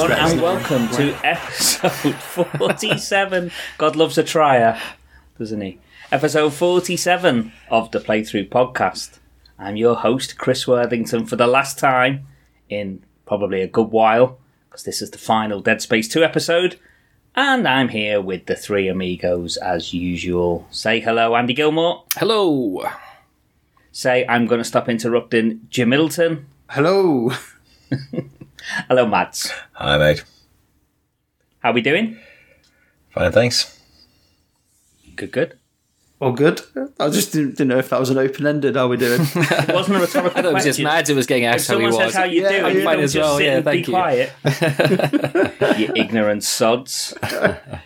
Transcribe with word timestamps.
Hello, 0.00 0.14
everyone, 0.14 0.30
and 0.30 0.40
welcome 0.40 0.88
to 0.90 1.26
episode 1.26 2.14
47. 2.58 3.50
God 3.78 3.96
loves 3.96 4.16
a 4.16 4.22
trier, 4.22 4.80
doesn't 5.36 5.60
he? 5.60 5.80
Episode 6.12 6.54
47 6.54 7.52
of 7.68 7.90
the 7.90 7.98
Playthrough 7.98 8.48
Podcast. 8.48 9.18
I'm 9.58 9.74
your 9.74 9.96
host, 9.96 10.38
Chris 10.38 10.68
Worthington, 10.68 11.26
for 11.26 11.34
the 11.34 11.48
last 11.48 11.80
time 11.80 12.28
in 12.68 13.02
probably 13.26 13.60
a 13.60 13.66
good 13.66 13.90
while, 13.90 14.38
because 14.68 14.84
this 14.84 15.02
is 15.02 15.10
the 15.10 15.18
final 15.18 15.60
Dead 15.60 15.82
Space 15.82 16.06
2 16.06 16.22
episode. 16.22 16.78
And 17.34 17.66
I'm 17.66 17.88
here 17.88 18.20
with 18.20 18.46
the 18.46 18.54
three 18.54 18.86
amigos 18.86 19.56
as 19.56 19.92
usual. 19.92 20.68
Say 20.70 21.00
hello, 21.00 21.34
Andy 21.34 21.54
Gilmore. 21.54 22.04
Hello. 22.14 22.88
Say 23.90 24.24
I'm 24.28 24.46
going 24.46 24.60
to 24.60 24.64
stop 24.64 24.88
interrupting 24.88 25.66
Jim 25.70 25.88
Middleton. 25.88 26.46
Hello. 26.68 27.32
Hello, 28.88 29.06
Mads. 29.06 29.50
Hi, 29.72 29.96
mate. 29.98 30.24
How 31.60 31.72
we 31.72 31.80
doing? 31.80 32.18
Fine, 33.10 33.32
thanks. 33.32 33.78
Good, 35.16 35.32
good. 35.32 35.58
All 36.20 36.32
good. 36.32 36.60
I 36.98 37.10
just 37.10 37.32
didn't, 37.32 37.50
didn't 37.50 37.68
know 37.68 37.78
if 37.78 37.90
that 37.90 38.00
was 38.00 38.10
an 38.10 38.18
open 38.18 38.44
ended. 38.46 38.74
How 38.76 38.88
we 38.88 38.96
doing? 38.96 39.20
It 39.34 39.72
wasn't 39.74 39.98
a 39.98 40.00
rhetorical 40.00 40.38
I 40.38 40.42
thought 40.42 40.44
it 40.50 40.54
was 40.54 40.64
just 40.64 40.78
question. 40.78 40.84
Mads 40.84 41.08
who 41.10 41.14
was 41.16 41.26
getting 41.26 41.44
If 41.44 41.54
asked 41.54 41.68
how 41.68 41.78
he 41.78 41.84
someone 41.90 42.04
was. 42.04 42.12
says 42.12 42.14
how 42.16 42.24
you 42.24 42.42
Yeah, 42.42 42.48
do, 42.60 42.66
I'm 42.66 42.76
you 42.76 42.84
fine 42.84 43.00
as 43.00 43.14
well, 43.16 43.40
yeah, 43.40 43.60
thank 43.62 43.86
be 43.86 43.92
you. 43.92 43.96
quiet. 43.96 44.32
you 45.78 45.92
ignorant 45.94 46.42
sods. 46.42 47.14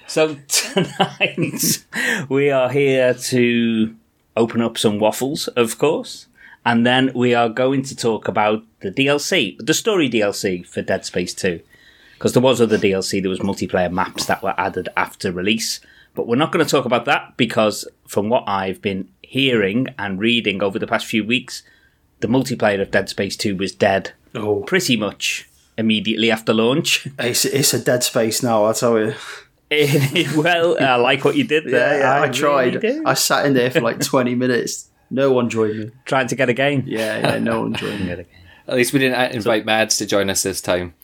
so 0.07 0.37
tonight 0.49 1.85
we 2.31 2.51
are 2.51 2.71
here 2.71 3.13
to 3.15 3.95
open 4.37 4.63
up 4.63 4.79
some 4.79 4.99
waffles, 4.99 5.49
of 5.49 5.77
course, 5.77 6.27
and 6.65 6.87
then 6.87 7.11
we 7.15 7.35
are 7.35 7.49
going 7.49 7.83
to 7.83 7.97
talk 7.97 8.29
about 8.29 8.63
the 8.81 8.91
DLC, 8.91 9.57
the 9.59 9.75
story 9.75 10.09
DLC 10.09 10.67
for 10.67 10.83
Dead 10.83 11.05
Space 11.05 11.35
2. 11.35 11.61
Because 12.15 12.35
there 12.35 12.43
was 12.43 12.61
other 12.61 12.79
DLC, 12.79 13.21
there 13.21 13.31
was 13.31 13.41
multiplayer 13.41 13.91
maps 13.91 14.27
that 14.27 14.43
were 14.43 14.55
added 14.57 14.89
after 14.97 15.33
release. 15.33 15.81
But 16.15 16.29
we're 16.29 16.37
not 16.37 16.53
going 16.53 16.65
to 16.65 16.71
talk 16.71 16.85
about 16.85 17.05
that 17.07 17.37
because, 17.37 17.89
from 18.07 18.29
what 18.29 18.45
I've 18.47 18.81
been 18.81 19.09
hearing 19.23 19.89
and 19.99 20.21
reading 20.21 20.63
over 20.63 20.79
the 20.79 20.87
past 20.87 21.07
few 21.07 21.25
weeks, 21.25 21.63
the 22.21 22.29
multiplayer 22.29 22.81
of 22.81 22.91
Dead 22.91 23.09
Space 23.09 23.37
2 23.37 23.57
was 23.57 23.73
dead 23.73 24.13
oh, 24.35 24.63
pretty 24.63 24.97
much 24.97 25.49
immediately 25.77 26.31
after 26.31 26.53
launch. 26.53 27.09
it's, 27.19 27.45
it's 27.45 27.75
a 27.75 27.83
dead 27.83 28.05
space 28.05 28.43
now. 28.43 28.67
I 28.67 28.73
tell 28.73 28.99
you. 28.99 29.15
well, 30.37 30.77
I 30.79 30.97
like 30.97 31.25
what 31.25 31.35
you 31.35 31.45
did 31.45 31.65
there. 31.65 31.99
yeah. 31.99 32.13
I, 32.13 32.27
really 32.27 32.33
tried. 32.33 32.85
I 33.07 33.15
sat 33.15 33.47
in 33.47 33.55
there 33.55 33.71
for 33.71 33.81
like 33.81 34.01
twenty 34.01 34.35
minutes. 34.35 34.91
No 35.13 35.31
one 35.31 35.51
joined 35.51 35.79
me. 35.79 35.91
Trying 36.07 36.27
to 36.29 36.35
get 36.37 36.49
a 36.49 36.55
game. 36.55 36.85
Yeah, 36.87 37.19
yeah. 37.35 37.39
No 37.39 37.61
one 37.63 37.75
joined 37.75 38.07
me. 38.07 38.25
At 38.67 38.75
least 38.77 38.93
we 38.93 38.99
didn't 38.99 39.33
invite 39.33 39.67
Mads 39.67 39.99
to 39.99 40.07
join 40.07 40.31
us 40.31 40.43
this 40.43 40.61
time. 40.61 40.95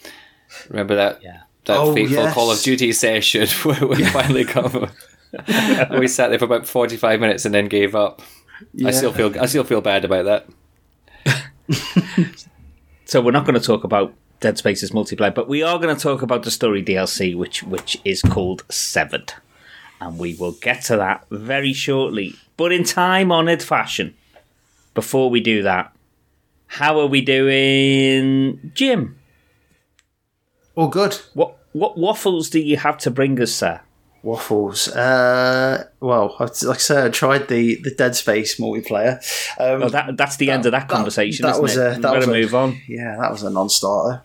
Remember 0.70 0.94
that 0.96 1.22
Yeah. 1.22 1.42
that 1.66 1.76
Oh, 1.76 1.94
fateful 1.94 2.16
yes. 2.24 2.34
Call 2.34 2.50
of 2.50 2.60
Duty 2.62 2.92
session 2.92 3.46
where 3.64 3.86
we 3.86 4.02
finally 4.04 4.44
got. 4.44 4.72
we 5.98 6.08
sat 6.08 6.28
there 6.30 6.38
for 6.38 6.46
about 6.46 6.66
forty 6.66 6.96
five 6.96 7.20
minutes 7.20 7.44
and 7.44 7.54
then 7.54 7.66
gave 7.68 7.94
up. 7.94 8.22
I 8.84 8.90
still 8.92 9.12
feel 9.12 9.38
I 9.40 9.46
still 9.46 9.64
feel 9.64 9.80
bad 9.82 10.04
about 10.04 10.24
that. 10.24 10.46
So 13.04 13.22
we're 13.22 13.30
not 13.32 13.46
going 13.46 13.58
to 13.58 13.66
talk 13.66 13.84
about 13.84 14.12
Dead 14.40 14.58
Space's 14.58 14.90
multiplayer, 14.90 15.34
but 15.34 15.48
we 15.48 15.62
are 15.62 15.78
going 15.78 15.94
to 15.96 16.00
talk 16.00 16.20
about 16.20 16.42
the 16.42 16.50
story 16.50 16.82
DLC, 16.82 17.34
which 17.34 17.62
which 17.62 17.98
is 18.04 18.20
called 18.20 18.64
Severed, 18.68 19.32
and 19.98 20.18
we 20.18 20.34
will 20.34 20.52
get 20.52 20.82
to 20.84 20.96
that 20.98 21.24
very 21.30 21.72
shortly. 21.72 22.34
But 22.58 22.72
in 22.72 22.84
time-honoured 22.84 23.62
fashion, 23.62 24.14
before 24.92 25.30
we 25.30 25.40
do 25.40 25.62
that, 25.62 25.92
how 26.66 27.00
are 27.00 27.06
we 27.06 27.22
doing, 27.22 28.72
Jim? 28.74 29.18
All 30.74 30.88
good. 30.88 31.14
What 31.34 31.56
what 31.72 31.96
waffles 31.96 32.50
do 32.50 32.60
you 32.60 32.76
have 32.76 32.98
to 32.98 33.10
bring 33.10 33.40
us, 33.40 33.52
sir? 33.52 33.80
Waffles. 34.22 34.88
Uh, 34.88 35.84
well, 36.00 36.34
like 36.40 36.50
I 36.50 36.74
said, 36.76 37.04
I 37.06 37.08
tried 37.10 37.46
the, 37.48 37.76
the 37.82 37.94
Dead 37.94 38.16
Space 38.16 38.58
multiplayer. 38.58 39.14
Um, 39.58 39.84
Oh, 39.84 39.88
that 39.88 40.16
that's 40.16 40.36
the 40.36 40.50
end 40.50 40.66
of 40.66 40.72
that 40.72 40.88
that- 40.88 40.94
conversation, 40.94 41.44
that 41.44 41.52
isn't 41.52 41.62
was 41.62 41.76
it? 41.76 41.98
a- 41.98 42.00
that 42.00 42.16
was 42.16 42.26
a- 42.26 42.30
move 42.30 42.54
on. 42.54 42.80
yeah, 42.88 43.16
that 43.20 43.30
was 43.30 43.42
a 43.44 43.50
non-starter. 43.50 44.22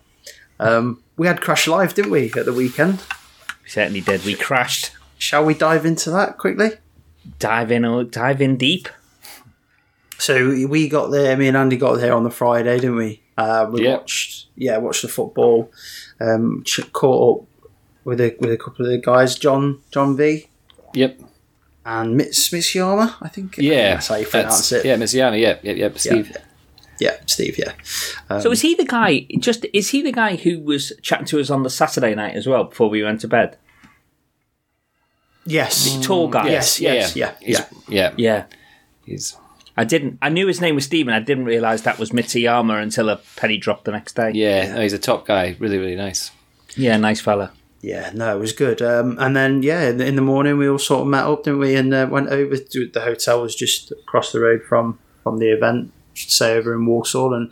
Um, 0.58 1.02
we 1.16 1.26
had 1.28 1.40
Crash 1.40 1.66
Live, 1.68 1.94
didn't 1.94 2.10
we, 2.10 2.32
at 2.36 2.44
the 2.44 2.52
weekend? 2.52 3.00
We 3.62 3.68
certainly 3.70 4.00
did. 4.00 4.24
We 4.24 4.34
crashed. 4.34 4.90
Shall 5.18 5.44
we 5.44 5.54
dive 5.54 5.86
into 5.86 6.10
that 6.10 6.38
quickly? 6.38 6.72
Dive 7.38 7.70
in, 7.72 8.08
dive 8.10 8.40
in 8.42 8.56
deep. 8.56 8.88
So 10.18 10.48
we 10.68 10.88
got 10.88 11.08
there. 11.08 11.36
Me 11.36 11.48
and 11.48 11.56
Andy 11.56 11.76
got 11.76 11.96
there 11.96 12.14
on 12.14 12.24
the 12.24 12.30
Friday, 12.30 12.76
didn't 12.76 12.96
we? 12.96 13.20
Uh, 13.36 13.68
we 13.70 13.84
Yeah. 13.84 13.96
watched, 13.96 14.46
yeah, 14.56 14.76
watched 14.78 15.02
the 15.02 15.08
football. 15.08 15.70
Um, 16.20 16.62
ch- 16.64 16.90
caught 16.92 17.40
up 17.42 17.48
with 18.04 18.20
a 18.20 18.36
with 18.38 18.52
a 18.52 18.56
couple 18.56 18.86
of 18.86 18.92
the 18.92 18.98
guys, 18.98 19.34
John 19.36 19.80
John 19.90 20.16
V 20.16 20.46
Yep. 20.94 21.20
and 21.84 22.18
Mitz 22.20 22.52
Mitsuyama, 22.52 23.14
I 23.20 23.28
think. 23.28 23.56
Yeah. 23.58 23.94
that's 23.94 24.08
how 24.08 24.14
you 24.16 24.26
pronounce 24.26 24.70
it. 24.72 24.84
Yeah, 24.84 24.96
Miss 24.96 25.12
Yana. 25.14 25.40
Yeah, 25.40 25.58
yeah, 25.62 25.72
yeah. 25.72 25.88
Steve. 25.96 26.36
yeah, 27.00 27.16
Steve. 27.26 27.58
Yeah, 27.58 27.72
Um, 28.30 28.40
So 28.40 28.52
is 28.52 28.60
he 28.60 28.74
the 28.76 28.84
guy? 28.84 29.26
Just 29.38 29.66
is 29.72 29.90
he 29.90 30.00
the 30.02 30.12
guy 30.12 30.36
who 30.36 30.60
was 30.60 30.92
chatting 31.02 31.26
to 31.26 31.40
us 31.40 31.50
on 31.50 31.64
the 31.64 31.70
Saturday 31.70 32.14
night 32.14 32.36
as 32.36 32.46
well 32.46 32.64
before 32.64 32.88
we 32.88 33.02
went 33.02 33.20
to 33.22 33.28
bed? 33.28 33.56
Yes, 35.46 35.98
Tall 36.04 36.28
guy. 36.28 36.48
yes, 36.48 36.80
Yeah, 36.80 36.92
yes, 36.94 37.16
yeah. 37.16 37.32
yeah, 37.40 37.46
He's- 37.46 37.70
yeah. 37.88 37.94
yeah. 37.96 38.14
Yeah. 38.16 38.44
He's 39.04 39.36
I 39.76 39.82
didn't. 39.84 40.18
I 40.22 40.28
knew 40.28 40.46
his 40.46 40.60
name 40.60 40.76
was 40.76 40.84
Stephen. 40.84 41.12
I 41.12 41.18
didn't 41.20 41.46
realise 41.46 41.80
that 41.82 41.98
was 41.98 42.10
Mitsuyama 42.10 42.80
until 42.80 43.08
a 43.08 43.16
penny 43.36 43.56
dropped 43.56 43.84
the 43.86 43.90
next 43.92 44.14
day. 44.14 44.30
yeah. 44.32 44.74
No, 44.74 44.80
he's 44.80 44.92
a 44.92 44.98
top 45.00 45.26
guy. 45.26 45.56
Really, 45.58 45.78
really 45.78 45.96
nice. 45.96 46.30
Yeah, 46.76 46.96
nice 46.96 47.20
fella. 47.20 47.50
Yeah, 47.82 48.10
no, 48.14 48.36
it 48.36 48.38
was 48.40 48.52
good. 48.52 48.80
Um, 48.80 49.16
and 49.18 49.36
then, 49.36 49.62
yeah, 49.62 49.88
in 49.90 49.98
the, 49.98 50.06
in 50.06 50.16
the 50.16 50.22
morning 50.22 50.56
we 50.58 50.68
all 50.68 50.78
sort 50.78 51.02
of 51.02 51.06
met 51.08 51.24
up, 51.24 51.42
didn't 51.42 51.58
we? 51.58 51.74
And 51.74 51.92
uh, 51.92 52.06
went 52.10 52.28
over 52.28 52.56
to 52.56 52.86
the 52.88 53.00
hotel 53.02 53.42
was 53.42 53.54
just 53.54 53.90
across 53.92 54.32
the 54.32 54.40
road 54.40 54.62
from 54.62 54.98
from 55.24 55.38
the 55.38 55.50
event, 55.50 55.92
should 56.14 56.30
say 56.30 56.54
over 56.56 56.72
in 56.72 56.86
Walsall, 56.86 57.34
and 57.34 57.50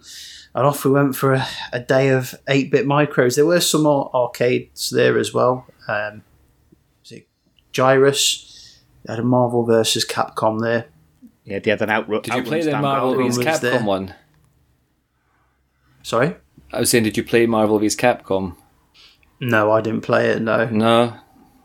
and 0.55 0.65
off 0.67 0.85
we 0.85 0.93
went 0.93 1.17
for 1.17 1.35
a, 1.35 1.47
a 1.73 1.81
day 1.81 2.09
of 2.11 2.35
eight 2.49 2.71
bit 2.71 2.87
micros. 2.87 3.35
There 3.35 3.45
were 3.47 3.61
some 3.61 3.83
more 3.83 4.11
arcades 4.15 4.91
there 4.91 5.19
as 5.19 5.35
well. 5.35 5.67
Um, 5.89 6.23
was 6.23 6.23
it 6.23 6.32
Gyrus? 7.73 8.81
They 9.05 9.13
had 9.15 9.21
a 9.21 9.25
Marvel 9.25 9.65
versus 9.65 10.05
Capcom 10.07 10.61
there. 10.61 10.87
Yeah, 11.45 11.59
they 11.59 11.71
had 11.71 11.83
an 11.83 11.91
outrun. 11.91 12.23
Did 12.23 12.35
you 12.35 12.43
play 12.45 12.63
the 12.63 12.79
Marvel 12.79 13.11
Outrun 13.13 13.33
vs 13.33 13.45
Capcom 13.45 13.61
there. 13.61 13.83
one? 13.83 14.15
Sorry, 16.03 16.37
I 16.73 16.81
was 16.81 16.91
saying, 16.91 17.05
did 17.05 17.17
you 17.17 17.25
play 17.25 17.47
Marvel 17.47 17.79
vs 17.79 17.97
Capcom? 17.97 18.57
no, 19.41 19.73
I 19.73 19.81
didn't 19.81 20.03
play 20.03 20.29
it. 20.31 20.41
No, 20.41 20.67
No. 20.67 21.15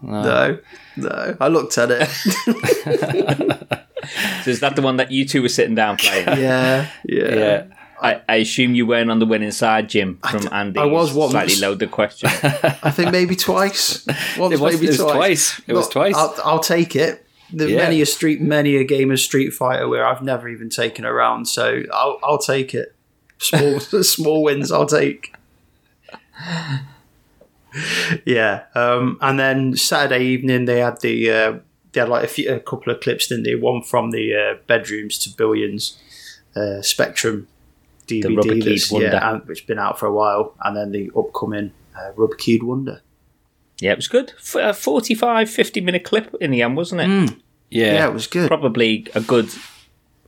no, 0.02 0.58
no. 0.96 1.38
I 1.40 1.48
looked 1.48 1.78
at 1.78 1.90
it. 1.92 2.10
So 4.44 4.52
is 4.52 4.62
that 4.62 4.76
the 4.78 4.82
one 4.82 4.98
that 4.98 5.12
you 5.12 5.26
two 5.28 5.42
were 5.42 5.50
sitting 5.50 5.76
down 5.76 5.98
playing? 5.98 6.28
yeah, 6.40 6.88
yeah. 7.04 7.36
Yeah. 7.36 7.64
I, 8.02 8.22
I 8.30 8.36
assume 8.36 8.76
you 8.76 8.86
weren't 8.86 9.10
on 9.10 9.20
the 9.20 9.26
winning 9.26 9.52
side, 9.52 9.90
Jim, 9.90 10.20
from 10.30 10.42
d- 10.42 10.48
Andy. 10.52 10.80
I 10.80 10.86
was 10.86 11.14
once. 11.14 11.32
Slightly 11.32 11.56
loaded 11.58 11.90
question. 11.92 12.30
I 12.84 12.92
think 12.92 13.12
maybe 13.12 13.36
twice. 13.36 14.06
Once, 14.38 14.54
It 14.54 14.60
was- 14.60 14.74
maybe 14.74 14.86
it 14.86 14.90
was 14.90 14.98
twice. 15.00 15.16
twice. 15.16 15.62
It 15.68 15.74
was 15.74 15.90
twice. 15.90 16.16
I'll, 16.16 16.36
I'll 16.44 16.60
take 16.60 16.96
it. 16.96 17.26
There's 17.52 17.72
Yeah. 17.72 17.78
many 17.78 18.02
a 18.02 18.06
street, 18.06 18.42
many 18.42 18.76
a 18.76 18.84
game 18.84 19.10
of 19.10 19.20
Street 19.20 19.52
Fighter 19.52 19.88
where 19.88 20.06
I've 20.06 20.22
never 20.22 20.48
even 20.50 20.70
taken 20.70 21.06
a 21.06 21.14
round, 21.14 21.48
so 21.48 21.84
I'll, 21.94 22.20
I'll 22.24 22.38
take 22.38 22.74
it. 22.76 22.94
Small, 23.40 23.80
small 24.04 24.44
wins, 24.44 24.72
I'll 24.72 24.86
take. 24.86 25.34
Yeah, 28.26 28.64
um, 28.76 29.18
and 29.22 29.40
then 29.40 29.76
Saturday 29.76 30.24
evening 30.26 30.66
they 30.66 30.80
had 30.80 31.00
the 31.02 31.30
uh, 31.30 31.60
they 31.92 32.00
had 32.00 32.10
like 32.10 32.24
a, 32.24 32.28
few, 32.28 32.54
a 32.54 32.60
couple 32.60 32.92
of 32.92 33.02
clips, 33.02 33.28
didn't 33.28 33.44
they? 33.44 33.56
One 33.56 33.82
from 33.84 34.12
the 34.12 34.36
uh, 34.36 34.56
bedrooms 34.68 35.18
to 35.20 35.30
billions, 35.30 35.98
uh, 36.56 36.82
Spectrum 36.82 37.48
DVD, 38.08 38.36
Rubber 38.38 38.54
Keyed 38.54 38.62
that's- 38.64 38.92
Wonder. 38.92 39.08
yeah, 39.08 39.30
and, 39.34 39.46
which 39.48 39.60
has 39.60 39.66
been 39.68 39.80
out 39.80 40.00
for 40.00 40.06
a 40.08 40.14
while, 40.14 40.56
and 40.64 40.76
then 40.76 40.92
the 40.92 41.12
upcoming 41.18 41.72
uh, 41.98 42.12
Rubber 42.16 42.36
Keyed 42.36 42.64
Wonder. 42.64 43.02
yeah, 43.80 43.92
it 43.92 43.98
was 43.98 44.08
good. 44.08 44.34
F- 44.40 44.56
a 44.56 44.74
45, 44.74 45.50
50 45.50 45.82
minute 45.82 46.04
clip 46.04 46.34
in 46.42 46.52
the 46.52 46.62
end, 46.62 46.76
wasn't 46.78 47.02
it? 47.02 47.38
Yeah. 47.70 47.94
Yeah, 47.94 48.08
it 48.08 48.14
was 48.14 48.28
good. 48.28 48.48
Probably 48.48 49.08
a 49.14 49.22
good 49.22 49.50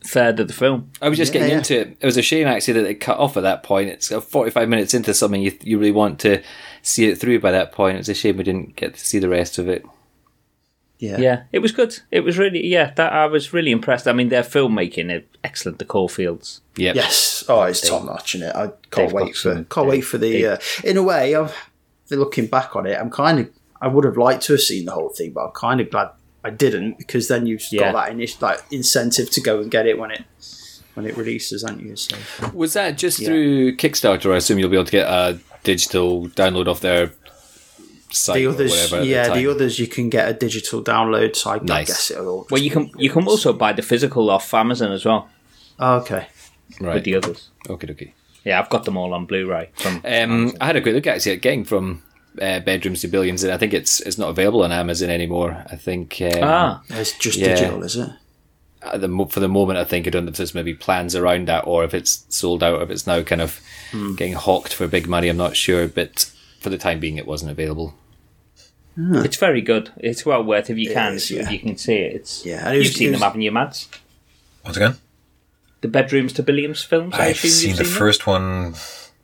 third 0.02 0.40
of 0.40 0.48
the 0.48 0.54
film. 0.54 0.92
I 1.02 1.10
was 1.10 1.18
just 1.18 1.34
Yeah, 1.34 1.42
getting 1.42 1.52
yeah. 1.54 1.58
into 1.60 1.80
it. 1.80 1.98
It 2.00 2.06
was 2.06 2.18
a 2.18 2.22
shame 2.22 2.48
actually 2.48 2.74
that 2.82 2.90
it 2.90 2.96
cut 2.96 3.18
off 3.18 3.38
at 3.38 3.44
that 3.44 3.64
point. 3.64 3.90
It's 3.90 4.12
uh, 4.12 4.22
45 4.22 4.68
minutes 4.70 4.94
into 4.94 5.14
something 5.14 5.42
you, 5.42 5.58
you 5.62 5.78
really 5.78 5.92
want 5.92 6.20
to 6.20 6.42
see 6.82 7.06
it 7.10 7.18
through 7.18 7.40
by 7.40 7.52
that 7.52 7.72
point. 7.72 7.98
It's 7.98 8.10
a 8.10 8.14
shame 8.14 8.38
we 8.38 8.44
didn't 8.44 8.76
get 8.76 8.94
to 8.96 9.00
see 9.06 9.20
the 9.20 9.30
rest 9.30 9.58
of 9.58 9.68
it. 9.70 9.86
Yeah, 11.00 11.18
Yeah, 11.18 11.44
it 11.54 11.60
was 11.60 11.72
good. 11.72 11.98
It 12.12 12.22
was 12.26 12.38
really, 12.38 12.68
yeah, 12.68 12.92
that 12.96 13.14
I 13.14 13.26
was 13.26 13.54
really 13.54 13.72
impressed. 13.72 14.06
I 14.08 14.12
mean, 14.14 14.28
their 14.30 14.44
filmmaking 14.44 15.10
is 15.16 15.24
excellent. 15.46 15.80
The 15.80 15.86
Caulfields. 15.86 16.60
Yeah. 16.76 16.92
Yes. 16.94 17.46
Oh, 17.48 17.64
it's 17.64 17.88
top 17.88 18.04
notch 18.06 18.36
in 18.36 18.44
it. 18.44 18.54
I 18.56 18.68
can't 18.68 19.08
they've 19.08 19.14
wait 19.14 19.26
got 19.28 19.36
for 19.36 19.54
some- 19.56 19.66
can't 19.66 19.88
wait 19.88 20.02
for 20.02 20.18
the. 20.18 20.46
Uh, 20.46 20.58
in 20.84 20.98
a 20.98 21.04
way, 21.04 21.36
I'm 21.36 21.50
looking 22.12 22.48
back 22.48 22.76
on 22.76 22.86
it. 22.86 22.98
I'm 23.00 23.10
kind 23.10 23.40
of. 23.40 23.50
I 23.82 23.88
would 23.88 24.04
have 24.04 24.18
liked 24.18 24.44
to 24.44 24.54
have 24.54 24.62
seen 24.62 24.86
the 24.86 24.92
whole 24.92 25.08
thing, 25.10 25.32
but 25.32 25.46
I'm 25.46 25.52
kind 25.54 25.80
of 25.80 25.90
glad 25.90 26.10
I 26.44 26.50
didn't 26.50 26.98
because 26.98 27.30
then 27.30 27.46
you've 27.46 27.64
Yeah. 27.72 27.94
got 27.94 28.06
that 28.06 28.12
initial 28.12 28.40
like 28.42 28.60
incentive 28.72 29.30
to 29.32 29.42
go 29.42 29.60
and 29.62 29.72
get 29.72 29.88
it 29.88 29.98
when 29.98 30.12
it 30.12 30.24
when 30.96 31.06
it 31.06 31.16
releases, 31.16 31.64
aren't 31.64 31.82
you? 31.82 31.96
So 31.96 32.18
Was 32.54 32.74
that 32.74 32.98
just 32.98 33.20
Yeah. 33.20 33.28
through 33.30 33.78
Kickstarter? 33.78 34.34
I 34.34 34.38
assume 34.38 34.60
you'll 34.60 34.70
be 34.70 34.76
able 34.76 34.84
to 34.86 34.92
get 34.92 35.08
a 35.08 35.40
digital 35.64 36.28
download 36.30 36.68
off 36.68 36.82
their 36.82 37.08
site 37.08 37.16
The 38.10 38.46
or 38.48 38.50
others, 38.50 38.72
whatever. 38.92 39.04
yeah, 39.06 39.28
the, 39.30 39.34
the 39.42 39.52
others 39.52 39.80
you 39.80 39.88
can 39.88 40.10
get 40.10 40.28
a 40.30 40.34
digital 40.34 40.84
download. 40.84 41.36
So 41.36 41.52
I, 41.52 41.56
I 41.56 41.60
Nice. 41.64 41.88
guess 41.88 42.12
it'll. 42.12 42.28
all 42.28 42.48
Well, 42.50 42.62
you 42.62 42.72
can 42.72 42.92
you 42.98 43.10
can 43.10 43.28
also 43.28 43.54
buy 43.54 43.74
the 43.74 43.82
physical 43.84 44.30
off 44.30 44.54
Amazon 44.54 44.92
as 44.92 45.06
well 45.06 45.30
Oh, 45.80 45.98
okay. 45.98 46.28
with 46.70 46.82
right. 46.82 47.04
the 47.04 47.16
others. 47.16 47.50
Okay, 47.70 47.92
okay. 47.92 48.14
Yeah, 48.44 48.60
I've 48.60 48.70
got 48.70 48.86
them 48.86 48.98
all 48.98 49.14
on 49.14 49.26
Blu-ray. 49.26 49.70
From 49.76 50.02
Um, 50.06 50.54
I 50.62 50.66
had 50.68 50.76
a 50.76 50.82
quick 50.82 50.96
look 50.96 51.08
actually 51.08 51.34
at 51.34 51.42
getting 51.42 51.66
from 51.66 52.02
uh, 52.42 52.60
bedrooms 52.62 53.02
to 53.02 53.08
billions, 53.08 53.44
and 53.44 53.52
I 53.54 53.58
think 53.58 53.74
it's 53.74 54.00
it's 54.02 54.18
not 54.18 54.30
available 54.30 54.64
on 54.64 54.72
Amazon 54.72 55.10
anymore. 55.10 55.64
I 55.70 55.76
think 55.76 56.18
um, 56.22 56.40
ah, 56.44 56.82
It's 56.90 57.18
just 57.18 57.38
Yeah. 57.38 57.50
digital, 57.56 57.84
is 57.84 57.96
it? 57.96 58.10
at 58.82 59.02
the 59.02 59.28
for 59.30 59.42
the 59.42 59.50
moment, 59.50 59.78
I 59.78 59.84
think 59.84 60.08
I 60.08 60.10
don't 60.10 60.24
know 60.24 60.32
if 60.32 60.38
there's 60.38 60.56
maybe 60.56 60.74
plans 60.74 61.14
around 61.16 61.48
that, 61.50 61.68
or 61.68 61.84
if 61.84 61.94
it's 61.94 62.26
sold 62.30 62.64
out, 62.64 62.80
or 62.80 62.84
if 62.84 62.90
it's 62.90 63.06
now 63.06 63.22
kind 63.24 63.42
of 63.42 63.60
Hmm. 63.92 64.16
getting 64.16 64.34
hawked 64.34 64.74
for 64.74 64.88
big 64.88 65.06
money. 65.08 65.28
I'm 65.28 65.36
not 65.38 65.58
sure, 65.58 65.88
but 65.88 66.32
for 66.62 66.70
the 66.70 66.78
time 66.78 67.00
being, 67.00 67.18
it 67.18 67.28
wasn't 67.28 67.52
available. 67.52 67.94
It's 69.26 69.38
very 69.38 69.62
good. 69.62 69.92
It's 69.98 70.26
well 70.26 70.44
worth 70.44 70.70
if 70.70 70.78
you 70.78 70.92
It 70.92 70.94
can. 70.94 71.14
is, 71.14 71.32
if 71.32 71.50
you 71.52 71.60
can 71.60 71.78
see 71.78 71.96
it. 71.96 72.16
It's 72.16 72.46
Yeah, 72.46 72.66
and 72.68 72.76
it 72.76 72.80
was- 72.80 72.88
you've 72.88 72.96
seen 72.98 73.08
it 73.10 73.12
them, 73.12 73.20
was- 73.20 73.24
haven't 73.24 73.42
you, 73.42 73.52
Mads? 73.52 73.88
Once 74.66 74.78
again, 74.78 74.96
The 75.82 75.88
bedrooms 75.88 76.34
to 76.34 76.44
Billions 76.44 76.84
films. 76.84 77.14
I 77.16 77.28
I've 77.28 77.36
assume 77.38 77.50
seen 77.52 77.70
you've 77.70 77.78
the 77.78 77.84
them? 77.86 77.94
first 77.94 78.28
one, 78.28 78.76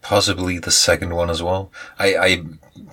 possibly 0.02 0.58
the 0.60 0.72
second 0.72 1.14
one 1.16 1.30
as 1.30 1.44
well. 1.44 1.72
I, 2.00 2.16
I 2.16 2.44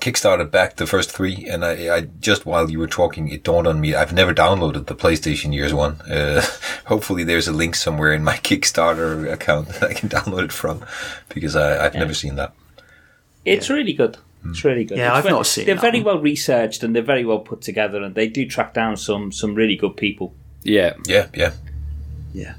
kickstarted 0.01 0.51
back 0.51 0.77
the 0.77 0.87
first 0.87 1.11
three, 1.13 1.47
and 1.49 1.65
I, 1.65 1.95
I 1.97 2.01
just 2.21 2.45
while 2.47 2.69
you 2.71 2.79
were 2.81 2.89
talking, 2.89 3.29
it 3.29 3.45
dawned 3.45 3.69
on 3.69 3.81
me 3.81 3.95
I've 3.95 4.13
never 4.13 4.35
downloaded 4.35 4.87
the 4.87 4.97
PlayStation 4.97 5.55
Years 5.55 5.73
one. 5.73 6.01
Uh, 6.03 6.45
hopefully, 6.87 7.23
there's 7.23 7.47
a 7.47 7.53
link 7.53 7.77
somewhere 7.77 8.13
in 8.13 8.25
my 8.25 8.37
Kickstarter 8.49 9.31
account 9.33 9.69
that 9.69 9.85
I 9.85 9.95
can 9.95 10.09
download 10.17 10.45
it 10.47 10.53
from, 10.53 10.85
because 11.29 11.55
I, 11.55 11.85
I've 11.87 11.95
never 11.95 12.15
seen 12.15 12.35
that. 12.37 12.53
It's 13.45 13.71
really 13.71 13.93
good. 13.93 14.17
It's 14.47 14.65
really 14.65 14.85
good. 14.85 14.99
Yeah, 14.99 15.09
It's 15.09 15.19
I've 15.19 15.25
ve- 15.25 15.31
not 15.31 15.47
seen 15.47 15.67
They're 15.67 15.75
that 15.77 15.81
very 15.81 16.01
one. 16.03 16.15
well 16.17 16.23
researched 16.23 16.83
and 16.83 16.95
they're 16.95 17.03
very 17.03 17.25
well 17.25 17.39
put 17.39 17.61
together, 17.61 18.03
and 18.03 18.15
they 18.15 18.27
do 18.29 18.47
track 18.47 18.75
down 18.75 18.97
some 18.97 19.31
some 19.33 19.55
really 19.55 19.77
good 19.77 19.97
people. 19.97 20.35
Yeah, 20.65 20.95
Yeah, 21.07 21.27
yeah. 21.35 21.53
Yeah. 22.33 22.55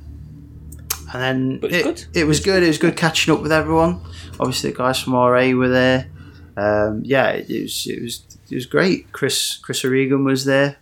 And 1.13 1.21
then 1.21 1.59
But 1.59 1.71
it's 1.71 1.79
it, 1.79 1.83
good. 2.13 2.19
it 2.21 2.23
was 2.25 2.39
good. 2.39 2.63
It 2.63 2.67
was 2.67 2.77
good 2.77 2.95
catching 2.97 3.33
up 3.33 3.41
with 3.41 3.51
everyone. 3.51 4.01
Obviously, 4.39 4.71
the 4.71 4.77
guys 4.77 4.99
from 4.99 5.13
RA 5.13 5.51
were 5.51 5.69
there. 5.69 6.07
Um, 6.57 7.01
yeah, 7.03 7.29
it, 7.31 7.49
it 7.49 7.61
was 7.63 7.87
it 7.87 8.01
was 8.01 8.21
it 8.49 8.55
was 8.55 8.65
great. 8.65 9.11
Chris 9.11 9.57
Chris 9.57 9.83
O'Regan 9.85 10.23
was 10.23 10.45
there 10.45 10.77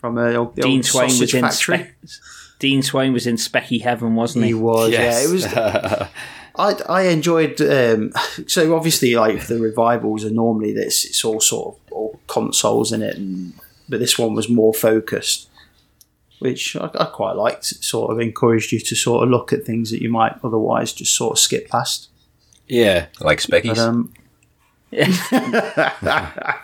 from 0.00 0.16
uh, 0.18 0.30
the 0.30 0.36
old, 0.36 0.54
Dean 0.56 0.76
old 0.78 0.84
Swain 0.84 1.04
was 1.06 1.18
sausage 1.18 1.34
in 1.34 1.42
factory. 1.42 1.90
Spe- 2.04 2.58
Dean 2.58 2.82
Swain 2.82 3.12
was 3.12 3.26
in 3.26 3.36
Specky 3.36 3.82
Heaven, 3.82 4.14
wasn't 4.14 4.44
he? 4.44 4.50
He 4.50 4.54
was, 4.54 4.90
yes. 4.92 5.22
yeah. 5.22 5.28
It 5.28 5.32
was. 5.32 6.08
I, 6.56 6.74
I 6.88 7.02
enjoyed. 7.02 7.60
Um, 7.60 8.12
so 8.46 8.74
obviously, 8.76 9.14
like 9.14 9.46
the 9.46 9.58
revivals 9.58 10.24
are 10.24 10.30
normally 10.30 10.72
this. 10.72 11.04
It's 11.04 11.24
all 11.24 11.40
sort 11.40 11.74
of 11.74 11.92
all 11.92 12.20
consoles 12.26 12.92
in 12.92 13.02
it, 13.02 13.16
and 13.16 13.54
but 13.88 14.00
this 14.00 14.18
one 14.18 14.34
was 14.34 14.48
more 14.48 14.74
focused, 14.74 15.48
which 16.38 16.76
I, 16.76 16.90
I 16.94 17.04
quite 17.06 17.36
liked. 17.36 17.72
It 17.72 17.84
sort 17.84 18.12
of 18.12 18.20
encouraged 18.20 18.72
you 18.72 18.80
to 18.80 18.94
sort 18.94 19.24
of 19.24 19.30
look 19.30 19.52
at 19.52 19.64
things 19.64 19.90
that 19.90 20.02
you 20.02 20.10
might 20.10 20.34
otherwise 20.44 20.92
just 20.92 21.16
sort 21.16 21.32
of 21.32 21.38
skip 21.38 21.68
past. 21.68 22.08
yeah. 22.68 23.06
Like 23.20 23.38
Speckies. 23.38 23.76
But 23.76 23.78
um, 23.78 24.12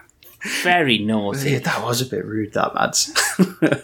Very 0.62 0.98
naughty. 0.98 1.50
yeah, 1.50 1.58
that 1.60 1.82
was 1.82 2.00
a 2.00 2.06
bit 2.06 2.24
rude, 2.24 2.52
that 2.52 2.74
Mads. 2.74 3.12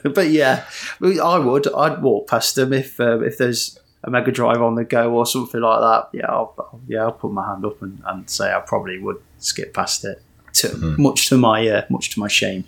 but 0.15 0.29
yeah, 0.29 0.65
I 1.03 1.39
would. 1.39 1.73
I'd 1.75 2.01
walk 2.01 2.29
past 2.29 2.55
them 2.55 2.73
if 2.73 3.01
uh, 3.01 3.21
if 3.21 3.39
there's 3.39 3.79
a 4.05 4.11
Mega 4.11 4.31
Drive 4.31 4.63
on 4.63 4.75
the 4.77 4.85
go 4.85 5.13
or 5.15 5.27
something 5.27 5.61
like 5.61 5.81
that. 5.81 6.09
Yeah, 6.19 6.27
I'll, 6.29 6.55
I'll- 6.59 6.81
yeah, 6.87 7.03
I'll 7.03 7.13
put 7.13 7.33
my 7.33 7.47
hand 7.47 7.65
up 7.65 7.81
and, 7.83 8.01
and 8.07 8.29
say 8.31 8.53
I 8.53 8.61
probably 8.61 8.99
would 8.99 9.17
skip 9.39 9.75
past 9.75 10.05
it. 10.05 10.23
To, 10.59 10.77
Much 10.99 11.29
to 11.31 11.37
my 11.37 11.67
uh, 11.67 11.83
much 11.91 12.11
to 12.11 12.21
my 12.21 12.29
shame, 12.29 12.63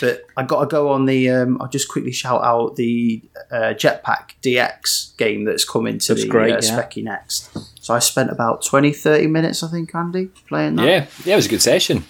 but 0.00 0.24
I 0.36 0.42
got 0.42 0.58
to 0.62 0.66
go 0.66 0.90
on 0.90 1.06
the. 1.06 1.30
Um, 1.30 1.56
I'll 1.62 1.68
just 1.68 1.88
quickly 1.88 2.10
shout 2.10 2.42
out 2.42 2.74
the 2.74 3.22
uh, 3.52 3.74
Jetpack 3.78 4.32
DX 4.42 5.16
game 5.18 5.44
that's 5.44 5.64
coming 5.64 6.00
to 6.00 6.14
That's 6.14 6.24
the 6.24 6.28
great, 6.28 6.50
uh, 6.52 6.58
yeah. 6.60 6.60
Specky 6.82 7.04
next. 7.04 7.56
So 7.80 7.94
I 7.94 8.00
spent 8.00 8.30
about 8.32 8.64
20, 8.64 8.92
30 8.92 9.28
minutes, 9.28 9.62
I 9.62 9.68
think, 9.68 9.94
Andy, 9.94 10.26
playing 10.48 10.74
that. 10.76 10.86
Yeah, 10.86 11.06
yeah, 11.24 11.34
it 11.34 11.36
was 11.36 11.46
a 11.46 11.50
good 11.50 11.62
session. 11.62 12.02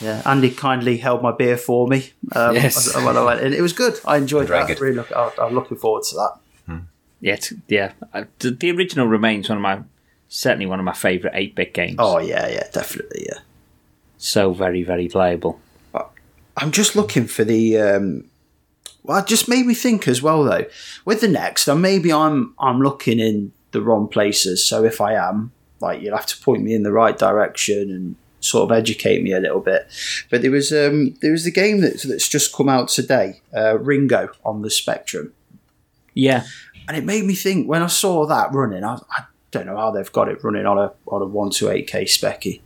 Yeah, 0.00 0.22
Andy 0.24 0.50
kindly 0.52 0.98
held 0.98 1.20
my 1.20 1.32
beer 1.32 1.56
for 1.56 1.88
me 1.88 2.10
um, 2.36 2.54
Yes. 2.54 2.94
when 2.94 3.16
I 3.16 3.24
went 3.24 3.40
in. 3.40 3.52
It 3.52 3.62
was 3.62 3.72
good. 3.72 3.98
I 4.06 4.18
enjoyed 4.18 4.46
Drank 4.46 4.68
that. 4.68 4.76
it. 4.76 4.80
Really 4.80 4.94
look, 4.98 5.10
I'm 5.16 5.52
looking 5.52 5.78
forward 5.78 6.04
to 6.10 6.14
that. 6.14 6.34
Yeah, 7.20 7.36
yeah. 7.68 7.92
Uh, 8.12 8.24
The, 8.38 8.50
the 8.50 8.70
original 8.72 9.06
remains 9.06 9.48
one 9.48 9.58
of 9.58 9.62
my 9.62 9.80
certainly 10.28 10.66
one 10.66 10.78
of 10.78 10.84
my 10.84 10.92
favourite 10.92 11.36
eight 11.36 11.54
bit 11.54 11.74
games. 11.74 11.96
Oh 11.98 12.18
yeah, 12.18 12.48
yeah, 12.48 12.68
definitely, 12.72 13.26
yeah. 13.28 13.40
so 14.16 14.52
very 14.52 14.82
very 14.82 15.08
playable. 15.08 15.60
I'm 16.56 16.72
just 16.72 16.94
looking 16.96 17.26
for 17.26 17.44
the. 17.44 17.78
Um, 17.78 18.24
well, 19.02 19.18
it 19.18 19.26
just 19.26 19.48
made 19.48 19.64
me 19.64 19.74
think 19.74 20.06
as 20.06 20.20
well 20.20 20.44
though. 20.44 20.66
With 21.04 21.20
the 21.20 21.28
next, 21.28 21.68
and 21.68 21.80
maybe 21.80 22.12
I'm 22.12 22.54
I'm 22.58 22.80
looking 22.80 23.18
in 23.18 23.52
the 23.70 23.80
wrong 23.80 24.08
places. 24.08 24.66
So 24.66 24.84
if 24.84 25.00
I 25.00 25.14
am, 25.14 25.52
like, 25.80 26.02
you'll 26.02 26.16
have 26.16 26.26
to 26.26 26.40
point 26.42 26.62
me 26.62 26.74
in 26.74 26.82
the 26.82 26.92
right 26.92 27.16
direction 27.16 27.90
and 27.90 28.16
sort 28.40 28.70
of 28.70 28.76
educate 28.76 29.22
me 29.22 29.32
a 29.32 29.40
little 29.40 29.60
bit. 29.60 29.86
But 30.30 30.42
there 30.42 30.50
was 30.50 30.72
um 30.72 31.14
there 31.22 31.32
was 31.32 31.44
the 31.44 31.52
game 31.52 31.80
that's 31.80 32.02
that's 32.02 32.28
just 32.28 32.54
come 32.54 32.68
out 32.68 32.88
today, 32.88 33.40
uh, 33.56 33.78
Ringo 33.78 34.30
on 34.44 34.62
the 34.62 34.70
Spectrum. 34.70 35.32
Yeah, 36.12 36.44
and 36.90 36.96
it 36.98 37.04
made 37.04 37.24
me 37.24 37.36
think 37.36 37.68
when 37.68 37.82
I 37.82 37.86
saw 37.86 38.26
that 38.26 38.52
running. 38.52 38.82
I, 38.82 38.94
I 38.94 39.22
don't 39.52 39.64
know 39.64 39.76
how 39.76 39.92
they've 39.92 40.10
got 40.10 40.28
it 40.28 40.42
running 40.42 40.66
on 40.66 40.76
a 40.76 40.92
on 41.06 41.22
a 41.22 41.24
one 41.24 41.50
to 41.50 41.70
eight 41.70 41.86
k 41.86 42.02
specky, 42.04 42.62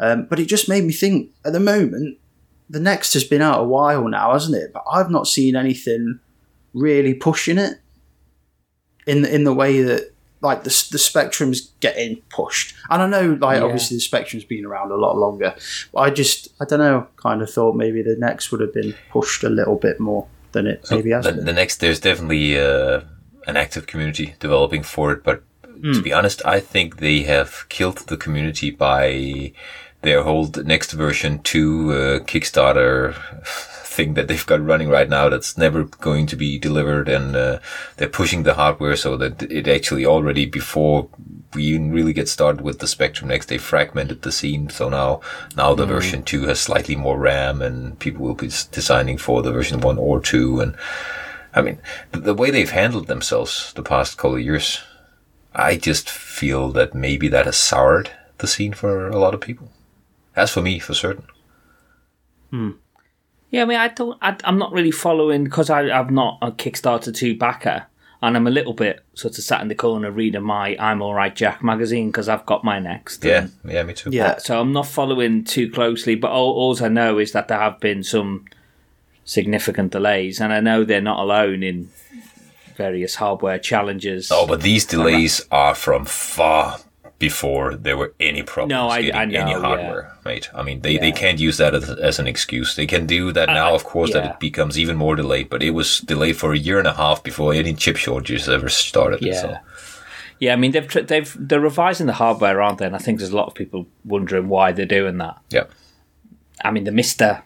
um, 0.00 0.26
but 0.28 0.40
it 0.40 0.46
just 0.46 0.68
made 0.68 0.82
me 0.82 0.92
think. 0.92 1.30
At 1.44 1.52
the 1.52 1.60
moment, 1.60 2.18
the 2.68 2.80
next 2.80 3.12
has 3.12 3.22
been 3.22 3.40
out 3.40 3.60
a 3.60 3.64
while 3.64 4.08
now, 4.08 4.32
hasn't 4.32 4.56
it? 4.56 4.72
But 4.72 4.82
I've 4.90 5.08
not 5.08 5.28
seen 5.28 5.54
anything 5.54 6.18
really 6.74 7.14
pushing 7.14 7.58
it 7.58 7.78
in 9.06 9.24
in 9.24 9.44
the 9.44 9.54
way 9.54 9.82
that 9.82 10.10
like 10.40 10.64
the 10.64 10.88
the 10.90 10.98
spectrum's 10.98 11.70
getting 11.78 12.16
pushed. 12.28 12.74
And 12.90 13.00
I 13.02 13.06
know, 13.06 13.38
like 13.40 13.58
Yeah. 13.58 13.62
obviously 13.66 13.98
the 13.98 14.00
spectrum's 14.00 14.42
been 14.44 14.66
around 14.66 14.90
a 14.90 14.96
lot 14.96 15.16
longer. 15.16 15.54
But 15.92 16.00
I 16.00 16.10
just 16.10 16.48
I 16.60 16.64
don't 16.64 16.80
know. 16.80 17.06
Kind 17.18 17.40
of 17.40 17.48
thought 17.48 17.76
maybe 17.76 18.02
the 18.02 18.16
next 18.18 18.50
would 18.50 18.62
have 18.62 18.74
been 18.74 18.96
pushed 19.12 19.44
a 19.44 19.48
little 19.48 19.76
bit 19.76 20.00
more 20.00 20.26
than 20.50 20.66
it 20.66 20.84
maybe 20.90 21.10
has 21.10 21.24
the, 21.24 21.30
the 21.30 21.52
next, 21.52 21.76
there's 21.76 22.00
definitely 22.00 22.58
uh, 22.58 23.02
an 23.50 23.56
active 23.56 23.86
community 23.86 24.34
developing 24.38 24.82
for 24.82 25.12
it, 25.12 25.22
but 25.22 25.42
to 25.82 26.02
be 26.02 26.12
honest, 26.12 26.44
I 26.44 26.60
think 26.60 26.98
they 26.98 27.22
have 27.22 27.66
killed 27.68 27.98
the 27.98 28.16
community 28.16 28.70
by 28.70 29.52
their 30.02 30.22
whole 30.22 30.46
next 30.64 30.92
version 30.92 31.40
two 31.40 31.92
uh, 31.92 32.18
Kickstarter 32.20 33.14
thing 33.44 34.14
that 34.14 34.28
they've 34.28 34.46
got 34.46 34.64
running 34.64 34.88
right 34.88 35.08
now. 35.08 35.28
That's 35.28 35.58
never 35.58 35.84
going 35.84 36.26
to 36.26 36.36
be 36.36 36.58
delivered, 36.58 37.08
and 37.08 37.36
uh, 37.36 37.58
they're 37.96 38.08
pushing 38.08 38.42
the 38.42 38.54
hardware 38.54 38.96
so 38.96 39.16
that 39.16 39.42
it 39.42 39.68
actually 39.68 40.06
already 40.06 40.46
before 40.46 41.08
we 41.54 41.64
even 41.64 41.92
really 41.92 42.12
get 42.12 42.28
started 42.28 42.60
with 42.60 42.78
the 42.78 42.86
Spectrum 42.86 43.28
Next, 43.28 43.46
they 43.46 43.58
fragmented 43.58 44.22
the 44.22 44.30
scene. 44.30 44.70
So 44.70 44.88
now, 44.88 45.20
now 45.56 45.74
the 45.74 45.84
version 45.86 46.22
two 46.22 46.44
has 46.44 46.60
slightly 46.60 46.94
more 46.94 47.18
RAM, 47.18 47.60
and 47.60 47.98
people 47.98 48.24
will 48.24 48.34
be 48.34 48.50
designing 48.70 49.18
for 49.18 49.42
the 49.42 49.52
version 49.52 49.80
one 49.80 49.98
or 49.98 50.20
two, 50.20 50.60
and 50.60 50.76
I 51.54 51.62
mean, 51.62 51.78
the, 52.12 52.20
the 52.20 52.34
way 52.34 52.50
they've 52.50 52.70
handled 52.70 53.06
themselves 53.06 53.72
the 53.74 53.82
past 53.82 54.16
couple 54.18 54.36
of 54.36 54.42
years, 54.42 54.80
I 55.54 55.76
just 55.76 56.08
feel 56.08 56.70
that 56.72 56.94
maybe 56.94 57.28
that 57.28 57.46
has 57.46 57.56
soured 57.56 58.10
the 58.38 58.46
scene 58.46 58.72
for 58.72 59.08
a 59.08 59.18
lot 59.18 59.34
of 59.34 59.40
people. 59.40 59.70
As 60.36 60.50
for 60.50 60.62
me, 60.62 60.78
for 60.78 60.94
certain. 60.94 61.26
Hmm. 62.50 62.70
yeah. 63.50 63.62
I 63.62 63.64
mean, 63.64 63.78
I 63.78 63.88
don't. 63.88 64.18
I, 64.22 64.36
I'm 64.44 64.58
not 64.58 64.72
really 64.72 64.90
following 64.90 65.44
because 65.44 65.70
I'm 65.70 66.14
not 66.14 66.38
a 66.40 66.52
Kickstarter 66.52 67.14
two 67.14 67.36
backer, 67.36 67.86
and 68.22 68.36
I'm 68.36 68.46
a 68.46 68.50
little 68.50 68.72
bit 68.72 69.04
sort 69.14 69.36
of 69.36 69.44
sat 69.44 69.60
in 69.60 69.68
the 69.68 69.74
corner 69.74 70.10
reading 70.10 70.42
my 70.42 70.76
"I'm 70.78 71.02
All 71.02 71.14
Right 71.14 71.34
Jack" 71.34 71.62
magazine 71.62 72.08
because 72.08 72.28
I've 72.28 72.46
got 72.46 72.64
my 72.64 72.78
next. 72.78 73.24
Yeah, 73.24 73.48
yeah, 73.64 73.82
me 73.82 73.92
too. 73.94 74.10
yeah, 74.12 74.38
So 74.38 74.60
I'm 74.60 74.72
not 74.72 74.86
following 74.86 75.44
too 75.44 75.70
closely, 75.70 76.14
but 76.14 76.30
all, 76.30 76.52
all 76.52 76.84
I 76.84 76.88
know 76.88 77.18
is 77.18 77.32
that 77.32 77.48
there 77.48 77.58
have 77.58 77.80
been 77.80 78.02
some 78.02 78.46
significant 79.36 79.92
delays, 79.92 80.40
and 80.40 80.52
I 80.52 80.60
know 80.60 80.78
they're 80.84 81.08
not 81.12 81.20
alone 81.26 81.62
in 81.62 81.88
various 82.76 83.14
hardware 83.16 83.58
challenges. 83.58 84.30
Oh, 84.32 84.46
but 84.46 84.60
these 84.62 84.84
delays 84.86 85.46
are 85.50 85.74
from 85.74 86.04
far 86.04 86.78
before 87.18 87.74
there 87.86 87.96
were 88.00 88.12
any 88.18 88.42
problems 88.42 88.70
No, 88.70 88.88
I- 88.88 89.02
getting 89.02 89.20
I 89.20 89.24
know, 89.26 89.40
any 89.40 89.50
yeah. 89.50 89.60
hardware, 89.60 90.04
mate. 90.24 90.48
I 90.54 90.62
mean, 90.62 90.80
they, 90.80 90.96
they 90.96 91.12
can't 91.12 91.38
use 91.38 91.58
that 91.58 91.74
as, 91.74 91.90
as 91.90 92.18
an 92.18 92.26
excuse. 92.26 92.74
They 92.74 92.86
can 92.86 93.06
do 93.06 93.30
that 93.32 93.48
Uh, 93.50 93.54
now, 93.54 93.74
of 93.74 93.84
course, 93.84 94.12
that 94.14 94.24
it 94.24 94.40
becomes 94.40 94.78
even 94.78 94.96
more 94.96 95.14
delayed, 95.16 95.48
but 95.50 95.62
it 95.62 95.72
was 95.80 96.00
delayed 96.00 96.36
for 96.38 96.52
a 96.54 96.58
year 96.58 96.78
and 96.78 96.88
a 96.88 96.94
half 96.94 97.22
before 97.22 97.52
any 97.52 97.74
chip 97.74 97.96
shortages 97.98 98.48
ever 98.48 98.70
started. 98.70 99.20
Yeah. 99.22 99.40
So. 99.42 99.56
Yeah, 100.38 100.54
I 100.54 100.56
mean 100.56 100.72
they've 100.72 101.06
they've 101.06 101.36
they're 101.48 101.60
revising 101.60 102.06
the 102.06 102.14
hardware, 102.14 102.62
aren't 102.62 102.78
they? 102.78 102.86
And 102.86 102.96
I 102.96 102.98
think 102.98 103.18
there's 103.18 103.30
a 103.36 103.36
lot 103.36 103.48
of 103.48 103.54
people 103.54 103.86
wondering 104.06 104.48
why 104.48 104.72
they're 104.72 104.86
doing 105.00 105.18
that. 105.18 105.36
Yeah. 105.50 105.66
I 106.64 106.70
mean 106.70 106.84
the 106.84 106.92
Mister, 106.92 107.42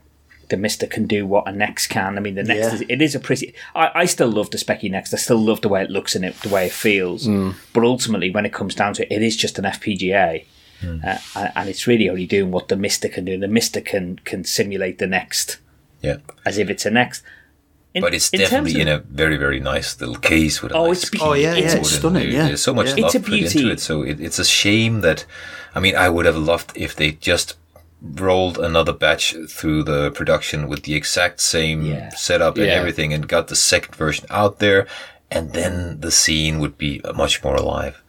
the 0.49 0.57
Mister 0.57 0.87
can 0.87 1.07
do 1.07 1.27
what 1.27 1.47
a 1.49 1.53
Next 1.53 1.89
can. 1.89 2.17
I 2.17 2.21
mean 2.21 2.35
the 2.35 2.43
Next 2.45 2.61
Yeah. 2.69 2.75
is, 2.75 2.81
it 2.89 3.01
is 3.03 3.15
a 3.15 3.21
pretty. 3.21 3.55
I, 3.75 3.91
I 3.95 4.05
still 4.07 4.29
love 4.31 4.51
the 4.51 4.59
Specky 4.59 4.91
Next. 4.91 5.13
I 5.15 5.17
still 5.19 5.39
love 5.39 5.61
the 5.61 5.69
way 5.69 5.83
it 5.83 5.91
looks 5.91 6.15
and 6.15 6.25
it, 6.25 6.35
the 6.43 6.49
way 6.49 6.67
it 6.67 6.73
feels. 6.73 7.27
But 7.73 7.85
ultimately, 7.85 8.31
when 8.31 8.47
it 8.47 8.53
comes 8.53 8.75
down 8.75 8.95
to 8.95 9.03
it, 9.03 9.13
it 9.15 9.23
is 9.23 9.37
just 9.37 9.59
an 9.59 9.65
FPGA. 9.65 10.45
uh, 10.85 11.19
and 11.37 11.53
and 11.57 11.69
it's 11.69 11.87
really 11.87 12.09
only 12.11 12.27
doing 12.27 12.51
what 12.51 12.69
the 12.69 12.77
Mister 12.77 13.09
can 13.09 13.25
do. 13.25 13.39
The 13.39 13.49
Mister 13.49 13.81
can 13.81 14.19
can 14.25 14.45
simulate 14.45 14.99
the 14.99 15.07
next 15.07 15.59
Yeah. 16.03 16.17
as 16.45 16.59
if 16.59 16.69
it's 16.71 16.85
a 16.87 16.91
next. 16.91 17.23
In- 17.95 18.03
But 18.03 18.13
it's 18.13 18.29
in 18.31 18.41
definitely 18.41 18.75
of- 18.75 18.81
in 18.81 18.89
a 18.89 18.99
very, 18.99 19.37
very 19.37 19.61
nice 19.61 20.01
little 20.01 20.17
case 20.17 20.61
with 20.63 20.73
a 20.73 20.75
Oh, 20.75 20.89
nice 20.89 21.03
it's 21.05 21.11
be- 21.11 21.19
Oh, 21.23 21.33
yeah, 21.35 21.55
It's 21.55 21.75
yeah, 21.75 21.81
it's 21.81 21.91
stunning. 21.93 22.33
Yeah, 22.33 22.47
There's 22.49 22.61
so 22.63 22.75
much 22.75 22.89
Yeah. 22.89 22.97
love 22.97 23.05
It's 23.07 23.15
a 23.15 23.21
put 23.21 23.31
beauty. 23.31 23.59
into 23.61 23.71
it. 23.71 23.79
So 23.81 24.03
it, 24.03 24.19
it's 24.21 24.41
a 24.41 24.45
shame 24.45 25.01
that, 25.03 25.25
I 25.77 25.81
mean, 25.81 25.95
I 25.95 26.09
would 26.09 26.27
have 26.27 26.37
loved 26.37 26.73
if 26.75 26.97
they 26.97 27.13
just 27.13 27.55
rolled 28.05 28.59
another 28.59 28.93
batch 28.93 29.35
through 29.49 29.83
the 29.83 30.11
production 30.11 30.69
with 30.69 30.83
the 30.83 30.95
exact 30.95 31.41
same 31.41 31.83
Yeah. 31.83 32.11
setup 32.11 32.57
and 32.57 32.67
Yeah. 32.67 32.73
everything 32.75 33.13
and 33.15 33.27
got 33.27 33.49
the 33.49 33.57
second 33.57 33.97
version 33.97 34.27
out 34.31 34.59
there. 34.59 34.87
And 35.31 35.53
then 35.53 36.01
the 36.01 36.11
scene 36.11 36.61
would 36.61 36.77
be 36.79 37.01
much 37.15 37.43
more 37.43 37.57
alive. 37.57 38.03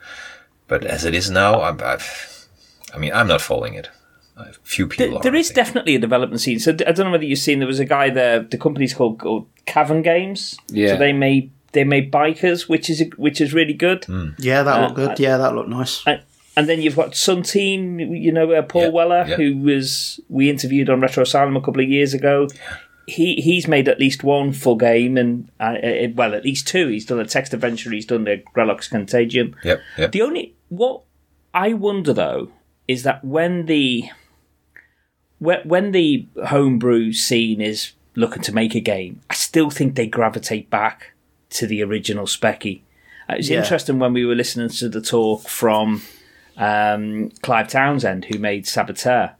But 0.67 0.83
as 0.85 1.05
it 1.05 1.15
is 1.15 1.29
now, 1.29 1.61
I'm, 1.61 1.79
I've, 1.83 2.47
I 2.93 2.97
mean, 2.97 3.13
I'm 3.13 3.27
not 3.27 3.41
following 3.41 3.73
it. 3.75 3.89
A 4.37 4.51
few 4.63 4.85
people 4.87 5.07
There, 5.07 5.15
are. 5.17 5.23
there 5.23 5.35
I 5.35 5.39
is 5.39 5.47
think. 5.47 5.55
definitely 5.55 5.95
a 5.95 5.99
development 5.99 6.41
scene. 6.41 6.59
So 6.59 6.71
I 6.71 6.91
don't 6.91 7.05
know 7.05 7.11
whether 7.11 7.23
you've 7.23 7.39
seen. 7.39 7.59
There 7.59 7.67
was 7.67 7.79
a 7.79 7.85
guy 7.85 8.09
there. 8.09 8.39
The 8.41 8.57
company's 8.57 8.93
called, 8.93 9.19
called 9.19 9.47
Cavern 9.65 10.01
Games. 10.01 10.57
Yeah. 10.67 10.89
So 10.89 10.97
they 10.97 11.13
made 11.13 11.51
they 11.71 11.83
made 11.85 12.11
bikers, 12.11 12.67
which 12.69 12.89
is 12.89 13.01
which 13.17 13.39
is 13.39 13.53
really 13.53 13.73
good. 13.73 14.03
Hmm. 14.05 14.29
Yeah, 14.37 14.63
that 14.63 14.77
Uh, 14.77 14.81
looked 14.83 14.95
good. 14.95 15.19
Yeah, 15.19 15.37
that 15.37 15.55
looked 15.55 15.69
nice. 15.69 16.03
And, 16.05 16.21
and 16.57 16.67
then 16.69 16.81
you've 16.81 16.95
got 16.95 17.15
Sun 17.15 17.43
Team. 17.43 17.99
You 17.99 18.31
know 18.31 18.51
uh, 18.51 18.61
Paul 18.61 18.83
Yeah, 18.83 18.89
Weller, 18.89 19.25
yeah. 19.27 19.35
who 19.35 19.57
was 19.57 20.19
we 20.29 20.49
interviewed 20.49 20.89
on 20.89 21.01
Retro 21.01 21.23
Asylum 21.23 21.55
a 21.57 21.61
couple 21.61 21.81
of 21.83 21.89
years 21.89 22.13
ago. 22.13 22.47
He 23.07 23.35
he's 23.35 23.67
made 23.67 23.87
at 23.87 23.99
least 23.99 24.23
one 24.23 24.51
full 24.51 24.77
game, 24.77 25.15
and 25.17 25.49
uh, 25.59 25.75
uh, 25.83 26.07
well, 26.15 26.33
at 26.33 26.43
least 26.43 26.67
two. 26.67 26.87
He's 26.87 27.05
done 27.05 27.19
a 27.19 27.25
text 27.25 27.53
adventure. 27.53 27.91
He's 27.91 28.05
done 28.07 28.23
the 28.23 28.41
Grelox 28.55 28.89
Contagion. 28.89 29.55
Yep, 29.63 29.81
yep. 29.97 30.11
The 30.11 30.21
only 30.23 30.55
what 30.69 31.01
I 31.53 31.73
wonder 31.73 32.13
though 32.13 32.49
is 32.87 33.03
that 33.03 33.23
when 33.23 33.65
the 33.67 34.09
when, 35.39 35.59
when 35.67 35.91
the 35.91 36.27
homebrew 36.47 37.13
scene 37.13 37.61
is 37.61 37.91
looking 38.15 38.41
to 38.43 38.53
make 38.53 38.75
a 38.75 38.79
game, 38.79 39.21
I 39.29 39.33
still 39.33 39.69
think 39.69 39.95
they 39.95 40.07
gravitate 40.07 40.69
back 40.69 41.13
to 41.51 41.67
the 41.67 41.83
original 41.83 42.25
Specky. 42.25 42.81
Uh, 43.29 43.33
It 43.33 43.37
was 43.37 43.49
Yeah. 43.49 43.59
interesting 43.59 43.99
when 43.99 44.13
we 44.13 44.25
were 44.25 44.35
listening 44.35 44.69
to 44.69 44.89
the 44.89 45.01
talk 45.01 45.47
from 45.47 46.01
um, 46.57 47.29
Clive 47.41 47.67
Townsend, 47.67 48.25
who 48.25 48.39
made 48.39 48.67
Saboteur, 48.67 49.35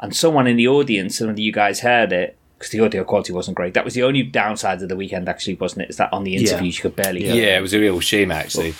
and 0.00 0.14
someone 0.14 0.46
in 0.46 0.56
the 0.56 0.68
audience, 0.68 1.20
and 1.20 1.38
you 1.38 1.52
guys 1.52 1.80
heard 1.80 2.12
it 2.12 2.36
because 2.58 2.72
the 2.72 2.80
audio 2.80 3.04
quality 3.04 3.32
wasn't 3.32 3.56
great. 3.56 3.74
That 3.74 3.84
was 3.84 3.94
the 3.94 4.02
only 4.02 4.22
downside 4.22 4.80
of 4.82 4.88
the 4.88 4.96
weekend, 4.96 5.28
actually, 5.28 5.56
wasn't 5.56 5.82
it? 5.82 5.90
Is 5.90 5.96
that 5.98 6.12
on 6.12 6.24
the 6.24 6.36
interviews 6.36 6.78
you 6.78 6.82
could 6.82 6.96
barely 6.96 7.24
hear 7.24 7.34
Yeah, 7.34 7.58
it 7.58 7.62
was 7.62 7.74
a 7.74 7.78
real 7.78 8.00
shame 8.00 8.30
actually. 8.30 8.74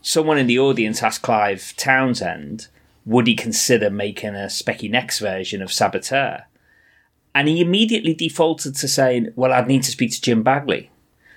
someone 0.00 0.38
in 0.38 0.46
the 0.46 0.58
audience 0.58 1.02
asked 1.02 1.22
Clive 1.22 1.74
Townsend, 1.76 2.68
would 3.04 3.26
he 3.26 3.34
consider 3.34 3.90
making 3.90 4.34
a 4.34 4.46
Specky 4.46 4.90
Next 4.90 5.18
version 5.18 5.60
of 5.60 5.72
Saboteur? 5.72 6.44
And 7.34 7.46
he 7.46 7.60
immediately 7.60 8.14
defaulted 8.14 8.74
to 8.76 8.88
saying, 8.88 9.32
well, 9.36 9.52
I'd 9.52 9.68
need 9.68 9.82
to 9.84 9.90
speak 9.90 10.12
to 10.12 10.20
Jim 10.20 10.42
Bagley. 10.42 10.90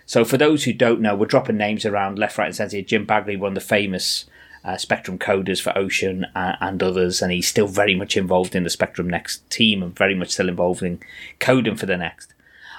So 0.05 0.25
for 0.25 0.37
those 0.37 0.63
who 0.63 0.73
don't 0.73 1.01
know, 1.01 1.15
we're 1.15 1.25
dropping 1.25 1.57
names 1.57 1.85
around 1.85 2.17
left, 2.17 2.37
right, 2.37 2.47
and 2.47 2.55
centre. 2.55 2.77
here. 2.77 2.85
Jim 2.85 3.05
Bagley, 3.05 3.35
one 3.35 3.51
of 3.51 3.55
the 3.55 3.61
famous 3.61 4.25
uh, 4.63 4.77
Spectrum 4.77 5.17
coders 5.17 5.61
for 5.61 5.75
Ocean 5.77 6.25
uh, 6.35 6.55
and 6.61 6.81
others, 6.83 7.21
and 7.21 7.31
he's 7.31 7.47
still 7.47 7.67
very 7.67 7.95
much 7.95 8.15
involved 8.17 8.55
in 8.55 8.63
the 8.63 8.69
Spectrum 8.69 9.09
Next 9.09 9.49
team 9.49 9.81
and 9.83 9.95
very 9.95 10.15
much 10.15 10.29
still 10.29 10.49
involved 10.49 10.83
in 10.83 10.99
coding 11.39 11.75
for 11.75 11.85
the 11.87 11.97
Next. 11.97 12.33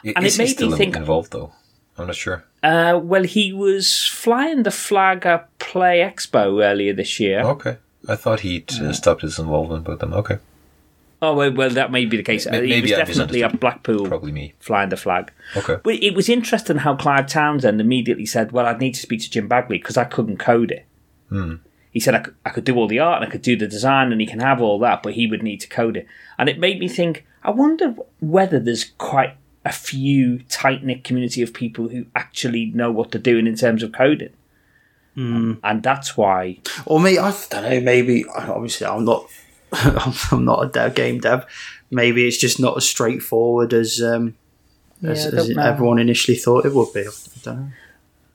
and 0.04 0.18
it 0.18 0.24
Is 0.24 0.36
he 0.36 0.42
made 0.42 0.48
me 0.48 0.54
still 0.54 0.76
think- 0.76 0.96
involved 0.96 1.32
though? 1.32 1.52
I'm 1.98 2.06
not 2.06 2.16
sure. 2.16 2.44
Uh, 2.62 2.98
well, 3.02 3.24
he 3.24 3.52
was 3.52 4.06
flying 4.06 4.62
the 4.62 4.70
flag 4.70 5.26
at 5.26 5.56
Play 5.58 5.98
Expo 5.98 6.64
earlier 6.64 6.92
this 6.94 7.20
year. 7.20 7.40
Okay. 7.42 7.76
I 8.08 8.16
thought 8.16 8.40
he'd 8.40 8.72
uh, 8.80 8.92
stopped 8.92 9.22
his 9.22 9.38
involvement 9.38 9.86
with 9.86 10.00
them. 10.00 10.12
Okay. 10.14 10.38
Oh 11.20 11.34
well, 11.34 11.52
well, 11.52 11.70
that 11.70 11.92
may 11.92 12.04
be 12.04 12.16
the 12.16 12.22
case. 12.24 12.46
Ma- 12.46 12.56
Uh, 12.56 12.62
he 12.62 12.68
maybe 12.70 12.82
was 12.90 12.92
I 12.92 12.96
definitely 13.04 13.44
at 13.44 13.60
Blackpool 13.60 14.06
Probably 14.08 14.32
me. 14.32 14.54
flying 14.58 14.88
the 14.88 14.96
flag. 14.96 15.30
Okay. 15.56 15.76
But 15.84 15.94
it 16.02 16.14
was 16.14 16.28
interesting 16.28 16.78
how 16.78 16.96
Clive 16.96 17.26
Townsend 17.28 17.80
immediately 17.80 18.26
said, 18.26 18.50
"Well, 18.52 18.66
I'd 18.66 18.80
need 18.80 18.94
to 18.94 19.00
speak 19.00 19.20
to 19.22 19.30
Jim 19.30 19.46
Bagley 19.46 19.78
because 19.78 19.96
I 19.96 20.04
couldn't 20.04 20.38
code 20.38 20.70
it." 20.72 20.86
He 21.92 22.00
said 22.00 22.14
I 22.14 22.20
could, 22.20 22.34
I 22.44 22.50
could 22.50 22.64
do 22.64 22.76
all 22.76 22.88
the 22.88 22.98
art 22.98 23.20
and 23.22 23.28
I 23.28 23.30
could 23.30 23.42
do 23.42 23.56
the 23.56 23.66
design 23.68 24.10
and 24.10 24.20
he 24.20 24.26
can 24.26 24.40
have 24.40 24.60
all 24.60 24.78
that, 24.80 25.02
but 25.02 25.12
he 25.12 25.26
would 25.26 25.42
need 25.42 25.60
to 25.60 25.68
code 25.68 25.96
it. 25.96 26.06
And 26.38 26.48
it 26.48 26.58
made 26.58 26.80
me 26.80 26.88
think. 26.88 27.26
I 27.44 27.50
wonder 27.50 27.94
whether 28.20 28.58
there's 28.58 28.92
quite 28.98 29.36
a 29.64 29.72
few 29.72 30.40
tight 30.44 30.82
knit 30.84 31.04
community 31.04 31.42
of 31.42 31.52
people 31.52 31.88
who 31.88 32.06
actually 32.14 32.66
know 32.66 32.90
what 32.90 33.10
they're 33.10 33.20
doing 33.20 33.46
in 33.46 33.56
terms 33.56 33.82
of 33.82 33.92
coding. 33.92 34.32
And 35.62 35.82
that's 35.82 36.16
why 36.16 36.58
Or 36.86 36.98
me, 36.98 37.18
I 37.18 37.34
don't 37.50 37.62
know. 37.64 37.80
Maybe 37.80 38.24
obviously 38.26 38.86
I'm 38.86 39.04
not. 39.04 39.26
I'm 39.72 40.44
not 40.44 40.64
a 40.64 40.68
dev, 40.68 40.94
game 40.94 41.18
dev. 41.18 41.46
Maybe 41.90 42.26
it's 42.26 42.36
just 42.38 42.60
not 42.60 42.76
as 42.76 42.88
straightforward 42.88 43.72
as 43.72 44.02
um, 44.02 44.34
as, 45.02 45.24
Yeah, 45.24 45.38
as 45.38 45.48
don't 45.48 45.58
everyone 45.58 45.98
initially 45.98 46.36
thought 46.36 46.64
it 46.66 46.74
would 46.74 46.92
be. 46.92 47.00
I 47.00 47.10
don't 47.42 47.60
know. 47.60 47.70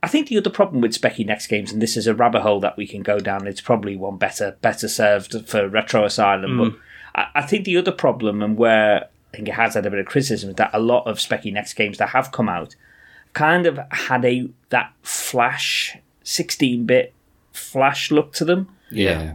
I 0.08 0.10
think 0.10 0.30
the 0.30 0.38
other 0.38 0.50
problem 0.50 0.80
with 0.80 0.94
Specky 0.94 1.26
Next 1.26 1.48
games, 1.48 1.74
and 1.74 1.82
this 1.82 1.98
is 1.98 2.08
a 2.08 2.16
rabbit 2.16 2.42
hole 2.42 2.62
that 2.62 2.78
we 2.78 2.88
can 2.88 3.04
go 3.04 3.20
down, 3.20 3.46
it's 3.46 3.60
probably 3.60 3.98
one 3.98 4.16
better 4.16 4.56
better 4.62 4.88
served 4.88 5.50
for 5.50 5.68
Retro 5.68 6.06
Asylum. 6.06 6.58
But 6.58 6.72
mm. 6.72 6.80
I, 7.14 7.28
I 7.36 7.42
think 7.42 7.66
the 7.66 7.76
other 7.76 7.92
problem, 7.92 8.42
and 8.42 8.58
where 8.58 9.10
I 9.34 9.36
think 9.36 9.50
it 9.50 9.56
has 9.56 9.74
had 9.74 9.86
a 9.86 9.90
bit 9.90 10.00
of 10.00 10.06
criticism, 10.06 10.52
is 10.52 10.56
that 10.56 10.70
a 10.72 10.80
lot 10.80 11.06
of 11.08 11.18
Specky 11.18 11.52
Next 11.52 11.74
games 11.74 11.98
that 11.98 12.12
have 12.12 12.32
come 12.32 12.48
out 12.48 12.78
kind 13.34 13.66
of 13.66 13.82
had 13.92 14.24
a 14.24 14.50
that 14.70 14.94
flash, 15.04 15.98
sixteen 16.24 16.86
bit 16.86 17.14
flash 17.52 18.10
look 18.10 18.32
to 18.36 18.46
them, 18.46 18.70
Yeah. 18.90 19.34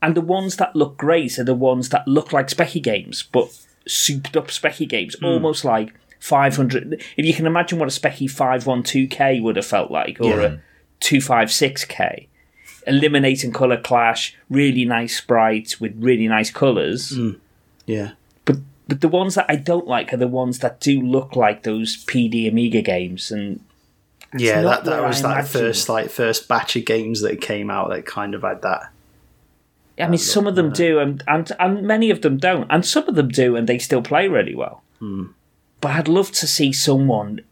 and 0.00 0.14
the 0.14 0.22
ones 0.22 0.56
that 0.56 0.74
look 0.74 0.96
great 0.96 1.38
are 1.38 1.44
the 1.44 1.54
ones 1.54 1.90
that 1.90 2.08
look 2.08 2.32
like 2.32 2.48
Specky 2.48 2.82
games, 2.82 3.22
but 3.22 3.54
souped 3.86 4.34
up 4.34 4.46
Specky 4.46 4.88
games, 4.88 5.14
mm. 5.16 5.26
almost 5.26 5.62
like 5.62 5.92
500. 6.20 7.02
If 7.16 7.24
you 7.24 7.34
can 7.34 7.46
imagine 7.46 7.78
what 7.78 7.88
a 7.88 8.00
Specky 8.00 8.30
512K 8.30 9.42
would 9.42 9.56
have 9.56 9.66
felt 9.66 9.90
like, 9.90 10.18
or 10.20 10.40
a 10.40 10.60
256K, 11.00 12.26
eliminating 12.86 13.52
colour 13.52 13.80
clash, 13.80 14.36
really 14.48 14.84
nice 14.84 15.16
sprites 15.18 15.80
with 15.80 15.94
really 15.96 16.28
nice 16.28 16.50
colours. 16.50 17.12
Mm. 17.12 17.38
Yeah. 17.86 18.12
But 18.44 18.58
but 18.88 19.00
the 19.00 19.08
ones 19.08 19.34
that 19.34 19.46
I 19.48 19.56
don't 19.56 19.86
like 19.86 20.12
are 20.12 20.16
the 20.18 20.28
ones 20.28 20.60
that 20.60 20.80
do 20.80 21.00
look 21.00 21.36
like 21.36 21.62
those 21.62 22.04
PD 22.06 22.48
Amiga 22.48 22.82
games, 22.82 23.30
and 23.30 23.60
Yeah, 24.36 24.62
that, 24.62 24.84
that 24.84 25.02
was 25.02 25.18
I 25.24 25.28
that 25.28 25.32
imagined. 25.40 25.48
first 25.52 25.88
like 25.88 26.10
first 26.10 26.48
batch 26.48 26.76
of 26.76 26.84
games 26.84 27.20
that 27.22 27.40
came 27.40 27.70
out 27.70 27.90
that 27.90 28.06
kind 28.06 28.34
of 28.34 28.42
had 28.42 28.62
that. 28.62 28.90
I 29.98 30.08
mean, 30.08 30.18
some 30.18 30.46
of 30.46 30.56
them 30.56 30.72
do, 30.72 30.98
and, 30.98 31.24
and 31.26 31.50
and 31.58 31.82
many 31.82 32.10
of 32.10 32.20
them 32.20 32.36
don't, 32.36 32.66
and 32.70 32.84
some 32.84 33.08
of 33.08 33.14
them 33.14 33.28
do, 33.28 33.56
and 33.56 33.66
they 33.66 33.78
still 33.78 34.02
play 34.02 34.28
really 34.28 34.54
well. 34.54 34.82
Hmm. 34.98 35.28
But 35.86 35.94
I'd 35.94 36.08
love 36.08 36.32
to 36.32 36.48
see 36.48 36.72
someone 36.72 37.42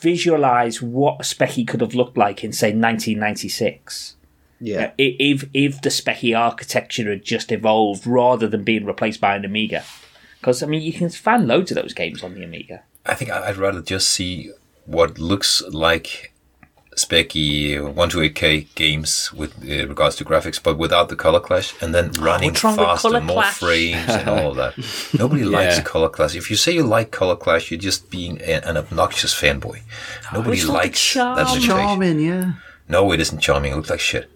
visualize 0.00 0.80
what 0.80 1.16
a 1.20 1.22
Specky 1.22 1.68
could 1.68 1.82
have 1.82 1.94
looked 1.94 2.16
like 2.16 2.42
in, 2.42 2.50
say, 2.50 2.68
1996. 2.72 4.16
Yeah. 4.58 4.78
Uh, 4.78 4.90
I- 4.98 5.16
If 5.18 5.44
if 5.52 5.82
the 5.82 5.90
Specky 5.90 6.34
architecture 6.34 7.10
had 7.10 7.24
just 7.26 7.52
evolved 7.52 8.06
rather 8.06 8.48
than 8.48 8.64
being 8.64 8.86
replaced 8.86 9.20
by 9.20 9.36
an 9.36 9.44
Amiga, 9.44 9.84
because 10.40 10.62
I 10.62 10.66
mean, 10.66 10.80
you 10.80 10.94
can 10.94 11.10
find 11.10 11.46
loads 11.46 11.70
of 11.70 11.74
those 11.74 11.92
games 11.92 12.22
on 12.24 12.32
the 12.34 12.42
Amiga. 12.42 12.84
I 13.04 13.12
think 13.14 13.30
I'd 13.30 13.58
rather 13.58 13.82
just 13.82 14.08
see 14.08 14.50
what 14.86 15.18
looks 15.18 15.60
like 15.68 16.32
specky 16.98 17.76
128k 17.76 18.74
games 18.74 19.32
with 19.32 19.54
uh, 19.62 19.86
regards 19.88 20.16
to 20.16 20.24
graphics, 20.24 20.62
but 20.62 20.76
without 20.76 21.08
the 21.08 21.16
color 21.16 21.40
clash, 21.40 21.74
and 21.80 21.94
then 21.94 22.10
running 22.12 22.50
what's 22.50 22.64
wrong 22.64 22.76
faster, 22.76 23.08
color 23.08 23.20
more 23.20 23.42
clash? 23.42 23.58
frames, 23.58 24.08
and 24.08 24.28
all 24.28 24.50
of 24.50 24.56
that. 24.56 24.74
Nobody 25.18 25.44
likes 25.44 25.80
color 25.80 26.08
clash. 26.08 26.34
If 26.34 26.50
you 26.50 26.56
say 26.56 26.72
you 26.72 26.82
like 26.82 27.10
color 27.10 27.36
clash, 27.36 27.70
you're 27.70 27.80
just 27.80 28.10
being 28.10 28.40
a, 28.40 28.60
an 28.68 28.76
obnoxious 28.76 29.34
fanboy. 29.34 29.80
Nobody 30.32 30.58
it's 30.58 30.66
not 30.66 30.74
likes 30.74 31.00
charm. 31.00 31.36
that 31.36 31.46
limitation. 31.48 31.70
Charming, 31.70 32.20
yeah. 32.20 32.52
No, 32.88 33.12
it 33.12 33.20
isn't 33.20 33.40
charming. 33.40 33.72
It 33.72 33.76
looks 33.76 33.90
like 33.90 34.00
shit. 34.00 34.30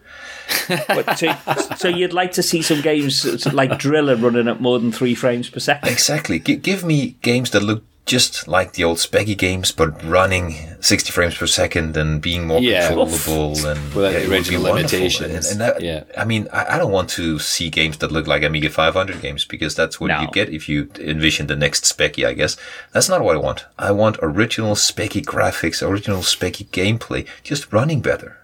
But 0.88 1.19
so, 1.19 1.35
so 1.76 1.88
you'd 1.88 2.12
like 2.12 2.33
to 2.33 2.42
see 2.42 2.62
some 2.62 2.83
games 2.83 3.47
like 3.52 3.78
Driller 3.78 4.16
running 4.16 4.49
at 4.49 4.61
more 4.61 4.78
than 4.78 4.92
three 4.92 5.14
frames 5.14 5.49
per 5.49 5.61
second. 5.61 5.88
Exactly. 5.88 6.38
G- 6.40 6.57
give 6.57 6.85
me 6.85 7.16
games 7.23 7.50
that 7.52 7.62
look 7.62 7.85
just 8.04 8.49
like 8.49 8.73
the 8.73 8.82
old 8.82 8.99
Specky 8.99 9.38
games, 9.38 9.71
but 9.71 10.02
running 10.04 10.56
60 10.80 11.12
frames 11.12 11.37
per 11.37 11.47
second 11.47 11.97
and 11.97 12.21
being 12.21 12.47
more 12.49 12.61
Yeah. 12.61 12.88
controllable 12.88 13.64
and 13.66 13.94
Without 13.94 14.11
the 14.12 14.23
it 14.25 14.28
would 14.28 14.49
be 14.49 14.56
original 14.56 14.62
limitations. 14.62 15.50
And, 15.52 15.52
and 15.52 15.61
that, 15.61 15.80
Yeah. 15.82 16.02
I 16.18 16.25
mean, 16.25 16.49
I, 16.52 16.75
I 16.75 16.78
don't 16.78 16.90
want 16.90 17.11
to 17.11 17.38
see 17.38 17.71
games 17.71 17.99
that 17.99 18.11
look 18.11 18.26
like 18.26 18.42
Amiga 18.42 18.71
500 18.71 19.21
games 19.23 19.44
because 19.44 19.76
that's 19.76 20.00
what 20.00 20.09
No. 20.09 20.21
you 20.23 20.28
get 20.32 20.49
if 20.49 20.68
you 20.68 20.90
envision 20.99 21.47
the 21.47 21.54
next 21.56 21.85
Specky, 21.85 22.26
I 22.26 22.32
guess. 22.32 22.56
That's 22.92 23.09
not 23.09 23.23
what 23.23 23.37
I 23.37 23.38
want. 23.38 23.66
I 23.78 23.92
want 23.92 24.16
original 24.21 24.75
Specky 24.75 25.25
graphics, 25.25 25.80
original 25.87 26.23
Specky 26.23 26.66
gameplay, 26.71 27.26
just 27.44 27.73
running 27.73 28.00
better. 28.00 28.37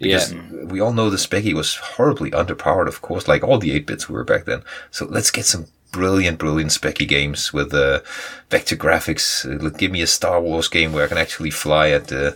Yeah. 0.00 0.26
We 0.64 0.80
all 0.80 0.92
know 0.94 1.10
the 1.10 1.16
Specky 1.18 1.52
was 1.54 1.76
horribly 1.76 2.30
underpowered, 2.32 2.88
of 2.88 3.02
course, 3.02 3.28
like 3.28 3.44
all 3.44 3.58
the 3.58 3.72
8 3.72 3.86
bits 3.86 4.08
were 4.08 4.24
back 4.24 4.46
then. 4.46 4.62
So 4.90 5.04
let's 5.06 5.30
get 5.30 5.44
some 5.44 5.66
brilliant, 5.92 6.38
brilliant 6.38 6.70
Specky 6.70 7.06
games 7.08 7.52
with 7.52 7.72
uh, 7.74 8.00
vector 8.50 8.76
graphics. 8.76 9.44
Uh, 9.44 9.62
let- 9.62 9.78
give 9.78 9.90
me 9.90 10.02
a 10.02 10.06
Star 10.06 10.40
Wars 10.40 10.68
game 10.68 10.92
where 10.92 11.04
I 11.04 11.08
can 11.08 11.18
actually 11.18 11.50
fly 11.50 11.90
at 11.90 12.12
uh, 12.12 12.32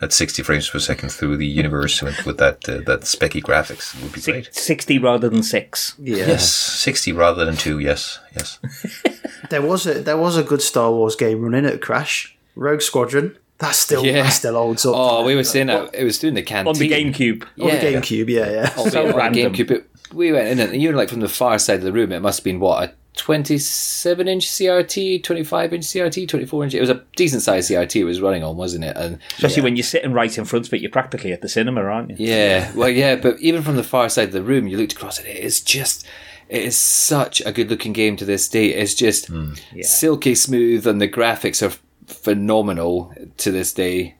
at 0.00 0.12
60 0.12 0.42
frames 0.42 0.68
per 0.68 0.80
second 0.80 1.10
through 1.10 1.36
the 1.36 1.46
universe 1.46 2.02
with, 2.02 2.26
with 2.26 2.36
that 2.38 2.68
uh, 2.68 2.78
that 2.86 3.02
specky 3.02 3.40
graphics 3.42 3.94
would 4.02 4.12
be 4.12 4.20
great. 4.20 4.54
60 4.54 4.98
rather 4.98 5.28
than 5.28 5.42
6. 5.42 5.94
Yeah. 5.98 6.16
Yes, 6.26 6.52
60 6.52 7.12
rather 7.12 7.44
than 7.44 7.56
2, 7.56 7.78
yes, 7.78 8.18
yes. 8.34 8.58
There 9.50 9.62
was 9.62 9.86
a 9.86 9.94
there 10.02 10.16
was 10.16 10.36
a 10.38 10.42
good 10.42 10.62
Star 10.62 10.90
Wars 10.90 11.16
game 11.16 11.42
running 11.42 11.66
at 11.66 11.80
Crash. 11.82 12.36
Rogue 12.56 12.80
Squadron. 12.82 13.36
That's 13.58 13.78
still 13.78 14.04
Yeah. 14.04 14.22
that 14.24 14.30
still 14.32 14.54
holds 14.54 14.84
up. 14.86 14.94
Oh, 14.96 15.24
we 15.24 15.36
were 15.36 15.44
saying 15.44 15.66
that 15.68 15.94
it 15.94 16.02
was 16.04 16.18
doing 16.18 16.34
the 16.34 16.42
canteen 16.42 16.68
On 16.74 16.78
the 16.78 16.90
GameCube. 16.90 17.42
On 17.60 17.68
the 17.68 17.76
GameCube, 17.76 18.28
yeah, 18.28 18.50
yeah. 18.50 18.72
Oh, 18.76 18.88
So 18.88 19.04
yeah, 19.06 19.12
on 19.12 19.32
the 19.32 19.42
GameCube. 19.42 19.70
It, 19.70 19.86
we 20.12 20.32
went 20.32 20.48
in 20.48 20.60
and 20.60 20.80
you 20.80 20.90
were 20.90 20.96
like 20.96 21.08
from 21.08 21.20
the 21.20 21.28
far 21.28 21.58
side 21.58 21.78
of 21.78 21.82
the 21.82 21.92
room. 21.92 22.12
It 22.12 22.20
must 22.20 22.40
have 22.40 22.44
been 22.44 22.60
what 22.60 22.90
a 22.90 22.94
twenty-seven 23.16 24.28
inch 24.28 24.46
CRT, 24.46 25.22
twenty-five 25.22 25.72
inch 25.72 25.84
CRT, 25.84 26.28
twenty-four 26.28 26.64
inch. 26.64 26.74
It 26.74 26.80
was 26.80 26.90
a 26.90 27.02
decent 27.16 27.42
sized 27.42 27.70
CRT. 27.70 27.96
It 27.96 28.04
was 28.04 28.20
running 28.20 28.42
on, 28.42 28.56
wasn't 28.56 28.84
it? 28.84 28.96
And 28.96 29.18
Especially 29.34 29.62
when 29.62 29.76
you're 29.76 29.84
sitting 29.84 30.12
right 30.12 30.36
in 30.36 30.44
front 30.44 30.66
of 30.66 30.74
it, 30.74 30.80
you're 30.80 30.90
practically 30.90 31.32
at 31.32 31.40
the 31.40 31.48
cinema, 31.48 31.82
aren't 31.82 32.10
you? 32.10 32.26
yeah, 32.26 32.72
well, 32.74 32.88
yeah, 32.88 33.16
but 33.16 33.38
even 33.40 33.62
from 33.62 33.76
the 33.76 33.84
far 33.84 34.08
side 34.08 34.28
of 34.28 34.32
the 34.32 34.42
room, 34.42 34.66
you 34.66 34.76
looked 34.76 34.92
across 34.94 35.18
at 35.18 35.26
it. 35.26 35.36
It's 35.36 35.60
just. 35.60 36.06
It 36.46 36.62
is 36.62 36.76
such 36.76 37.40
a 37.40 37.52
good 37.52 37.70
looking 37.70 37.94
game 37.94 38.16
to 38.16 38.26
this 38.26 38.50
day. 38.50 38.66
It's 38.66 38.92
just 38.92 39.28
hmm. 39.28 39.54
silky 39.80 40.34
smooth, 40.34 40.86
and 40.86 41.00
the 41.00 41.08
graphics 41.08 41.66
are 41.66 41.74
phenomenal 42.06 43.14
to 43.38 43.50
this 43.50 43.72
day. 43.72 44.14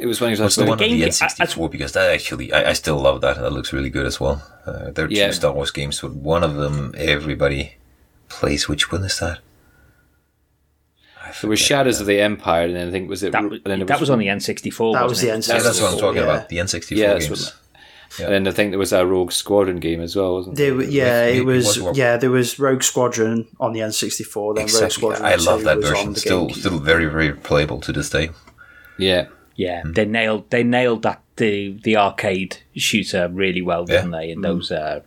It 0.00 0.06
was 0.06 0.20
one 0.20 0.32
of 0.32 0.38
What's 0.38 0.54
those. 0.56 0.64
the 0.64 0.68
one 0.70 0.78
on 0.80 0.88
the 0.88 0.98
game- 1.00 1.08
N64? 1.08 1.70
Because 1.70 1.92
that 1.92 2.10
actually, 2.10 2.52
I, 2.52 2.70
I 2.70 2.72
still 2.74 2.98
love 2.98 3.20
that. 3.22 3.36
That 3.36 3.50
looks 3.52 3.72
really 3.72 3.90
good 3.90 4.06
as 4.06 4.20
well. 4.20 4.42
Uh, 4.64 4.90
there 4.92 5.06
are 5.06 5.10
Yeah. 5.10 5.26
two 5.28 5.32
Star 5.32 5.52
Wars 5.52 5.70
games, 5.72 6.00
but 6.00 6.12
one 6.14 6.44
of 6.44 6.54
them 6.54 6.94
everybody 6.96 7.74
plays. 8.28 8.68
Which 8.68 8.92
one 8.92 9.02
is 9.04 9.18
that? 9.18 9.38
I 11.20 11.32
There 11.42 11.50
was 11.50 11.58
forget. 11.60 11.66
Shadows 11.66 12.00
of 12.00 12.06
the 12.06 12.20
Empire, 12.20 12.66
and 12.66 12.76
then 12.76 12.88
I 12.88 12.90
think 12.90 13.08
was 13.08 13.22
it. 13.22 13.32
That, 13.32 13.42
and 13.42 13.60
then 13.64 13.78
there 13.80 13.86
that 13.86 14.00
was 14.00 14.08
on 14.10 14.18
the 14.18 14.26
N64. 14.28 14.94
That 14.94 15.04
wasn't 15.06 15.32
the? 15.32 15.38
N64. 15.38 15.48
Yeah, 15.56 15.62
that's 15.62 15.80
what 15.80 15.92
I'm 15.92 15.98
talking 15.98 16.22
yeah. 16.22 16.34
about. 16.34 16.48
The 16.48 16.56
N64 16.58 16.96
Yeah, 16.96 17.12
that's 17.14 17.26
games. 17.26 17.54
And 18.20 18.32
then 18.32 18.48
I 18.48 18.52
think 18.52 18.70
there 18.70 18.78
was 18.78 18.92
a 18.94 19.04
Rogue 19.04 19.32
Squadron 19.32 19.80
game 19.80 20.00
as 20.00 20.16
well, 20.16 20.34
wasn't 20.36 20.56
there? 20.56 20.74
There, 20.74 20.82
yeah, 20.88 21.24
It- 21.26 21.36
it 21.36 21.38
it 21.40 21.44
was. 21.44 21.78
was- 21.78 21.98
Yeah, 21.98 22.16
there 22.16 22.30
was 22.30 22.58
Rogue 22.58 22.82
Squadron 22.82 23.46
on 23.60 23.74
the 23.74 23.80
N64. 23.80 24.54
Then 24.54 24.62
Rogue 24.62 24.70
Exactly. 24.70 24.90
Squadron. 24.90 25.24
I 25.26 25.34
love 25.34 25.58
2 25.60 25.64
that 25.66 25.78
version. 25.82 26.14
Still, 26.14 26.46
GameCube. 26.48 26.56
still 26.56 26.78
very, 26.78 27.04
very 27.06 27.32
playable 27.32 27.80
to 27.82 27.92
this 27.92 28.08
day. 28.08 28.30
Yeah. 28.98 29.26
Yeah, 29.58 29.82
hmm. 29.82 29.92
they 29.92 30.04
nailed 30.04 30.48
they 30.50 30.62
nailed 30.62 31.02
that 31.02 31.20
the 31.34 31.76
the 31.82 31.96
arcade 31.96 32.58
shooter 32.76 33.28
really 33.28 33.60
well, 33.60 33.84
didn't 33.84 34.12
they? 34.12 34.30
In 34.30 34.38
hmm. 34.38 34.42
those 34.42 34.70
uh, 34.70 35.00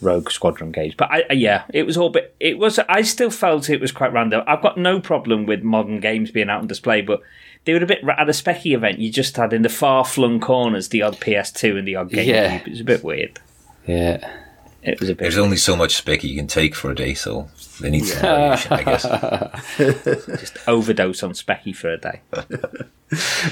Rogue 0.00 0.30
Squadron 0.30 0.72
games, 0.72 0.94
but 0.96 1.10
I, 1.10 1.24
I- 1.28 1.34
yeah, 1.34 1.64
it 1.72 1.84
was 1.84 1.98
all 1.98 2.08
bit. 2.08 2.34
It 2.40 2.56
was. 2.56 2.78
I 2.88 3.02
still 3.02 3.30
felt 3.30 3.68
it 3.68 3.80
was 3.80 3.92
quite 3.92 4.10
random. 4.10 4.42
I've 4.46 4.62
got 4.62 4.78
no 4.78 5.00
problem 5.00 5.44
with 5.44 5.62
modern 5.62 6.00
games 6.00 6.30
being 6.30 6.48
out 6.48 6.62
on 6.62 6.66
display, 6.66 7.02
but 7.02 7.20
they 7.66 7.74
were 7.74 7.82
a 7.82 7.86
bit 7.86 8.02
at 8.08 8.26
a 8.26 8.32
specky 8.32 8.74
event. 8.74 8.98
You 8.98 9.12
just 9.12 9.36
had 9.36 9.52
in 9.52 9.60
the 9.60 9.68
far 9.68 10.06
flung 10.06 10.40
corners 10.40 10.88
the 10.88 11.02
odd 11.02 11.20
PS2 11.20 11.78
and 11.78 11.86
the 11.86 11.96
odd 11.96 12.10
GameCube. 12.10 12.26
Yeah. 12.26 12.54
It 12.54 12.70
was 12.70 12.80
a 12.80 12.84
bit 12.84 13.04
weird. 13.04 13.38
Yeah. 13.86 14.41
It 14.82 14.98
was 14.98 15.08
a 15.08 15.14
bit 15.14 15.22
There's 15.22 15.38
only 15.38 15.56
so 15.56 15.76
much 15.76 15.94
spec 15.94 16.24
you 16.24 16.34
can 16.34 16.48
take 16.48 16.74
for 16.74 16.90
a 16.90 16.94
day, 16.94 17.14
so 17.14 17.48
they 17.80 17.90
need 17.90 18.04
some 18.04 18.20
variation, 18.20 18.72
I 18.78 18.82
guess. 18.82 19.02
just 20.40 20.58
overdose 20.66 21.22
on 21.22 21.32
specky 21.32 21.74
for 21.74 21.90
a 21.90 21.98
day. 21.98 22.20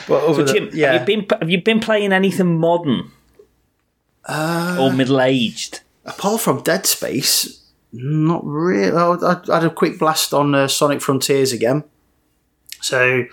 But 0.08 0.22
over 0.22 0.42
the- 0.42 0.52
Jim, 0.54 0.70
yeah. 0.72 0.92
have 0.92 1.08
you 1.08 1.16
been 1.16 1.26
have 1.38 1.50
you 1.50 1.62
been 1.62 1.80
playing 1.80 2.12
anything 2.14 2.58
modern 2.58 3.10
or 4.28 4.90
middle 4.92 5.20
aged? 5.20 5.80
apart 6.06 6.40
from 6.40 6.62
Dead 6.62 6.86
Space, 6.86 7.62
not 7.92 8.44
really. 8.44 8.90
I, 8.96 9.12
I 9.12 9.54
had 9.54 9.64
a 9.64 9.70
quick 9.70 9.98
blast 9.98 10.32
on 10.32 10.54
uh, 10.54 10.66
Sonic 10.66 11.00
Frontiers 11.02 11.52
again. 11.52 11.84
So 12.80 13.26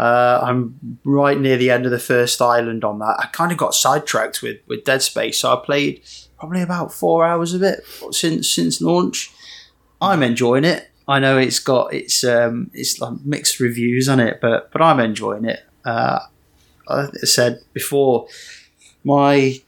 uh, 0.00 0.40
I'm 0.42 0.98
right 1.04 1.38
near 1.38 1.56
the 1.56 1.70
end 1.70 1.84
of 1.84 1.90
the 1.90 1.98
first 1.98 2.40
island 2.40 2.84
on 2.84 2.98
that. 3.00 3.16
I 3.18 3.26
kind 3.26 3.52
of 3.52 3.58
got 3.58 3.74
sidetracked 3.74 4.42
with, 4.42 4.58
with 4.66 4.84
Dead 4.84 5.02
Space, 5.02 5.38
so 5.40 5.52
I 5.52 5.64
played 5.64 6.02
probably 6.38 6.62
about 6.62 6.92
four 6.92 7.24
hours 7.24 7.54
of 7.54 7.62
it 7.62 7.84
since 8.10 8.48
since 8.48 8.80
launch. 8.80 9.32
I'm 10.00 10.22
enjoying 10.22 10.64
it. 10.64 10.90
I 11.06 11.18
know 11.18 11.38
it's 11.38 11.58
got 11.58 11.92
it's 11.94 12.24
um, 12.24 12.70
it's 12.72 13.00
like 13.00 13.20
mixed 13.24 13.60
reviews 13.60 14.08
on 14.08 14.20
it, 14.20 14.40
but 14.40 14.70
but 14.72 14.80
I'm 14.82 15.00
enjoying 15.00 15.44
it. 15.44 15.60
Uh, 15.84 16.20
I 16.88 17.06
said 17.24 17.60
before, 17.72 18.26
my 19.04 19.60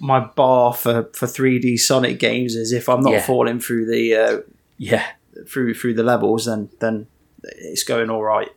my 0.00 0.20
bar 0.20 0.72
for, 0.72 1.10
for 1.12 1.26
3D 1.26 1.78
Sonic 1.78 2.18
games 2.18 2.54
is 2.54 2.72
if 2.72 2.88
I'm 2.88 3.02
not 3.02 3.12
Yeah. 3.12 3.22
falling 3.26 3.60
through 3.60 3.86
the 3.86 4.14
uh, 4.16 4.38
Yeah, 4.78 5.04
through 5.48 5.74
through 5.74 5.94
the 5.94 6.02
levels, 6.02 6.46
then 6.46 6.70
then 6.80 7.06
it's 7.42 7.82
going 7.84 8.08
all 8.10 8.22
right. 8.22 8.50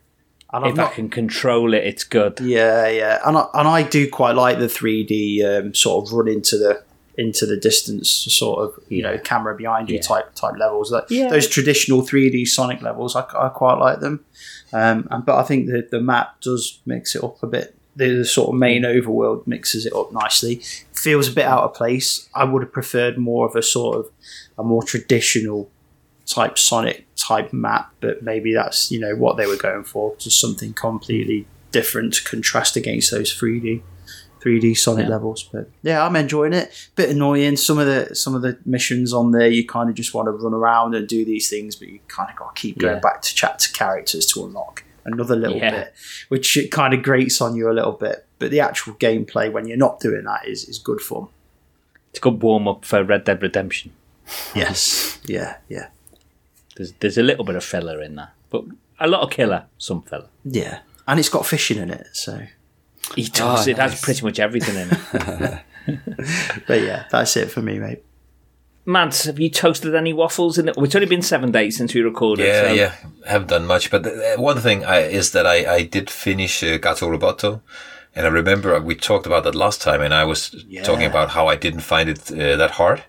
And 0.52 0.66
if 0.66 0.78
I 0.78 0.88
can 0.88 1.10
control 1.10 1.74
it, 1.74 1.84
it's 1.84 2.04
good. 2.04 2.40
yeah, 2.40 2.88
yeah, 2.88 3.20
and 3.26 3.36
I, 3.36 3.46
and 3.54 3.68
I 3.68 3.82
do 3.82 4.08
quite 4.08 4.32
like 4.34 4.58
the 4.58 4.66
3D 4.66 5.44
um, 5.44 5.74
sort 5.74 6.06
of 6.06 6.12
run 6.12 6.28
into 6.28 6.56
the 6.56 6.82
into 7.18 7.44
the 7.46 7.56
distance, 7.56 8.08
sort 8.10 8.60
of 8.60 8.82
you 8.88 9.02
know 9.02 9.18
camera 9.18 9.54
behind 9.56 9.88
you 9.90 9.96
Yeah. 9.96 10.02
type 10.02 10.34
type 10.34 10.54
levels. 10.58 10.90
Like 10.92 11.04
Yeah. 11.10 11.28
those 11.28 11.48
traditional 11.48 12.00
3D 12.02 12.46
Sonic 12.46 12.80
levels, 12.80 13.14
I, 13.16 13.24
I 13.36 13.48
quite 13.50 13.74
like 13.78 14.00
them. 14.00 14.24
Um, 14.72 15.06
and, 15.10 15.24
but 15.26 15.36
I 15.36 15.42
think 15.42 15.66
the 15.66 15.86
the 15.90 16.00
map 16.00 16.40
does 16.40 16.78
mix 16.86 17.14
it 17.14 17.22
up 17.24 17.42
a 17.42 17.46
bit. 17.46 17.74
The, 17.96 18.18
the 18.18 18.24
sort 18.24 18.50
of 18.50 18.54
main 18.54 18.82
overworld 18.84 19.46
mixes 19.48 19.84
it 19.84 19.92
up 19.92 20.12
nicely. 20.12 20.62
Feels 20.94 21.28
a 21.28 21.32
bit 21.32 21.44
out 21.44 21.64
of 21.64 21.74
place. 21.74 22.28
I 22.34 22.44
would 22.44 22.62
have 22.62 22.72
preferred 22.72 23.18
more 23.18 23.46
of 23.46 23.56
a 23.56 23.62
sort 23.62 23.96
of 23.98 24.10
a 24.56 24.62
more 24.62 24.82
traditional 24.84 25.68
type 26.28 26.58
Sonic 26.58 27.06
type 27.16 27.52
map, 27.52 27.92
but 28.00 28.22
maybe 28.22 28.52
that's 28.52 28.90
you 28.90 29.00
know 29.00 29.14
what 29.16 29.36
they 29.36 29.46
were 29.46 29.56
going 29.56 29.84
for, 29.84 30.14
just 30.18 30.40
something 30.40 30.72
completely 30.74 31.46
different 31.72 32.14
to 32.14 32.24
contrast 32.24 32.76
against 32.76 33.10
those 33.10 33.32
3D 33.32 33.82
3D 34.40 34.76
Sonic 34.76 35.04
Yeah. 35.06 35.10
levels. 35.10 35.42
But 35.52 35.68
yeah, 35.82 36.04
I'm 36.06 36.14
enjoying 36.16 36.52
it. 36.52 36.70
Bit 36.96 37.10
annoying. 37.10 37.56
Some 37.56 37.78
of 37.78 37.86
the 37.86 38.14
some 38.14 38.34
of 38.34 38.42
the 38.42 38.58
missions 38.64 39.12
on 39.12 39.32
there, 39.32 39.48
you 39.48 39.66
kind 39.66 39.88
of 39.90 39.96
just 39.96 40.14
want 40.14 40.26
to 40.26 40.32
run 40.32 40.54
around 40.54 40.94
and 40.94 41.08
do 41.08 41.24
these 41.24 41.48
things, 41.50 41.74
but 41.76 41.88
you 41.88 41.98
kind 42.08 42.30
of 42.30 42.36
got 42.36 42.54
to 42.54 42.60
keep 42.60 42.78
going 42.78 42.94
Yeah. 42.94 43.00
back 43.00 43.22
to 43.22 43.34
chat 43.34 43.58
to 43.60 43.72
characters 43.72 44.26
to 44.26 44.44
unlock 44.44 44.84
another 45.04 45.34
little 45.34 45.56
Yeah. 45.56 45.70
bit, 45.70 45.94
which 46.28 46.56
it 46.56 46.70
kind 46.70 46.94
of 46.94 47.02
grates 47.02 47.40
on 47.40 47.56
you 47.56 47.70
a 47.70 47.72
little 47.72 47.92
bit. 47.92 48.26
But 48.38 48.50
the 48.50 48.60
actual 48.60 48.94
gameplay 48.94 49.50
when 49.50 49.66
you're 49.66 49.76
not 49.76 49.98
doing 50.00 50.24
that 50.24 50.46
is 50.46 50.64
is 50.68 50.78
good 50.78 51.00
fun. 51.00 51.26
It's 52.10 52.18
a 52.20 52.22
good 52.22 52.40
warm 52.42 52.68
up 52.68 52.84
for 52.84 53.02
Red 53.02 53.24
Dead 53.24 53.42
Redemption. 53.42 53.90
Yes. 54.54 55.18
Yeah. 55.24 55.56
Yeah. 55.68 55.88
There's 56.78 56.92
there's 57.00 57.18
a 57.18 57.22
little 57.22 57.44
bit 57.44 57.56
of 57.56 57.64
filler 57.64 58.00
in 58.00 58.14
there, 58.14 58.30
but 58.48 58.64
a 58.98 59.06
lot 59.06 59.22
of 59.22 59.30
killer, 59.30 59.66
some 59.76 60.02
filler. 60.02 60.28
Yeah. 60.44 60.78
And 61.06 61.20
it's 61.20 61.28
got 61.28 61.44
fishing 61.44 61.78
in 61.78 61.90
it, 61.90 62.06
so. 62.12 62.46
He 63.14 63.24
does. 63.24 63.66
Oh, 63.66 63.70
it 63.70 63.78
has 63.78 64.00
pretty 64.00 64.22
much 64.24 64.38
everything 64.38 64.76
in 64.76 64.88
it. 64.90 65.62
But 66.66 66.82
yeah, 66.82 67.04
that's 67.10 67.36
it 67.36 67.50
for 67.50 67.62
me, 67.62 67.78
mate. 67.78 68.04
Mads, 68.84 69.24
have 69.24 69.38
you 69.38 69.50
toasted 69.50 69.94
any 69.94 70.12
waffles? 70.12 70.58
In 70.58 70.68
it? 70.68 70.74
It's 70.78 70.94
only 70.94 71.06
been 71.06 71.22
seven 71.22 71.50
days 71.52 71.76
since 71.76 71.94
we 71.94 72.00
recorded. 72.00 72.46
Yeah, 72.46 72.62
so 72.62 72.72
yeah, 72.72 72.94
haven't 73.26 73.48
done 73.48 73.66
much. 73.66 73.90
But 73.90 74.06
uh, 74.06 74.36
one 74.36 74.58
thing 74.58 74.84
I, 74.84 75.00
is 75.00 75.32
that 75.32 75.46
I, 75.46 75.74
I 75.74 75.82
did 75.82 76.08
finish 76.08 76.62
uh, 76.62 76.78
Gato 76.78 77.08
Roboto, 77.08 77.60
and 78.14 78.26
I 78.26 78.30
remember 78.30 78.78
we 78.80 78.94
talked 78.94 79.26
about 79.26 79.44
that 79.44 79.54
last 79.54 79.82
time, 79.82 80.00
and 80.00 80.14
I 80.14 80.24
was 80.24 80.64
talking 80.84 81.06
about 81.06 81.30
how 81.30 81.48
I 81.48 81.56
didn't 81.56 81.80
find 81.80 82.08
it 82.08 82.30
uh, 82.30 82.56
that 82.56 82.72
hard, 82.72 83.02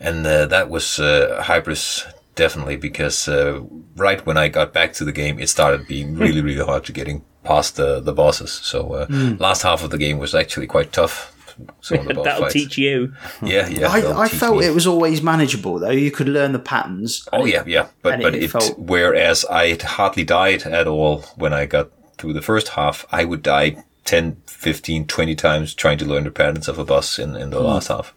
and 0.00 0.26
uh, 0.26 0.46
that 0.46 0.70
was 0.70 0.98
uh, 0.98 1.42
Hybris 1.44 2.06
definitely 2.38 2.76
because 2.76 3.28
uh, 3.28 3.60
right 3.96 4.24
when 4.24 4.38
I 4.38 4.48
got 4.48 4.72
back 4.72 4.92
to 4.94 5.04
the 5.04 5.12
game, 5.12 5.38
it 5.38 5.48
started 5.48 5.86
being 5.86 6.16
really, 6.16 6.40
really 6.40 6.64
hard 6.64 6.84
to 6.86 6.92
getting 6.92 7.24
past 7.44 7.76
the 7.76 8.00
the 8.00 8.12
bosses. 8.14 8.52
So 8.52 8.78
uh, 8.94 9.06
last 9.38 9.62
half 9.62 9.84
of 9.84 9.90
the 9.90 9.98
game 9.98 10.18
was 10.18 10.34
actually 10.34 10.66
quite 10.66 10.92
tough. 10.92 11.34
Some 11.80 11.98
of 11.98 12.06
the 12.06 12.22
that'll 12.26 12.42
fights. 12.42 12.54
teach 12.54 12.78
you. 12.78 13.12
Yeah, 13.42 13.66
yeah. 13.68 13.88
I, 13.88 14.22
I 14.24 14.28
felt 14.28 14.58
me. 14.58 14.66
it 14.66 14.74
was 14.74 14.86
always 14.86 15.20
manageable 15.22 15.78
though. 15.78 15.90
You 16.06 16.10
could 16.10 16.28
learn 16.28 16.52
the 16.52 16.58
patterns. 16.72 17.28
Oh 17.32 17.44
yeah, 17.44 17.64
yeah, 17.66 17.88
but 18.02 18.22
but 18.22 18.34
it 18.34 18.44
it, 18.44 18.50
felt- 18.50 18.78
whereas 18.78 19.44
I 19.44 19.76
hardly 19.82 20.24
died 20.24 20.62
at 20.62 20.86
all 20.86 21.22
when 21.36 21.52
I 21.52 21.66
got 21.66 21.90
through 22.18 22.34
the 22.34 22.42
first 22.42 22.68
half, 22.68 23.06
I 23.12 23.24
would 23.24 23.42
die 23.42 23.84
10, 24.04 24.42
15, 24.46 25.06
20 25.06 25.34
times 25.34 25.74
trying 25.74 25.98
to 25.98 26.04
learn 26.04 26.24
the 26.24 26.30
patterns 26.30 26.68
of 26.68 26.78
a 26.78 26.84
boss 26.84 27.18
in, 27.18 27.36
in 27.36 27.50
the 27.50 27.60
last 27.60 27.88
half. 27.88 28.14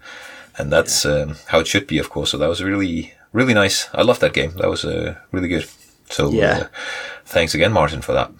And 0.58 0.72
that's 0.72 1.06
um, 1.06 1.36
how 1.48 1.60
it 1.60 1.68
should 1.68 1.86
be, 1.88 1.98
of 2.00 2.10
course. 2.10 2.32
So 2.32 2.38
that 2.38 2.50
was 2.50 2.64
really, 2.64 3.14
really 3.34 3.54
nice. 3.54 3.90
I 3.94 4.02
loved 4.02 4.22
that 4.22 4.34
game. 4.34 4.52
That 4.58 4.70
was 4.70 4.84
uh, 4.86 5.16
really 5.32 5.48
good. 5.48 5.66
So 6.10 6.30
Yeah. 6.32 6.58
uh, 6.58 6.68
thanks 7.26 7.54
again, 7.56 7.72
Martin, 7.72 8.02
for 8.02 8.14
that. 8.14 8.32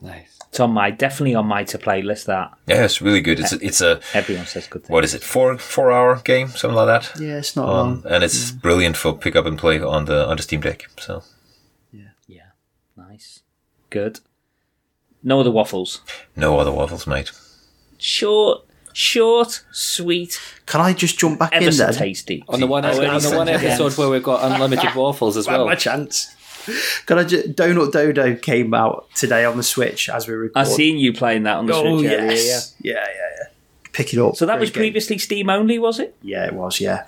Nice. 0.00 0.30
It's 0.48 0.60
on 0.60 0.70
my 0.72 0.90
definitely 0.90 1.34
on 1.34 1.46
my 1.46 1.64
to 1.64 1.78
play 1.78 2.00
list. 2.02 2.26
That 2.26 2.52
Yeah, 2.68 2.84
it's 2.84 3.00
really 3.02 3.20
good. 3.20 3.40
It's 3.40 3.52
a, 3.52 3.58
it's 3.64 3.80
a 3.80 4.00
everyone 4.12 4.46
says 4.46 4.68
good 4.68 4.82
things. 4.82 4.90
what 4.90 5.02
is 5.04 5.12
it? 5.14 5.22
Four 5.22 5.58
four 5.58 5.90
hour 5.90 6.20
game, 6.24 6.48
something 6.48 6.76
like 6.76 6.86
that. 6.86 7.20
Yeah, 7.20 7.38
it's 7.38 7.56
not 7.56 7.68
Um, 7.68 7.74
long. 7.74 8.02
and 8.08 8.22
it's 8.22 8.52
brilliant 8.52 8.96
for 8.96 9.12
pick 9.18 9.34
up 9.36 9.46
and 9.46 9.58
play 9.58 9.80
on 9.80 10.04
the 10.04 10.26
on 10.28 10.36
the 10.36 10.42
Steam 10.44 10.60
Deck. 10.60 10.86
So 11.00 11.22
Yeah, 11.92 12.10
yeah, 12.28 12.50
nice, 12.96 13.40
good. 13.90 14.20
No 15.24 15.40
other 15.40 15.50
waffles. 15.50 16.02
no 16.36 16.58
other 16.60 16.70
waffles, 16.72 17.06
mate. 17.06 17.32
Short, 17.98 18.64
short, 18.94 19.62
sweet, 19.72 20.40
Can 20.66 20.80
I 20.80 20.94
just 20.94 21.18
jump 21.18 21.38
back 21.38 21.50
ever 21.52 21.66
in 21.66 21.72
so 21.72 21.84
then? 21.86 21.94
tasty. 21.94 22.42
On 22.48 22.58
the 22.60 22.66
one, 22.66 22.84
Oh, 22.86 22.88
on 22.88 23.20
the 23.20 23.30
one 23.36 23.48
episode 23.48 23.96
where 23.98 24.08
we've 24.08 24.22
got 24.22 24.50
unlimited 24.50 24.94
waffles 24.96 25.36
as 25.36 25.46
well. 25.46 25.66
my 25.66 25.74
chance. 25.74 26.34
Can 27.04 27.18
I 27.18 27.24
just, 27.24 27.48
Donut 27.56 27.92
Dodo 27.92 28.34
came 28.36 28.72
out 28.72 29.06
today 29.14 29.44
on 29.44 29.58
the 29.58 29.62
Switch 29.62 30.08
as 30.08 30.26
we 30.26 30.32
record. 30.34 30.56
I've 30.58 30.68
seen 30.68 30.96
you 30.96 31.12
playing 31.12 31.42
that 31.42 31.56
on 31.56 31.66
the 31.66 31.74
Oh 31.74 31.82
Switch 31.98 32.10
earlier, 32.10 32.30
yes, 32.32 32.74
yeah, 32.80 32.94
yeah, 32.94 33.04
yeah. 33.06 33.46
Pick 33.92 34.14
it 34.14 34.18
up. 34.18 34.36
So 34.36 34.46
that 34.46 34.58
was 34.58 34.70
game. 34.70 34.80
previously 34.80 35.18
Steam 35.18 35.50
only, 35.50 35.78
was 35.78 35.98
it? 36.00 36.16
Yeah, 36.22 36.46
it 36.46 36.54
was. 36.54 36.80
Yeah. 36.80 37.04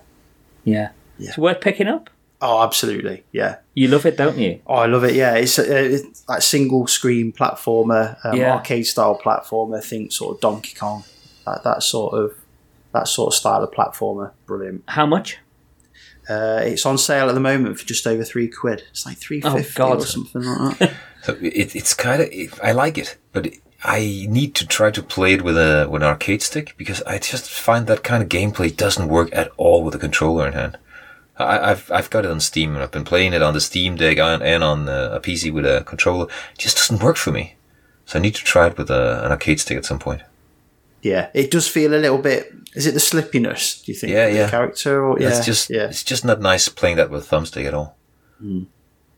Yeah. 0.64 0.90
Yeah. 1.18 1.29
It's 1.31 1.38
worth 1.38 1.61
picking 1.62 1.87
up. 1.88 2.11
Oh, 2.42 2.62
absolutely. 2.62 3.25
Yeah. 3.33 3.57
You 3.72 3.88
love 3.88 4.05
it, 4.05 4.18
don't 4.18 4.37
you? 4.37 4.61
Oh, 4.66 4.75
I 4.75 4.87
love 4.87 5.05
it. 5.05 5.14
Yeah, 5.14 5.37
it's, 5.37 5.59
a, 5.59 5.94
it's 5.94 6.20
that 6.29 6.42
single 6.42 6.87
screen 6.87 7.33
platformer, 7.33 8.18
um, 8.27 8.37
Yeah. 8.38 8.53
arcade 8.57 8.87
style 8.87 9.18
platformer. 9.18 9.83
Think 9.83 10.12
sort 10.12 10.35
of 10.37 10.40
Donkey 10.42 10.75
Kong, 10.79 11.03
that, 11.46 11.64
that 11.64 11.82
sort 11.82 12.14
of 12.14 12.35
that 12.92 13.09
sort 13.09 13.32
of 13.32 13.35
style 13.35 13.62
of 13.62 13.70
platformer. 13.70 14.32
Brilliant. 14.46 14.85
How 14.88 15.06
much? 15.06 15.38
Uh, 16.28 16.61
it's 16.64 16.85
on 16.85 16.98
sale 16.98 17.28
at 17.28 17.35
the 17.35 17.40
moment 17.40 17.78
for 17.78 17.87
just 17.87 18.06
over 18.06 18.24
three 18.24 18.48
quid. 18.48 18.82
It's 18.90 19.06
like 19.06 19.16
three 19.18 19.40
fifty 19.40 19.61
Oh, 19.61 19.72
God. 19.76 19.98
or 19.98 20.06
something 20.06 20.42
like 20.42 20.78
that. 20.78 20.94
So 21.22 21.32
it, 21.40 21.76
it's 21.76 21.94
kind 21.94 22.20
of 22.22 22.61
I 22.62 22.72
like 22.72 22.98
it, 22.98 23.16
but 23.32 23.48
I 23.85 24.26
need 24.28 24.54
to 24.56 24.66
try 24.66 24.90
to 24.90 25.02
play 25.02 25.35
it 25.35 25.42
with 25.42 25.56
a 25.56 25.87
with 25.88 26.02
an 26.02 26.09
arcade 26.09 26.42
stick 26.42 26.74
because 26.76 27.00
I 27.02 27.18
just 27.18 27.48
find 27.48 27.87
that 27.87 28.02
kind 28.02 28.22
of 28.22 28.28
gameplay 28.28 28.76
doesn't 28.76 29.09
work 29.09 29.28
at 29.32 29.52
all 29.56 29.85
with 29.85 29.94
a 29.94 29.98
controller 29.98 30.46
in 30.48 30.54
hand. 30.54 30.78
I, 31.38 31.70
I've 31.70 31.90
I've 31.92 32.11
got 32.11 32.24
it 32.24 32.30
on 32.30 32.40
Steam 32.40 32.74
and 32.74 32.82
I've 32.82 32.90
been 32.90 33.04
playing 33.04 33.32
it 33.32 33.42
on 33.42 33.54
the 33.54 33.61
Steam 33.61 33.94
Deck 33.94 34.18
and, 34.18 34.42
and 34.42 34.64
on 34.64 34.88
uh, 34.88 35.11
a 35.12 35.20
PC 35.20 35.52
with 35.52 35.66
a 35.66 35.85
controller. 35.85 36.26
It 36.54 36.59
just 36.59 36.76
doesn't 36.78 37.02
work 37.04 37.16
for 37.18 37.30
me. 37.30 37.54
So 38.06 38.18
I 38.18 38.22
need 38.22 38.35
to 38.37 38.42
try 38.44 38.66
it 38.68 38.78
with 38.78 38.90
a, 38.90 39.24
an 39.24 39.30
arcade 39.30 39.61
stick 39.61 39.76
at 39.76 39.85
some 39.85 39.98
point. 40.00 40.22
Yeah, 41.06 41.30
it 41.34 41.50
does 41.50 41.68
feel 41.68 41.94
a 41.94 42.02
little 42.04 42.18
bit. 42.18 42.52
Is 42.74 42.86
it 42.86 42.92
the 42.92 43.00
slippiness? 43.00 43.84
Do 43.84 43.92
you 43.92 43.98
think? 43.98 44.12
Yeah, 44.12 44.26
yeah. 44.26 44.50
Character 44.50 45.04
or 45.06 45.18
yeah, 45.20 45.28
It's 45.28 45.46
just 45.46 45.70
yeah. 45.70 45.88
it's 45.88 46.04
just 46.04 46.24
not 46.24 46.40
nice 46.40 46.68
playing 46.68 46.96
that 46.96 47.10
with 47.10 47.28
thumbstick 47.30 47.64
at 47.64 47.74
all. 47.74 47.96
But 48.40 48.66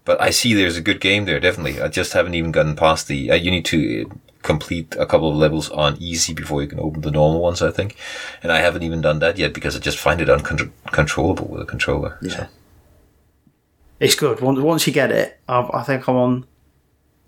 But 0.05 0.21
I 0.21 0.31
see 0.31 0.55
there's 0.55 0.77
a 0.77 0.83
good 0.83 1.01
game 1.01 1.25
there, 1.25 1.41
definitely. 1.41 1.81
I 1.81 1.89
just 1.89 2.13
haven't 2.13 2.35
even 2.35 2.53
gotten 2.53 2.77
past 2.77 3.09
the. 3.09 3.31
Uh, 3.31 3.35
you 3.35 3.51
need 3.51 3.65
to 3.67 4.11
complete 4.43 4.97
a 4.99 5.07
couple 5.07 5.31
of 5.31 5.37
levels 5.37 5.71
on 5.71 5.97
easy 6.01 6.33
before 6.33 6.63
you 6.63 6.69
can 6.69 6.81
open 6.81 7.01
the 7.01 7.11
normal 7.11 7.41
ones, 7.41 7.61
I 7.61 7.71
think. 7.71 7.97
And 8.43 8.53
I 8.53 8.59
haven't 8.59 8.83
even 8.83 9.01
done 9.01 9.19
that 9.19 9.37
yet 9.39 9.53
because 9.53 9.75
I 9.77 9.81
just 9.81 9.99
find 9.99 10.21
it 10.21 10.31
uncontrollable 10.31 11.49
with 11.49 11.63
a 11.63 11.67
controller. 11.67 12.19
Yeah. 12.23 12.37
So. 12.37 12.47
It's 14.01 14.15
good. 14.15 14.41
Once 14.41 14.61
once 14.61 14.87
you 14.87 14.93
get 14.93 15.11
it, 15.11 15.41
I, 15.49 15.69
I 15.81 15.83
think 15.83 16.09
I'm 16.09 16.17
on. 16.17 16.47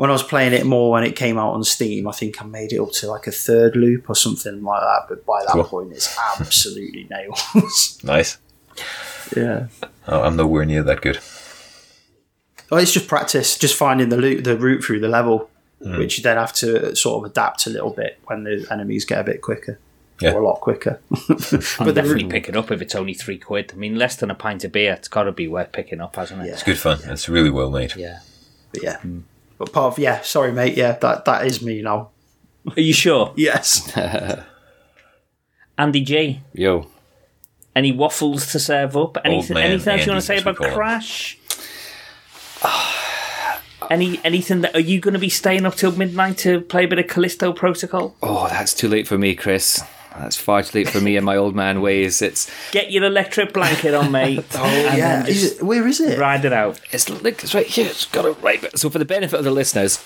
When 0.00 0.08
I 0.08 0.14
was 0.14 0.22
playing 0.22 0.54
it 0.54 0.64
more 0.64 0.90
when 0.92 1.04
it 1.04 1.14
came 1.14 1.36
out 1.36 1.52
on 1.52 1.62
Steam, 1.62 2.08
I 2.08 2.12
think 2.12 2.40
I 2.40 2.46
made 2.46 2.72
it 2.72 2.80
up 2.80 2.90
to 2.92 3.06
like 3.06 3.26
a 3.26 3.30
third 3.30 3.76
loop 3.76 4.08
or 4.08 4.14
something 4.14 4.62
like 4.64 4.80
that. 4.80 5.02
But 5.10 5.26
by 5.26 5.40
that 5.42 5.52
Cool. 5.52 5.64
point, 5.64 5.92
it's 5.92 6.16
absolutely 6.40 7.06
nails. 7.10 7.98
Nice. 8.02 8.38
yeah. 9.36 9.66
Oh, 10.08 10.22
I'm 10.22 10.36
nowhere 10.36 10.64
near 10.64 10.82
that 10.84 11.02
good. 11.02 11.18
Oh, 12.72 12.78
it's 12.78 12.92
just 12.92 13.08
practice, 13.08 13.58
just 13.58 13.74
finding 13.76 14.08
the 14.08 14.16
loop, 14.16 14.42
the 14.44 14.56
route 14.56 14.82
through 14.82 15.00
the 15.00 15.08
level, 15.08 15.50
Mm. 15.82 15.98
which 15.98 16.16
you 16.18 16.22
then 16.22 16.36
have 16.38 16.52
to 16.54 16.94
sort 16.96 17.24
of 17.24 17.30
adapt 17.30 17.66
a 17.66 17.70
little 17.70 17.90
bit 17.90 18.18
when 18.24 18.44
the 18.44 18.66
enemies 18.70 19.04
get 19.06 19.18
a 19.18 19.24
bit 19.24 19.40
quicker, 19.42 19.78
Yeah. 20.20 20.32
or 20.32 20.40
a 20.40 20.46
lot 20.46 20.60
quicker. 20.60 20.98
I'll 21.12 21.26
but 21.28 21.94
definitely 21.94 22.24
route, 22.24 22.30
pick 22.32 22.48
it 22.50 22.56
up 22.56 22.70
if 22.70 22.80
it's 22.82 22.94
only 22.94 23.12
three 23.14 23.38
quid. 23.38 23.72
I 23.74 23.76
mean, 23.76 23.96
less 23.96 24.16
than 24.16 24.30
a 24.30 24.34
pint 24.34 24.62
of 24.64 24.72
beer. 24.72 24.92
It's 24.94 25.08
got 25.08 25.22
to 25.24 25.32
be 25.32 25.46
worth 25.48 25.72
picking 25.72 26.00
up, 26.02 26.16
hasn't 26.16 26.42
it? 26.42 26.46
Yeah. 26.48 26.52
It's 26.52 26.62
good 26.62 26.78
fun. 26.78 27.00
It's 27.04 27.28
really 27.30 27.48
well 27.50 27.70
made. 27.70 27.96
Yeah. 27.96 28.20
but 28.72 28.82
yeah. 28.82 28.98
But 29.60 29.74
part 29.74 29.92
of 29.92 29.98
yeah, 29.98 30.22
sorry 30.22 30.52
mate, 30.52 30.74
yeah, 30.74 30.92
that 30.92 31.26
that 31.26 31.46
is 31.46 31.60
me 31.60 31.82
now. 31.82 32.08
Are 32.74 32.80
you 32.80 32.94
sure, 32.94 33.34
Yes. 33.36 33.94
Andy 35.76 36.00
G? 36.00 36.40
Yo. 36.54 36.86
Any 37.76 37.92
waffles 37.92 38.50
to 38.52 38.58
serve 38.58 38.96
up? 38.96 39.18
Anything? 39.22 39.54
man 39.54 39.64
anything 39.70 39.92
else 39.92 40.06
you 40.06 40.12
want 40.12 40.16
Andy, 40.16 40.20
to 40.20 40.26
say 40.26 40.36
as 40.36 40.44
we 40.46 40.50
about 40.50 40.56
call 40.56 40.68
him. 40.68 40.74
Crash? 40.74 41.38
Any 43.90 44.18
anything 44.24 44.62
that 44.62 44.74
are 44.74 44.80
you 44.80 44.98
going 44.98 45.12
to 45.14 45.20
be 45.20 45.28
staying 45.28 45.66
up 45.66 45.74
till 45.74 45.92
midnight 45.92 46.38
to 46.38 46.60
play 46.62 46.84
a 46.84 46.88
bit 46.88 46.98
of 46.98 47.06
Callisto 47.08 47.52
Protocol? 47.52 48.14
Oh, 48.22 48.46
that's 48.48 48.72
too 48.72 48.88
late 48.88 49.06
for 49.08 49.18
me, 49.18 49.34
Chris. 49.34 49.82
That's 50.18 50.36
far 50.36 50.62
too 50.62 50.78
late 50.78 50.88
for 50.88 51.00
me 51.00 51.16
and 51.16 51.24
my 51.24 51.36
old 51.36 51.54
man 51.54 51.80
ways. 51.80 52.20
It's 52.20 52.50
Get 52.72 52.90
your 52.90 53.04
electric 53.04 53.52
blanket 53.52 53.94
on, 53.94 54.10
mate. 54.10 54.44
Oh 54.54 54.66
yeah. 54.96 55.26
Is 55.26 55.52
it, 55.52 55.62
where 55.62 55.86
is 55.86 56.00
it? 56.00 56.18
ride 56.18 56.44
it 56.44 56.52
out. 56.52 56.80
it's 56.90 57.08
like 57.08 57.42
it's 57.42 57.54
right 57.54 57.66
here. 57.66 57.86
It's 57.86 58.04
got 58.06 58.24
it 58.24 58.36
right. 58.42 58.60
there. 58.60 58.70
So 58.74 58.90
for 58.90 58.98
the 58.98 59.04
benefit 59.04 59.38
of 59.38 59.44
the 59.44 59.50
listeners, 59.50 60.04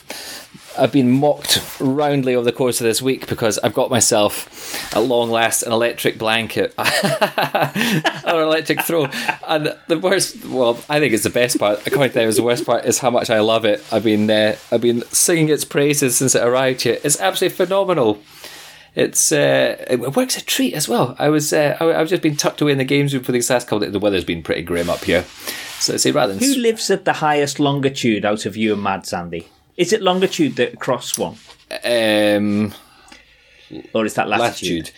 I've 0.79 0.93
been 0.93 1.11
mocked 1.11 1.61
roundly 1.81 2.35
over 2.35 2.45
the 2.45 2.53
course 2.53 2.81
of 2.81 2.85
this 2.85 3.01
week 3.01 3.29
because 3.29 3.59
I've 3.59 3.75
got 3.75 3.91
myself, 3.91 4.95
at 4.95 5.03
long 5.03 5.31
last, 5.31 5.63
an 5.63 5.73
electric 5.73 6.19
blanket 6.19 6.75
or 6.79 6.85
an 6.85 8.43
electric 8.43 8.83
throw. 8.83 9.07
And 9.47 9.77
the 9.89 9.99
worst, 9.99 10.45
well, 10.47 10.79
I 10.89 10.99
think 10.99 11.15
it's 11.15 11.23
the 11.23 11.31
best 11.31 11.59
part. 11.59 11.87
According 11.87 12.11
to 12.11 12.15
them, 12.15 12.29
is 12.29 12.37
the 12.37 12.43
worst 12.43 12.67
part 12.67 12.85
is 12.85 12.99
how 12.99 13.11
much 13.11 13.31
I 13.31 13.41
love 13.41 13.65
it. 13.65 13.85
I've 13.93 14.05
been 14.05 14.31
uh, 14.31 14.57
I've 14.73 14.81
been 14.81 15.03
singing 15.07 15.49
its 15.49 15.65
praises 15.65 16.17
since 16.17 16.35
it 16.35 16.43
arrived 16.43 16.83
here. 16.83 16.99
It's 17.05 17.21
absolutely 17.21 17.57
phenomenal. 17.57 18.19
It's 18.95 19.33
uh, 19.33 19.85
it 19.89 19.99
works 20.15 20.37
a 20.37 20.45
treat 20.45 20.75
as 20.75 20.89
well. 20.89 21.17
I 21.19 21.29
was 21.29 21.53
uh, 21.53 21.77
I, 21.81 22.01
I've 22.01 22.09
just 22.09 22.23
been 22.23 22.37
tucked 22.37 22.61
away 22.61 22.73
in 22.73 22.79
the 22.79 22.85
games 22.85 23.13
room 23.13 23.25
for 23.25 23.33
these 23.33 23.51
last 23.51 23.67
couple. 23.67 23.85
Of, 23.85 23.93
the 23.93 23.99
weather's 23.99 24.25
been 24.25 24.43
pretty 24.43 24.63
grim 24.63 24.89
up 24.89 25.03
here, 25.03 25.25
so 25.81 25.97
say 25.97 26.13
rather 26.13 26.35
than 26.35 26.43
Who 26.43 26.55
lives 26.55 26.91
at 26.91 27.05
the 27.05 27.15
highest 27.15 27.59
longitude 27.59 28.25
out 28.25 28.47
of 28.47 28.57
you 28.57 28.73
and 28.73 28.83
Mad 28.83 29.05
Sandy? 29.05 29.49
Is 29.77 29.93
it 29.93 30.01
longitude 30.01 30.55
that 30.57 30.79
cross 30.79 31.19
one, 31.19 31.37
um, 31.85 32.73
or 33.93 34.05
is 34.05 34.15
that 34.15 34.29
latitude? 34.29 34.85
latitude. 34.85 34.91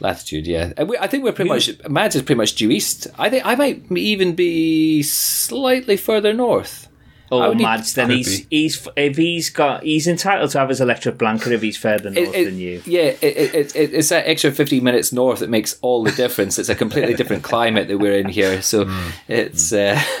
Latitude, 0.00 0.46
yeah. 0.46 0.72
I 0.78 1.08
think 1.08 1.24
we're 1.24 1.32
pretty 1.32 1.48
much. 1.48 1.70
Mads 1.88 2.14
is 2.14 2.22
pretty 2.22 2.36
much 2.36 2.54
due 2.54 2.70
east. 2.70 3.08
I 3.18 3.30
think 3.30 3.44
I 3.44 3.56
might 3.56 3.90
even 3.90 4.34
be 4.34 5.02
slightly 5.02 5.96
further 5.96 6.32
north. 6.32 6.87
I 7.30 7.34
Oh, 7.34 7.48
would 7.48 7.58
need- 7.58 7.64
Mads, 7.64 7.94
then 7.94 8.10
he's 8.10 8.46
he's 8.48 8.88
if 8.96 9.16
he's 9.16 9.50
got 9.50 9.82
he's 9.82 10.06
entitled 10.06 10.50
to 10.52 10.58
have 10.60 10.68
his 10.70 10.80
electric 10.80 11.18
blanket 11.18 11.52
if 11.52 11.60
he's 11.62 11.76
further 11.76 12.10
north 12.10 12.28
It- 12.28 12.34
it- 12.40 12.44
than 12.46 12.58
you. 12.58 12.82
Yeah, 12.86 13.00
it, 13.02 13.22
it, 13.22 13.54
it, 13.54 13.76
it- 13.76 13.94
it's 13.94 14.08
that 14.08 14.26
extra 14.26 14.50
15 14.50 14.82
minutes 14.82 15.12
north 15.12 15.40
that 15.40 15.50
makes 15.50 15.78
all 15.82 16.02
the 16.04 16.12
difference. 16.12 16.58
It's 16.58 16.68
a 16.70 16.74
completely 16.74 17.14
different 17.14 17.42
climate 17.42 17.88
that 17.88 17.98
we're 17.98 18.18
in 18.18 18.28
here. 18.28 18.62
So 18.62 18.88
it's. 19.28 19.72
Uh, 19.72 20.00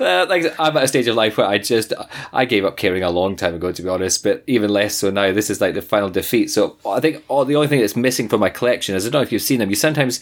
uh, 0.00 0.26
like 0.28 0.44
I'm 0.58 0.76
at 0.76 0.84
a 0.84 0.88
stage 0.88 1.06
of 1.08 1.16
life 1.16 1.36
where 1.38 1.46
I 1.46 1.58
just. 1.58 1.92
I 2.32 2.44
gave 2.44 2.64
up 2.64 2.76
caring 2.76 3.02
a 3.02 3.10
long 3.10 3.36
time 3.36 3.54
ago, 3.54 3.72
to 3.72 3.82
be 3.82 3.88
honest, 3.88 4.22
but 4.22 4.42
even 4.46 4.70
less 4.70 4.94
so 4.96 5.10
now. 5.10 5.32
This 5.32 5.50
is 5.50 5.60
like 5.60 5.74
the 5.74 5.82
final 5.82 6.08
defeat. 6.10 6.50
So 6.50 6.76
I 6.86 7.00
think 7.00 7.24
all, 7.28 7.44
the 7.44 7.56
only 7.56 7.68
thing 7.68 7.80
that's 7.80 7.96
missing 7.96 8.28
from 8.28 8.40
my 8.40 8.50
collection 8.50 8.94
is 8.94 9.06
I 9.06 9.10
don't 9.10 9.20
know 9.20 9.22
if 9.24 9.32
you've 9.32 9.42
seen 9.42 9.58
them. 9.58 9.70
You 9.70 9.76
sometimes 9.76 10.20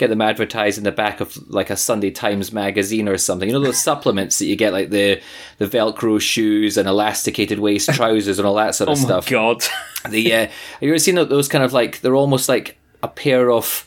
get 0.00 0.08
them 0.10 0.20
advertised 0.20 0.78
in 0.78 0.84
the 0.84 0.90
back 0.90 1.20
of 1.20 1.36
like 1.48 1.70
a 1.70 1.76
Sunday 1.76 2.10
Times 2.10 2.52
magazine 2.52 3.08
or 3.08 3.16
something. 3.18 3.48
You 3.48 3.52
know 3.54 3.60
those 3.64 3.80
supplements 3.82 4.38
that 4.40 4.46
you 4.46 4.56
get, 4.56 4.72
like 4.72 4.90
the 4.90 5.20
the 5.58 5.66
Velcro 5.66 6.20
shoes 6.20 6.76
and 6.76 6.88
elasticated 6.88 7.60
waist 7.60 7.88
trousers 7.94 8.38
and 8.40 8.48
all 8.48 8.56
that 8.56 8.74
sort 8.74 8.88
Oh 8.88 8.92
of 8.94 8.98
my 8.98 9.04
stuff. 9.04 9.28
god! 9.28 9.62
The 10.10 10.32
uh, 10.32 10.38
have 10.46 10.50
you 10.80 10.88
ever 10.88 10.98
seen 10.98 11.14
those 11.14 11.46
kind 11.46 11.62
of 11.62 11.72
like 11.72 12.00
they're 12.00 12.16
almost 12.16 12.48
like 12.48 12.78
a 13.02 13.08
pair 13.08 13.50
of 13.52 13.86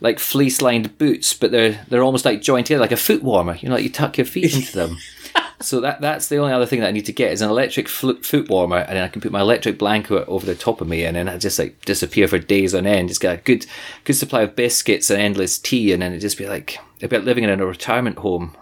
like 0.00 0.18
fleece 0.18 0.60
lined 0.60 0.98
boots, 0.98 1.32
but 1.34 1.50
they're 1.50 1.84
they're 1.88 2.02
almost 2.02 2.24
like 2.24 2.42
joined 2.42 2.66
together, 2.66 2.80
like 2.82 2.92
a 2.92 2.96
foot 2.96 3.22
warmer. 3.22 3.56
You 3.60 3.68
know, 3.68 3.74
like 3.76 3.84
you 3.84 3.90
tuck 3.90 4.18
your 4.18 4.26
feet 4.26 4.54
into 4.54 4.72
them. 4.76 4.98
So 5.62 5.80
that 5.80 6.00
that's 6.00 6.28
the 6.28 6.36
only 6.38 6.52
other 6.52 6.66
thing 6.66 6.80
that 6.80 6.88
I 6.88 6.92
need 6.92 7.06
to 7.06 7.12
get 7.12 7.32
is 7.32 7.40
an 7.40 7.50
electric 7.50 7.88
fl- 7.88 8.20
foot 8.22 8.48
warmer, 8.50 8.78
and 8.78 8.96
then 8.96 9.04
I 9.04 9.08
can 9.08 9.20
put 9.22 9.32
my 9.32 9.40
electric 9.40 9.78
blanket 9.78 10.26
over 10.28 10.44
the 10.44 10.54
top 10.54 10.80
of 10.80 10.88
me, 10.88 11.04
and 11.04 11.16
then 11.16 11.28
I 11.28 11.38
just 11.38 11.58
like 11.58 11.84
disappear 11.84 12.28
for 12.28 12.38
days 12.38 12.74
on 12.74 12.86
end. 12.86 13.08
Just 13.08 13.20
get 13.20 13.38
a 13.38 13.42
good 13.42 13.66
good 14.04 14.14
supply 14.14 14.42
of 14.42 14.56
biscuits 14.56 15.10
and 15.10 15.20
endless 15.20 15.58
tea, 15.58 15.92
and 15.92 16.02
then 16.02 16.12
it 16.12 16.18
just 16.18 16.38
be 16.38 16.46
like 16.46 16.78
a 17.02 17.08
bit 17.08 17.24
living 17.24 17.44
in 17.44 17.50
a 17.50 17.66
retirement 17.66 18.18
home 18.18 18.56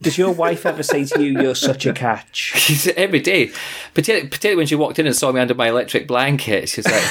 Does 0.00 0.18
your 0.18 0.32
wife 0.32 0.66
ever 0.66 0.82
say 0.82 1.04
to 1.04 1.22
you, 1.22 1.40
"You're 1.40 1.54
such 1.54 1.86
a 1.86 1.92
catch"? 1.92 2.88
every 2.96 3.20
day. 3.20 3.50
Particularly, 3.94 4.28
particularly 4.28 4.56
when 4.56 4.66
she 4.66 4.74
walked 4.74 4.98
in 4.98 5.06
and 5.06 5.16
saw 5.16 5.32
me 5.32 5.40
under 5.40 5.54
my 5.54 5.68
electric 5.68 6.06
blanket, 6.08 6.68
she's 6.68 6.86
like, 6.86 7.02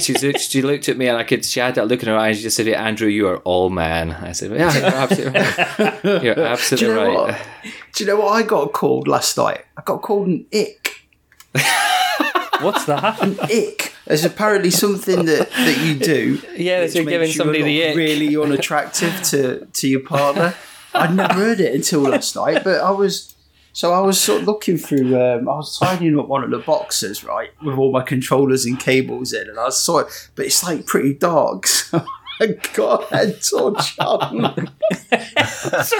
she's, 0.00 0.24
she 0.40 0.62
looked 0.62 0.88
at 0.88 0.96
me 0.96 1.08
and 1.08 1.16
I 1.16 1.24
could, 1.24 1.44
she 1.44 1.60
had 1.60 1.74
that 1.76 1.88
look 1.88 2.02
in 2.02 2.08
her 2.08 2.16
eyes. 2.16 2.36
She 2.36 2.42
just 2.42 2.56
said, 2.56 2.68
Andrew, 2.68 3.08
you 3.08 3.28
are 3.28 3.38
all 3.38 3.70
man. 3.70 4.12
I 4.12 4.32
said, 4.32 4.52
yeah, 4.52 4.74
you're 4.76 4.84
absolutely 4.86 5.40
right. 5.40 6.04
You're 6.24 6.56
Do 6.56 6.76
you 6.76 6.94
know 6.94 7.06
right. 7.06 7.14
what? 7.14 7.40
Do 7.94 8.04
you 8.04 8.10
know 8.10 8.16
what 8.20 8.32
I 8.32 8.42
got 8.42 8.72
called 8.72 9.08
last 9.08 9.36
night? 9.36 9.64
I 9.76 9.82
got 9.82 10.02
called 10.02 10.28
an 10.28 10.46
ick. 10.52 11.06
What's 12.60 12.84
that? 12.86 13.20
An 13.22 13.38
ick. 13.40 13.92
There's 14.06 14.24
apparently 14.24 14.70
something 14.70 15.24
that, 15.24 15.50
that 15.50 15.78
you 15.84 15.98
do. 15.98 16.40
Yeah, 16.56 16.80
which 16.82 16.92
so 16.92 16.98
you're 16.98 17.04
makes 17.06 17.12
giving 17.12 17.28
you 17.28 17.34
somebody 17.34 17.62
the 17.62 17.88
ick. 17.88 17.96
really 17.96 18.36
unattractive 18.36 19.22
to, 19.24 19.66
to 19.66 19.88
your 19.88 20.00
partner. 20.00 20.54
I'd 20.94 21.14
never 21.14 21.34
heard 21.34 21.60
it 21.60 21.74
until 21.74 22.00
last 22.02 22.36
night, 22.36 22.62
but 22.62 22.80
I 22.80 22.90
was 22.90 23.33
so 23.74 23.92
I 23.92 24.00
was 24.00 24.20
sort 24.20 24.42
of 24.42 24.46
looking 24.46 24.78
through. 24.78 25.20
Um, 25.20 25.48
I 25.48 25.56
was 25.56 25.76
tidying 25.76 26.16
up 26.18 26.28
one 26.28 26.44
of 26.44 26.50
the 26.50 26.58
boxes, 26.58 27.24
right, 27.24 27.50
with 27.60 27.76
all 27.76 27.90
my 27.92 28.02
controllers 28.02 28.64
and 28.64 28.78
cables 28.78 29.32
in, 29.32 29.48
and 29.48 29.58
I 29.58 29.68
saw 29.70 29.98
it, 29.98 30.30
but 30.36 30.46
it's 30.46 30.62
like 30.62 30.86
pretty 30.86 31.12
dark. 31.14 31.66
So 31.86 32.04
I 32.40 32.46
got 32.74 33.12
a 33.12 33.16
head 33.16 33.42
torch 33.42 33.96
on 34.00 34.34
in 34.34 34.50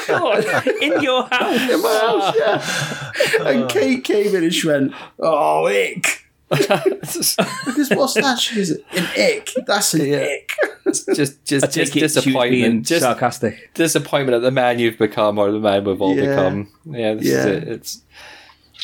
God, 0.09 0.67
in 0.83 1.01
your 1.01 1.23
house. 1.27 1.71
In 1.71 1.81
my 1.81 1.99
house, 2.01 2.35
yeah. 2.37 3.49
And 3.49 3.71
Kate 3.71 4.03
came 4.03 4.35
in 4.35 4.43
and 4.43 4.53
she 4.53 4.67
went, 4.67 4.93
"Oh, 5.21 5.67
ick." 5.69 6.24
Because 6.51 7.91
what's 7.91 8.15
that? 8.15 8.39
She 8.39 8.57
goes, 8.57 8.71
"An 8.71 9.07
ick. 9.19 9.51
That's 9.67 9.95
an 9.95 10.13
ick." 10.15 10.57
just 10.85 11.07
just 11.15 11.45
just, 11.45 11.65
I 11.65 11.69
take 11.69 11.89
it 11.89 11.93
she 11.95 12.03
was 12.03 12.15
being 12.15 12.83
disappointment. 12.83 12.87
Just 12.87 13.03
sarcastic. 13.03 13.75
disappointment 13.75 14.37
at 14.37 14.43
the 14.43 14.51
man 14.51 14.79
you've 14.79 14.99
become 14.99 15.39
or 15.39 15.51
the 15.51 15.59
man 15.59 15.85
we've 15.85 16.01
all 16.01 16.15
Yeah. 16.15 16.31
become. 16.37 16.69
Yeah, 16.85 17.15
this 17.15 17.27
is 17.27 17.45
it. 17.47 17.69
It's 17.69 18.03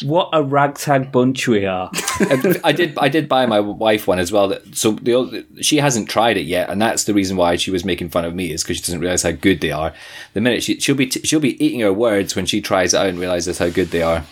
What 0.03 0.31
a 0.33 0.43
ragtag 0.43 1.13
bunch 1.13 1.47
we 1.47 1.67
are. 1.67 1.91
I 2.21 2.61
I 2.65 2.73
did 2.73 2.97
I 2.99 3.09
did 3.11 3.29
buy 3.29 3.45
my 3.45 3.61
wife 3.61 4.07
one 4.09 4.19
as 4.19 4.33
well. 4.33 4.49
That 4.49 4.75
so 4.75 4.93
the 4.93 5.45
she 5.61 5.77
hasn't 5.77 6.09
tried 6.09 6.39
it 6.39 6.47
yet, 6.47 6.71
and 6.71 6.81
that's 6.81 7.05
the 7.05 7.13
reason 7.13 7.37
why 7.37 7.57
she 7.57 7.71
was 7.71 7.85
making 7.85 8.09
fun 8.09 8.25
of 8.25 8.35
me 8.35 8.51
is 8.51 8.63
because 8.63 8.79
she 8.79 8.83
doesn't 8.83 9.01
realize 9.01 9.23
how 9.23 9.33
good 9.33 9.61
they 9.61 9.71
are. 9.73 9.93
The 10.33 10.41
minute 10.41 10.63
she 10.63 10.81
she'll 10.81 10.95
be 10.97 11.07
t- 11.07 11.21
she'll 11.25 11.41
be 11.41 11.63
eating 11.63 11.81
her 11.81 11.93
words 11.93 12.35
when 12.35 12.47
she 12.47 12.63
tries 12.63 12.95
it 12.95 12.97
out 12.99 13.07
and 13.09 13.19
realizes 13.19 13.59
how 13.59 13.69
good 13.69 13.89
they 13.91 14.03
are. 14.03 14.25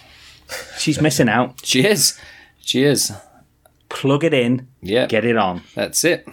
She's 0.78 0.98
missing 1.02 1.28
out. 1.28 1.56
She 1.62 1.84
is, 1.84 2.18
she 2.68 2.84
is. 2.84 3.10
Plug 3.88 4.24
it 4.24 4.34
in. 4.34 4.68
Yeah, 4.82 5.06
Get 5.06 5.24
it 5.24 5.36
on. 5.38 5.62
that's 5.74 6.04
it. 6.04 6.28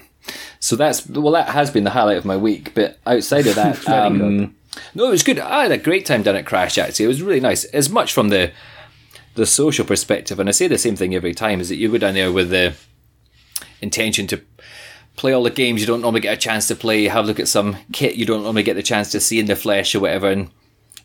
So 0.60 0.76
that's 0.76 1.08
well, 1.08 1.32
that 1.32 1.50
has 1.50 1.72
been 1.72 1.86
the 1.86 1.92
highlight 1.92 2.18
of 2.18 2.26
my 2.26 2.36
week. 2.36 2.74
But 2.74 3.00
outside 3.06 3.48
of 3.48 3.56
that, 3.56 3.88
um, 3.88 4.56
no, 4.94 5.08
it 5.08 5.12
was 5.12 5.24
good. 5.24 5.40
I 5.40 5.64
had 5.64 5.72
a 5.72 5.78
great 5.78 6.06
time 6.06 6.24
down 6.24 6.36
at 6.36 6.46
Crash. 6.46 6.78
Actually, 6.78 7.06
it 7.06 7.10
was 7.10 7.22
really 7.22 7.40
nice. 7.40 7.64
As 7.66 7.90
much 7.90 8.12
from 8.12 8.30
the 8.30 8.52
the 9.36 9.46
social 9.46 9.86
perspective, 9.86 10.40
and 10.40 10.50
I 10.50 10.52
say 10.52 10.68
the 10.68 10.78
same 10.78 10.96
thing 10.98 11.16
every 11.16 11.34
time, 11.34 11.62
is 11.62 11.70
that 11.70 11.76
you 11.76 11.90
go 11.90 11.98
down 12.00 12.16
there 12.16 12.32
with 12.32 12.50
the 12.50 12.74
intention 13.82 14.28
to 14.28 14.42
play 15.16 15.32
all 15.32 15.44
the 15.44 15.50
games 15.50 15.80
you 15.80 15.88
don't 15.88 16.02
normally 16.02 16.20
get 16.20 16.34
a 16.34 16.38
chance 16.38 16.68
to 16.68 16.76
play, 16.76 17.06
have 17.06 17.24
a 17.24 17.28
look 17.28 17.40
at 17.40 17.48
some 17.48 17.78
kit 17.94 18.16
you 18.16 18.26
don't 18.26 18.44
normally 18.44 18.64
get 18.64 18.74
the 18.76 18.84
chance 18.84 19.12
to 19.12 19.20
see 19.22 19.40
in 19.40 19.46
the 19.46 19.56
flesh 19.56 19.96
or 19.96 20.02
whatever, 20.02 20.30
and 20.30 20.50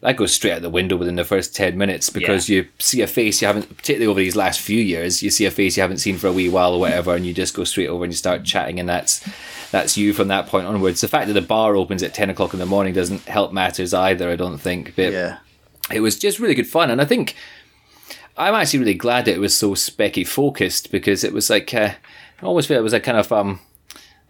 that 0.03 0.17
goes 0.17 0.33
straight 0.33 0.53
out 0.53 0.63
the 0.63 0.71
window 0.71 0.97
within 0.97 1.17
the 1.17 1.25
first 1.25 1.55
10 1.55 1.77
minutes 1.77 2.09
because 2.09 2.49
you 2.49 2.67
see 2.79 3.03
a 3.03 3.07
face 3.07 3.43
you 3.43 3.47
haven't, 3.47 3.77
particularly 3.77 4.07
over 4.11 4.21
these 4.21 4.35
last 4.37 4.61
few 4.61 4.81
years, 4.81 5.23
you 5.23 5.29
see 5.31 5.45
a 5.45 5.51
face 5.51 5.77
you 5.77 5.83
haven't 5.83 5.99
seen 5.99 6.17
for 6.17 6.29
a 6.29 6.33
wee 6.33 6.49
while 6.49 6.73
or 6.73 6.81
whatever, 6.81 7.15
and 7.15 7.27
you 7.27 7.35
just 7.35 7.55
go 7.55 7.65
straight 7.65 7.89
over 7.89 8.05
and 8.05 8.13
you 8.13 8.17
start 8.17 8.45
chatting, 8.45 8.81
and 8.81 8.89
that's 8.89 9.23
that's 9.71 9.97
you 9.99 10.13
from 10.15 10.29
that 10.29 10.47
point 10.47 10.67
onwards. 10.67 11.01
The 11.03 11.09
fact 11.09 11.27
that 11.27 11.35
the 11.35 11.43
bar 11.43 11.77
opens 11.77 12.03
at 12.03 12.15
10 12.15 12.31
o'clock 12.31 12.53
in 12.55 12.59
the 12.61 12.67
morning 12.67 12.95
doesn't 12.95 13.25
help 13.27 13.53
matters 13.53 13.93
either, 13.95 14.31
I 14.31 14.37
don't 14.37 14.59
think. 14.59 14.95
But 14.97 15.13
Yeah. 15.13 15.39
it 15.93 16.01
was 16.01 16.19
just 16.19 16.39
really 16.41 16.55
good 16.55 16.67
fun, 16.67 16.91
and 16.91 17.01
I 17.01 17.05
think 17.05 17.37
I'm 18.39 18.55
actually 18.55 18.79
really 18.81 18.95
glad 18.95 19.27
that 19.27 19.35
it 19.35 19.41
was 19.41 19.55
so 19.55 19.73
specky 19.75 20.27
focused 20.27 20.91
because 20.91 21.25
it 21.25 21.33
was 21.35 21.51
like 21.51 21.75
uh, 21.75 21.91
I 22.43 22.47
almost 22.47 22.69
feel 22.69 22.79
it 22.79 22.83
was 22.83 22.95
a 22.95 23.01
kind 23.01 23.19
of 23.19 23.31
um 23.33 23.61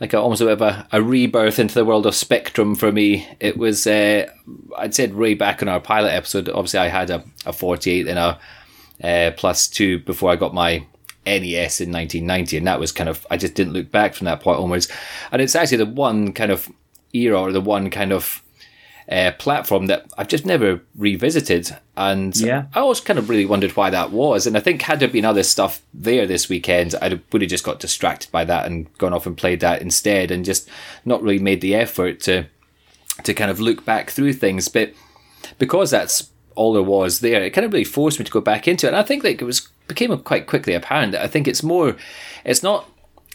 like 0.01 0.15
a, 0.15 0.19
almost 0.19 0.41
a 0.41 0.47
bit 0.47 0.55
of 0.55 0.63
a, 0.63 0.87
a 0.93 1.03
rebirth 1.03 1.59
into 1.59 1.75
the 1.75 1.85
world 1.85 2.07
of 2.07 2.15
Spectrum 2.15 2.75
for 2.75 2.91
me. 2.91 3.29
It 3.39 3.57
was 3.57 3.87
uh, 3.87 4.31
I'd 4.79 4.95
said 4.95 5.15
way 5.15 5.35
back 5.35 5.61
in 5.61 5.69
our 5.69 5.81
pilot 5.81 6.11
episode. 6.11 6.49
Obviously, 6.49 6.81
I 6.81 6.89
had 6.89 7.11
a, 7.11 7.23
a 7.45 7.53
48 7.53 8.09
and 8.09 8.19
a 8.19 8.39
uh, 9.03 9.31
plus 9.37 9.69
two 9.69 9.99
before 10.01 10.31
I 10.31 10.37
got 10.37 10.55
my 10.55 10.85
NES 11.27 11.81
in 11.81 11.93
1990, 11.93 12.57
and 12.57 12.67
that 12.67 12.81
was 12.81 12.93
kind 12.93 13.09
of 13.09 13.27
I 13.31 13.37
just 13.37 13.55
didn't 13.55 13.75
look 13.75 13.91
back 13.91 14.15
from 14.15 14.25
that 14.25 14.41
point 14.41 14.59
onwards. 14.59 14.89
And 15.31 15.43
it's 15.43 15.55
actually 15.55 15.79
the 15.79 15.87
one 15.87 16.33
kind 16.33 16.51
of 16.51 16.71
era 17.13 17.39
or 17.39 17.53
the 17.53 17.61
one 17.61 17.91
kind 17.91 18.13
of 18.13 18.43
uh, 19.11 19.33
platform 19.39 19.87
that 19.87 20.07
I've 20.17 20.29
just 20.29 20.47
never 20.47 20.81
revisited, 20.97 21.77
and 21.97 22.37
Yeah. 22.37 22.67
I 22.75 22.81
always 22.81 23.01
kind 23.01 23.19
of 23.19 23.29
really 23.29 23.45
wondered 23.45 23.77
why 23.77 23.91
that 23.91 24.13
was. 24.13 24.47
And 24.47 24.57
I 24.57 24.61
think 24.61 24.83
had 24.83 25.01
there 25.01 25.09
been 25.09 25.25
other 25.25 25.43
stuff 25.43 25.83
there 25.93 26.27
this 26.27 26.49
weekend, 26.49 26.95
I 27.03 27.21
would 27.33 27.43
have 27.43 27.51
just 27.51 27.65
got 27.65 27.81
distracted 27.81 28.31
by 28.31 28.45
that 28.45 28.67
and 28.67 28.87
gone 28.99 29.13
off 29.13 29.27
and 29.27 29.37
played 29.37 29.61
that 29.61 29.83
instead, 29.83 30.31
and 30.31 30.45
just 30.45 30.69
not 31.05 31.23
really 31.23 31.41
made 31.41 31.61
the 31.61 31.75
effort 31.75 32.21
to 32.21 32.47
to 33.25 33.35
kind 33.35 33.51
of 33.51 33.61
look 33.61 33.85
back 33.85 34.11
through 34.11 34.33
things. 34.35 34.69
But 34.69 34.93
because 35.59 35.91
that's 35.91 36.31
all 36.55 36.73
there 36.73 36.83
was 36.83 37.21
there, 37.21 37.43
it 37.43 37.51
kind 37.51 37.65
of 37.65 37.73
really 37.73 37.85
forced 37.85 38.19
me 38.19 38.25
to 38.25 38.31
go 38.31 38.41
back 38.41 38.69
into 38.69 38.87
it. 38.87 38.91
And 38.91 38.97
I 38.97 39.03
think 39.03 39.25
like 39.25 39.43
it 39.43 39.45
was 39.45 39.69
became 39.89 40.17
quite 40.19 40.47
quickly 40.47 40.75
apparent 40.75 41.13
that 41.13 41.23
I 41.23 41.27
think 41.27 41.49
it's 41.49 41.63
more, 41.63 41.97
it's 42.45 42.63
not. 42.63 42.89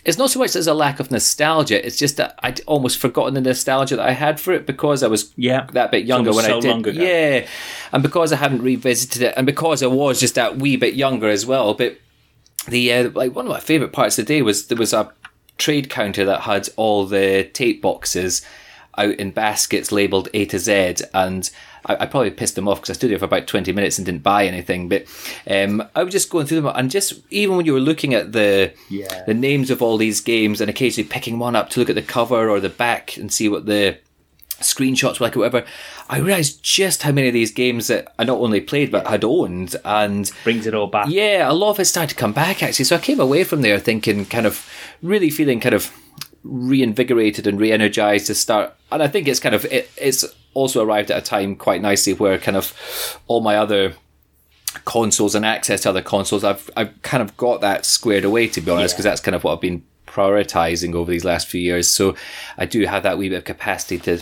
It's 0.05 0.17
not 0.19 0.29
so 0.29 0.39
much 0.39 0.55
as 0.55 0.67
a 0.67 0.73
lack 0.73 0.99
of 0.99 1.09
nostalgia. 1.09 1.83
It's 1.85 1.97
just 1.97 2.17
that 2.17 2.35
I'd 2.43 2.61
almost 2.67 2.99
forgotten 2.99 3.33
the 3.33 3.41
nostalgia 3.41 3.95
that 3.95 4.07
I 4.07 4.11
had 4.11 4.39
for 4.39 4.53
it 4.53 4.67
because 4.67 5.01
I 5.01 5.07
was 5.07 5.33
Yeah. 5.35 5.65
that 5.73 5.89
bit 5.91 6.05
younger 6.05 6.31
when 6.31 6.45
I 6.45 6.59
did. 6.59 6.95
Yeah, 6.95 7.47
and 7.91 8.03
because 8.03 8.31
I 8.31 8.35
hadn't 8.35 8.61
revisited 8.61 9.23
it, 9.23 9.33
and 9.35 9.45
because 9.45 9.81
I 9.81 9.87
was 9.87 10.19
just 10.19 10.35
that 10.35 10.57
wee 10.57 10.77
bit 10.77 10.93
younger 10.93 11.27
as 11.27 11.45
well. 11.45 11.73
But 11.73 11.97
the 12.67 12.93
uh, 12.93 13.09
like 13.13 13.35
one 13.35 13.45
of 13.45 13.51
my 13.51 13.59
favorite 13.59 13.93
parts 13.93 14.17
of 14.19 14.25
the 14.25 14.33
day 14.33 14.41
was 14.41 14.67
there 14.67 14.77
was 14.77 14.93
a 14.93 15.11
trade 15.57 15.89
counter 15.89 16.23
that 16.25 16.41
had 16.41 16.69
all 16.75 17.05
the 17.05 17.49
tape 17.53 17.81
boxes 17.81 18.41
out 18.97 19.15
in 19.15 19.31
baskets 19.31 19.91
labeled 19.91 20.29
A 20.33 20.45
to 20.45 20.59
Z, 20.59 20.95
and 21.13 21.49
I, 21.85 21.95
I 22.01 22.05
probably 22.05 22.31
pissed 22.31 22.55
them 22.55 22.67
off 22.67 22.79
because 22.81 22.89
I 22.91 22.93
stood 22.97 23.11
there 23.11 23.19
for 23.19 23.25
about 23.25 23.47
twenty 23.47 23.71
minutes 23.71 23.97
and 23.97 24.05
didn't 24.05 24.23
buy 24.23 24.45
anything. 24.45 24.89
But 24.89 25.05
um, 25.49 25.83
I 25.95 26.03
was 26.03 26.11
just 26.11 26.29
going 26.29 26.45
through 26.47 26.61
them, 26.61 26.71
and 26.75 26.89
just 26.91 27.13
even 27.31 27.57
when 27.57 27.65
you 27.65 27.73
were 27.73 27.79
looking 27.79 28.13
at 28.13 28.31
the 28.31 28.73
Yeah. 28.89 29.23
the 29.25 29.33
names 29.33 29.69
of 29.69 29.81
all 29.81 29.97
these 29.97 30.21
games, 30.21 30.61
and 30.61 30.69
occasionally 30.69 31.07
picking 31.09 31.39
one 31.39 31.55
up 31.55 31.69
to 31.71 31.79
look 31.79 31.89
at 31.89 31.95
the 31.95 32.01
cover 32.01 32.49
or 32.49 32.59
the 32.59 32.69
back 32.69 33.17
and 33.17 33.31
see 33.31 33.47
what 33.49 33.65
the 33.65 33.97
screenshots 34.61 35.19
were 35.19 35.25
like 35.25 35.35
or 35.35 35.39
whatever, 35.39 35.65
I 36.09 36.19
realised 36.19 36.63
just 36.63 37.03
how 37.03 37.11
many 37.11 37.27
of 37.27 37.33
these 37.33 37.51
games 37.51 37.87
that 37.87 38.13
I 38.17 38.23
not 38.23 38.39
only 38.39 38.61
played 38.61 38.89
but 38.89 39.05
had 39.05 39.23
owned, 39.25 39.75
and 39.83 40.31
Brings 40.45 40.65
it 40.65 40.73
all 40.73 40.87
back. 40.87 41.07
yeah, 41.09 41.49
a 41.49 41.53
lot 41.53 41.71
of 41.71 41.79
it 41.81 41.85
started 41.85 42.11
to 42.11 42.15
come 42.15 42.31
back 42.31 42.63
actually. 42.63 42.85
So 42.85 42.95
I 42.95 42.99
came 42.99 43.19
away 43.19 43.43
from 43.43 43.61
there 43.61 43.77
thinking, 43.79 44.25
kind 44.25 44.45
of, 44.45 44.65
really 45.01 45.29
feeling 45.29 45.59
kind 45.59 45.75
of 45.75 45.91
reinvigorated 46.43 47.47
and 47.47 47.59
re-energized 47.59 48.27
to 48.27 48.35
start. 48.35 48.73
And 48.91 49.03
I 49.03 49.07
think 49.07 49.27
it's 49.27 49.39
kind 49.39 49.55
of 49.55 49.65
it, 49.65 49.89
it's 49.97 50.23
also 50.55 50.83
arrived 50.83 51.11
at 51.11 51.19
a 51.19 51.21
time 51.21 51.55
quite 51.55 51.81
nicely 51.83 52.13
where 52.13 52.39
kind 52.39 52.57
of 52.57 52.73
all 53.27 53.41
my 53.41 53.55
other 53.57 53.93
consoles 54.85 55.35
and 55.35 55.45
access 55.45 55.81
to 55.81 55.89
other 55.89 56.01
consoles, 56.01 56.43
I've 56.43 56.69
I've 56.75 56.99
kind 57.03 57.21
of 57.21 57.37
got 57.37 57.61
that 57.61 57.85
squared 57.85 58.25
away 58.25 58.47
to 58.49 58.61
be 58.61 58.71
honest, 58.71 58.93
Yeah. 58.93 58.95
because 58.95 59.03
that's 59.05 59.21
kind 59.21 59.35
of 59.35 59.43
what 59.43 59.53
I've 59.53 59.61
been 59.61 59.83
prioritizing 60.07 60.95
over 60.95 61.11
these 61.11 61.25
last 61.25 61.47
few 61.47 61.61
years. 61.61 61.87
So 61.87 62.15
I 62.57 62.65
do 62.65 62.85
have 62.85 63.03
that 63.03 63.17
wee 63.17 63.29
bit 63.29 63.37
of 63.39 63.43
capacity 63.45 63.99
to 63.99 64.21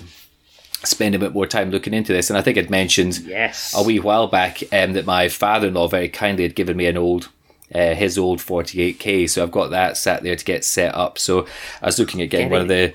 spend 0.83 1.15
a 1.15 1.19
bit 1.19 1.33
more 1.33 1.47
time 1.47 1.71
looking 1.71 1.93
into 1.93 2.11
this. 2.13 2.29
And 2.29 2.37
I 2.37 2.41
think 2.41 2.57
I'd 2.57 2.69
mentioned 2.69 3.19
Yes. 3.19 3.73
a 3.75 3.81
wee 3.83 3.99
while 3.99 4.27
back 4.27 4.61
um, 4.73 4.93
that 4.93 5.05
my 5.05 5.29
father-in-law 5.29 5.87
very 5.87 6.09
kindly 6.09 6.43
had 6.43 6.55
given 6.55 6.75
me 6.77 6.87
an 6.87 6.97
old 6.97 7.29
uh, 7.73 7.95
his 7.95 8.19
old 8.19 8.37
48k 8.39 9.27
so 9.27 9.41
i've 9.41 9.49
got 9.49 9.71
that 9.71 9.97
sat 9.97 10.21
there 10.21 10.35
to 10.35 10.45
get 10.45 10.63
set 10.63 10.93
up 10.93 11.17
so 11.17 11.47
i 11.81 11.87
was 11.87 11.97
looking 11.97 12.21
at 12.21 12.29
getting 12.29 12.49
Get 12.49 12.51
one 12.51 12.61
of 12.61 12.67
the 12.67 12.93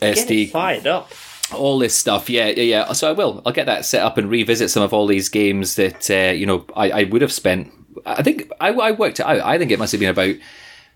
Get 0.00 0.16
it 0.16 0.28
sd 0.28 0.50
fired 0.50 0.86
up. 0.86 1.10
All 1.52 1.78
this 1.78 1.94
stuff 1.94 2.28
yeah 2.28 2.46
yeah 2.48 2.62
yeah. 2.62 2.92
So 2.92 3.08
i 3.08 3.12
will 3.12 3.42
i'll 3.46 3.52
get 3.52 3.66
that 3.66 3.84
set 3.84 4.02
up 4.02 4.18
and 4.18 4.30
revisit 4.30 4.70
some 4.70 4.82
of 4.82 4.92
all 4.92 5.06
these 5.06 5.28
games 5.28 5.76
that 5.76 6.10
uh, 6.10 6.32
you 6.32 6.46
know 6.46 6.64
I, 6.76 6.90
I 6.90 7.04
would 7.04 7.22
have 7.22 7.32
spent 7.32 7.72
i 8.06 8.22
think 8.22 8.50
I, 8.60 8.68
I 8.68 8.90
worked 8.92 9.20
it 9.20 9.26
out. 9.26 9.40
I 9.40 9.56
think 9.58 9.70
it 9.70 9.78
must 9.78 9.92
have 9.92 10.00
been 10.00 10.10
about 10.10 10.28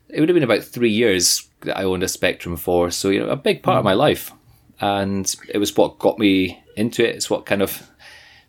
it 0.08 0.20
would 0.20 0.28
have 0.28 0.34
been 0.34 0.42
about 0.42 0.62
three 0.64 0.90
years 0.90 1.48
that 1.62 1.78
i 1.78 1.84
owned 1.84 2.02
a 2.02 2.08
spectrum 2.08 2.56
for 2.56 2.90
so 2.90 3.08
you 3.08 3.20
know 3.20 3.28
a 3.30 3.36
big 3.36 3.62
part 3.62 3.78
of 3.78 3.84
my 3.84 3.94
life. 3.94 4.32
And 4.80 5.32
it 5.48 5.58
was 5.58 5.76
what 5.76 6.00
got 6.00 6.18
me 6.18 6.60
into 6.76 7.08
it. 7.08 7.14
It's 7.14 7.30
what 7.30 7.46
kind 7.46 7.62
of 7.62 7.88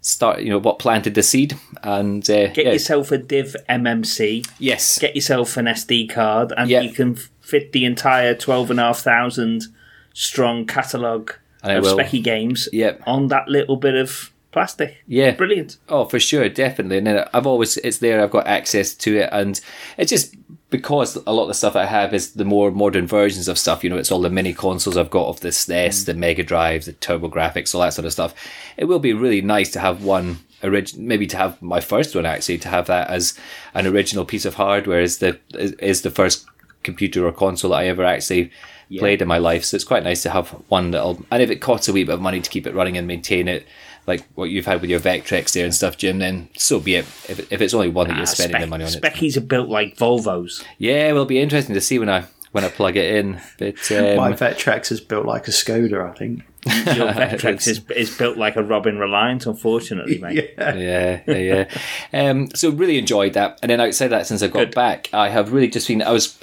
start 0.01 0.41
you 0.41 0.49
know 0.49 0.57
what 0.57 0.79
planted 0.79 1.13
the 1.13 1.21
seed. 1.21 1.53
And 1.83 2.27
uh, 2.27 2.47
Get 2.47 2.65
yeah. 2.65 2.71
yourself 2.73 3.11
a 3.11 3.19
Div 3.19 3.55
MMC. 3.69 4.47
yes. 4.57 4.97
Get 4.97 5.13
yourself 5.15 5.57
an 5.57 5.65
SD 5.65 6.09
card, 6.09 6.51
and 6.57 6.69
Yeah. 6.71 6.81
you 6.81 6.91
can 6.91 7.15
fit 7.41 7.71
the 7.71 7.85
entire 7.85 8.33
twelve 8.33 8.71
and 8.71 8.79
a 8.79 8.83
half 8.83 8.99
thousand 9.01 9.65
strong 10.13 10.65
catalogue 10.65 11.35
And 11.63 11.77
of 11.77 11.83
will. 11.83 11.97
specky 11.97 12.23
games 12.23 12.67
Yep. 12.71 13.03
on 13.07 13.27
that 13.29 13.47
little 13.47 13.77
bit 13.77 13.95
of 13.95 14.31
plastic. 14.51 14.97
Yeah. 15.07 15.31
Brilliant. 15.31 15.77
Oh, 15.89 16.05
for 16.05 16.19
sure, 16.19 16.47
definitely. 16.47 16.99
And 16.99 17.07
then 17.07 17.27
I've 17.33 17.47
always 17.47 17.77
it's 17.77 17.97
there. 17.97 18.21
I've 18.23 18.31
got 18.31 18.47
access 18.47 18.93
to 18.95 19.17
it, 19.17 19.29
and 19.31 19.59
it's 19.97 20.09
just 20.09 20.35
because 20.69 21.15
a 21.27 21.33
lot 21.33 21.43
of 21.43 21.47
the 21.49 21.53
stuff 21.53 21.75
I 21.75 21.85
have 21.85 22.13
is 22.13 22.33
the 22.33 22.45
more 22.45 22.71
modern 22.71 23.05
versions 23.05 23.47
of 23.47 23.59
stuff. 23.59 23.83
You 23.83 23.89
know, 23.89 23.97
it's 23.97 24.11
all 24.11 24.21
the 24.21 24.29
mini 24.29 24.53
consoles 24.53 24.97
I've 24.97 25.09
got 25.09 25.27
of 25.27 25.41
the 25.41 25.49
SNES, 25.49 25.87
mm. 25.87 26.05
the 26.05 26.13
Mega 26.13 26.43
Drive, 26.43 26.85
the 26.85 26.93
TurboGrafx, 26.93 27.75
all 27.75 27.81
that 27.81 27.93
sort 27.93 28.05
of 28.05 28.13
stuff. 28.13 28.33
It 28.77 28.85
will 28.85 28.99
be 28.99 29.13
really 29.13 29.41
nice 29.41 29.71
to 29.71 29.79
have 29.79 30.03
one 30.03 30.39
original, 30.63 31.05
maybe 31.05 31.27
to 31.27 31.37
have 31.37 31.61
my 31.61 31.79
first 31.79 32.15
one 32.15 32.25
actually 32.25 32.57
to 32.59 32.69
have 32.69 32.87
that 32.87 33.09
as 33.09 33.37
an 33.73 33.85
original 33.85 34.25
piece 34.25 34.45
of 34.45 34.55
hardware 34.55 35.01
is 35.01 35.17
the 35.19 35.39
is, 35.53 35.73
is 35.73 36.01
the 36.01 36.11
first 36.11 36.45
computer 36.83 37.25
or 37.25 37.31
console 37.31 37.71
that 37.71 37.77
I 37.77 37.87
ever 37.87 38.03
actually 38.03 38.51
played 38.99 39.21
in 39.21 39.27
my 39.27 39.37
life. 39.37 39.65
So 39.65 39.75
it's 39.75 39.83
quite 39.83 40.03
nice 40.03 40.21
to 40.23 40.29
have 40.29 40.49
one 40.69 40.91
that'll 40.91 41.23
and 41.31 41.41
if 41.41 41.49
it 41.49 41.57
costs 41.61 41.87
a 41.87 41.93
wee 41.93 42.03
bit 42.03 42.13
of 42.15 42.21
money 42.21 42.41
to 42.41 42.49
keep 42.49 42.67
it 42.67 42.73
running 42.73 42.97
and 42.97 43.07
maintain 43.07 43.47
it, 43.47 43.65
like 44.05 44.25
what 44.35 44.49
you've 44.49 44.65
had 44.65 44.81
with 44.81 44.89
your 44.89 44.99
Vectrex 44.99 45.53
there 45.53 45.63
and 45.65 45.73
stuff, 45.73 45.97
Jim, 45.97 46.19
then 46.19 46.49
so 46.57 46.79
be 46.79 46.95
it. 46.95 47.05
If, 47.29 47.51
if 47.51 47.61
it's 47.61 47.73
only 47.73 47.89
one 47.89 48.07
that 48.07 48.15
you're 48.17 48.23
Ah, 48.23 48.25
spending 48.25 48.61
the 48.61 48.67
money 48.67 48.83
on 48.83 48.91
it. 48.91 49.01
Speckies 49.01 49.37
are 49.37 49.41
built 49.41 49.69
like 49.69 49.95
Volvos. 49.97 50.63
Yeah, 50.77 51.07
it 51.09 51.13
will 51.13 51.25
be 51.25 51.39
interesting 51.39 51.73
to 51.75 51.81
see 51.81 51.99
when 51.99 52.09
I 52.09 52.25
when 52.51 52.63
I 52.63 52.69
plug 52.69 52.97
it 52.97 53.15
in. 53.15 53.41
But 53.57 53.91
um, 53.91 54.17
My 54.17 54.33
Vectrex 54.33 54.91
is 54.91 55.01
built 55.01 55.25
like 55.25 55.47
a 55.47 55.51
Skoda, 55.51 56.09
I 56.09 56.13
think. 56.15 56.43
Your 56.95 57.07
Vectrex 57.13 57.67
is, 57.67 57.81
is 57.89 58.15
built 58.15 58.37
like 58.37 58.55
a 58.55 58.63
Robin 58.63 58.99
Reliant, 58.99 59.45
unfortunately, 59.47 60.19
mate. 60.19 60.53
Yeah. 60.57 60.75
yeah, 60.75 61.21
yeah, 61.27 61.65
yeah. 62.13 62.29
Um, 62.29 62.49
so 62.53 62.69
really 62.71 62.97
enjoyed 62.99 63.33
that. 63.33 63.57
And 63.63 63.69
then 63.71 63.81
outside 63.81 64.09
that, 64.09 64.27
since 64.27 64.43
I 64.43 64.47
got 64.47 64.59
Good. 64.59 64.75
back, 64.75 65.09
I 65.13 65.29
have 65.29 65.51
really 65.51 65.67
just 65.67 65.87
been. 65.87 66.01
I 66.03 66.11
was 66.11 66.37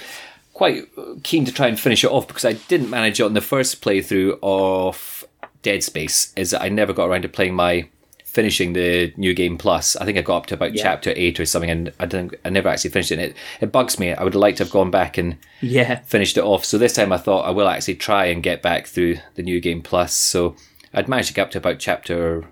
quite 0.61 0.87
uh, 0.99 1.15
keen 1.23 1.47
to 1.47 1.53
try 1.53 1.69
and 1.69 1.81
finish 1.81 2.05
it 2.05 2.11
off 2.11 2.29
because 2.29 2.45
I 2.45 2.53
didn't 2.53 2.91
manage 2.91 3.19
it 3.19 3.23
on 3.25 3.33
the 3.33 3.41
first 3.41 3.81
playthrough 3.83 4.39
of 4.43 5.25
Dead 5.63 5.83
Space. 5.83 6.35
Is 6.37 6.51
that 6.51 6.61
I 6.61 6.69
never 6.69 6.93
got 6.93 7.07
around 7.09 7.23
to 7.23 7.29
playing 7.31 7.55
my 7.55 7.89
finishing 8.25 8.75
the 8.75 9.13
new 9.17 9.33
game 9.35 9.57
plus. 9.57 9.97
I 9.97 10.05
think 10.05 10.19
I 10.19 10.23
got 10.23 10.37
up 10.37 10.47
to 10.47 10.55
about 10.55 10.75
Yeah. 10.75 10.83
chapter 10.83 11.15
eight 11.17 11.41
or 11.41 11.47
something, 11.47 11.71
and 11.71 11.93
I 11.99 12.05
didn't. 12.05 12.35
I 12.45 12.51
never 12.51 12.69
actually 12.69 12.91
finished 12.91 13.11
it. 13.11 13.15
And 13.19 13.23
it 13.31 13.37
it 13.63 13.73
bugs 13.73 13.99
me. 13.99 14.13
I 14.13 14.23
would 14.23 14.35
have 14.35 14.41
liked 14.41 14.59
to 14.59 14.65
have 14.65 14.73
gone 14.73 14.91
back 14.91 15.17
and 15.17 15.37
Yeah. 15.63 16.01
finished 16.05 16.37
it 16.37 16.45
off. 16.45 16.65
So 16.67 16.77
this 16.77 16.93
time 16.93 17.11
I 17.13 17.17
thought 17.19 17.47
I 17.47 17.51
will 17.51 17.67
actually 17.67 17.95
try 17.97 18.27
and 18.27 18.43
get 18.43 18.61
back 18.61 18.87
through 18.87 19.17
the 19.37 19.43
new 19.43 19.61
game 19.61 19.81
plus. 19.81 20.13
So 20.13 20.57
I'd 20.93 21.09
managed 21.09 21.29
to 21.29 21.35
get 21.35 21.43
up 21.47 21.51
to 21.53 21.59
about 21.59 21.79
chapter 21.79 22.45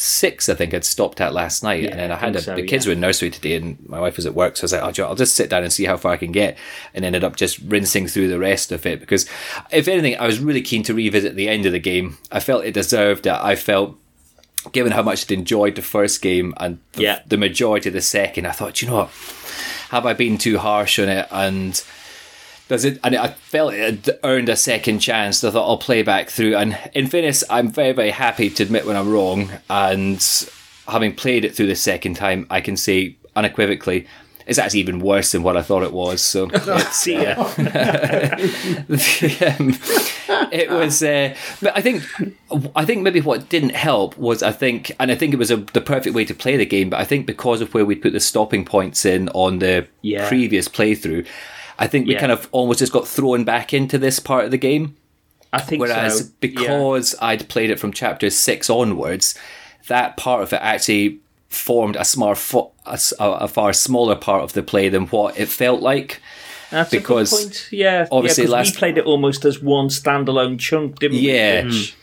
six, 0.00 0.48
I 0.48 0.54
think 0.54 0.72
I'd 0.72 0.84
stopped 0.84 1.20
at 1.20 1.34
last 1.34 1.64
night. 1.64 1.82
Yeah, 1.82 1.90
and 1.90 1.98
then 1.98 2.12
I 2.12 2.14
I 2.14 2.18
had 2.18 2.36
a, 2.36 2.40
so, 2.40 2.54
the 2.54 2.62
kids 2.62 2.86
yeah. 2.86 2.90
were 2.90 2.92
in 2.92 3.00
nursery 3.00 3.30
today 3.30 3.56
and 3.56 3.76
my 3.88 3.98
wife 3.98 4.14
was 4.14 4.26
at 4.26 4.34
work. 4.34 4.56
So 4.56 4.62
I 4.62 4.64
was 4.66 4.72
like, 4.72 4.82
oh, 4.82 4.92
do 4.92 5.00
you 5.00 5.02
know 5.02 5.08
what, 5.08 5.10
I'll 5.10 5.16
just 5.16 5.34
sit 5.34 5.50
down 5.50 5.64
and 5.64 5.72
see 5.72 5.86
how 5.86 5.96
far 5.96 6.12
I 6.12 6.16
can 6.16 6.30
get. 6.30 6.56
And 6.94 7.04
ended 7.04 7.24
up 7.24 7.34
just 7.34 7.58
rinsing 7.58 8.06
through 8.06 8.28
the 8.28 8.38
rest 8.38 8.70
of 8.70 8.86
it 8.86 9.00
because 9.00 9.26
if 9.72 9.88
anything, 9.88 10.16
I 10.16 10.26
was 10.26 10.38
really 10.38 10.62
keen 10.62 10.84
to 10.84 10.94
revisit 10.94 11.34
the 11.34 11.48
end 11.48 11.66
of 11.66 11.72
the 11.72 11.80
game. 11.80 12.16
I 12.30 12.38
felt 12.38 12.64
it 12.64 12.74
deserved 12.74 13.26
it. 13.26 13.32
I 13.32 13.56
felt 13.56 13.98
given 14.70 14.92
how 14.92 15.02
much 15.02 15.24
I'd 15.24 15.32
enjoyed 15.32 15.74
the 15.74 15.82
first 15.82 16.22
game 16.22 16.54
and 16.58 16.78
the, 16.92 17.02
Yeah. 17.02 17.20
the 17.26 17.36
majority 17.36 17.88
of 17.88 17.92
the 17.92 18.00
second, 18.00 18.46
I 18.46 18.52
thought, 18.52 18.80
you 18.80 18.86
know 18.88 18.96
what? 18.98 19.10
Have 19.90 20.06
I 20.06 20.12
been 20.14 20.38
too 20.38 20.58
harsh 20.58 21.00
on 21.00 21.08
it? 21.08 21.26
And 21.32 21.82
does 22.68 22.84
it? 22.84 23.00
And 23.02 23.16
I 23.16 23.28
felt 23.28 23.74
it 23.74 24.08
earned 24.22 24.48
a 24.48 24.56
second 24.56 25.00
chance. 25.00 25.38
So 25.38 25.48
I 25.48 25.50
thought 25.52 25.68
I'll 25.68 25.78
play 25.78 26.02
back 26.02 26.28
through. 26.30 26.56
And 26.56 26.78
in 26.94 27.06
fairness, 27.06 27.42
I'm 27.50 27.68
very, 27.68 27.92
very 27.92 28.10
happy 28.10 28.50
to 28.50 28.62
admit 28.62 28.86
when 28.86 28.96
I'm 28.96 29.10
wrong. 29.10 29.50
And 29.70 30.24
having 30.86 31.14
played 31.14 31.44
it 31.44 31.54
through 31.54 31.66
the 31.68 31.74
second 31.76 32.14
time, 32.14 32.46
I 32.50 32.60
can 32.60 32.76
say 32.76 33.16
unequivocally. 33.34 34.06
It's 34.46 34.58
actually 34.58 34.80
even 34.80 35.00
worse 35.00 35.32
than 35.32 35.42
what 35.42 35.58
I 35.58 35.62
thought 35.62 35.82
it 35.82 35.92
was. 35.92 36.22
So 36.22 36.48
it's, 36.52 36.96
See 36.96 37.22
ya. 37.22 37.34
um, 38.38 39.74
it 40.50 40.70
was, 40.70 41.02
uh, 41.02 41.34
but 41.60 41.76
I 41.76 41.80
think, 41.82 42.02
I 42.74 42.84
think 42.84 43.02
maybe 43.02 43.20
what 43.20 43.48
didn't 43.48 43.74
help 43.74 44.16
was 44.16 44.42
I 44.42 44.52
think, 44.52 44.92
and 44.98 45.10
I 45.10 45.14
think 45.14 45.34
it 45.34 45.36
was 45.38 45.50
a, 45.50 45.56
the 45.58 45.80
perfect 45.80 46.14
way 46.14 46.24
to 46.24 46.34
play 46.34 46.56
the 46.56 46.64
game. 46.66 46.90
But 46.90 47.00
I 47.00 47.04
think 47.04 47.26
because 47.26 47.60
of 47.60 47.74
where 47.74 47.84
we 47.84 47.94
put 47.94 48.12
the 48.12 48.20
stopping 48.20 48.64
points 48.64 49.04
in 49.04 49.28
on 49.30 49.58
the 49.58 49.86
Yeah. 50.02 50.28
previous 50.28 50.68
playthrough, 50.68 51.26
I 51.78 51.86
think 51.86 52.06
we 52.06 52.14
Yeah. 52.14 52.20
kind 52.20 52.32
of 52.32 52.48
almost 52.52 52.80
just 52.80 52.92
got 52.92 53.06
thrown 53.06 53.44
back 53.44 53.72
into 53.72 53.98
this 53.98 54.18
part 54.20 54.44
of 54.44 54.50
the 54.50 54.58
game. 54.58 54.96
I 55.52 55.60
think 55.60 55.80
Whereas 55.80 56.18
so. 56.18 56.24
Yeah. 56.24 56.30
because 56.40 57.14
I'd 57.22 57.48
played 57.48 57.70
it 57.70 57.78
from 57.80 57.92
chapter 57.92 58.28
six 58.30 58.68
onwards, 58.68 59.34
that 59.86 60.16
part 60.16 60.42
of 60.42 60.52
it 60.52 60.60
actually 60.62 61.18
formed 61.48 61.96
a 61.96 62.04
fo- 62.04 62.72
a, 62.84 62.98
a- 63.18 63.48
far 63.48 63.72
smaller 63.72 64.14
part 64.16 64.42
of 64.42 64.52
the 64.52 64.62
play 64.62 64.88
than 64.90 65.06
what 65.06 65.38
it 65.38 65.48
felt 65.48 65.80
like. 65.80 66.20
That's 66.70 66.92
a 66.92 66.96
good 66.96 67.02
because 67.02 67.30
point. 67.32 67.68
Yeah, 67.72 68.06
obviously 68.12 68.44
yeah, 68.44 68.50
last- 68.50 68.74
we 68.74 68.78
played 68.78 68.98
it 68.98 69.06
almost 69.06 69.46
as 69.46 69.62
one 69.62 69.88
standalone 69.88 70.58
chunk, 70.58 70.98
didn't 70.98 71.18
Yeah. 71.18 71.62
we? 71.62 71.68
Which- 71.68 71.74
mm. 71.74 71.94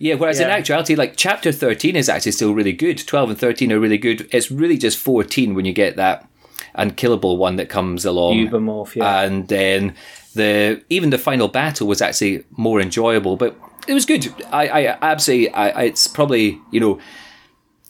Yeah, 0.00 0.14
whereas 0.14 0.40
in 0.40 0.48
actuality, 0.48 0.96
like 0.96 1.14
chapter 1.16 1.52
13 1.52 1.94
is 1.94 2.08
actually 2.08 2.32
still 2.32 2.52
really 2.52 2.72
good. 2.72 2.98
12 3.06 3.30
and 3.30 3.38
13 3.38 3.72
are 3.72 3.78
really 3.78 3.98
good. 3.98 4.28
It's 4.32 4.50
really 4.50 4.76
just 4.76 4.98
14 4.98 5.54
when 5.54 5.64
you 5.64 5.72
get 5.72 5.94
that 5.96 6.26
unkillable 6.74 7.36
one 7.36 7.56
that 7.56 7.68
comes 7.68 8.04
along. 8.04 8.36
Ubermorph, 8.36 8.94
yeah. 8.94 9.22
And 9.22 9.48
then 9.48 9.94
the 10.34 10.82
even 10.88 11.10
the 11.10 11.18
final 11.18 11.48
battle 11.48 11.86
was 11.86 12.00
actually 12.00 12.44
more 12.50 12.80
enjoyable, 12.80 13.36
but 13.36 13.56
it 13.86 13.94
was 13.94 14.04
good. 14.04 14.32
I, 14.52 14.68
I 14.68 14.98
absolutely, 15.02 15.50
I, 15.50 15.68
I, 15.68 15.82
it's 15.84 16.06
probably, 16.06 16.60
you 16.70 16.80
know, 16.80 16.98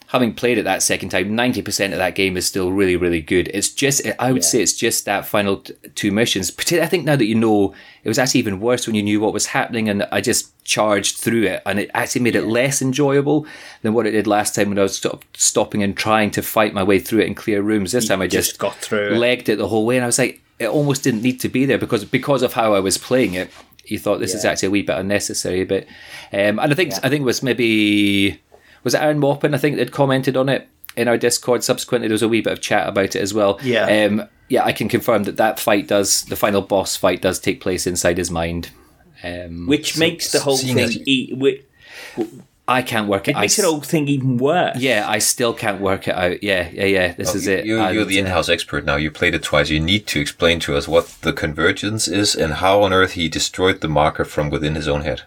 having 0.09 0.33
played 0.33 0.57
it 0.57 0.63
that 0.63 0.83
second 0.83 1.11
time, 1.11 1.37
90% 1.37 1.93
of 1.93 1.99
that 1.99 2.15
game 2.15 2.37
is 2.39 2.47
still 2.47 2.73
really, 2.73 2.97
really 2.97 3.21
good. 3.21 3.49
It's 3.53 3.69
just, 3.69 4.01
I 4.19 4.33
would 4.33 4.43
Yeah. 4.43 4.49
say 4.49 4.63
it's 4.63 4.73
just 4.73 5.05
that 5.05 5.27
final 5.27 5.59
t- 5.59 5.75
two 5.95 6.11
missions. 6.11 6.51
I 6.73 6.87
think 6.87 7.05
now 7.05 7.15
that 7.17 7.27
you 7.27 7.35
know, 7.35 7.75
it 8.05 8.09
was 8.09 8.19
actually 8.19 8.41
even 8.41 8.59
worse 8.59 8.87
when 8.87 8.97
you 8.97 9.03
knew 9.03 9.21
what 9.21 9.35
was 9.35 9.47
happening 9.49 9.87
and 9.87 10.07
I 10.11 10.23
just 10.23 10.49
charged 10.65 11.19
through 11.19 11.43
it 11.45 11.63
and 11.67 11.79
it 11.79 11.91
actually 11.93 12.23
made 12.23 12.37
it 12.37 12.47
less 12.47 12.81
enjoyable 12.81 13.47
than 13.83 13.93
what 13.93 14.07
it 14.07 14.13
did 14.13 14.27
last 14.27 14.55
time 14.55 14.71
when 14.71 14.79
I 14.79 14.83
was 14.83 14.97
sort 14.99 15.15
of 15.15 15.21
stopping 15.35 15.83
and 15.83 15.95
trying 15.95 16.31
to 16.33 16.43
fight 16.43 16.73
my 16.73 16.83
way 16.83 16.99
through 17.01 17.21
it 17.21 17.27
and 17.27 17.37
clear 17.37 17.61
rooms. 17.61 17.93
This 17.93 18.09
time 18.09 18.23
I 18.23 18.29
just 18.29 18.49
just, 18.53 18.59
got 18.59 18.77
through 18.77 19.11
legged 19.19 19.51
it 19.51 19.57
the 19.59 19.69
whole 19.69 19.85
way 19.85 19.97
and 19.97 20.05
I 20.05 20.07
was 20.07 20.19
like, 20.19 20.41
it 20.59 20.69
almost 20.69 21.05
didn't 21.05 21.21
need 21.23 21.39
to 21.41 21.51
be 21.51 21.67
there 21.67 21.79
because, 21.79 22.07
because 22.07 22.43
of 22.43 22.55
how 22.55 22.73
I 22.73 22.81
was 22.81 22.97
playing 22.97 23.35
it. 23.35 23.51
You 23.85 23.99
thought 23.99 24.21
this 24.21 24.35
is 24.35 24.45
actually 24.45 24.69
a 24.69 24.71
wee 24.71 24.83
bit 24.83 24.99
unnecessary, 24.99 25.65
but 25.65 25.85
um, 26.33 26.59
and 26.59 26.61
I 26.61 26.75
think 26.75 26.93
I 27.03 27.09
think 27.09 27.23
it 27.23 27.25
was 27.25 27.43
maybe 27.43 28.39
was 28.85 28.95
it 28.95 29.03
Aaron 29.03 29.19
Maupin 29.21 29.55
I 29.55 29.59
think 29.59 29.77
that 29.77 29.93
commented 29.93 30.37
on 30.37 30.49
it 30.49 30.69
in 30.97 31.07
our 31.09 31.17
Discord. 31.19 31.63
Subsequently, 31.65 32.09
there 32.09 32.15
was 32.15 32.23
a 32.23 32.29
wee 32.29 32.41
bit 32.41 32.53
of 32.53 32.61
chat 32.61 32.89
about 32.89 33.15
it 33.17 33.23
as 33.23 33.33
well. 33.35 33.59
Yeah. 33.63 34.07
um, 34.07 34.29
yeah. 34.49 34.65
I 34.65 34.73
can 34.73 34.89
confirm 34.89 35.25
that 35.25 35.37
that 35.37 35.61
fight 35.61 35.87
does 35.87 36.23
the 36.25 36.37
final 36.37 36.61
boss 36.63 36.97
fight 36.97 37.23
does 37.23 37.39
take 37.39 37.61
place 37.61 37.87
inside 37.87 38.19
his 38.19 38.31
mind. 38.31 38.71
Um, 39.23 39.67
which 39.67 39.99
makes 39.99 40.31
the 40.33 40.41
whole 40.41 40.57
thing. 40.57 40.79
as- 40.81 40.97
E- 41.07 41.31
wi- 41.31 41.61
I 42.71 42.83
can't 42.83 43.09
work 43.09 43.29
it. 43.29 43.33
it 43.33 43.37
I 43.37 43.41
makes 43.43 43.57
the 43.57 43.63
s- 43.63 43.69
whole 43.69 43.81
thing 43.81 44.09
even 44.09 44.37
worse. 44.37 44.77
yeah, 44.79 45.05
I 45.09 45.19
still 45.21 45.55
can't 45.55 45.81
work 45.81 46.07
it 46.07 46.15
out. 46.15 46.43
Yeah, 46.43 46.69
yeah, 46.71 46.85
yeah. 46.85 47.13
This 47.15 47.35
is 47.35 47.47
it. 47.47 47.65
You're, 47.65 47.91
you're 47.93 48.05
the 48.05 48.19
uh, 48.19 48.25
in-house 48.25 48.49
expert 48.51 48.85
now. 48.85 48.97
You 48.97 49.11
played 49.11 49.35
it 49.35 49.43
twice. 49.43 49.71
You 49.71 49.81
need 49.81 50.07
to 50.09 50.21
explain 50.21 50.61
to 50.61 50.77
us 50.77 50.87
what 50.87 51.07
the 51.23 51.33
convergence 51.33 52.07
is 52.09 52.35
and 52.35 52.55
how 52.55 52.83
on 52.83 52.93
earth 52.93 53.13
he 53.13 53.29
destroyed 53.29 53.81
the 53.81 53.89
marker 53.89 54.25
from 54.25 54.51
within 54.51 54.75
his 54.75 54.87
own 54.87 55.01
head. 55.01 55.23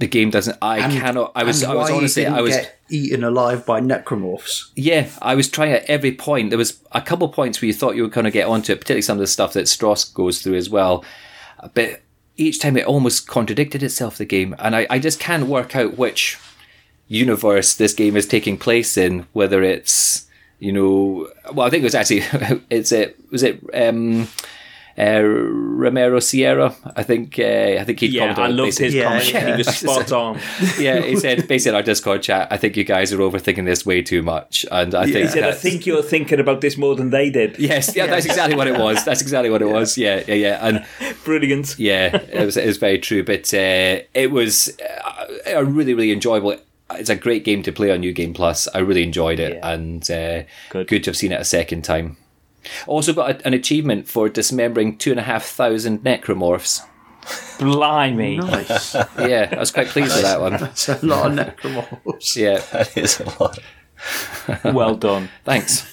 The 0.00 0.08
game 0.08 0.30
doesn't. 0.30 0.56
I 0.60 0.78
And- 0.78 0.92
cannot. 0.92 1.32
I 1.36 1.44
was. 1.44 1.62
I 1.62 1.74
was 1.74 1.90
honestly. 1.90 2.26
I 2.26 2.40
was. 2.40 2.56
eaten 2.88 3.22
alive 3.22 3.64
by 3.64 3.80
necromorphs. 3.80 4.70
Yeah, 4.74 5.08
I 5.22 5.34
was 5.36 5.48
trying 5.48 5.72
at 5.72 5.84
every 5.84 6.10
point. 6.10 6.50
There 6.50 6.58
was 6.58 6.80
a 6.90 7.00
couple 7.00 7.28
points 7.28 7.60
where 7.60 7.68
you 7.68 7.74
thought 7.74 7.94
you 7.94 8.02
were 8.02 8.08
going 8.08 8.24
to 8.24 8.30
get 8.32 8.48
onto 8.48 8.72
it, 8.72 8.80
particularly 8.80 9.02
some 9.02 9.18
of 9.18 9.20
the 9.20 9.26
stuff 9.28 9.52
that 9.52 9.66
Stross 9.66 10.12
goes 10.12 10.40
through 10.42 10.56
as 10.56 10.68
well. 10.68 11.04
But 11.74 12.00
each 12.36 12.58
time 12.60 12.76
it 12.78 12.86
almost 12.86 13.28
contradicted 13.28 13.82
itself, 13.82 14.16
the 14.16 14.24
game. 14.24 14.56
And 14.58 14.74
I, 14.74 14.86
I 14.88 14.98
just 14.98 15.20
can't 15.20 15.46
work 15.46 15.76
out 15.76 15.98
which 15.98 16.38
universe 17.08 17.74
this 17.74 17.92
game 17.92 18.16
is 18.16 18.26
taking 18.26 18.56
place 18.56 18.96
in, 18.96 19.26
whether 19.34 19.62
it's, 19.62 20.26
you 20.58 20.72
know, 20.72 21.28
well, 21.52 21.66
I 21.66 21.70
think 21.70 21.82
it 21.82 21.84
was 21.84 21.94
actually, 21.94 22.22
it's 22.70 22.90
it, 22.92 23.18
was 23.30 23.42
it, 23.42 23.62
um, 23.74 24.28
uh, 25.00 25.22
Romero 25.22 26.20
Sierra. 26.20 26.74
I 26.96 27.02
think 27.02 27.38
uh, 27.38 27.80
I 27.80 27.84
think 27.84 28.00
he 28.00 28.06
Yeah, 28.08 28.34
commented 28.34 28.42
I 28.42 28.44
on 28.44 28.50
it 28.50 28.54
loved 28.54 28.66
basically- 28.78 28.84
his 28.86 28.94
Yeah, 28.94 29.04
comment. 29.04 29.32
yeah. 29.32 29.50
He 29.50 29.56
was 29.58 29.76
spot 29.76 30.12
on. 30.12 30.38
yeah, 30.78 31.00
he 31.00 31.16
said 31.16 31.48
basically 31.48 31.70
in 31.70 31.76
our 31.76 31.82
Discord 31.82 32.22
chat, 32.22 32.48
I 32.50 32.56
think 32.56 32.76
you 32.76 32.84
guys 32.84 33.12
are 33.12 33.18
overthinking 33.18 33.64
this 33.64 33.86
way 33.86 34.02
too 34.02 34.22
much, 34.22 34.66
and 34.70 34.94
I 34.94 35.06
He 35.06 35.12
think 35.12 35.30
said, 35.30 35.44
"I 35.44 35.52
think 35.52 35.86
you're 35.86 36.02
thinking 36.02 36.40
about 36.40 36.60
this 36.60 36.76
more 36.76 36.94
than 36.94 37.10
they 37.10 37.30
did." 37.30 37.58
Yes, 37.58 37.94
yeah, 37.96 38.06
that's 38.06 38.26
exactly 38.26 38.56
what 38.56 38.66
it 38.66 38.78
was. 38.78 39.04
That's 39.04 39.22
exactly 39.22 39.50
what 39.50 39.62
it 39.62 39.68
was. 39.68 39.96
Yeah, 39.96 40.22
yeah, 40.28 40.34
yeah, 40.34 40.58
and 40.66 40.84
Brilliant. 41.24 41.76
yeah, 41.78 42.16
it 42.16 42.44
was 42.44 42.56
it 42.56 42.66
was 42.66 42.76
very 42.78 42.98
true. 42.98 43.22
But 43.24 43.52
uh, 43.54 44.02
it 44.14 44.30
was 44.30 44.76
uh, 44.80 45.26
a 45.46 45.64
really 45.64 45.94
really 45.94 46.12
enjoyable. 46.12 46.56
It's 46.92 47.08
a 47.10 47.14
great 47.14 47.44
game 47.44 47.62
to 47.62 47.72
play 47.72 47.92
on 47.92 48.00
New 48.00 48.12
Game 48.12 48.34
Plus. 48.34 48.66
I 48.74 48.78
really 48.78 49.04
enjoyed 49.04 49.38
it, 49.38 49.54
Yeah. 49.54 49.72
and 49.72 50.10
uh, 50.10 50.42
Good. 50.70 50.88
good 50.88 51.04
to 51.04 51.10
have 51.10 51.16
seen 51.16 51.30
it 51.32 51.40
a 51.40 51.44
second 51.44 51.82
time. 51.84 52.16
Also 52.86 53.12
got 53.12 53.30
a, 53.42 53.46
an 53.46 53.54
achievement 53.54 54.08
for 54.08 54.28
dismembering 54.28 54.96
two 54.98 55.10
and 55.10 55.20
a 55.20 55.24
half 55.24 55.44
thousand 55.44 56.00
necromorphs. 56.00 56.82
Blimey. 57.58 58.38
Nice. 58.38 58.94
Yeah, 59.18 59.48
I 59.52 59.58
was 59.58 59.70
quite 59.70 59.88
pleased 59.88 60.14
with 60.14 60.22
that 60.22 60.40
one. 60.40 60.52
That's 60.60 60.88
a 60.88 61.04
lot 61.04 61.30
of 61.30 61.36
necromorphs. 61.38 62.36
Yeah, 62.36 62.58
That 62.72 62.96
is 62.96 63.20
a 63.20 63.42
lot. 63.42 63.58
Well 64.64 64.96
done. 64.96 65.28
thanks. 65.44 65.86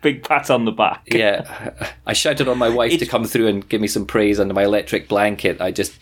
Big 0.00 0.22
pat 0.22 0.50
on 0.50 0.64
the 0.64 0.72
back. 0.72 1.02
Yeah, 1.06 1.90
I 2.06 2.12
shouted 2.14 2.48
on 2.48 2.58
my 2.58 2.68
wife 2.70 2.98
to 2.98 3.06
come 3.06 3.24
through 3.24 3.48
and 3.48 3.66
give 3.68 3.80
me 3.80 3.86
some 3.88 4.06
praise 4.06 4.40
under 4.40 4.52
my 4.54 4.64
electric 4.64 5.08
blanket. 5.08 5.60
I 5.60 5.70
just 5.70 5.92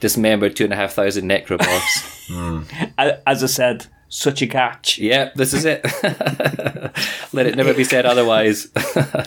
dismembered 0.00 0.56
two 0.56 0.64
and 0.64 0.72
a 0.72 0.76
half 0.76 0.92
thousand 0.92 1.28
necromorphs. 1.28 2.90
A- 2.98 3.28
As 3.28 3.42
I 3.42 3.46
said, 3.46 3.86
such 4.12 4.42
a 4.42 4.46
catch. 4.46 4.98
yeah, 4.98 5.30
this 5.36 5.54
is 5.54 5.64
it. 5.64 5.82
Let 7.32 7.46
it 7.46 7.56
never 7.56 7.72
be 7.72 7.84
said 7.84 8.04
otherwise. 8.04 8.68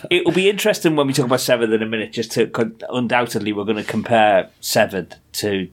It 0.10 0.26
will 0.26 0.34
be 0.34 0.50
interesting 0.50 0.96
when 0.96 1.08
we 1.08 1.14
talk 1.14 1.26
about 1.26 1.40
Severed 1.40 1.72
in 1.72 1.82
a 1.82 1.86
minute, 1.88 2.12
just 2.12 2.32
to 2.34 2.52
undoubtedly 2.90 3.52
we're 3.54 3.64
going 3.64 3.78
to 3.78 3.84
compare 3.84 4.50
Severed 4.60 5.16
to 5.34 5.70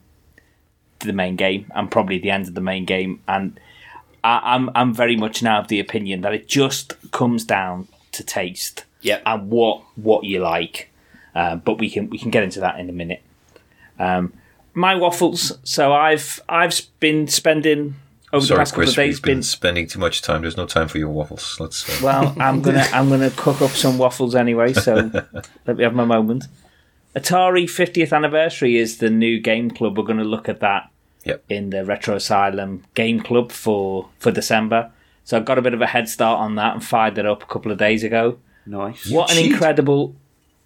the 1.00 1.12
main 1.12 1.36
game 1.36 1.70
and 1.74 1.90
probably 1.90 2.18
the 2.18 2.30
end 2.30 2.46
of 2.48 2.54
the 2.54 2.60
main 2.62 2.84
game. 2.86 3.20
And 3.28 3.58
I, 4.24 4.40
I'm 4.54 4.70
I'm 4.74 4.94
very 4.94 5.16
much 5.16 5.42
now 5.42 5.60
of 5.60 5.68
the 5.68 5.80
opinion 5.80 6.20
that 6.22 6.32
it 6.32 6.48
just 6.48 6.94
comes 7.10 7.44
down 7.44 7.88
to 8.12 8.22
taste 8.24 8.84
Yep. 9.02 9.22
and 9.26 9.50
what 9.50 9.82
what 9.96 10.24
you 10.24 10.40
like. 10.40 10.90
Uh, 11.34 11.56
but 11.56 11.78
we 11.78 11.90
can 11.90 12.08
we 12.08 12.16
can 12.18 12.30
get 12.30 12.42
into 12.44 12.60
that 12.60 12.78
in 12.78 12.88
a 12.88 12.92
minute. 12.92 13.22
Um, 13.98 14.32
my 14.72 14.94
waffles. 14.94 15.58
So 15.64 15.92
I've 15.92 16.40
I've 16.48 16.80
been 17.00 17.26
spending 17.28 17.96
over 18.32 18.40
the 18.42 18.46
Sorry, 18.46 18.58
past 18.58 18.72
couple 18.72 18.82
Chris, 18.84 18.90
of 18.90 18.96
days 18.96 19.16
we've 19.16 19.22
been 19.22 19.36
been 19.38 19.42
spending 19.42 19.86
too 19.86 19.98
much 19.98 20.22
time. 20.22 20.42
There's 20.42 20.56
no 20.56 20.66
time 20.66 20.88
for 20.88 20.98
your 20.98 21.08
waffles. 21.08 21.56
Let's. 21.60 21.88
Uh, 21.88 22.04
well, 22.04 22.34
I'm 22.40 22.62
gonna 22.62 22.86
I'm 22.92 23.08
gonna 23.08 23.30
cook 23.30 23.60
up 23.62 23.70
some 23.70 23.98
waffles 23.98 24.34
anyway. 24.34 24.72
So 24.72 24.94
let 25.66 25.76
me 25.76 25.82
have 25.84 25.94
my 25.94 26.04
moment. 26.04 26.44
Atari 27.16 27.64
50th 27.64 28.12
anniversary 28.16 28.76
is 28.76 28.98
the 28.98 29.10
new 29.10 29.40
game 29.40 29.70
club. 29.70 29.98
We're 29.98 30.04
going 30.04 30.18
to 30.18 30.24
look 30.24 30.48
at 30.48 30.60
that 30.60 30.90
Yep. 31.24 31.44
in 31.50 31.68
the 31.70 31.84
Retro 31.84 32.14
Asylum 32.16 32.84
game 32.94 33.20
club 33.20 33.52
for 33.52 34.08
for 34.18 34.30
December. 34.30 34.90
So 35.24 35.36
I 35.36 35.40
got 35.40 35.58
a 35.58 35.62
bit 35.62 35.74
of 35.74 35.82
a 35.82 35.86
head 35.86 36.08
start 36.08 36.38
on 36.38 36.54
that 36.54 36.72
and 36.74 36.82
fired 36.84 37.18
it 37.18 37.26
up 37.26 37.42
a 37.42 37.46
couple 37.46 37.70
of 37.72 37.78
days 37.78 38.02
ago. 38.04 38.38
Nice. 38.64 39.10
What 39.10 39.30
an 39.30 39.36
Cheat. 39.36 39.52
incredible! 39.52 40.14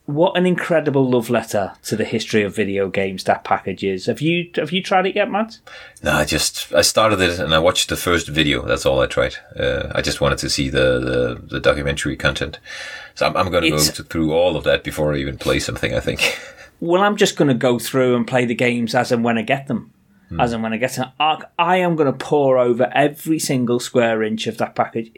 What 0.07 0.37
an 0.37 0.45
incredible 0.45 1.09
love 1.09 1.31
letter 1.31 1.73
to 1.83 1.97
the 1.97 2.05
history 2.05 2.43
of 2.43 2.55
video 2.55 2.89
games 2.91 3.25
that 3.25 3.43
package 3.43 3.83
is. 3.83 4.07
Have 4.07 4.21
you 4.21 4.51
have 4.57 4.71
you 4.71 4.83
tried 4.83 5.07
it 5.07 5.17
yet, 5.17 5.31
Matt? 5.31 5.59
No, 6.03 6.13
I 6.13 6.25
just 6.25 6.73
I 6.75 6.83
started 6.83 7.21
it 7.21 7.39
and 7.39 7.55
I 7.55 7.59
watched 7.59 7.89
the 7.89 7.97
first 7.97 8.29
video. 8.29 8.63
That's 8.67 8.85
all 8.85 9.01
I 9.01 9.07
tried. 9.07 9.37
Uh, 9.59 9.91
I 9.95 10.03
just 10.03 10.21
wanted 10.21 10.39
to 10.39 10.51
see 10.51 10.69
the, 10.69 11.01
the, 11.01 11.47
the 11.47 11.61
documentary 11.61 12.17
content. 12.17 12.59
So 13.15 13.27
I'm, 13.27 13.37
I'm 13.37 13.51
going 13.51 13.65
to 13.65 13.71
go 13.71 13.79
through 13.79 14.33
all 14.33 14.57
of 14.57 14.65
that 14.65 14.85
before 14.85 15.15
I 15.15 15.19
even 15.19 15.39
play 15.39 15.59
something. 15.59 15.95
I 15.95 16.01
think. 16.01 16.39
Well, 16.81 17.03
I'm 17.03 17.17
just 17.17 17.37
going 17.37 17.49
to 17.49 17.55
go 17.55 17.79
through 17.79 18.15
and 18.15 18.27
play 18.27 18.45
the 18.45 18.55
games 18.55 18.95
as 18.95 19.11
and 19.11 19.25
when 19.25 19.39
I 19.39 19.43
get 19.43 19.69
them. 19.69 19.94
As 20.39 20.53
and 20.53 20.63
when 20.63 20.73
I 20.73 20.79
get 20.79 20.99
an 20.99 21.13
arc, 21.21 21.49
I 21.59 21.77
am 21.77 21.95
going 21.97 22.11
to 22.11 22.19
pour 22.19 22.59
over 22.59 22.91
every 22.95 23.39
single 23.39 23.79
square 23.79 24.23
inch 24.23 24.47
of 24.47 24.59
that 24.59 24.75
package. 24.75 25.13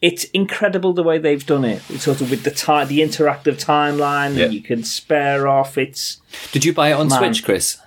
It's 0.00 0.24
incredible 0.24 0.92
the 0.94 1.02
way 1.02 1.18
they've 1.18 1.44
done 1.44 1.64
it. 1.64 1.82
It's 1.90 2.04
sort 2.04 2.20
of 2.22 2.30
with 2.30 2.42
the 2.44 2.50
ti 2.50 2.84
the 2.84 3.00
interactive 3.00 3.62
timeline 3.62 4.34
Yeah. 4.36 4.46
that 4.46 4.52
you 4.52 4.62
can 4.62 4.82
spare 4.84 5.46
off. 5.46 5.76
It's 5.76 6.22
Did 6.52 6.64
you 6.64 6.72
buy 6.72 6.90
it 6.90 6.94
on 6.94 7.08
Man. 7.08 7.18
Switch, 7.18 7.44
Chris? 7.44 7.78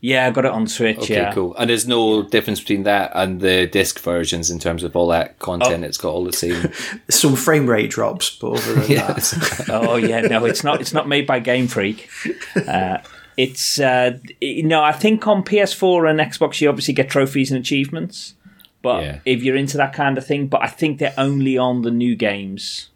yeah, 0.00 0.26
I 0.26 0.30
got 0.30 0.44
it 0.44 0.50
on 0.52 0.66
Switch. 0.66 0.98
Okay, 0.98 1.14
yeah, 1.14 1.32
cool. 1.32 1.54
And 1.56 1.70
there's 1.70 1.86
no 1.86 2.22
difference 2.22 2.60
between 2.60 2.82
that 2.84 3.12
and 3.14 3.40
the 3.40 3.66
disc 3.66 4.00
versions 4.00 4.50
in 4.50 4.58
terms 4.58 4.82
of 4.84 4.96
all 4.96 5.08
that 5.08 5.36
Oh. 5.40 5.44
content. 5.44 5.84
It's 5.84 5.98
got 5.98 6.10
all 6.12 6.24
the 6.24 6.32
same. 6.32 6.72
Some 7.10 7.36
frame 7.36 7.66
rate 7.68 7.90
drops, 7.90 8.30
but 8.30 8.52
other 8.52 8.74
than 8.74 8.88
that, 8.96 9.66
oh 9.70 9.96
yeah, 9.96 10.22
no, 10.22 10.44
it's 10.46 10.64
not. 10.64 10.80
It's 10.80 10.92
not 10.94 11.06
made 11.06 11.26
by 11.26 11.40
Game 11.40 11.66
Freak. 11.68 12.08
Uh, 12.66 12.98
it's 13.36 13.78
uh, 13.80 14.18
you 14.40 14.62
know, 14.64 14.82
I 14.82 14.92
think 14.92 15.26
on 15.26 15.42
PS4 15.44 16.10
and 16.10 16.20
Xbox 16.20 16.60
you 16.60 16.68
obviously 16.68 16.94
get 16.94 17.08
trophies 17.10 17.50
and 17.50 17.58
achievements. 17.60 18.34
But 18.82 19.02
Yeah. 19.04 19.18
if 19.24 19.42
you're 19.44 19.56
into 19.56 19.76
that 19.76 19.92
kind 19.92 20.18
of 20.18 20.26
thing, 20.26 20.48
but 20.48 20.60
I 20.62 20.66
think 20.66 20.98
they're 20.98 21.14
only 21.16 21.56
on 21.56 21.82
the 21.82 21.90
new 21.92 22.16
games 22.16 22.88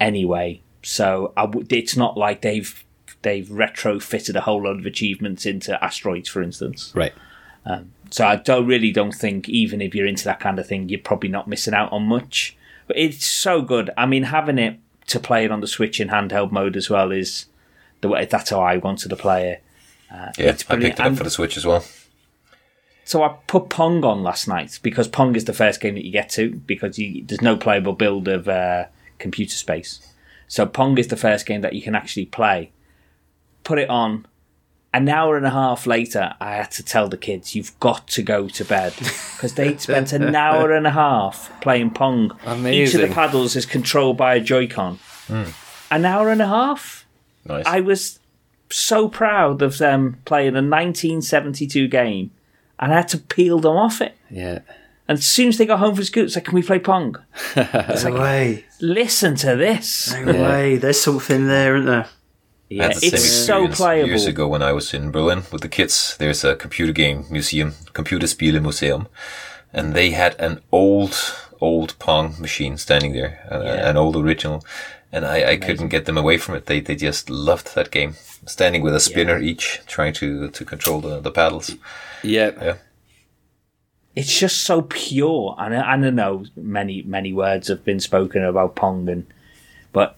anyway. 0.00 0.60
So 0.82 1.32
I 1.36 1.42
w- 1.42 1.66
it's 1.70 1.96
not 1.96 2.16
like 2.16 2.42
they've 2.42 2.84
they've 3.22 3.46
retrofitted 3.46 4.34
a 4.34 4.40
whole 4.40 4.62
lot 4.64 4.78
of 4.78 4.84
achievements 4.86 5.46
into 5.46 5.82
asteroids, 5.82 6.28
for 6.28 6.42
instance. 6.42 6.92
right. 6.94 7.12
So 8.10 8.26
I 8.26 8.36
don't 8.36 8.66
really 8.66 8.92
don't 8.92 9.14
think 9.14 9.48
even 9.48 9.80
if 9.80 9.94
you're 9.94 10.06
into 10.06 10.24
that 10.24 10.38
kind 10.40 10.58
of 10.58 10.66
thing, 10.66 10.90
you're 10.90 10.98
probably 11.00 11.30
not 11.30 11.48
missing 11.48 11.72
out 11.72 11.90
on 11.92 12.02
much. 12.02 12.54
But 12.86 12.98
it's 12.98 13.24
so 13.24 13.62
good. 13.62 13.88
I 13.96 14.04
mean, 14.04 14.24
having 14.24 14.58
it 14.58 14.78
to 15.06 15.18
play 15.20 15.44
it 15.46 15.50
on 15.50 15.60
the 15.60 15.66
Switch 15.66 15.98
in 15.98 16.08
handheld 16.08 16.50
mode 16.52 16.76
as 16.76 16.90
well 16.90 17.10
is 17.12 17.46
the 18.02 18.08
way. 18.08 18.26
That's 18.26 18.50
how 18.50 18.60
I 18.60 18.76
wanted 18.76 19.08
to 19.08 19.16
play 19.16 19.50
it. 19.52 19.64
Yeah, 20.38 20.50
I 20.68 20.76
picked 20.76 20.84
it 20.98 21.00
up 21.00 21.06
And- 21.06 21.16
for 21.18 21.24
the 21.24 21.30
Switch 21.30 21.56
as 21.56 21.64
well. 21.64 21.82
So 23.04 23.24
I 23.24 23.34
put 23.48 23.68
Pong 23.68 24.04
on 24.04 24.22
last 24.22 24.46
night 24.46 24.78
because 24.82 25.08
Pong 25.08 25.34
is 25.34 25.44
the 25.46 25.52
first 25.52 25.80
game 25.80 25.94
that 25.94 26.04
you 26.04 26.12
get 26.12 26.28
to 26.30 26.50
because 26.66 26.98
you, 26.98 27.24
there's 27.24 27.42
no 27.42 27.56
playable 27.56 27.94
build 27.94 28.28
of 28.28 28.48
uh, 28.48 28.84
computer 29.18 29.56
space. 29.56 30.06
So 30.46 30.66
Pong 30.66 30.96
is 30.98 31.08
the 31.08 31.16
first 31.16 31.44
game 31.44 31.62
that 31.62 31.72
you 31.72 31.82
can 31.82 31.94
actually 31.96 32.26
play. 32.26 32.70
Put 33.64 33.78
it 33.78 33.90
on. 33.90 34.26
An 34.94 35.08
hour 35.08 35.36
and 35.38 35.46
a 35.46 35.50
half 35.50 35.86
later, 35.86 36.34
I 36.38 36.56
had 36.56 36.70
to 36.72 36.82
tell 36.84 37.08
the 37.08 37.16
kids, 37.16 37.54
"You've 37.56 37.78
got 37.80 38.06
to 38.08 38.22
go 38.22 38.46
to 38.48 38.64
bed," 38.64 38.92
because 38.98 39.54
they'd 39.54 39.80
spent 39.80 40.12
an 40.12 40.34
hour 40.34 40.70
and 40.72 40.86
a 40.86 40.90
half 40.90 41.50
playing 41.62 41.90
Pong. 41.92 42.38
Each 42.66 42.94
of 42.94 43.00
the 43.00 43.08
paddles 43.08 43.56
is 43.56 43.64
controlled 43.64 44.18
by 44.18 44.34
a 44.34 44.40
Joy-Con. 44.40 44.98
An 45.90 46.04
hour 46.04 46.28
and 46.30 46.42
a 46.42 46.46
half. 46.46 47.01
Nice. 47.44 47.64
I 47.66 47.80
was 47.80 48.18
so 48.70 49.08
proud 49.08 49.62
of 49.62 49.78
them 49.78 50.18
playing 50.24 50.54
a 50.54 50.62
1972 50.62 51.88
game, 51.88 52.30
and 52.78 52.92
I 52.92 52.96
had 52.96 53.08
to 53.08 53.18
peel 53.18 53.58
them 53.60 53.76
off 53.76 54.00
it. 54.00 54.16
Yeah. 54.30 54.60
And 55.08 55.18
as 55.18 55.26
soon 55.26 55.48
as 55.48 55.58
they 55.58 55.66
got 55.66 55.80
home 55.80 55.94
from 55.94 56.04
school, 56.04 56.24
it's 56.24 56.36
like, 56.36 56.44
"Can 56.44 56.54
we 56.54 56.62
play 56.62 56.78
Pong?" 56.78 57.16
no 57.56 58.12
way, 58.12 58.64
Listen 58.80 59.34
to 59.36 59.56
this. 59.56 60.12
no 60.14 60.32
way. 60.32 60.76
There's 60.76 61.00
something 61.00 61.46
there, 61.48 61.76
isn't 61.76 61.86
there? 61.86 62.06
Yeah, 62.70 62.88
the 62.88 63.06
it's 63.06 63.22
so 63.30 63.64
experience 63.66 63.76
playable. 63.76 64.08
Years 64.08 64.26
ago, 64.26 64.48
when 64.48 64.62
I 64.62 64.72
was 64.72 64.94
in 64.94 65.10
Berlin 65.10 65.42
with 65.52 65.60
the 65.60 65.68
kids, 65.68 66.16
there's 66.18 66.44
a 66.44 66.54
computer 66.56 66.92
game 66.92 67.26
museum, 67.30 67.72
Computerspiele 67.92 68.62
Museum, 68.62 69.08
and 69.74 69.92
they 69.92 70.12
had 70.12 70.34
an 70.40 70.60
old, 70.70 71.14
old 71.60 71.98
Pong 71.98 72.36
machine 72.40 72.78
standing 72.78 73.12
there, 73.12 73.46
uh, 73.50 73.60
Yeah. 73.62 73.90
an 73.90 73.96
old 73.98 74.16
original, 74.16 74.64
and 75.12 75.26
I, 75.26 75.52
I 75.52 75.56
couldn't 75.58 75.88
get 75.88 76.06
them 76.06 76.16
away 76.16 76.38
from 76.38 76.54
it. 76.54 76.66
They 76.66 76.80
they 76.80 76.96
just 76.96 77.28
loved 77.28 77.74
that 77.74 77.90
game, 77.90 78.14
standing 78.46 78.82
with 78.82 78.94
a 78.94 79.00
spinner 79.00 79.38
each, 79.38 79.80
trying 79.86 80.14
to 80.14 80.48
to 80.48 80.64
control 80.64 81.00
the, 81.00 81.20
the 81.20 81.30
paddles. 81.30 81.76
Yeah. 82.22 82.52
Yeah. 82.60 82.76
It's 84.14 84.38
just 84.38 84.62
so 84.62 84.82
pure, 84.82 85.54
and 85.58 85.74
I, 85.74 85.94
and 85.94 86.04
I 86.04 86.10
know 86.10 86.44
many 86.56 87.02
many 87.02 87.32
words 87.32 87.68
have 87.68 87.84
been 87.84 88.00
spoken 88.00 88.44
about 88.44 88.74
Pong, 88.74 89.08
and 89.08 89.26
but 89.92 90.16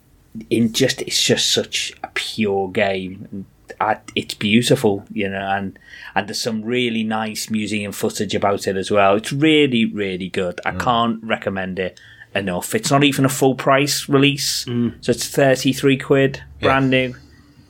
in 0.50 0.72
just 0.72 1.02
it's 1.02 1.22
just 1.22 1.52
such 1.52 1.92
a 2.02 2.08
pure 2.14 2.70
game. 2.70 3.28
And 3.30 3.44
I, 3.80 3.98
it's 4.16 4.34
beautiful, 4.34 5.04
you 5.12 5.28
know, 5.28 5.48
and 5.48 5.78
and 6.14 6.28
there's 6.28 6.40
some 6.40 6.62
really 6.62 7.04
nice 7.04 7.50
museum 7.50 7.92
footage 7.92 8.34
about 8.34 8.66
it 8.66 8.76
as 8.76 8.90
well. 8.90 9.14
It's 9.16 9.32
really 9.32 9.84
really 9.84 10.28
good. 10.28 10.60
I 10.64 10.72
mm. 10.72 10.80
can't 10.80 11.22
recommend 11.22 11.78
it 11.78 12.00
enough. 12.34 12.74
It's 12.74 12.90
not 12.90 13.04
even 13.04 13.24
a 13.24 13.28
full 13.28 13.54
price 13.54 14.08
release, 14.08 14.64
mm. 14.64 14.94
so 15.00 15.10
it's 15.10 15.28
thirty 15.28 15.72
three 15.72 15.96
quid, 15.96 16.42
brand 16.60 16.90
new. 16.90 17.14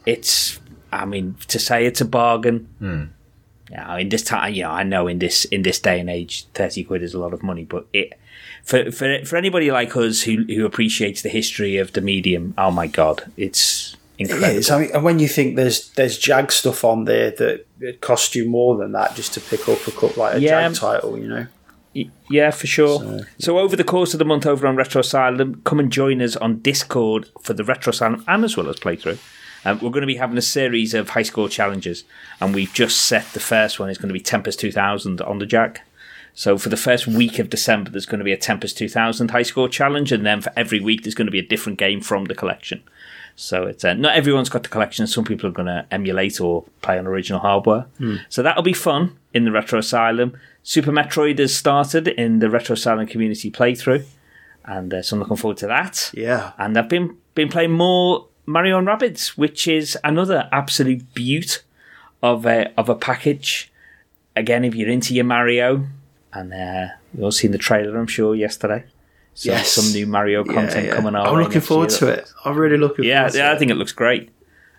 It's 0.07 0.61
I 0.93 1.05
mean 1.05 1.37
to 1.49 1.59
say 1.59 1.87
it's 1.87 2.01
a 2.01 2.05
bargain. 2.05 2.69
Hmm. 2.79 3.05
Yeah, 3.71 3.97
in 3.97 4.09
this 4.09 4.23
time, 4.23 4.53
you 4.55 4.63
know, 4.63 4.71
I 4.71 4.83
know 4.83 5.09
in 5.09 5.19
this 5.19 5.45
in 5.47 5.63
this 5.63 5.81
day 5.81 5.99
and 5.99 6.11
age, 6.11 6.47
thirty 6.55 6.85
quid 6.85 7.03
is 7.03 7.15
a 7.15 7.19
lot 7.19 7.33
of 7.33 7.43
money, 7.43 7.65
but 7.65 7.87
it 7.93 8.13
for 8.63 8.91
for 8.91 9.25
for 9.25 9.37
anybody 9.37 9.71
like 9.71 9.97
us 9.97 10.23
who 10.23 10.45
who 10.45 10.65
appreciates 10.65 11.23
the 11.23 11.29
history 11.29 11.77
of 11.79 11.93
the 11.93 12.01
medium, 12.01 12.55
oh 12.59 12.71
my 12.71 12.87
god, 12.87 13.31
it's 13.37 13.97
incredible. 14.19 14.59
is. 14.59 14.71
I 14.71 14.81
mean, 14.81 14.91
and 14.95 15.05
when 15.05 15.19
you 15.19 15.29
think 15.29 15.57
there's 15.57 15.91
there's 15.91 16.19
Jag 16.19 16.53
stuff 16.53 16.85
on 16.85 17.05
there 17.05 17.31
that 17.33 17.67
it 17.81 18.01
costs 18.01 18.35
you 18.35 18.49
more 18.49 18.77
than 18.77 18.93
that 18.93 19.15
just 19.15 19.35
to 19.35 19.41
pick 19.41 19.69
up 19.69 19.87
a 19.87 19.91
cup 19.91 20.17
like 20.17 20.37
a 20.37 20.41
Yeah. 20.41 20.69
Jag 20.69 20.75
title, 20.77 21.19
you 21.19 21.29
know. 21.29 21.47
Yeah, 22.31 22.51
for 22.51 22.67
sure. 22.67 23.21
So, 23.39 23.59
over 23.59 23.77
the 23.77 23.85
course 23.85 24.15
of 24.15 24.19
the 24.19 24.25
month 24.25 24.47
over 24.47 24.67
on 24.67 24.77
Retro 24.77 25.01
Asylum, 25.01 25.63
come 25.65 25.79
and 25.79 25.93
join 25.93 26.21
us 26.21 26.37
on 26.37 26.59
Discord 26.61 27.29
for 27.41 27.53
the 27.53 27.65
Retro 27.65 27.91
Asylum 27.91 28.25
and 28.27 28.45
as 28.45 28.57
well 28.57 28.69
as 28.69 28.77
playthrough. 28.81 29.19
Um, 29.65 29.79
we're 29.81 29.91
going 29.91 30.03
to 30.03 30.07
be 30.07 30.17
having 30.17 30.37
a 30.37 30.43
series 30.43 30.93
of 30.93 31.11
high 31.11 31.23
score 31.23 31.49
challenges, 31.49 32.05
and 32.41 32.55
we've 32.55 32.73
just 32.73 33.01
set 33.03 33.27
the 33.33 33.41
first 33.41 33.79
one 33.79 33.89
is 33.89 33.99
going 33.99 34.09
to 34.09 34.13
be 34.13 34.21
Tempest 34.21 34.61
2000 34.61 35.23
on 35.23 35.39
the 35.39 35.47
Jag. 35.47 35.81
So 36.35 36.59
for 36.59 36.69
the 36.69 36.77
first 36.77 37.07
week 37.07 37.39
of 37.39 37.49
December, 37.49 37.91
there's 37.91 38.07
going 38.07 38.19
to 38.19 38.25
be 38.25 38.33
a 38.33 38.37
Tempest 38.37 38.77
2000 38.77 39.31
high 39.31 39.43
score 39.43 39.69
challenge, 39.69 40.13
and 40.13 40.27
then 40.27 40.41
for 40.41 40.53
every 40.57 40.81
week, 40.81 41.05
there's 41.05 41.15
going 41.15 41.29
to 41.29 41.33
be 41.33 41.39
a 41.39 41.47
different 41.47 41.79
game 41.79 42.01
from 42.01 42.25
the 42.25 42.35
collection. 42.35 42.83
So 43.37 43.65
it's 43.65 43.85
uh, 43.85 43.95
not 43.95 44.15
everyone's 44.17 44.49
got 44.49 44.63
the 44.65 44.69
collection. 44.69 45.07
Some 45.07 45.25
people 45.25 45.49
are 45.49 45.53
going 45.53 45.67
to 45.67 45.87
emulate 45.91 46.41
or 46.41 46.65
play 46.83 46.99
on 46.99 47.07
original 47.07 47.41
hardware. 47.41 47.87
So 48.29 48.43
that'll 48.43 48.63
be 48.63 48.73
fun 48.73 49.17
in 49.33 49.45
the 49.45 49.53
Retro 49.53 49.79
Asylum. 49.79 50.37
Super 50.67 50.91
Metroid 50.91 51.39
has 51.39 51.55
started 51.55 52.09
in 52.09 52.39
the 52.39 52.49
Retro 52.49 52.73
Asylum 52.73 53.07
community 53.07 53.51
playthrough, 53.51 54.05
and 54.65 54.93
uh, 54.95 55.03
so 55.03 55.15
I'm 55.15 55.21
looking 55.21 55.37
forward 55.37 55.59
to 55.59 55.67
that. 55.67 56.11
Yeah. 56.15 56.53
And 56.59 56.77
I've 56.79 56.89
been 56.89 57.19
been 57.35 57.51
playing 57.51 57.73
more 57.73 58.27
Mario 58.47 58.79
and 58.79 58.89
Rabbids, 58.89 59.37
which 59.37 59.69
is 59.69 59.97
another 60.03 60.49
absolute 60.53 61.13
beaut 61.15 61.63
of 62.23 62.47
a 62.47 62.73
of 62.79 62.89
a 62.89 62.95
package. 62.95 63.71
Again, 64.35 64.65
if 64.65 64.75
you're 64.75 64.89
into 64.89 65.15
your 65.15 65.25
Mario, 65.27 65.85
and 66.33 66.53
uh, 66.55 66.87
you 67.17 67.23
all 67.25 67.31
seen 67.31 67.51
the 67.53 67.59
trailer, 67.59 67.97
I'm 67.99 68.07
sure 68.07 68.35
yesterday. 68.35 68.85
So 69.35 69.51
Yes. 69.51 69.69
some 69.73 69.93
new 69.93 70.07
Mario 70.07 70.45
content 70.45 70.93
coming 70.93 71.15
out. 71.15 71.27
I'm 71.27 71.35
looking 71.43 71.61
forward 71.61 71.91
to 71.91 72.09
it. 72.09 72.33
I'm 72.45 72.57
really 72.57 72.79
looking 72.79 73.05
Yeah, 73.05 73.19
forward 73.23 73.33
to 73.33 73.39
yeah, 73.39 73.53
I 73.53 73.59
think 73.59 73.71
it 73.71 73.75
looks 73.75 73.93
great. 73.93 74.31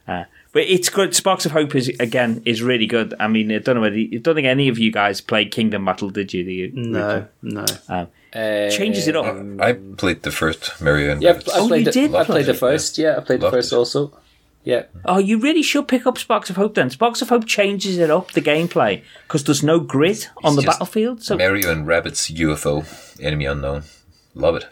Uh, 0.08 0.24
but 0.56 0.64
it's 0.64 0.88
good. 0.90 1.14
Sparks 1.14 1.46
of 1.46 1.52
Hope 1.52 1.76
is 1.76 1.90
again 2.00 2.42
is 2.46 2.62
really 2.64 2.88
good. 2.88 3.14
I 3.20 3.28
mean, 3.28 3.52
I 3.52 3.58
don't 3.60 3.76
know 3.76 3.82
whether 3.82 3.98
I 3.98 4.20
don't 4.22 4.36
think 4.36 4.48
any 4.48 4.70
of 4.70 4.80
you 4.80 4.90
guys 4.90 5.20
played 5.20 5.52
Kingdom 5.52 5.84
Battle, 5.84 6.10
did 6.10 6.34
you? 6.34 6.46
The, 6.46 6.72
No, 6.74 7.28
no. 7.42 7.66
Uh, 7.90 8.70
changes 8.70 9.10
it 9.10 9.18
up. 9.18 9.26
I 9.60 9.74
played 9.74 10.24
the 10.24 10.32
first 10.32 10.82
Mario 10.82 11.12
and 11.12 11.22
Yeah, 11.22 11.34
Rabbids. 11.34 11.50
I 11.54 11.60
Oh, 11.60 11.68
played 11.68 11.80
you 11.80 11.86
the, 11.86 11.92
did 11.92 12.16
I 12.16 12.24
play 12.24 12.36
played 12.36 12.46
the 12.46 12.54
first. 12.54 12.98
Yeah, 12.98 13.18
I 13.18 13.20
played 13.20 13.42
the 13.42 13.52
first 13.52 13.74
it. 13.74 13.76
also. 13.76 14.18
Yeah. 14.64 14.84
Oh, 15.04 15.18
you 15.20 15.38
really 15.40 15.62
should 15.62 15.88
pick 15.90 16.08
up 16.08 16.18
Sparks 16.18 16.50
of 16.50 16.56
Hope 16.56 16.74
then. 16.74 16.90
Sparks 16.90 17.22
of 17.22 17.28
Hope 17.30 17.46
changes 17.46 17.98
it 17.98 18.10
up 18.10 18.32
the 18.32 18.42
gameplay 18.42 19.04
because 19.28 19.44
there's 19.44 19.62
no 19.62 19.80
grid 19.82 20.26
on 20.44 20.56
the 20.56 20.62
battlefield. 20.64 21.22
So 21.22 21.38
Mario 21.38 21.70
and 21.72 21.86
Rabbids 21.86 22.34
UFO 22.34 22.84
Enemy 23.22 23.46
Unknown. 23.46 23.84
Love 24.34 24.56
it. 24.56 24.68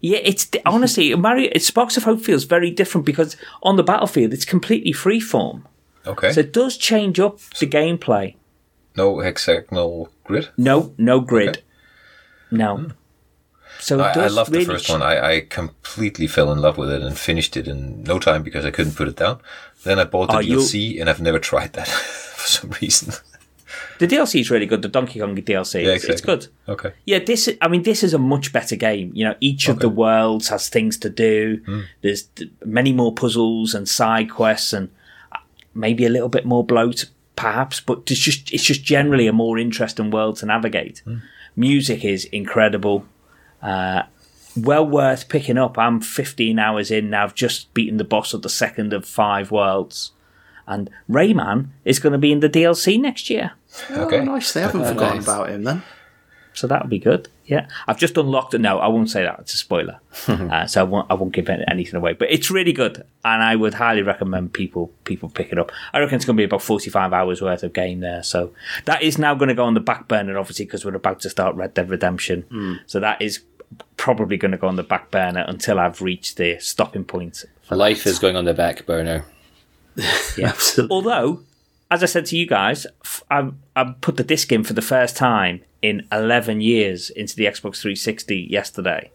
Yeah, 0.00 0.18
it's 0.22 0.48
honestly 0.66 1.14
Mario. 1.14 1.50
Sparks 1.58 1.96
of 1.96 2.04
Hope 2.04 2.20
feels 2.22 2.44
very 2.44 2.70
different 2.70 3.04
because 3.06 3.36
on 3.62 3.76
the 3.76 3.82
battlefield 3.82 4.32
it's 4.32 4.44
completely 4.44 4.92
freeform. 4.92 5.62
Okay. 6.06 6.32
So 6.32 6.40
it 6.40 6.52
does 6.52 6.76
change 6.76 7.20
up 7.20 7.38
the 7.60 7.66
gameplay. 7.66 8.36
no 8.96 9.20
hexagonal 9.20 10.08
grid. 10.24 10.48
No, 10.56 10.94
no 10.98 11.20
grid. 11.20 11.48
Okay. 11.58 11.62
No. 12.50 12.76
Hmm. 12.76 12.90
So 13.78 13.98
it 14.00 14.16
I, 14.16 14.24
I 14.24 14.26
loved 14.28 14.50
really 14.50 14.64
the 14.64 14.72
first 14.72 14.86
ch- 14.86 14.90
one. 14.90 15.02
I, 15.02 15.36
I 15.36 15.40
completely 15.40 16.26
fell 16.26 16.52
in 16.52 16.58
love 16.60 16.76
with 16.76 16.90
it 16.90 17.00
and 17.02 17.16
finished 17.18 17.56
it 17.56 17.66
in 17.68 18.02
no 18.02 18.18
time 18.18 18.42
because 18.42 18.64
I 18.66 18.70
couldn't 18.70 18.96
put 18.96 19.08
it 19.08 19.16
down. 19.16 19.40
Then 19.84 19.98
I 19.98 20.04
bought 20.04 20.30
the 20.30 20.44
you- 20.44 20.58
DLC 20.58 21.00
and 21.00 21.08
I've 21.08 21.20
never 21.22 21.38
tried 21.38 21.72
that 21.74 21.88
for 22.36 22.46
some 22.46 22.70
reason. 22.82 23.14
The 24.00 24.06
DLC 24.06 24.40
is 24.40 24.50
really 24.50 24.64
good. 24.64 24.80
The 24.80 24.88
Donkey 24.88 25.20
Kong 25.20 25.36
DLC, 25.36 25.84
Yeah, 25.84 25.92
it's, 25.92 26.04
it's 26.04 26.22
good. 26.22 26.46
Okay. 26.66 26.94
Yeah, 27.04 27.18
this. 27.18 27.50
I 27.60 27.68
mean, 27.68 27.82
this 27.82 28.02
is 28.02 28.14
a 28.14 28.18
much 28.18 28.50
better 28.50 28.74
game. 28.74 29.12
You 29.14 29.26
know, 29.26 29.34
each 29.40 29.68
of 29.68 29.80
the 29.80 29.90
worlds 29.90 30.48
has 30.48 30.70
things 30.70 30.96
to 30.98 31.10
do. 31.10 31.60
Hmm. 31.66 31.80
There's 32.00 32.26
many 32.64 32.94
more 32.94 33.14
puzzles 33.14 33.74
and 33.74 33.86
side 33.86 34.30
quests, 34.30 34.72
and 34.72 34.88
uh, 35.32 35.38
maybe 35.74 36.06
a 36.06 36.08
little 36.08 36.30
bit 36.30 36.46
more 36.46 36.64
bloat, 36.64 37.10
perhaps. 37.36 37.80
But 37.80 38.10
it's 38.10 38.20
just 38.20 38.50
it's 38.54 38.64
just 38.64 38.82
generally 38.82 39.26
a 39.26 39.34
more 39.34 39.58
interesting 39.58 40.10
world 40.10 40.36
to 40.36 40.46
navigate. 40.46 41.02
Hmm. 41.04 41.16
Music 41.54 42.02
is 42.02 42.24
incredible. 42.24 43.04
Uh, 43.60 44.04
well 44.56 44.86
worth 44.86 45.28
picking 45.28 45.58
up. 45.58 45.76
I'm 45.76 46.00
15 46.00 46.58
hours 46.58 46.90
in 46.90 47.10
now. 47.10 47.24
I've 47.24 47.34
just 47.34 47.74
beaten 47.74 47.98
the 47.98 48.04
boss 48.04 48.32
of 48.32 48.40
the 48.40 48.48
second 48.48 48.94
of 48.94 49.04
five 49.04 49.50
worlds. 49.50 50.12
And 50.66 50.88
Rayman 51.06 51.68
is 51.84 51.98
going 51.98 52.12
to 52.14 52.18
be 52.18 52.32
in 52.32 52.40
the 52.40 52.48
DLC 52.48 52.98
next 52.98 53.28
year. 53.28 53.52
Okay. 53.90 54.20
Oh, 54.20 54.24
nice. 54.24 54.52
They 54.52 54.62
haven't 54.62 54.84
forgotten 54.84 55.18
nice. 55.18 55.24
about 55.24 55.50
him 55.50 55.64
then. 55.64 55.82
So 56.52 56.66
that 56.66 56.82
would 56.82 56.90
be 56.90 56.98
good. 56.98 57.28
Yeah, 57.46 57.68
I've 57.86 57.98
just 57.98 58.16
unlocked 58.16 58.54
it. 58.54 58.60
No, 58.60 58.78
I 58.78 58.88
won't 58.88 59.08
say 59.08 59.22
that. 59.22 59.38
It's 59.40 59.54
a 59.54 59.56
spoiler, 59.56 60.00
uh, 60.28 60.66
so 60.66 60.80
I 60.80 60.84
won't. 60.84 61.10
I 61.10 61.14
won't 61.14 61.32
give 61.32 61.48
anything 61.48 61.94
away. 61.94 62.12
But 62.12 62.30
it's 62.30 62.50
really 62.50 62.72
good, 62.72 63.04
and 63.24 63.42
I 63.42 63.54
would 63.54 63.74
highly 63.74 64.02
recommend 64.02 64.52
people 64.52 64.92
people 65.04 65.28
pick 65.28 65.52
it 65.52 65.58
up. 65.58 65.70
I 65.92 66.00
reckon 66.00 66.16
it's 66.16 66.24
going 66.24 66.36
to 66.36 66.40
be 66.40 66.44
about 66.44 66.62
forty 66.62 66.90
five 66.90 67.12
hours 67.12 67.40
worth 67.40 67.62
of 67.62 67.72
game 67.72 68.00
there. 68.00 68.22
So 68.24 68.52
that 68.84 69.02
is 69.02 69.16
now 69.16 69.34
going 69.34 69.48
to 69.48 69.54
go 69.54 69.64
on 69.64 69.74
the 69.74 69.80
back 69.80 70.08
burner, 70.08 70.36
obviously, 70.38 70.64
because 70.64 70.84
we're 70.84 70.94
about 70.94 71.20
to 71.20 71.30
start 71.30 71.54
Red 71.54 71.74
Dead 71.74 71.88
Redemption. 71.88 72.80
So 72.86 72.98
that 72.98 73.22
is 73.22 73.40
probably 73.96 74.36
going 74.36 74.52
to 74.52 74.58
go 74.58 74.66
on 74.66 74.76
the 74.76 74.82
back 74.82 75.10
burner 75.10 75.44
until 75.46 75.78
I've 75.78 76.02
reached 76.02 76.36
the 76.36 76.58
stopping 76.58 77.04
point. 77.04 77.44
Life 77.70 78.06
is 78.06 78.18
going 78.18 78.34
on 78.34 78.44
the 78.44 78.54
back 78.54 78.86
burner. 78.86 79.24
Absolutely. 80.42 80.94
Although, 80.94 81.42
as 81.90 82.02
I 82.02 82.06
said 82.06 82.26
to 82.26 82.36
you 82.36 82.46
guys, 82.46 82.86
I 83.30 83.50
put 84.00 84.16
the 84.16 84.24
disc 84.24 84.52
in 84.52 84.64
for 84.64 84.72
the 84.74 84.82
first 84.82 85.16
time 85.16 85.62
in 85.82 86.06
11 86.12 86.60
years 86.60 87.10
into 87.10 87.34
the 87.36 87.46
Xbox 87.46 87.80
360 87.80 88.36
yesterday. 88.38 89.10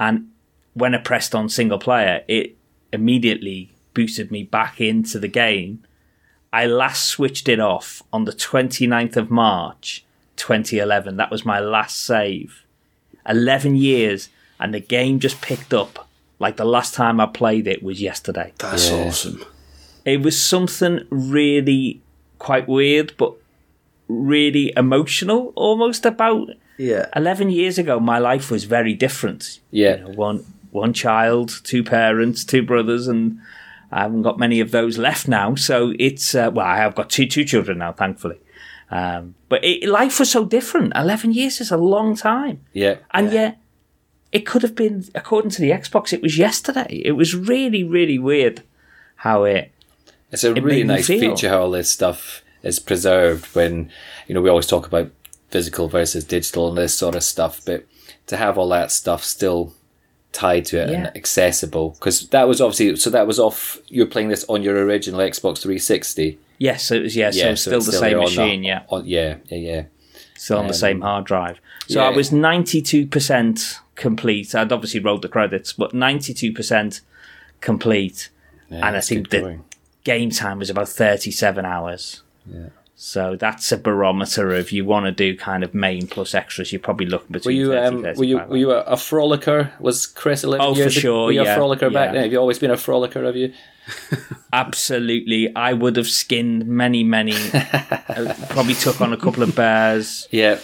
And 0.00 0.30
when 0.74 0.94
I 0.94 0.98
pressed 0.98 1.34
on 1.34 1.48
single 1.48 1.78
player, 1.78 2.24
it 2.28 2.56
immediately 2.92 3.70
boosted 3.94 4.30
me 4.30 4.42
back 4.42 4.80
into 4.80 5.18
the 5.18 5.28
game. 5.28 5.84
I 6.52 6.66
last 6.66 7.04
switched 7.06 7.48
it 7.48 7.60
off 7.60 8.02
on 8.12 8.24
the 8.24 8.32
29th 8.32 9.16
of 9.16 9.30
March 9.30 10.04
2011. 10.36 11.16
That 11.16 11.30
was 11.30 11.44
my 11.44 11.60
last 11.60 12.02
save. 12.02 12.64
11 13.28 13.76
years, 13.76 14.28
and 14.58 14.74
the 14.74 14.80
game 14.80 15.20
just 15.20 15.40
picked 15.40 15.72
up 15.72 16.08
like 16.40 16.56
the 16.56 16.64
last 16.64 16.92
time 16.94 17.20
I 17.20 17.26
played 17.26 17.68
it 17.68 17.82
was 17.84 18.02
yesterday 18.02 18.52
That's 18.58 18.90
Yeah. 18.90 18.96
awesome. 19.06 19.44
It 20.04 20.20
was 20.22 20.40
something 20.40 21.00
really 21.10 22.00
quite 22.38 22.66
weird 22.68 23.12
but 23.16 23.32
really 24.08 24.72
emotional 24.76 25.52
almost 25.56 26.04
about 26.04 26.48
Yeah. 26.78 27.06
11 27.14 27.50
years 27.50 27.78
ago. 27.78 28.00
My 28.00 28.18
life 28.18 28.50
was 28.50 28.64
very 28.64 28.94
different. 28.94 29.60
Yeah. 29.70 29.96
You 29.96 30.02
know, 30.04 30.10
one 30.10 30.44
one 30.70 30.92
child 30.94 31.60
two 31.64 31.84
parents 31.84 32.44
two 32.44 32.62
brothers 32.62 33.06
and 33.06 33.38
i 33.90 34.00
haven't 34.02 34.22
got 34.22 34.38
many 34.38 34.58
of 34.60 34.70
those 34.70 34.96
left 34.98 35.28
now. 35.28 35.54
So 35.54 35.92
it's 35.98 36.34
uh, 36.34 36.50
well 36.52 36.66
i 36.66 36.76
have 36.76 36.94
got 36.94 37.10
two 37.10 37.26
two 37.26 37.44
children 37.44 37.78
now 37.78 37.92
thankfully. 37.92 38.38
Um, 38.90 39.34
but 39.48 39.64
it, 39.64 39.88
life 39.88 40.18
was 40.18 40.30
so 40.30 40.44
different. 40.44 40.92
11 40.94 41.32
years 41.32 41.60
is 41.60 41.70
a 41.70 41.76
long 41.78 42.14
time. 42.16 42.60
Yeah. 42.72 42.96
and 43.12 43.32
yet 43.32 43.58
it 44.32 44.46
could 44.46 44.62
have 44.62 44.74
been 44.74 45.04
according 45.14 45.50
to 45.52 45.60
the 45.60 45.70
xbox 45.70 46.12
it 46.12 46.22
was 46.22 46.36
yesterday. 46.38 47.02
It 47.04 47.12
was 47.12 47.34
really 47.34 47.84
really 47.84 48.18
weird 48.18 48.62
how 49.16 49.44
it 49.44 49.70
It's 50.32 50.44
a 50.44 50.54
It 50.54 50.62
really 50.62 50.84
nice 50.84 51.06
feature 51.06 51.48
how 51.50 51.62
all 51.62 51.70
this 51.70 51.90
stuff 51.90 52.42
is 52.62 52.78
preserved 52.78 53.54
when, 53.54 53.90
you 54.26 54.34
know, 54.34 54.40
we 54.40 54.48
always 54.50 54.66
talk 54.66 54.86
about 54.86 55.10
physical 55.50 55.88
versus 55.88 56.24
digital 56.24 56.68
and 56.68 56.78
this 56.78 56.94
sort 56.94 57.14
of 57.14 57.22
stuff, 57.22 57.60
but 57.66 57.84
to 58.28 58.36
have 58.36 58.56
all 58.56 58.68
that 58.70 58.90
stuff 58.90 59.22
still 59.24 59.74
tied 60.32 60.64
to 60.66 60.78
it 60.82 60.88
Yeah. 60.90 60.96
and 61.08 61.16
accessible, 61.16 61.90
because 61.98 62.28
that 62.28 62.48
was 62.48 62.60
obviously, 62.60 62.96
so 62.96 63.10
that 63.10 63.26
was 63.26 63.38
off, 63.38 63.78
you 63.88 64.02
were 64.02 64.10
playing 64.10 64.28
this 64.28 64.44
on 64.48 64.62
your 64.62 64.76
original 64.84 65.20
Xbox 65.20 65.58
360. 65.58 66.38
Yes, 66.58 66.90
it 66.90 67.02
was. 67.02 67.14
Yeah, 67.16 67.30
so 67.32 67.50
it's 67.50 67.60
still 67.62 67.80
the 67.80 67.92
same 67.92 68.00
there 68.12 68.18
on 68.18 68.24
machine. 68.24 68.62
that- 68.62 68.66
yeah, 68.68 68.82
on- 68.88 69.04
yeah, 69.06 69.36
yeah, 69.48 69.58
yeah. 69.58 69.82
still 70.38 70.58
on 70.58 70.68
the 70.68 70.74
same 70.74 70.96
um, 70.96 71.02
hard 71.02 71.24
drive. 71.26 71.60
So 71.88 72.00
yeah. 72.00 72.06
I 72.06 72.10
was 72.10 72.30
ninety-two 72.30 73.06
percent 73.08 73.80
complete. 73.96 74.54
I'd 74.54 74.70
obviously 74.72 75.00
rolled 75.00 75.22
the 75.22 75.28
credits, 75.28 75.72
but 75.72 75.92
ninety-two 75.92 76.52
percent 76.52 77.00
complete. 77.60 78.30
Yeah, 78.70 78.86
and 78.86 78.96
I 78.96 79.00
think 79.00 79.30
that. 79.30 79.58
Game 80.04 80.30
time 80.30 80.58
was 80.58 80.70
about 80.70 80.88
thirty-seven 80.88 81.64
hours. 81.64 82.22
Yeah. 82.46 82.68
So 82.94 83.34
that's 83.34 83.72
a 83.72 83.76
barometer 83.76 84.52
of 84.54 84.70
you 84.70 84.84
want 84.84 85.06
to 85.06 85.12
do 85.12 85.36
kind 85.36 85.64
of 85.64 85.74
main 85.74 86.06
plus 86.06 86.34
extras. 86.34 86.72
You're 86.72 86.80
probably 86.80 87.06
looking 87.06 87.32
between. 87.32 87.56
Were 87.56 87.60
you, 87.60 87.72
30, 87.72 87.86
um, 88.10 88.16
were 88.16 88.24
you, 88.24 88.38
were 88.38 88.56
you 88.56 88.70
a, 88.70 88.80
a 88.82 88.94
frolicker? 88.94 89.72
Was 89.80 90.06
Chris 90.06 90.44
11 90.44 90.64
Oh, 90.64 90.72
for 90.74 90.78
years 90.78 90.92
sure, 90.92 91.24
Were 91.24 91.32
you 91.32 91.42
yeah, 91.42 91.56
a 91.56 91.58
frolicker 91.58 91.92
back 91.92 92.12
then? 92.12 92.22
Have 92.22 92.30
you 92.30 92.38
always 92.38 92.60
been 92.60 92.70
a 92.70 92.74
frolicker, 92.76 93.24
have 93.26 93.34
you? 93.34 93.52
Absolutely, 94.52 95.54
I 95.56 95.72
would 95.72 95.96
have 95.96 96.06
skinned 96.06 96.66
many, 96.66 97.02
many. 97.02 97.34
uh, 97.52 98.34
probably 98.50 98.74
took 98.74 99.00
on 99.00 99.12
a 99.12 99.16
couple 99.16 99.42
of 99.42 99.56
bears. 99.56 100.28
Yeah. 100.32 100.60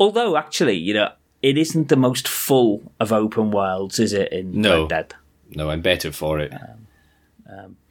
Although, 0.00 0.36
actually, 0.38 0.76
you 0.78 0.94
know, 0.94 1.12
it 1.42 1.58
isn't 1.58 1.88
the 1.88 1.96
most 1.96 2.26
full 2.26 2.92
of 2.98 3.12
open 3.12 3.50
worlds, 3.50 3.98
is 3.98 4.14
it? 4.14 4.32
In 4.32 4.60
No. 4.62 4.82
Red 4.82 4.88
Dead, 4.88 5.14
No, 5.54 5.68
I'm 5.68 5.82
better 5.82 6.12
for 6.12 6.38
it. 6.40 6.52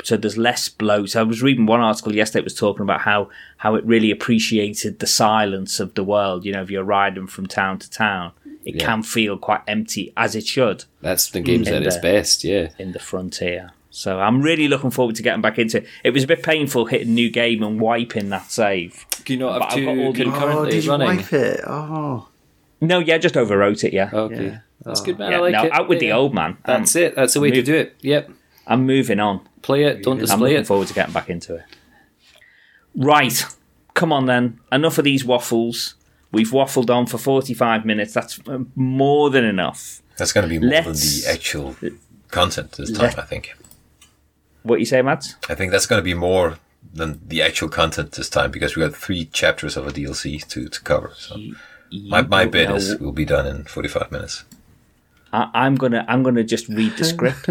So 0.03 0.17
there's 0.17 0.37
less 0.37 0.69
bloat. 0.69 1.15
I 1.15 1.23
was 1.23 1.41
reading 1.41 1.65
one 1.65 1.79
article 1.81 2.13
yesterday. 2.13 2.41
It 2.41 2.43
was 2.45 2.53
talking 2.55 2.83
about 2.83 3.01
how 3.01 3.29
how 3.57 3.75
it 3.75 3.83
really 3.85 4.11
appreciated 4.11 4.99
the 4.99 5.07
silence 5.07 5.79
of 5.79 5.93
the 5.95 6.03
world. 6.03 6.45
You 6.45 6.51
know, 6.53 6.61
if 6.61 6.69
you're 6.69 6.83
riding 6.83 7.27
from 7.27 7.47
town 7.47 7.79
to 7.79 7.89
town, 7.89 8.33
it 8.65 8.75
Yeah. 8.75 8.85
can 8.85 9.03
feel 9.03 9.37
quite 9.37 9.61
empty, 9.67 10.13
as 10.15 10.35
it 10.35 10.45
should 10.45 10.85
That's 11.01 11.29
the 11.29 11.39
game's 11.41 11.67
In 11.67 11.75
at 11.75 11.83
its 11.83 11.97
best, 11.97 12.43
yeah. 12.43 12.69
in 12.77 12.91
the 12.91 12.99
frontier. 12.99 13.71
So 13.89 14.19
I'm 14.19 14.41
really 14.41 14.67
looking 14.67 14.89
forward 14.89 15.15
to 15.17 15.21
getting 15.23 15.41
back 15.41 15.59
into 15.59 15.77
it. 15.77 15.87
It 16.03 16.11
was 16.11 16.23
a 16.23 16.27
bit 16.27 16.41
painful 16.41 16.85
hitting 16.85 17.13
new 17.13 17.29
game 17.29 17.61
and 17.61 17.79
wiping 17.79 18.29
that 18.29 18.49
save. 18.51 19.05
Do 19.23 19.33
you 19.33 19.39
not 19.39 19.59
But 19.59 19.69
have 19.69 19.79
I've 19.79 19.85
got 19.85 19.93
two 19.93 20.01
all 20.01 20.13
the- 20.13 20.21
Oh, 20.21 20.31
concurrently 20.31 20.71
did 20.71 20.83
you 20.85 20.89
running? 20.91 21.07
wipe 21.17 21.33
it? 21.33 21.59
Oh. 21.67 22.27
No, 22.81 22.99
yeah, 22.99 23.17
just 23.19 23.35
overwrote 23.35 23.83
it. 23.83 23.93
Yeah, 23.93 24.09
Okay. 24.11 24.45
Yeah. 24.45 24.57
That's 24.83 24.99
good, 24.99 25.17
man. 25.19 25.31
yeah. 25.31 25.37
I 25.37 25.41
like 25.41 25.51
no, 25.53 25.63
it. 25.65 25.71
out 25.71 25.87
with 25.87 25.99
the 25.99 26.11
old 26.11 26.33
man. 26.33 26.57
That's 26.65 26.95
I'm, 26.95 27.01
it. 27.03 27.15
That's 27.15 27.33
the 27.35 27.39
way 27.39 27.51
to 27.51 27.61
do 27.61 27.73
it. 27.75 27.95
Yep. 28.01 28.31
I'm 28.67 28.85
moving 28.85 29.19
on. 29.19 29.47
Play 29.61 29.83
it. 29.83 30.03
Don't 30.03 30.17
display 30.19 30.33
I'm 30.35 30.39
looking 30.41 30.57
it. 30.57 30.67
forward 30.67 30.87
to 30.87 30.93
getting 30.93 31.13
back 31.13 31.29
into 31.29 31.55
it. 31.55 31.63
Right. 32.95 33.43
Come 33.93 34.11
on 34.13 34.25
then. 34.25 34.59
Enough 34.71 34.97
of 34.97 35.03
these 35.03 35.25
waffles. 35.25 35.95
We've 36.31 36.49
waffled 36.49 36.89
on 36.89 37.05
for 37.05 37.17
45 37.17 37.85
minutes. 37.85 38.13
That's 38.13 38.39
uh, 38.47 38.59
more 38.75 39.29
than 39.29 39.43
enough. 39.45 40.01
That's 40.17 40.31
going 40.33 40.43
to 40.47 40.49
be 40.49 40.59
more 40.59 40.69
Let's- 40.69 41.23
than 41.23 41.33
the 41.33 41.33
actual 41.33 41.75
content 42.29 42.71
this 42.73 42.91
time, 42.91 43.01
Let- 43.07 43.19
I 43.19 43.23
think. 43.23 43.55
What 44.63 44.79
you 44.79 44.85
say, 44.85 45.01
Matt? 45.01 45.35
I 45.49 45.55
think 45.55 45.71
that's 45.71 45.85
going 45.85 45.99
to 45.99 46.03
be 46.03 46.13
more 46.13 46.57
than 46.93 47.19
the 47.27 47.41
actual 47.41 47.67
content 47.67 48.13
this 48.13 48.29
time 48.29 48.49
because 48.49 48.75
we 48.75 48.81
got 48.81 48.95
three 48.95 49.25
chapters 49.25 49.75
of 49.75 49.85
a 49.87 49.91
DLC 49.91 50.45
to, 50.47 50.69
to 50.69 50.81
cover. 50.81 51.11
So 51.17 51.35
my, 51.91 52.21
my 52.21 52.43
don't 52.43 52.51
bit 52.51 52.69
know. 52.69 52.75
is 52.75 52.97
will 52.97 53.11
be 53.11 53.25
done 53.25 53.45
in 53.45 53.65
45 53.65 54.11
minutes. 54.11 54.45
I, 55.33 55.49
I'm 55.53 55.75
gonna 55.75 56.05
I'm 56.07 56.23
gonna 56.23 56.43
just 56.43 56.69
read 56.69 56.95
the 56.95 57.03
script. 57.03 57.49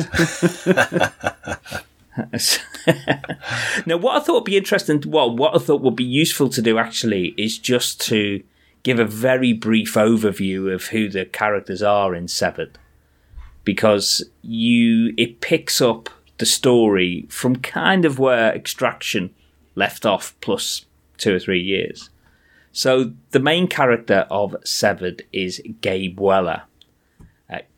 now, 3.87 3.97
what 3.97 4.17
I 4.17 4.25
thought 4.25 4.35
would 4.35 4.45
be 4.45 4.57
interesting, 4.57 5.03
well, 5.07 5.35
what 5.35 5.55
I 5.55 5.59
thought 5.59 5.83
would 5.83 5.97
be 5.97 6.05
useful 6.05 6.49
to 6.51 6.63
do 6.63 6.79
actually 6.79 7.35
is 7.37 7.59
just 7.59 8.01
to 8.03 8.43
give 8.85 8.99
a 8.99 9.05
very 9.05 9.53
brief 9.53 9.95
overview 9.95 10.73
of 10.73 10.87
who 10.87 11.09
the 11.09 11.25
characters 11.25 11.83
are 11.83 12.15
in 12.15 12.29
Severed, 12.29 12.79
because 13.65 14.25
you 14.43 15.13
it 15.19 15.41
picks 15.41 15.81
up 15.81 16.09
the 16.39 16.47
story 16.47 17.27
from 17.29 17.57
kind 17.57 18.05
of 18.05 18.19
where 18.19 18.55
Extraction 18.55 19.35
left 19.75 20.07
off, 20.07 20.35
plus 20.41 20.87
two 21.19 21.35
or 21.35 21.39
three 21.39 21.61
years. 21.61 22.11
So 22.73 23.13
the 23.33 23.41
main 23.41 23.67
character 23.67 24.27
of 24.31 24.57
Severed 24.65 25.25
is 25.33 25.61
Gabe 25.81 26.19
Weller. 26.19 26.63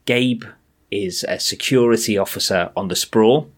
Gabe 0.07 0.45
is 0.91 1.25
a 1.25 1.41
security 1.41 2.19
officer 2.19 2.71
on 2.77 2.89
the 2.89 2.97
Sprawl, 2.97 3.51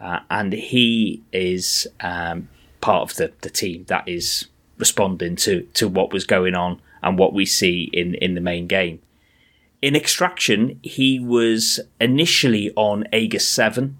uh, 0.00 0.20
and 0.30 0.52
he 0.52 1.22
is 1.32 1.86
um, 2.00 2.48
part 2.80 3.10
of 3.10 3.16
the, 3.16 3.32
the 3.40 3.50
team 3.50 3.84
that 3.88 4.06
is 4.06 4.46
responding 4.78 5.36
to, 5.36 5.62
to 5.74 5.88
what 5.88 6.12
was 6.12 6.24
going 6.24 6.54
on 6.54 6.80
and 7.02 7.18
what 7.18 7.32
we 7.32 7.46
see 7.46 7.88
in, 7.92 8.14
in 8.16 8.34
the 8.34 8.40
main 8.40 8.66
game. 8.66 9.00
In 9.80 9.96
Extraction, 9.96 10.78
he 10.82 11.18
was 11.18 11.80
initially 12.00 12.72
on 12.76 13.06
Aegis 13.12 13.48
7, 13.48 13.96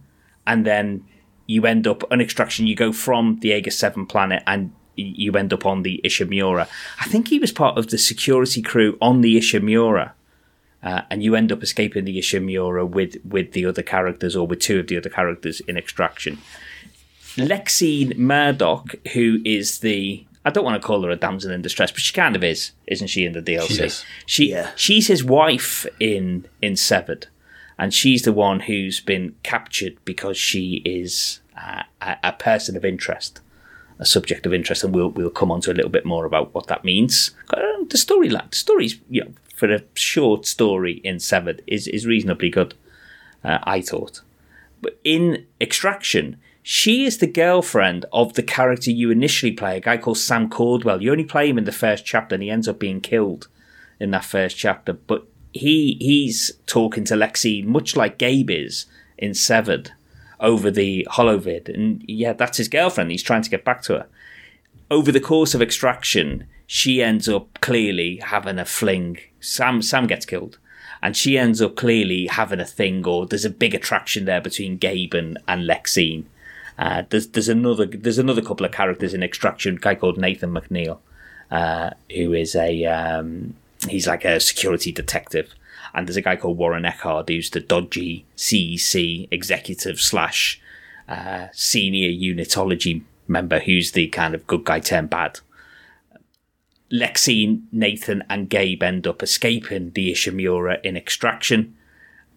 and 0.47 0.67
then 0.67 1.05
you 1.47 1.65
end 1.67 1.87
up 1.87 2.03
on 2.11 2.21
Extraction, 2.21 2.67
you 2.67 2.75
go 2.75 2.93
from 2.93 3.39
the 3.41 3.53
Aegis 3.53 3.79
7 3.79 4.07
planet 4.07 4.43
and 4.47 4.73
you 4.97 5.33
end 5.33 5.53
up 5.53 5.65
on 5.65 5.83
the 5.83 6.01
Ishimura. 6.05 6.69
I 7.01 7.05
think 7.05 7.29
he 7.29 7.39
was 7.39 7.53
part 7.53 7.79
of 7.79 7.89
the 7.89 7.99
security 7.99 8.63
crew 8.63 8.97
on 9.01 9.21
the 9.21 9.37
Ishimura 9.37 10.13
uh, 10.87 11.03
and 11.11 11.23
you 11.25 11.35
end 11.35 11.51
up 11.53 11.63
escaping 11.63 12.05
the 12.05 12.19
Ishimura 12.19 12.89
with 12.89 13.17
with 13.25 13.53
the 13.53 13.67
other 13.67 13.83
characters 13.83 14.35
or 14.37 14.47
with 14.47 14.61
two 14.61 14.79
of 14.81 14.87
the 14.87 14.97
other 14.97 15.11
characters 15.11 15.61
in 15.69 15.77
Extraction. 15.77 16.39
Lexine 17.37 18.17
Murdock, 18.17 18.95
who 19.13 19.41
is 19.45 19.81
the 19.81 20.25
I 20.45 20.51
don't 20.51 20.65
want 20.65 20.81
to 20.81 20.87
call 20.87 21.03
her 21.03 21.11
a 21.11 21.17
damsel 21.17 21.51
in 21.51 21.61
distress, 21.61 21.91
but 21.91 22.01
she 22.01 22.13
kind 22.13 22.37
of 22.37 22.45
is, 22.45 22.71
isn't 22.87 23.09
she? 23.09 23.25
In 23.25 23.33
the 23.33 23.43
DLC, 23.43 23.69
She 23.69 23.83
is. 23.85 24.05
She 24.27 24.51
Yeah. 24.53 24.71
she's 24.77 25.07
his 25.09 25.25
wife 25.25 25.87
in 25.99 26.47
in 26.63 26.77
Severed, 26.77 27.27
and 27.79 27.93
she's 27.93 28.23
the 28.23 28.33
one 28.33 28.61
who's 28.61 29.01
been 29.01 29.35
captured 29.43 29.97
because 30.05 30.37
she 30.39 30.83
is 30.85 31.41
uh, 31.61 31.83
a, 32.01 32.17
a 32.23 32.33
person 32.33 32.77
of 32.77 32.85
interest, 32.85 33.41
a 33.99 34.07
subject 34.07 34.47
of 34.47 34.55
interest, 34.55 34.85
and 34.85 34.95
we'll 34.95 35.11
we'll 35.11 35.31
come 35.31 35.51
on 35.51 35.61
to 35.63 35.73
a 35.73 35.75
little 35.75 35.91
bit 35.91 36.07
more 36.07 36.25
about 36.25 36.55
what 36.55 36.69
that 36.69 36.85
means. 36.85 37.33
Uh, 37.53 37.85
The 37.89 37.99
story, 37.99 38.29
the 38.29 38.43
story's 38.53 38.95
you 39.11 39.23
know 39.25 39.33
for 39.57 39.73
a 39.73 39.83
short 39.95 40.47
story 40.47 41.01
in 41.03 41.19
Severed 41.19 41.63
is 41.67 41.89
is 41.89 42.07
reasonably 42.07 42.51
good. 42.51 42.75
Uh, 43.43 43.59
I 43.65 43.81
thought, 43.81 44.21
but 44.81 44.99
in 45.03 45.47
Extraction. 45.61 46.37
She 46.69 47.05
is 47.05 47.19
the 47.19 47.29
girlfriend 47.29 48.07
of 48.13 48.33
the 48.33 48.43
character 48.43 48.91
you 48.91 49.13
initially 49.13 49.53
play, 49.53 49.77
a 49.77 49.81
guy 49.81 49.99
called 49.99 50.19
Sam 50.19 50.51
Caldwell. 50.51 51.01
You 51.01 51.13
only 51.13 51.23
play 51.23 51.49
him 51.49 51.59
in 51.59 51.65
the 51.65 51.71
first 51.71 52.05
chapter, 52.05 52.35
and 52.35 52.43
he 52.43 52.51
ends 52.51 52.67
up 52.67 52.81
being 52.81 53.01
killed 53.01 53.47
in 54.01 54.11
that 54.11 54.25
first 54.25 54.57
chapter. 54.57 54.93
But 54.95 55.29
he 55.53 55.97
he's 56.01 56.51
talking 56.67 57.05
to 57.05 57.15
Lexi 57.15 57.65
much 57.65 57.95
like 57.95 58.19
Gabe 58.19 58.51
is 58.51 58.87
in 59.17 59.33
Severed, 59.33 59.93
over 60.41 60.71
the 60.71 61.07
Holovid, 61.11 61.73
and 61.73 62.05
yeah, 62.07 62.33
that's 62.33 62.59
his 62.59 62.69
girlfriend. 62.69 63.13
He's 63.13 63.23
trying 63.23 63.43
to 63.43 63.51
get 63.51 63.65
back 63.65 63.83
to 63.83 63.95
her. 63.95 64.07
Over 64.91 65.13
the 65.13 65.21
course 65.21 65.55
of 65.55 65.63
Extraction, 65.63 66.47
she 66.67 67.03
ends 67.03 67.29
up 67.29 67.61
clearly 67.61 68.17
having 68.17 68.59
a 68.59 68.65
fling. 68.65 69.19
Sam 69.41 69.83
Sam 69.83 70.07
gets 70.07 70.27
killed, 70.27 70.59
and 71.03 71.17
she 71.17 71.39
ends 71.39 71.63
up 71.63 71.77
clearly 71.77 72.27
having 72.27 72.61
a 72.61 72.65
thing, 72.65 73.07
or 73.07 73.27
there's 73.27 73.45
a 73.45 73.51
big 73.51 73.75
attraction 73.75 74.25
there 74.25 74.41
between 74.41 74.77
Gabe 74.79 75.15
and, 75.15 75.39
and 75.47 75.63
Lexine. 75.69 76.25
Uh, 76.79 77.05
there's 77.09 77.29
there's 77.29 77.49
another 77.49 77.87
there's 77.87 78.19
another 78.19 78.43
couple 78.43 78.67
of 78.67 78.73
characters 78.73 79.15
in 79.15 79.23
Extraction, 79.23 79.77
a 79.77 79.81
guy 79.81 79.95
called 79.95 80.19
Nathan 80.19 80.51
McNeil, 80.53 80.99
uh, 81.51 81.91
who 82.15 82.33
is 82.33 82.55
a 82.55 82.85
um, 82.85 83.55
he's 83.89 84.07
like 84.07 84.25
a 84.25 84.41
security 84.41 84.93
detective, 84.93 85.55
and 85.95 86.07
there's 86.07 86.17
a 86.17 86.23
guy 86.23 86.37
called 86.37 86.59
Warren 86.59 86.85
Eckhardt 86.85 87.29
who's 87.29 87.51
the 87.51 87.61
dodgy 87.61 88.27
CEC 88.37 89.29
executive 89.31 90.01
slash 90.01 90.61
uh, 91.09 91.47
senior 91.53 92.11
unitology 92.11 93.03
member, 93.29 93.61
who's 93.61 93.93
the 93.93 94.09
kind 94.09 94.35
of 94.35 94.47
good 94.47 94.65
guy 94.65 94.81
turned 94.81 95.11
bad. 95.11 95.41
Lexine, 96.93 97.63
Nathan, 97.73 98.23
and 98.31 98.49
Gabe 98.49 98.83
end 98.83 99.07
up 99.07 99.23
escaping 99.23 99.91
the 99.91 100.13
Ishimura 100.13 100.81
in 100.83 100.97
Extraction, 100.97 101.77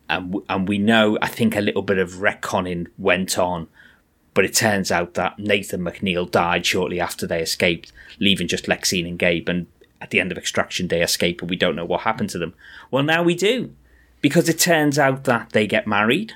and 0.10 0.36
and 0.50 0.68
we 0.68 0.78
know 0.78 1.18
I 1.22 1.28
think 1.28 1.56
a 1.56 1.62
little 1.62 1.84
bit 1.84 1.98
of 1.98 2.14
retconning 2.14 2.88
went 2.98 3.38
on 3.38 3.68
but 4.34 4.46
it 4.46 4.54
turns 4.54 4.90
out 4.90 5.16
that 5.16 5.38
Nathan 5.38 5.82
McNeil 5.82 6.30
died 6.30 6.66
shortly 6.66 7.00
after 7.00 7.28
they 7.28 7.42
escaped, 7.42 7.92
leaving 8.20 8.48
just 8.48 8.68
Lexine 8.68 9.06
and 9.06 9.20
Gabe. 9.20 9.50
And 9.50 9.68
at 10.00 10.12
the 10.12 10.22
end 10.22 10.32
of 10.32 10.38
Extraction, 10.38 10.88
they 10.88 11.02
escape, 11.02 11.42
and 11.42 11.50
we 11.50 11.58
don't 11.58 11.76
know 11.76 11.84
what 11.84 12.02
happened 12.02 12.30
to 12.30 12.38
them. 12.38 12.54
Well, 12.90 13.04
now 13.04 13.22
we 13.22 13.36
do, 13.36 13.76
because 14.22 14.48
it 14.48 14.58
turns 14.58 14.98
out 14.98 15.26
that 15.26 15.50
they 15.52 15.68
get 15.68 15.88
married, 15.88 16.34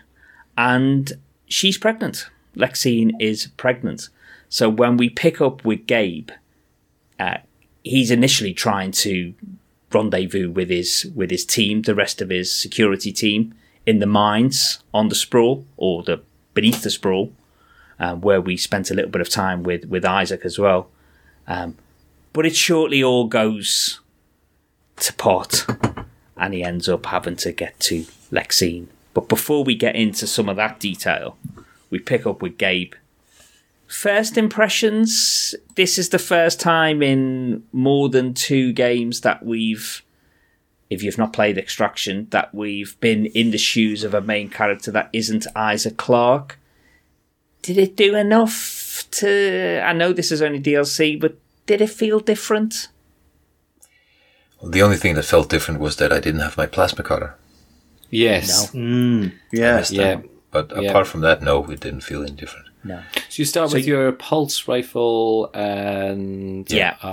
and 0.57 1.13
she's 1.47 1.77
pregnant. 1.77 2.27
Lexine 2.57 3.11
is 3.21 3.47
pregnant. 3.55 4.09
So 4.49 4.69
when 4.69 4.97
we 4.97 5.09
pick 5.09 5.39
up 5.39 5.63
with 5.63 5.87
Gabe, 5.87 6.31
uh, 7.19 7.37
he's 7.83 8.11
initially 8.11 8.53
trying 8.53 8.91
to 8.91 9.33
rendezvous 9.91 10.49
with 10.49 10.69
his 10.69 11.11
with 11.15 11.29
his 11.29 11.45
team, 11.45 11.83
the 11.83 11.95
rest 11.95 12.21
of 12.21 12.29
his 12.29 12.53
security 12.53 13.11
team, 13.11 13.53
in 13.85 13.99
the 13.99 14.05
mines 14.05 14.79
on 14.93 15.09
the 15.09 15.15
sprawl 15.15 15.65
or 15.77 16.03
the 16.03 16.21
beneath 16.53 16.81
the 16.83 16.89
sprawl 16.89 17.31
um, 17.99 18.21
where 18.21 18.41
we 18.41 18.57
spent 18.57 18.91
a 18.91 18.93
little 18.93 19.11
bit 19.11 19.21
of 19.21 19.29
time 19.29 19.63
with 19.63 19.85
with 19.85 20.05
Isaac 20.05 20.41
as 20.43 20.59
well. 20.59 20.89
Um, 21.47 21.77
but 22.31 22.45
it 22.45 22.55
shortly 22.55 23.03
all 23.03 23.27
goes 23.27 23.99
to 24.97 25.13
pot, 25.13 25.65
and 26.37 26.53
he 26.53 26.63
ends 26.63 26.89
up 26.89 27.05
having 27.05 27.35
to 27.37 27.51
get 27.51 27.79
to 27.81 28.05
Lexine. 28.31 28.87
But 29.13 29.29
before 29.29 29.63
we 29.63 29.75
get 29.75 29.95
into 29.95 30.25
some 30.25 30.49
of 30.49 30.55
that 30.55 30.79
detail, 30.79 31.37
we 31.89 31.99
pick 31.99 32.25
up 32.25 32.41
with 32.41 32.57
Gabe. 32.57 32.93
First 33.93 34.37
impressions. 34.37 35.55
This 35.75 35.97
is 35.97 36.09
the 36.09 36.19
first 36.19 36.59
time 36.59 37.01
in 37.03 37.63
more 37.71 38.09
than 38.09 38.33
two 38.33 38.73
games 38.73 39.21
that 39.21 39.45
we've, 39.45 40.01
if 40.89 41.03
you've 41.03 41.17
not 41.17 41.31
played 41.33 41.57
Extraction, 41.57 42.27
that 42.31 42.53
we've 42.53 42.99
been 42.99 43.27
in 43.27 43.51
the 43.51 43.57
shoes 43.57 44.03
of 44.03 44.13
a 44.13 44.21
main 44.21 44.49
character 44.49 44.91
that 44.91 45.09
isn't 45.13 45.45
Isaac 45.55 45.97
Clarke 45.97 46.57
did 47.63 47.77
it 47.77 47.95
do 47.95 48.13
enough 48.15 49.05
to? 49.11 49.81
I 49.83 49.93
know 49.93 50.13
this 50.13 50.31
is 50.31 50.41
only 50.41 50.59
DLC, 50.59 51.19
but 51.19 51.37
did 51.65 51.81
it 51.81 51.89
feel 51.89 52.19
different? 52.19 52.89
Well, 54.61 54.69
the 54.69 54.81
only 54.81 54.97
thing 54.97 55.15
that 55.15 55.23
felt 55.23 55.49
different 55.49 55.79
was 55.79 55.95
that 55.95 56.11
I 56.13 56.19
didn't 56.19 56.41
have 56.41 56.57
my 56.57 56.65
plasma 56.67 57.03
cutter. 57.03 57.35
Yes. 58.11 58.69
Mm, 58.71 59.31
yeah. 59.51 59.77
Missed 59.77 59.93
Yeah. 59.93 60.15
that. 60.15 60.25
But 60.51 60.71
Yeah. 60.75 60.89
apart 60.89 61.07
from 61.07 61.21
that, 61.21 61.41
no, 61.41 61.63
it 61.71 61.79
didn't 61.79 62.01
feel 62.01 62.21
any 62.21 62.31
different. 62.31 62.62
No. 62.85 62.99
So 63.29 63.41
you 63.41 63.45
start 63.45 63.69
So 63.69 63.77
with 63.77 63.87
you- 63.87 63.95
your 63.97 64.11
pulse 64.11 64.67
rifle 64.67 65.49
and 65.53 66.69
Yeah. 66.69 66.95
uh, 67.01 67.07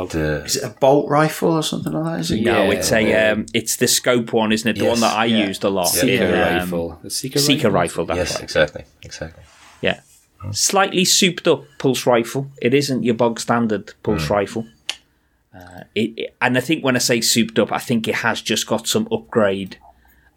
and 0.00 0.10
that, 0.10 0.14
uh, 0.42 0.44
Is 0.44 0.56
it 0.56 0.64
a 0.64 0.68
bolt 0.68 1.08
rifle 1.08 1.52
or 1.52 1.62
something 1.62 1.92
like 1.92 2.04
that? 2.04 2.20
Is 2.20 2.30
it? 2.32 2.42
No, 2.42 2.64
Yeah, 2.64 2.76
it's 2.78 2.92
a 2.92 3.00
yeah. 3.02 3.30
um, 3.32 3.46
it's 3.54 3.76
the 3.76 3.88
scope 3.88 4.32
one, 4.34 4.52
isn't 4.52 4.68
it? 4.68 4.74
The 4.78 4.84
Yes. 4.84 4.90
one 4.90 5.00
that 5.00 5.16
I 5.16 5.24
Yeah. 5.24 5.46
used 5.46 5.64
a 5.64 5.70
lot. 5.70 5.84
seeker 5.88 6.24
in, 6.24 6.34
um, 6.34 6.58
rifle. 6.58 6.98
The 7.02 7.10
seeker, 7.10 7.38
Seeker 7.38 7.70
rifle. 7.70 8.04
rifle. 8.04 8.06
That's 8.16 8.30
yes, 8.30 8.34
right. 8.34 8.42
exactly, 8.44 8.84
exactly. 9.02 9.42
Yeah. 9.80 10.00
Slightly 10.52 11.04
souped 11.04 11.48
up 11.48 11.64
pulse 11.78 12.06
rifle. 12.06 12.48
It 12.60 12.74
isn't 12.74 13.02
your 13.02 13.14
bog 13.14 13.40
standard 13.40 13.94
pulse 14.02 14.28
rifle. 14.30 14.66
Uh, 15.54 15.84
it, 15.94 16.12
it- 16.18 16.36
and 16.42 16.58
I 16.58 16.60
think 16.60 16.84
when 16.84 16.94
I 16.94 16.98
say 16.98 17.20
souped 17.22 17.58
up, 17.58 17.72
I 17.72 17.78
think 17.78 18.06
it 18.06 18.16
has 18.16 18.42
just 18.42 18.66
got 18.66 18.86
some 18.86 19.08
upgrade. 19.10 19.78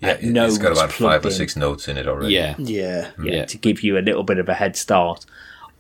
Yeah, 0.01 0.11
it, 0.11 0.23
nodes 0.23 0.55
it's 0.55 0.63
got 0.63 0.71
about 0.71 0.89
five 0.91 0.97
plugged 1.21 1.25
or 1.25 1.29
in. 1.29 1.33
six 1.35 1.55
notes 1.55 1.87
in 1.87 1.97
it 1.97 2.07
already. 2.07 2.33
Yeah. 2.33 2.55
Yeah. 2.57 3.11
yeah, 3.21 3.33
Yeah. 3.33 3.45
to 3.45 3.57
give 3.57 3.83
you 3.83 3.97
a 3.97 4.01
little 4.01 4.23
bit 4.23 4.37
of 4.39 4.47
a 4.47 4.53
head 4.53 4.75
start. 4.77 5.25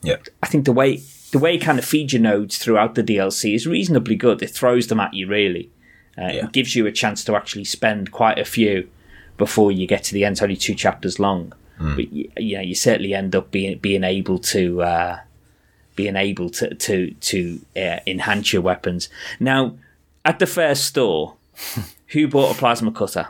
yeah. 0.01 0.17
I 0.43 0.47
think 0.47 0.65
the 0.65 0.71
way 0.73 1.01
the 1.31 1.39
way 1.39 1.55
it 1.55 1.59
kind 1.59 1.77
of 1.79 1.85
feeds 1.85 2.11
your 2.13 2.21
nodes 2.21 2.57
throughout 2.57 2.95
the 2.95 3.03
DLC 3.03 3.53
is 3.55 3.67
reasonably 3.67 4.15
good. 4.15 4.41
It 4.41 4.49
throws 4.49 4.87
them 4.87 4.99
at 4.99 5.13
you 5.13 5.27
really. 5.27 5.69
Uh, 6.17 6.31
Yeah. 6.33 6.45
It 6.45 6.51
gives 6.51 6.75
you 6.75 6.85
a 6.87 6.91
chance 6.91 7.23
to 7.25 7.35
actually 7.35 7.65
spend 7.65 8.11
quite 8.11 8.39
a 8.39 8.45
few 8.45 8.89
before 9.37 9.71
you 9.71 9.87
get 9.87 10.03
to 10.05 10.13
the 10.13 10.25
end. 10.25 10.33
It's 10.33 10.41
only 10.41 10.57
two 10.57 10.75
chapters 10.75 11.17
long, 11.19 11.53
but 11.77 12.11
you, 12.11 12.29
you 12.37 12.55
know 12.57 12.61
you 12.63 12.75
certainly 12.75 13.13
end 13.13 13.35
up 13.35 13.51
being 13.51 13.77
being 13.77 14.03
able 14.03 14.37
to 14.39 14.81
uh, 14.81 15.19
being 15.95 16.17
able 16.17 16.49
to 16.49 16.73
to 16.75 17.11
to 17.11 17.59
uh, 17.77 17.99
enhance 18.05 18.51
your 18.51 18.61
weapons. 18.63 19.07
Now, 19.39 19.77
at 20.25 20.39
the 20.39 20.45
first 20.47 20.83
store, 20.85 21.35
who 22.07 22.27
bought 22.27 22.53
a 22.55 22.57
plasma 22.59 22.91
cutter? 22.91 23.27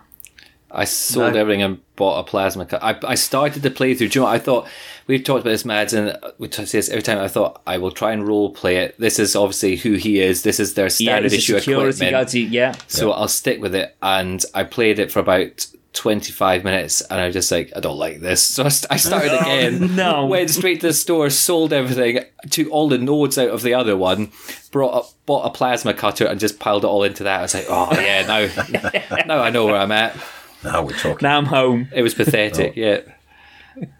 I 0.72 0.86
sold 0.86 1.34
No. 1.34 1.40
everything 1.40 1.62
and 1.64 1.96
bought 1.96 2.20
a 2.20 2.24
plasma 2.30 2.66
cut. 2.66 2.84
I, 2.84 2.98
I 3.08 3.16
started 3.16 3.64
the 3.64 3.72
playthrough. 3.72 3.98
Do 3.98 4.06
you 4.06 4.22
know 4.22 4.24
what 4.26 4.36
I 4.36 4.40
thought? 4.40 4.68
We've 5.08 5.24
talked 5.24 5.42
about 5.42 5.50
this, 5.52 5.66
Mads, 5.66 5.94
and 5.94 6.16
we 6.38 6.48
about 6.48 6.68
this 6.68 6.90
every 6.90 7.02
time. 7.02 7.18
I 7.18 7.28
thought 7.28 7.62
I 7.66 7.78
will 7.80 7.92
try 7.92 8.12
and 8.12 8.28
role 8.28 8.52
play 8.52 8.78
it. 8.78 8.96
This 9.00 9.18
is 9.18 9.36
obviously 9.36 9.76
who 9.78 9.94
he 9.94 10.20
is. 10.22 10.44
This 10.44 10.60
is 10.60 10.76
their 10.76 10.86
Yeah, 10.86 10.90
standard 10.90 11.32
a 11.34 11.36
issue 11.36 11.56
equipment. 11.56 12.34
Yeah, 12.34 12.76
So 12.88 13.12
I'll 13.12 13.28
stick 13.28 13.60
with 13.62 13.74
it. 13.74 13.96
And 14.04 14.44
I 14.54 14.64
played 14.64 15.00
it 15.00 15.12
for 15.12 15.20
about 15.20 15.66
25 15.94 16.64
minutes 16.64 17.02
and 17.02 17.20
I 17.20 17.26
was 17.26 17.34
just 17.34 17.52
like, 17.52 17.74
I 17.76 17.80
don't 17.80 17.98
like 17.98 18.20
this. 18.20 18.44
So 18.60 18.64
I, 18.66 18.70
st- 18.70 18.92
I 18.92 18.98
started 18.98 19.34
again. 19.42 19.96
no. 19.96 20.28
Went 20.28 20.52
straight 20.52 20.82
to 20.82 20.88
the 20.88 20.94
store, 20.94 21.32
sold 21.32 21.74
everything, 21.74 22.24
took 22.52 22.70
all 22.72 22.88
the 22.90 23.00
nodes 23.00 23.40
out 23.40 23.50
of 23.50 23.64
the 23.64 23.74
other 23.74 23.98
one, 23.98 24.32
brought 24.72 24.94
up, 24.94 25.10
bought 25.26 25.46
a 25.48 25.50
plasma 25.50 25.96
cutter 25.96 26.26
and 26.28 26.40
just 26.40 26.60
piled 26.60 26.84
it 26.84 26.88
all 26.88 27.04
into 27.04 27.24
that. 27.24 27.40
I 27.40 27.42
was 27.42 27.54
like, 27.56 27.66
oh 27.70 27.90
yeah, 28.00 28.28
now, 28.28 29.26
now 29.26 29.42
I 29.42 29.50
know 29.50 29.66
where 29.66 29.78
I'm 29.78 29.92
at. 29.92 30.16
Now 30.64 30.84
we're 30.84 30.92
talking. 30.98 31.26
now 31.26 31.38
I'm 31.38 31.46
home. 31.46 31.88
It 31.94 32.02
was 32.02 32.14
pathetic. 32.14 32.76
Yeah. 32.76 33.02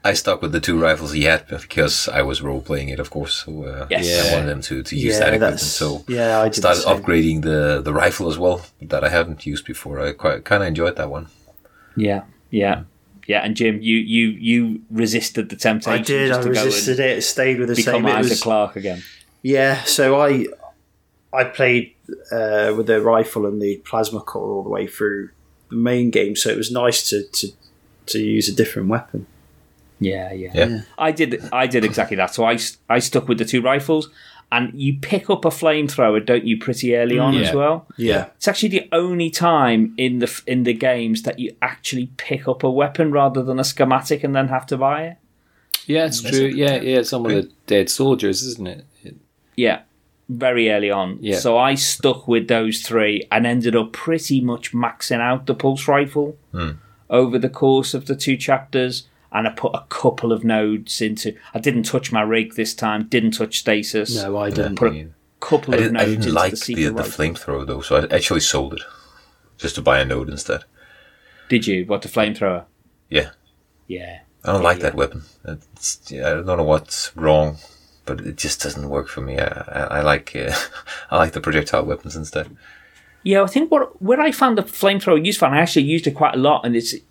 I 0.04 0.14
stuck 0.14 0.42
with 0.42 0.52
the 0.52 0.60
two 0.60 0.78
rifles 0.78 1.14
he 1.14 1.24
had 1.24 1.48
because 1.48 2.10
I 2.10 2.22
was 2.22 2.42
role 2.42 2.60
playing 2.62 2.90
it, 2.90 3.00
of 3.00 3.10
course. 3.12 3.46
So 3.46 3.64
uh, 3.64 3.88
Yes. 3.90 4.30
I 4.30 4.34
wanted 4.36 4.50
them 4.50 4.62
to, 4.62 4.84
to 4.84 4.96
use 4.96 5.14
Yeah, 5.14 5.20
that 5.20 5.28
equipment. 5.36 5.52
that's 5.60 5.64
So 5.66 6.04
yeah. 6.10 6.42
I 6.42 6.50
did 6.50 6.56
started 6.56 6.84
the 6.84 6.90
upgrading 6.96 7.44
the 7.44 7.82
the 7.82 7.94
rifle 7.94 8.28
as 8.28 8.38
well 8.38 8.62
that 8.82 9.04
I 9.06 9.10
hadn't 9.10 9.46
used 9.46 9.66
before. 9.66 10.00
I 10.02 10.12
quite 10.12 10.44
kind 10.44 10.64
of 10.64 10.68
enjoyed 10.68 10.98
that 10.98 11.10
one. 11.10 11.28
Yeah, 11.96 12.24
yeah, 12.50 12.84
yeah. 13.28 13.40
And 13.46 13.56
Jim, 13.56 13.80
you 13.82 13.98
you 13.98 14.28
you 14.50 14.82
resisted 14.92 15.48
the 15.50 15.56
temptation. 15.56 16.02
I 16.02 16.04
did. 16.04 16.28
just 16.28 16.40
I 16.42 16.44
to 16.44 16.54
go 16.54 16.64
resisted 16.66 17.00
it. 17.00 17.18
It 17.20 17.22
stayed 17.22 17.60
with 17.60 17.70
the 17.70 17.76
Become 17.76 18.04
same. 18.04 18.06
It 18.08 18.16
Isaac 18.16 18.30
was, 18.32 18.42
Clarke 18.44 18.76
again. 18.76 19.02
yeah. 19.44 19.84
So 19.84 20.20
I 20.20 20.46
I 21.32 21.44
played 21.46 21.94
uh, 22.34 22.74
with 22.76 22.88
the 22.88 23.00
rifle 23.02 23.46
and 23.46 23.62
the 23.62 23.78
plasma 23.86 24.20
core 24.20 24.52
all 24.56 24.64
the 24.64 24.70
way 24.70 24.88
through 24.88 25.30
the 25.70 25.76
main 25.76 26.12
game. 26.12 26.36
So 26.36 26.50
it 26.50 26.58
was 26.58 26.72
nice 26.72 27.10
to 27.10 27.24
to, 27.24 27.48
to 28.08 28.20
use 28.20 28.50
a 28.50 28.56
different 28.56 28.90
weapon. 28.90 29.28
Yeah, 30.00 30.32
yeah, 30.32 30.52
Yeah. 30.54 30.82
I 30.98 31.12
did. 31.12 31.44
I 31.52 31.68
did 31.68 31.84
exactly 31.84 32.18
that. 32.18 32.34
So 32.34 32.46
I 32.46 32.58
I 32.90 33.00
stuck 33.00 33.28
with 33.28 33.38
the 33.38 33.46
two 33.46 33.62
rifles, 33.62 34.10
and 34.52 34.72
you 34.74 34.98
pick 35.00 35.30
up 35.30 35.46
a 35.46 35.50
flamethrower, 35.50 36.26
don't 36.26 36.46
you? 36.46 36.58
Pretty 36.58 36.96
early 36.96 37.16
mm, 37.16 37.24
on 37.24 37.36
as 37.36 37.54
well. 37.54 37.86
Yeah. 37.98 38.28
It's 38.38 38.48
actually 38.48 38.70
the 38.70 38.90
only 38.92 39.30
time 39.30 39.94
in 39.98 40.20
the 40.20 40.42
in 40.48 40.64
the 40.64 40.74
games 40.74 41.24
that 41.24 41.40
you 41.40 41.56
actually 41.62 42.08
pick 42.18 42.48
up 42.48 42.64
a 42.64 42.72
weapon 42.72 43.12
rather 43.12 43.44
than 43.44 43.60
a 43.60 43.64
schematic 43.64 44.24
and 44.24 44.36
then 44.36 44.48
have 44.48 44.66
to 44.68 44.78
buy 44.78 45.04
it. 45.04 45.18
Yeah, 45.86 46.06
it's 46.06 46.22
mm, 46.22 46.30
true. 46.30 46.48
Yeah, 46.48 46.76
yeah. 46.76 47.00
It's 47.00 47.10
some 47.10 47.26
of 47.26 47.32
the 47.32 47.52
dead 47.68 47.90
soldiers, 47.90 48.44
isn't 48.44 48.68
it? 48.68 48.86
Yeah, 49.56 49.82
very 50.30 50.72
early 50.72 50.92
on. 50.92 51.18
Yeah. 51.20 51.40
So 51.40 51.58
I 51.58 51.76
stuck 51.76 52.28
with 52.28 52.48
those 52.48 52.82
three 52.82 53.28
and 53.32 53.46
ended 53.46 53.76
up 53.76 53.92
pretty 53.92 54.40
much 54.40 54.74
maxing 54.74 55.20
out 55.20 55.48
the 55.48 55.56
pulse 55.56 55.88
rifle 55.88 56.38
hmm. 56.52 56.72
over 57.10 57.38
the 57.38 57.50
course 57.50 57.94
of 57.94 58.06
the 58.06 58.16
two 58.16 58.38
chapters. 58.38 59.08
And 59.32 59.48
I 59.48 59.52
put 59.52 59.76
a 59.76 59.86
couple 59.90 60.32
of 60.32 60.44
nodes 60.44 61.02
into. 61.02 61.36
I 61.54 61.60
didn't 61.60 61.84
touch 61.84 62.12
my 62.12 62.22
rig 62.22 62.56
this 62.56 62.74
time. 62.74 63.08
Didn't 63.08 63.32
touch 63.32 63.60
stasis. 63.60 64.16
No, 64.16 64.38
I 64.38 64.50
didn't. 64.50 64.76
Put 64.76 64.94
a 64.94 65.10
couple 65.40 65.76
I 65.76 65.78
of 65.78 65.92
nodes 65.92 66.04
I 66.04 66.06
didn't 66.06 66.24
into 66.24 66.34
like 66.34 66.54
the 66.54 66.74
the, 66.74 66.90
the 66.90 67.04
flamethrower 67.04 67.68
though, 67.68 67.82
so 67.82 67.98
I 67.98 68.16
actually 68.16 68.40
sold 68.40 68.74
it 68.74 68.82
just 69.60 69.76
to 69.76 69.84
buy 69.84 70.00
a 70.00 70.06
node 70.06 70.30
instead. 70.30 70.64
Did 71.48 71.68
you? 71.68 71.86
What 71.86 72.02
the 72.02 72.10
flamethrower? 72.10 72.66
Yeah, 73.10 73.32
Yeah. 73.88 74.22
I 74.44 74.54
don't 74.54 74.64
like 74.64 74.80
that 74.80 74.96
weapon. 74.96 75.24
It's, 75.44 76.00
yeah, 76.08 76.30
I 76.30 76.34
don't 76.36 76.46
know 76.46 76.64
what's 76.64 77.16
wrong, 77.16 77.58
but 78.10 78.26
it 78.26 78.38
just 78.38 78.62
doesn't 78.62 78.90
work 78.90 79.08
for 79.08 79.22
me. 79.22 79.38
I, 79.38 79.46
I, 79.46 79.82
I 79.82 80.02
like 80.02 80.36
uh, 80.36 80.54
I 81.12 81.18
like 81.18 81.34
the 81.34 81.42
projectile 81.42 81.86
weapons 81.86 82.16
instead. 82.16 82.56
Yeah, 83.24 83.44
I 83.44 83.48
think 83.48 83.72
what 83.72 84.02
where 84.02 84.20
I 84.20 84.32
found 84.32 84.58
the 84.58 84.64
flamethrower 84.64 85.24
useful, 85.24 85.48
and 85.48 85.56
I 85.56 85.62
actually 85.62 85.86
used 85.86 86.08
it 86.08 86.16
quite 86.16 86.34
a 86.34 86.40
lot, 86.40 86.66
and 86.66 86.76
it's 86.76 86.94
it, 86.94 87.04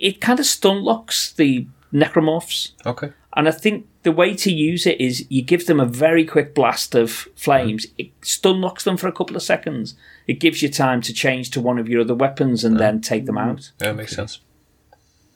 it 0.00 0.20
kind 0.20 0.40
of 0.40 0.46
stun 0.46 0.82
locks 0.82 1.32
the 1.32 1.66
necromorphs. 1.92 2.72
Okay. 2.86 3.12
And 3.34 3.48
I 3.48 3.50
think 3.50 3.86
the 4.02 4.12
way 4.12 4.34
to 4.34 4.52
use 4.52 4.86
it 4.86 5.00
is 5.00 5.26
you 5.30 5.42
give 5.42 5.66
them 5.66 5.80
a 5.80 5.86
very 5.86 6.24
quick 6.24 6.54
blast 6.54 6.94
of 6.94 7.10
flames. 7.34 7.86
It 7.96 8.10
stun 8.22 8.60
locks 8.60 8.84
them 8.84 8.96
for 8.96 9.08
a 9.08 9.12
couple 9.12 9.36
of 9.36 9.42
seconds. 9.42 9.94
It 10.26 10.34
gives 10.34 10.62
you 10.62 10.68
time 10.68 11.00
to 11.02 11.14
change 11.14 11.50
to 11.50 11.60
one 11.60 11.78
of 11.78 11.88
your 11.88 12.02
other 12.02 12.14
weapons 12.14 12.62
and 12.62 12.78
then 12.78 13.00
take 13.00 13.24
them 13.26 13.38
out. 13.38 13.72
Yeah, 13.80 13.92
makes 13.92 14.14
sense. 14.14 14.40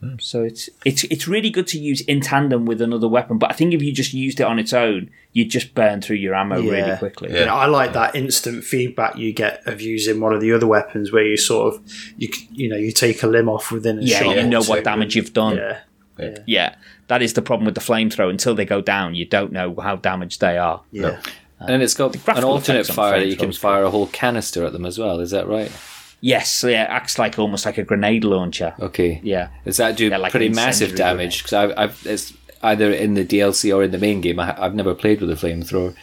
Hmm. 0.01 0.17
So 0.21 0.43
it's 0.43 0.69
it's 0.85 1.05
it's 1.05 1.27
really 1.27 1.49
good 1.49 1.67
to 1.69 1.79
use 1.79 2.03
in 2.03 2.21
tandem 2.21 2.67
with 2.67 2.83
another 2.83 3.09
weapon. 3.09 3.39
But 3.39 3.51
I 3.51 3.55
think 3.55 3.73
if 3.73 3.83
you 3.83 3.93
just 3.93 4.13
used 4.13 4.41
it 4.41 4.43
on 4.43 4.59
its 4.59 4.75
own, 4.75 5.09
you'd 5.33 5.49
just 5.51 5.75
burn 5.75 6.03
through 6.03 6.17
your 6.17 6.35
ammo 6.35 6.61
really 6.61 6.97
quickly. 6.99 7.33
Yeah. 7.33 7.41
You 7.41 7.47
know, 7.47 7.55
I 7.55 7.65
like 7.67 7.95
that 7.95 8.15
instant 8.15 8.63
feedback 8.65 9.17
you 9.17 9.33
get 9.33 9.67
of 9.67 9.81
using 9.81 10.21
one 10.21 10.35
of 10.35 10.43
the 10.43 10.53
other 10.53 10.67
weapons, 10.67 11.13
where 11.13 11.25
you 11.25 11.39
sort 11.39 11.75
of 11.75 11.83
you 12.19 12.29
you 12.53 12.69
know 12.69 12.77
you 12.77 12.93
take 12.93 13.23
a 13.23 13.27
limb 13.27 13.49
off 13.49 13.73
within 13.73 13.99
a 13.99 14.03
Yeah, 14.03 14.19
shot. 14.23 14.37
you 14.37 14.43
know 14.47 14.63
what 14.63 14.85
damage 14.85 15.17
you've 15.17 15.33
done. 15.33 15.57
Yeah, 15.57 16.39
Yeah, 16.47 16.75
that 17.09 17.23
is 17.23 17.33
the 17.33 17.43
problem 17.43 17.65
with 17.65 17.75
the 17.75 17.81
flamethrower. 17.81 18.29
Until 18.29 18.55
they 18.55 18.67
go 18.67 18.83
down, 18.83 19.15
you 19.15 19.25
don't 19.25 19.51
know 19.53 19.75
how 19.81 19.97
damaged 19.97 20.41
they 20.43 20.59
are. 20.59 20.83
yeah. 20.91 21.21
and 21.59 21.83
it's 21.83 21.95
got 21.95 22.15
an 22.37 22.45
alternate 22.45 22.87
fire 22.87 23.19
that 23.21 23.29
you 23.29 23.37
can 23.37 23.51
fire 23.51 23.85
a 23.85 23.91
whole 23.91 24.09
canister 24.09 24.67
at 24.67 24.73
them 24.75 24.85
as 24.85 24.99
well. 24.99 25.21
Is 25.21 25.31
that 25.31 25.49
right? 25.49 25.73
Yes, 26.21 26.65
yeah, 26.65 26.85
it 26.85 26.89
acts 26.91 27.19
like 27.19 27.39
almost 27.39 27.67
like 27.67 27.79
a 27.79 27.83
grenade 27.85 28.25
launcher. 28.25 28.75
Okay. 28.81 29.21
Yeah, 29.23 29.49
Does 29.65 29.77
that 29.77 29.97
do 29.97 30.09
Yeah, 30.09 30.17
like 30.17 30.31
pretty 30.33 30.49
massive 30.49 30.97
damage? 30.97 31.43
Because 31.43 31.53
I've, 31.53 31.73
I've 31.77 32.07
it's 32.07 32.33
either 32.63 32.91
in 32.91 33.15
the 33.15 33.25
DLC 33.25 33.75
or 33.75 33.83
in 33.85 33.91
the 33.91 33.99
main 33.99 34.21
game. 34.23 34.41
I, 34.41 34.61
I've 34.61 34.75
never 34.75 34.95
played 34.95 35.21
with 35.21 35.31
a 35.31 35.35
flamethrower. 35.35 35.95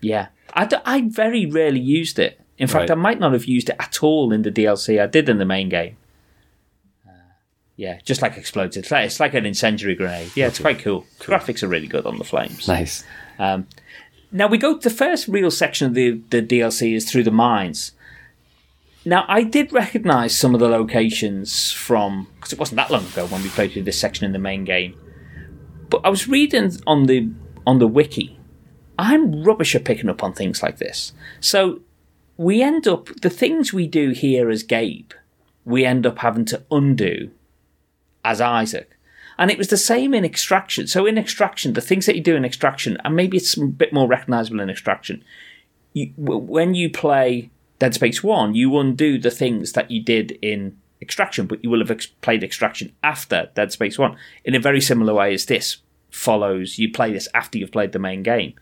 yeah. 0.00 0.28
I, 0.52 0.64
d- 0.66 0.76
I 0.84 1.02
very 1.02 1.46
rarely 1.46 1.78
used 1.78 2.18
it. 2.18 2.40
In 2.58 2.66
fact, 2.66 2.88
Right. 2.88 2.90
I 2.90 2.94
might 2.96 3.20
not 3.20 3.32
have 3.32 3.44
used 3.44 3.68
it 3.70 3.76
at 3.78 4.02
all 4.02 4.32
in 4.32 4.42
the 4.42 4.50
DLC. 4.50 5.00
I 5.00 5.06
did 5.06 5.28
in 5.28 5.38
the 5.38 5.44
main 5.44 5.68
game. 5.68 5.96
Uh, 7.06 7.12
yeah, 7.76 8.00
just 8.04 8.20
like 8.20 8.36
explodes. 8.36 8.76
It's 8.76 8.90
like, 8.90 9.06
it's 9.06 9.20
like 9.20 9.34
an 9.34 9.46
incendiary 9.46 9.94
grenade. 9.94 10.32
Yeah, 10.34 10.48
it's 10.48 10.58
quite 10.58 10.80
cool. 10.80 11.06
Graphics 11.20 11.62
are 11.62 11.68
really 11.68 11.86
good 11.86 12.04
on 12.04 12.18
the 12.18 12.24
flames. 12.24 12.66
Nice. 12.66 13.04
Now 13.38 14.46
we 14.48 14.58
go. 14.58 14.76
to 14.78 14.88
The 14.88 14.94
first 14.94 15.28
real 15.28 15.50
section 15.52 15.86
of 15.86 15.94
the 15.94 16.20
the 16.30 16.42
DLC 16.42 16.94
is 16.96 17.08
through 17.10 17.22
the 17.24 17.30
mines. 17.30 17.92
Now 19.04 19.24
I 19.28 19.42
did 19.42 19.72
recognise 19.72 20.36
some 20.36 20.54
of 20.54 20.60
the 20.60 20.68
locations 20.68 21.72
from 21.72 22.28
because 22.34 22.52
it 22.52 22.58
wasn't 22.58 22.76
that 22.76 22.90
long 22.90 23.06
ago 23.06 23.26
when 23.26 23.42
we 23.42 23.48
played 23.48 23.72
through 23.72 23.84
this 23.84 23.98
section 23.98 24.26
in 24.26 24.32
the 24.32 24.38
main 24.38 24.64
game. 24.64 24.98
But 25.88 26.02
I 26.04 26.10
was 26.10 26.28
reading 26.28 26.70
on 26.86 27.06
the 27.06 27.30
on 27.66 27.78
the 27.78 27.88
wiki. 27.88 28.38
I'm 28.98 29.42
rubbish 29.42 29.74
at 29.74 29.84
picking 29.84 30.10
up 30.10 30.22
on 30.22 30.34
things 30.34 30.62
like 30.62 30.76
this. 30.76 31.12
So 31.40 31.80
we 32.36 32.62
end 32.62 32.86
up 32.86 33.06
the 33.20 33.30
things 33.30 33.72
we 33.72 33.86
do 33.86 34.10
here 34.10 34.50
as 34.50 34.62
Gabe, 34.62 35.12
we 35.64 35.84
end 35.84 36.06
up 36.06 36.18
having 36.18 36.44
to 36.46 36.62
undo 36.70 37.30
as 38.24 38.40
Isaac. 38.40 38.96
And 39.38 39.50
it 39.50 39.56
was 39.56 39.68
the 39.68 39.78
same 39.78 40.12
in 40.12 40.24
Extraction. 40.24 40.86
So 40.86 41.06
in 41.06 41.16
Extraction, 41.16 41.72
the 41.72 41.80
things 41.80 42.04
that 42.04 42.14
you 42.14 42.22
do 42.22 42.36
in 42.36 42.44
Extraction, 42.44 42.98
and 43.04 43.16
maybe 43.16 43.38
it's 43.38 43.56
a 43.56 43.64
bit 43.64 43.92
more 43.92 44.06
recognizable 44.06 44.60
in 44.60 44.68
Extraction, 44.68 45.24
you, 45.94 46.12
when 46.16 46.74
you 46.74 46.90
play 46.90 47.50
Dead 47.80 47.94
Space 47.94 48.22
1, 48.22 48.54
you 48.54 48.78
undo 48.78 49.18
the 49.18 49.30
things 49.30 49.72
that 49.72 49.90
you 49.90 50.02
did 50.02 50.32
in 50.42 50.76
Extraction, 51.02 51.46
but 51.46 51.64
you 51.64 51.70
will 51.70 51.78
have 51.78 51.90
ex- 51.90 52.06
played 52.06 52.44
Extraction 52.44 52.92
after 53.02 53.48
Dead 53.54 53.72
Space 53.72 53.98
1 53.98 54.14
in 54.44 54.54
a 54.54 54.60
very 54.60 54.82
similar 54.82 55.14
way 55.14 55.32
as 55.32 55.46
this 55.46 55.78
follows. 56.10 56.78
You 56.78 56.92
play 56.92 57.10
this 57.10 57.26
after 57.32 57.56
you've 57.56 57.72
played 57.72 57.92
the 57.92 57.98
main 57.98 58.22
game. 58.22 58.52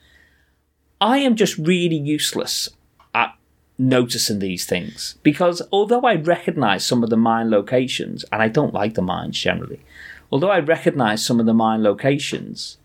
I 1.01 1.19
am 1.19 1.35
just 1.35 1.59
really 1.59 1.97
useless 1.97 2.69
at 3.13 3.35
noticing 3.77 4.39
these 4.39 4.67
things 4.67 5.17
because 5.25 5.63
although 5.73 6.03
I 6.03 6.15
recognize 6.15 6.87
some 6.87 7.03
of 7.03 7.11
the 7.11 7.17
mine 7.17 7.51
locations, 7.51 8.25
and 8.31 8.41
I 8.41 8.47
don't 8.47 8.73
like 8.73 8.95
the 8.95 9.03
mines 9.03 9.37
generally, 9.37 9.81
although 10.31 10.51
I 10.51 10.61
recognize 10.61 11.27
some 11.27 11.41
of 11.41 11.47
the 11.47 11.55
mine 11.55 11.83
locations, 11.83 12.77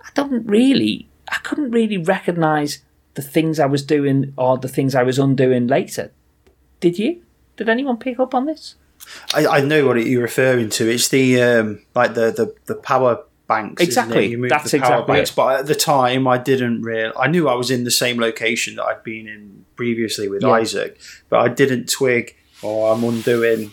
I 0.00 0.10
don't 0.14 0.46
really, 0.46 1.08
I 1.28 1.38
couldn't 1.42 1.72
really 1.72 1.98
recognize 1.98 2.84
the 3.14 3.22
things 3.22 3.58
I 3.58 3.66
was 3.66 3.82
doing 3.84 4.32
or 4.36 4.58
the 4.58 4.68
things 4.68 4.94
I 4.94 5.02
was 5.02 5.18
undoing 5.18 5.66
later. 5.66 6.12
Did 6.80 6.98
you? 6.98 7.22
Did 7.56 7.68
anyone 7.68 7.96
pick 7.96 8.20
up 8.20 8.34
on 8.34 8.46
this? 8.46 8.76
I, 9.34 9.46
I 9.46 9.60
know 9.60 9.86
what 9.86 10.04
you're 10.06 10.22
referring 10.22 10.70
to. 10.70 10.88
It's 10.90 11.08
the 11.08 11.40
um, 11.42 11.82
like 11.94 12.14
the 12.14 12.30
the, 12.30 12.54
the 12.66 12.74
power 12.74 13.24
banks. 13.46 13.80
isn't 13.82 13.82
it? 13.82 13.88
Exactly. 13.88 14.26
You 14.26 14.38
move 14.38 14.50
That's 14.50 14.70
the 14.70 14.78
power 14.78 14.94
exactly 15.00 15.14
banks. 15.16 15.30
it. 15.30 15.36
But 15.36 15.60
at 15.60 15.66
the 15.66 15.74
time, 15.74 16.28
I 16.28 16.38
didn't 16.38 16.82
real. 16.82 17.12
I 17.18 17.26
knew 17.28 17.48
I 17.48 17.54
was 17.54 17.70
in 17.70 17.84
the 17.84 17.90
same 17.90 18.18
location 18.20 18.76
that 18.76 18.84
I'd 18.84 19.02
been 19.02 19.26
in 19.26 19.64
previously 19.76 20.28
with 20.28 20.42
Yeah. 20.42 20.50
Isaac, 20.50 21.00
but 21.28 21.40
I 21.40 21.48
didn't 21.48 21.88
twig. 21.88 22.34
Or 22.62 22.92
I'm 22.92 23.04
undoing. 23.04 23.72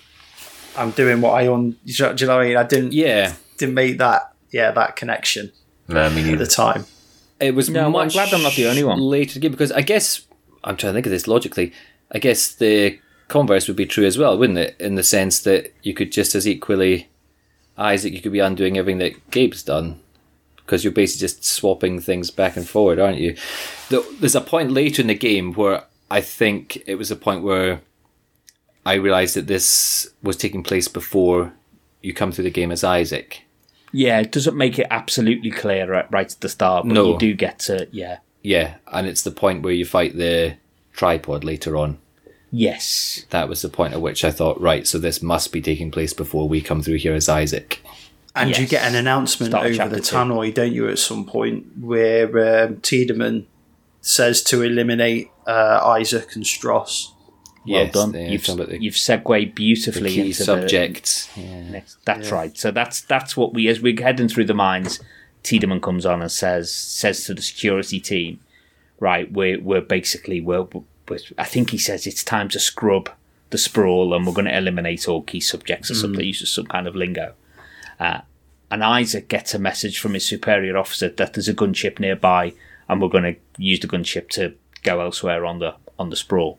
I'm 0.77 0.91
doing 0.91 1.21
what 1.21 1.31
I 1.31 1.47
on. 1.47 1.71
Do 1.71 1.77
you 1.85 2.05
know 2.05 2.13
do 2.13 2.23
you 2.23 2.27
know 2.27 2.37
what 2.37 2.43
I 2.43 2.47
mean? 2.47 2.57
I 2.57 2.63
didn't 2.63 2.93
Yeah. 2.93 3.33
didn't 3.57 3.73
make 3.75 3.97
that 3.97 4.31
yeah 4.51 4.71
that 4.71 4.95
connection 4.95 5.51
Nah, 5.87 6.09
me 6.09 6.31
at 6.33 6.39
the 6.39 6.47
time. 6.47 6.85
It 7.39 7.53
was 7.55 7.69
No, 7.69 7.85
I'm 7.87 7.91
much 7.91 8.13
glad 8.13 8.33
I'm 8.33 8.43
not 8.43 8.53
the 8.53 8.67
only 8.67 8.83
one. 8.83 8.99
later 8.99 9.33
to 9.33 9.39
game 9.39 9.51
because 9.51 9.71
I 9.71 9.81
guess 9.81 10.25
I'm 10.63 10.77
trying 10.77 10.91
to 10.93 10.97
think 10.97 11.05
of 11.07 11.11
this 11.11 11.27
logically. 11.27 11.73
I 12.11 12.19
guess 12.19 12.53
the 12.53 12.99
converse 13.27 13.67
would 13.67 13.75
be 13.77 13.85
true 13.85 14.05
as 14.05 14.17
well, 14.17 14.37
wouldn't 14.37 14.59
it? 14.59 14.75
In 14.79 14.95
the 14.95 15.03
sense 15.03 15.39
that 15.41 15.73
you 15.83 15.93
could 15.93 16.11
just 16.11 16.35
as 16.35 16.47
equally, 16.47 17.09
Isaac, 17.77 18.13
you 18.13 18.21
could 18.21 18.31
be 18.31 18.39
undoing 18.39 18.77
everything 18.77 18.99
that 18.99 19.31
Gabe's 19.31 19.63
done 19.63 19.99
because 20.57 20.83
you're 20.83 20.93
basically 20.93 21.21
just 21.27 21.43
swapping 21.43 21.99
things 21.99 22.31
back 22.31 22.55
and 22.55 22.67
forward, 22.67 22.99
aren't 22.99 23.19
you? 23.19 23.35
There's 23.89 24.35
a 24.35 24.41
point 24.41 24.71
later 24.71 25.01
in 25.01 25.07
the 25.07 25.13
game 25.15 25.53
where 25.53 25.83
I 26.09 26.21
think 26.21 26.81
it 26.87 26.95
was 26.95 27.11
a 27.11 27.15
point 27.15 27.43
where 27.43 27.81
I 28.85 28.93
realised 28.95 29.35
that 29.35 29.47
this 29.47 30.09
was 30.23 30.37
taking 30.37 30.63
place 30.63 30.87
before 30.87 31.53
you 32.01 32.13
come 32.13 32.31
through 32.31 32.45
the 32.45 32.51
game 32.51 32.71
as 32.71 32.83
Isaac. 32.83 33.41
Yeah, 33.97 34.19
it 34.19 34.31
doesn't 34.33 34.57
make 34.57 34.77
it 34.77 34.87
absolutely 34.91 35.51
clear 35.51 35.89
right, 35.89 36.11
right 36.11 36.29
at 36.31 36.41
the 36.41 36.49
start, 36.49 36.85
but 36.85 36.93
No. 36.93 37.13
you 37.13 37.17
do 37.17 37.33
get 37.33 37.59
to, 37.59 37.87
yeah. 37.91 38.17
Yeah, 38.43 38.75
and 38.91 39.07
it's 39.07 39.21
the 39.23 39.31
point 39.31 39.63
where 39.63 39.73
you 39.73 39.85
fight 39.85 40.17
the 40.17 40.55
tripod 40.93 41.43
later 41.45 41.77
on. 41.77 41.97
Yes. 42.51 43.25
that 43.31 43.49
was 43.49 43.61
the 43.61 43.69
point 43.69 43.93
at 43.93 44.01
which 44.01 44.23
I 44.23 44.31
thought, 44.31 44.59
right, 44.61 44.85
so 44.87 44.97
this 44.97 45.21
must 45.21 45.51
be 45.51 45.61
taking 45.61 45.91
place 45.91 46.13
before 46.13 46.47
we 46.47 46.61
come 46.61 46.81
through 46.81 46.97
here 46.97 47.13
as 47.13 47.27
Isaac. 47.27 47.81
And 48.35 48.57
you 48.57 48.67
get 48.67 48.83
an 48.85 48.95
announcement 48.95 49.51
Start 49.51 49.65
over 49.67 49.89
the 49.89 50.01
two. 50.01 50.15
tannoy, 50.15 50.53
don't 50.53 50.73
you, 50.73 50.87
at 50.89 50.99
some 50.99 51.25
point, 51.25 51.65
where 51.79 52.65
um, 52.65 52.77
Tiedemann 52.81 53.45
says 54.01 54.43
to 54.43 54.61
eliminate 54.61 55.31
uh, 55.47 55.79
Isaac 55.83 56.35
and 56.35 56.43
Stross. 56.45 57.11
Well 57.67 57.83
Yes, 57.83 57.93
done. 57.93 58.11
the- 58.11 58.21
You've, 58.23 58.45
talking 58.45 58.61
about 58.61 58.69
the- 58.71 58.81
you've 58.83 58.97
segued 58.97 59.55
beautifully 59.55 60.11
Key 60.11 60.21
into 60.21 60.43
subjects. 60.43 61.29
Yeah. 61.35 61.43
the 61.43 61.71
next. 61.71 61.97
That's 62.05 62.31
right. 62.31 62.57
So 62.57 62.71
that's 62.71 63.01
that's 63.01 63.35
what 63.35 63.53
we 63.53 63.67
as 63.67 63.81
we're 63.81 64.01
heading 64.01 64.27
through 64.27 64.45
the 64.45 64.53
mines. 64.53 64.99
Tiedemann 65.43 65.81
comes 65.81 66.05
on 66.05 66.21
and 66.21 66.31
says 66.31 66.71
says 66.71 67.23
to 67.25 67.33
the 67.33 67.41
security 67.41 67.99
team, 67.99 68.39
right, 68.99 69.31
we're 69.31 69.59
we're 69.61 69.81
basically 69.81 70.41
we're, 70.41 70.63
we're 71.07 71.19
I 71.37 71.43
think 71.45 71.69
he 71.71 71.77
says 71.77 72.07
it's 72.07 72.23
time 72.23 72.49
to 72.49 72.59
scrub 72.59 73.09
the 73.51 73.57
sprawl 73.59 74.13
and 74.13 74.25
we're 74.25 74.33
going 74.33 74.45
to 74.45 74.57
eliminate 74.57 75.07
all 75.07 75.21
key 75.21 75.39
subjects 75.39 75.91
or 75.91 75.95
something. 75.95 76.19
He 76.21 76.27
uses 76.27 76.51
some 76.51 76.65
kind 76.65 76.87
of 76.87 76.95
lingo. 76.95 77.33
Uh, 77.99 78.21
and 78.71 78.83
Isaac 78.83 79.27
gets 79.27 79.53
a 79.53 79.59
message 79.59 79.99
from 79.99 80.15
his 80.15 80.25
superior 80.25 80.75
officer 80.75 81.09
that 81.09 81.33
there's 81.33 81.47
a 81.47 81.53
gunship 81.53 81.99
nearby, 81.99 82.53
and 82.89 82.99
we're 82.99 83.07
going 83.09 83.35
to 83.35 83.39
use 83.57 83.79
the 83.79 83.87
gunship 83.87 84.29
to 84.29 84.55
go 84.81 84.99
elsewhere 85.01 85.45
on 85.45 85.59
the 85.59 85.75
on 85.99 86.09
the 86.09 86.15
sprawl. 86.15 86.57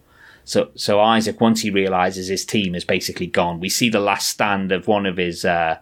So, 0.48 0.70
so 0.76 1.00
Isaac, 1.00 1.40
once 1.40 1.62
he 1.62 1.70
realizes 1.70 2.28
his 2.28 2.44
team 2.46 2.74
is 2.76 2.84
basically 2.84 3.26
gone, 3.26 3.58
we 3.60 3.68
see 3.68 3.88
the 3.90 3.98
last 4.00 4.28
stand 4.28 4.70
of 4.70 4.86
one 4.86 5.04
of 5.04 5.16
his 5.16 5.44
uh, 5.44 5.78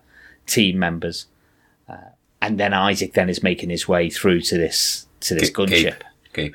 team 0.47 0.79
members, 0.79 1.27
uh, 1.89 1.97
and 2.41 2.59
then 2.59 2.73
Isaac 2.73 3.13
then 3.13 3.29
is 3.29 3.43
making 3.43 3.69
his 3.71 3.87
way 3.87 4.09
through 4.09 4.41
to 4.41 4.57
this 4.59 5.07
to 5.21 5.35
this 5.35 5.51
Ga- 5.51 5.67
gunship. 5.67 6.01
Gabe. 6.33 6.55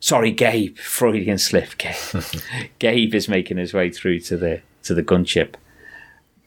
Sorry, 0.00 0.30
Gabe. 0.32 0.78
Freudian 0.78 1.36
slip. 1.38 1.76
Gabe. 1.76 2.22
Gabe 2.78 3.14
is 3.14 3.28
making 3.28 3.58
his 3.58 3.74
way 3.74 3.90
through 3.90 4.20
to 4.20 4.36
the 4.38 4.62
to 4.84 4.94
the 4.94 5.02
gunship. 5.02 5.54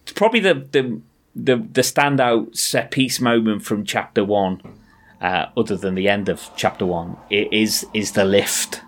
It's 0.03 0.13
probably 0.13 0.39
the 0.39 0.55
the 0.71 0.99
the, 1.35 1.55
the 1.57 1.81
standout 1.81 2.57
set 2.57 2.89
piece 2.91 3.21
moment 3.21 3.63
from 3.63 3.85
chapter 3.85 4.25
one. 4.25 4.61
uh, 5.21 5.45
other 5.55 5.77
than 5.77 5.93
the 5.93 6.09
end 6.09 6.27
of 6.27 6.49
chapter 6.57 6.87
one, 6.87 7.17
i- 7.31 7.47
is 7.51 7.85
is 7.93 8.13
the 8.13 8.25
lift 8.25 8.81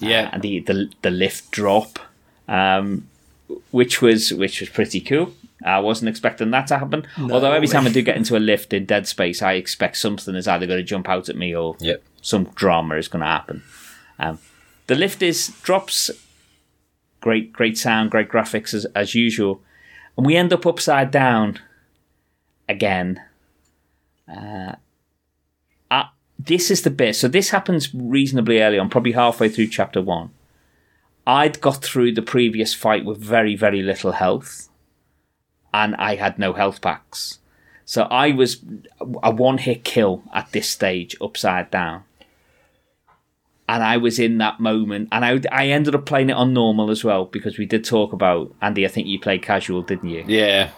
Yeah. 0.00 0.30
and 0.32 0.42
the 0.42 0.60
the, 0.60 0.90
the 1.02 1.10
lift 1.10 1.50
drop, 1.50 1.98
um, 2.48 3.08
which 3.70 4.00
was 4.02 4.32
which 4.32 4.60
was 4.60 4.68
pretty 4.68 5.00
cool. 5.00 5.32
I 5.64 5.80
wasn't 5.80 6.08
expecting 6.08 6.52
that 6.52 6.68
to 6.68 6.78
happen. 6.78 7.04
Although 7.18 7.52
every 7.52 7.66
time 7.66 7.84
I 7.86 7.90
do 7.90 8.00
get 8.02 8.16
into 8.16 8.36
a 8.36 8.38
lift 8.38 8.72
in 8.72 8.84
Dead 8.86 9.08
Space, 9.08 9.42
I 9.42 9.54
expect 9.54 9.96
something 9.96 10.36
is 10.36 10.46
either 10.46 10.66
going 10.66 10.78
to 10.78 10.84
jump 10.84 11.08
out 11.08 11.28
at 11.28 11.36
me 11.36 11.52
or 11.54 11.76
Yep. 11.80 12.00
some 12.22 12.44
drama 12.54 12.94
is 12.96 13.08
going 13.08 13.22
to 13.22 13.26
happen. 13.26 13.62
Um, 14.20 14.38
the 14.86 14.94
lift 14.94 15.20
is 15.20 15.48
drops, 15.62 16.10
great 17.20 17.52
great 17.52 17.76
sound, 17.76 18.10
great 18.12 18.28
graphics 18.28 18.72
as 18.72 18.84
as 18.94 19.14
usual, 19.16 19.60
and 20.16 20.24
we 20.24 20.36
end 20.36 20.52
up 20.52 20.64
upside 20.64 21.10
down 21.10 21.58
again. 22.68 23.20
Uh, 24.30 24.36
uh, 24.36 24.74
this 26.38 26.70
is 26.70 26.82
the 26.82 26.90
bit. 26.90 27.16
So 27.16 27.28
this 27.28 27.50
happens 27.50 27.94
reasonably 27.94 28.60
early 28.60 28.78
on, 28.78 28.88
probably 28.88 29.12
halfway 29.12 29.48
through 29.48 29.68
chapter 29.68 30.00
one. 30.00 30.30
I'd 31.26 31.60
got 31.60 31.82
through 31.82 32.12
the 32.12 32.22
previous 32.22 32.72
fight 32.74 33.04
with 33.04 33.18
very 33.18 33.54
very 33.56 33.82
little 33.82 34.12
health, 34.12 34.68
and 35.74 35.94
I 35.96 36.14
had 36.14 36.38
no 36.38 36.52
health 36.52 36.80
packs. 36.80 37.38
So 37.84 38.02
I 38.02 38.32
was 38.32 38.62
a 39.22 39.30
one 39.30 39.58
hit 39.58 39.82
kill 39.82 40.22
at 40.34 40.52
this 40.52 40.68
stage, 40.68 41.16
upside 41.22 41.70
down. 41.70 42.04
And 43.66 43.82
I 43.82 43.96
was 43.98 44.18
in 44.18 44.38
that 44.38 44.60
moment, 44.60 45.08
and 45.12 45.24
I, 45.24 45.40
I 45.52 45.68
ended 45.68 45.94
up 45.94 46.06
playing 46.06 46.30
it 46.30 46.34
on 46.36 46.54
normal 46.54 46.90
as 46.90 47.04
well 47.04 47.26
because 47.26 47.58
we 47.58 47.66
did 47.66 47.84
talk 47.84 48.12
about 48.14 48.54
Andy. 48.62 48.86
I 48.86 48.88
think 48.88 49.06
you 49.06 49.18
played 49.20 49.42
casual, 49.42 49.82
didn't 49.82 50.08
you? 50.08 50.24
Yeah. 50.26 50.70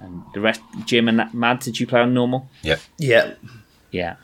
And 0.00 0.22
the 0.34 0.40
rest, 0.40 0.60
Jim 0.84 1.08
and 1.08 1.32
Mad, 1.32 1.60
did 1.60 1.80
you 1.80 1.86
play 1.86 2.00
on 2.00 2.12
normal? 2.12 2.48
Yep. 2.62 2.80
Yeah. 2.98 3.34
Yeah. 3.90 4.16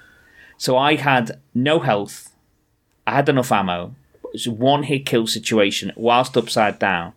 So 0.60 0.76
I 0.76 0.96
had 0.96 1.40
no 1.54 1.80
health. 1.80 2.34
I 3.06 3.14
had 3.14 3.30
enough 3.30 3.50
ammo. 3.50 3.94
It 4.24 4.32
was 4.34 4.46
a 4.46 4.50
one 4.50 4.82
hit 4.82 5.06
kill 5.06 5.26
situation 5.26 5.90
whilst 5.96 6.36
upside 6.36 6.78
down. 6.78 7.14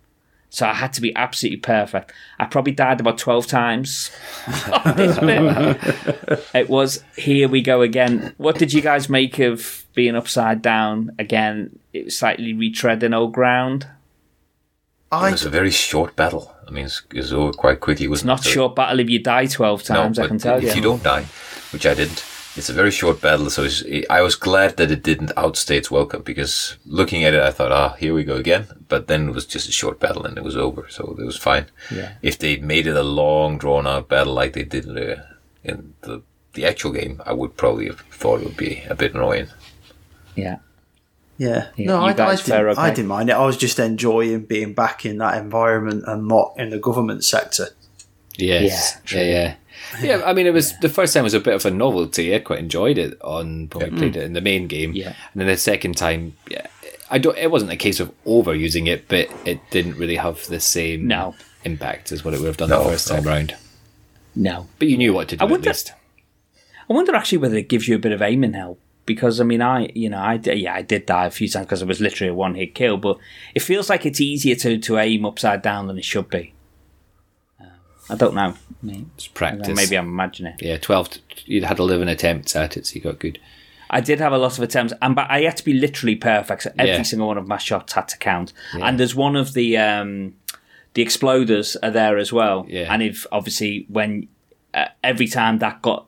So 0.49 0.65
I 0.65 0.73
had 0.73 0.93
to 0.93 1.01
be 1.01 1.13
absolutely 1.13 1.57
perfect. 1.57 2.13
I 2.39 2.45
probably 2.45 2.71
died 2.71 3.01
about 3.01 3.17
12 3.17 3.45
times. 3.47 4.11
it 6.53 6.69
was 6.69 7.03
here 7.17 7.49
we 7.49 7.61
go 7.61 7.81
again. 7.81 8.33
What 8.37 8.57
did 8.57 8.71
you 8.71 8.81
guys 8.81 9.09
make 9.09 9.39
of 9.39 9.83
being 9.93 10.15
upside 10.15 10.61
down 10.61 11.13
again? 11.19 11.77
It 11.91 12.05
was 12.05 12.17
slightly 12.17 12.53
retreading 12.53 13.13
old 13.13 13.33
ground. 13.33 13.87
It 15.11 15.31
was 15.31 15.43
a 15.43 15.49
very 15.49 15.71
short 15.71 16.15
battle. 16.15 16.55
I 16.65 16.71
mean, 16.71 16.85
it's, 16.85 17.31
over 17.33 17.51
quite 17.51 17.81
quickly. 17.81 18.05
It's 18.05 18.23
not 18.23 18.45
short 18.45 18.73
battle 18.73 19.01
if 19.01 19.09
you 19.09 19.19
die 19.19 19.47
12 19.47 19.83
times, 19.83 20.17
I 20.17 20.27
can 20.27 20.37
tell 20.37 20.59
if 20.59 20.63
you. 20.63 20.75
you 20.75 20.81
don't 20.81 21.03
die, 21.03 21.25
which 21.71 21.85
I 21.85 21.93
didn't, 21.93 22.23
it's 22.55 22.69
a 22.69 22.73
very 22.73 22.91
short 22.91 23.19
battle. 23.21 23.49
So 23.49 23.63
it's, 23.63 23.83
I 24.09 24.21
was 24.21 24.35
glad 24.35 24.77
that 24.77 24.91
it 24.91 25.03
didn't 25.03 25.31
outstay 25.35 25.77
its 25.77 25.89
welcome 25.89 26.21
because 26.21 26.77
looking 26.85 27.23
at 27.23 27.33
it, 27.33 27.41
I 27.41 27.51
thought, 27.51 27.71
ah, 27.71 27.93
here 27.93 28.13
we 28.13 28.23
go 28.23 28.35
again. 28.35 28.67
But 28.87 29.07
then 29.07 29.29
it 29.29 29.35
was 29.35 29.45
just 29.45 29.69
a 29.69 29.71
short 29.71 29.99
battle 29.99 30.25
and 30.25 30.37
it 30.37 30.43
was 30.43 30.55
over. 30.55 30.87
So 30.89 31.15
it 31.19 31.25
was 31.25 31.37
fine. 31.37 31.65
Yeah. 31.91 32.13
If 32.21 32.37
they 32.37 32.57
made 32.57 32.87
it 32.87 32.95
a 32.95 33.03
long, 33.03 33.57
drawn 33.57 33.87
out 33.87 34.07
battle 34.07 34.33
like 34.33 34.53
they 34.53 34.63
did 34.63 34.87
uh, 34.89 35.23
in 35.63 35.93
the, 36.01 36.21
the 36.53 36.65
actual 36.65 36.91
game, 36.91 37.21
I 37.25 37.33
would 37.33 37.57
probably 37.57 37.87
have 37.87 38.01
thought 38.01 38.41
it 38.41 38.45
would 38.45 38.57
be 38.57 38.83
a 38.89 38.95
bit 38.95 39.15
annoying. 39.15 39.47
Yeah. 40.35 40.57
Yeah. 41.37 41.69
Yeah, 41.75 41.87
no, 41.87 41.99
you 42.01 42.05
I, 42.05 42.09
I, 42.09 42.13
guys 42.13 42.43
didn't, 42.43 42.67
okay? 42.67 42.81
I 42.81 42.89
didn't 42.91 43.07
mind 43.07 43.29
it. 43.29 43.33
I 43.33 43.45
was 43.45 43.57
just 43.57 43.79
enjoying 43.79 44.45
being 44.45 44.73
back 44.73 45.05
in 45.05 45.17
that 45.17 45.37
environment 45.37 46.03
and 46.05 46.27
not 46.27 46.53
in 46.57 46.69
the 46.69 46.77
government 46.77 47.23
sector. 47.23 47.69
Yes. 48.37 48.99
Yeah, 49.11 49.21
Yeah, 49.21 49.55
yeah. 50.01 50.17
Yeah, 50.17 50.23
I 50.25 50.33
mean, 50.33 50.45
it 50.47 50.53
was 50.53 50.77
the 50.79 50.89
first 50.89 51.13
time 51.13 51.23
was 51.23 51.33
a 51.33 51.39
bit 51.39 51.53
of 51.53 51.65
a 51.65 51.71
novelty. 51.71 52.33
I 52.35 52.39
quite 52.39 52.59
enjoyed 52.59 52.97
it 52.97 53.19
on 53.21 53.69
when 53.73 53.91
we 53.91 53.97
played 53.97 54.15
it 54.15 54.23
in 54.23 54.33
the 54.33 54.41
main 54.41 54.67
game. 54.67 54.93
Yeah. 54.93 55.09
and 55.33 55.41
then 55.41 55.47
the 55.47 55.57
second 55.57 55.97
time, 55.97 56.35
yeah, 56.49 56.67
I 57.09 57.17
don't. 57.17 57.37
It 57.37 57.51
wasn't 57.51 57.71
a 57.71 57.75
case 57.77 57.99
of 57.99 58.11
overusing 58.25 58.87
it, 58.87 59.07
but 59.07 59.29
it 59.45 59.59
didn't 59.71 59.97
really 59.97 60.15
have 60.15 60.45
the 60.47 60.59
same 60.59 61.07
No. 61.07 61.35
impact 61.63 62.11
as 62.11 62.23
what 62.25 62.33
it 62.33 62.39
would 62.39 62.47
have 62.47 62.57
done 62.57 62.69
No, 62.69 62.83
the 62.83 62.89
first 62.89 63.07
time 63.07 63.23
no. 63.23 63.31
round. 63.31 63.55
No. 64.35 64.67
But 64.79 64.87
you 64.87 64.97
knew 64.97 65.13
what 65.13 65.27
to 65.29 65.37
do 65.37 65.43
I 65.43 65.45
at 65.47 65.51
wonder- 65.51 65.69
least. 65.69 65.93
I 66.89 66.93
wonder 66.93 67.15
actually 67.15 67.37
whether 67.37 67.55
it 67.55 67.69
gives 67.69 67.87
you 67.87 67.95
a 67.95 67.99
bit 67.99 68.11
of 68.11 68.21
aiming 68.21 68.53
help 68.53 68.79
because 69.05 69.39
I 69.39 69.43
mean 69.45 69.61
I 69.61 69.89
you 69.95 70.09
know 70.09 70.19
I 70.19 70.37
d- 70.37 70.53
yeah 70.53 70.73
I 70.75 70.81
did 70.81 71.05
die 71.05 71.25
a 71.27 71.31
few 71.31 71.47
times 71.47 71.65
because 71.65 71.81
it 71.81 71.87
was 71.87 72.01
literally 72.01 72.29
a 72.29 72.33
one 72.33 72.55
hit 72.55 72.75
kill, 72.75 72.97
but 72.97 73.17
it 73.55 73.61
feels 73.61 73.89
like 73.89 74.05
it's 74.05 74.19
easier 74.21 74.55
to 74.55 74.77
to 74.79 74.97
aim 74.97 75.25
upside 75.25 75.61
down 75.61 75.87
than 75.87 75.97
it 75.97 76.03
should 76.05 76.29
be. 76.29 76.52
I 78.13 78.15
don't 78.17 78.35
know. 78.35 78.53
It's 79.15 79.27
practice. 79.27 79.75
maybe 79.75 79.95
I'm 79.97 80.07
imagining. 80.07 80.55
yeah, 80.59 80.77
twelve. 80.77 81.09
t- 81.09 81.21
You 81.45 81.63
had 81.65 81.79
eleven 81.79 82.07
attempts 82.07 82.55
at 82.55 82.77
it, 82.77 82.85
so 82.87 82.95
you 82.95 83.01
got 83.01 83.19
good. 83.19 83.39
I 83.89 84.01
did 84.01 84.19
have 84.19 84.33
a 84.33 84.37
lot 84.37 84.57
of 84.57 84.63
attempts, 84.63 84.93
and 85.01 85.15
but 85.15 85.29
I 85.29 85.41
had 85.41 85.57
to 85.57 85.65
be 85.65 85.73
literally 85.73 86.15
perfect. 86.15 86.63
So 86.63 86.71
every 86.79 86.93
Yeah. 86.95 87.01
single 87.03 87.27
one 87.27 87.37
of 87.37 87.47
my 87.47 87.57
shots 87.57 87.93
had 87.93 88.07
to 88.09 88.17
count. 88.17 88.53
And 88.73 88.99
there's 88.99 89.15
one 89.15 89.35
of 89.35 89.53
the 89.53 89.77
um, 89.77 90.33
the 90.95 91.03
exploders 91.05 91.75
are 91.83 91.91
there 91.91 92.17
as 92.17 92.31
well. 92.33 92.65
Yeah. 92.69 92.91
And 92.93 93.01
if 93.03 93.25
obviously 93.31 93.85
when 93.89 94.27
uh, 94.73 94.85
every 95.03 95.27
time 95.27 95.59
that 95.59 95.81
got 95.81 96.07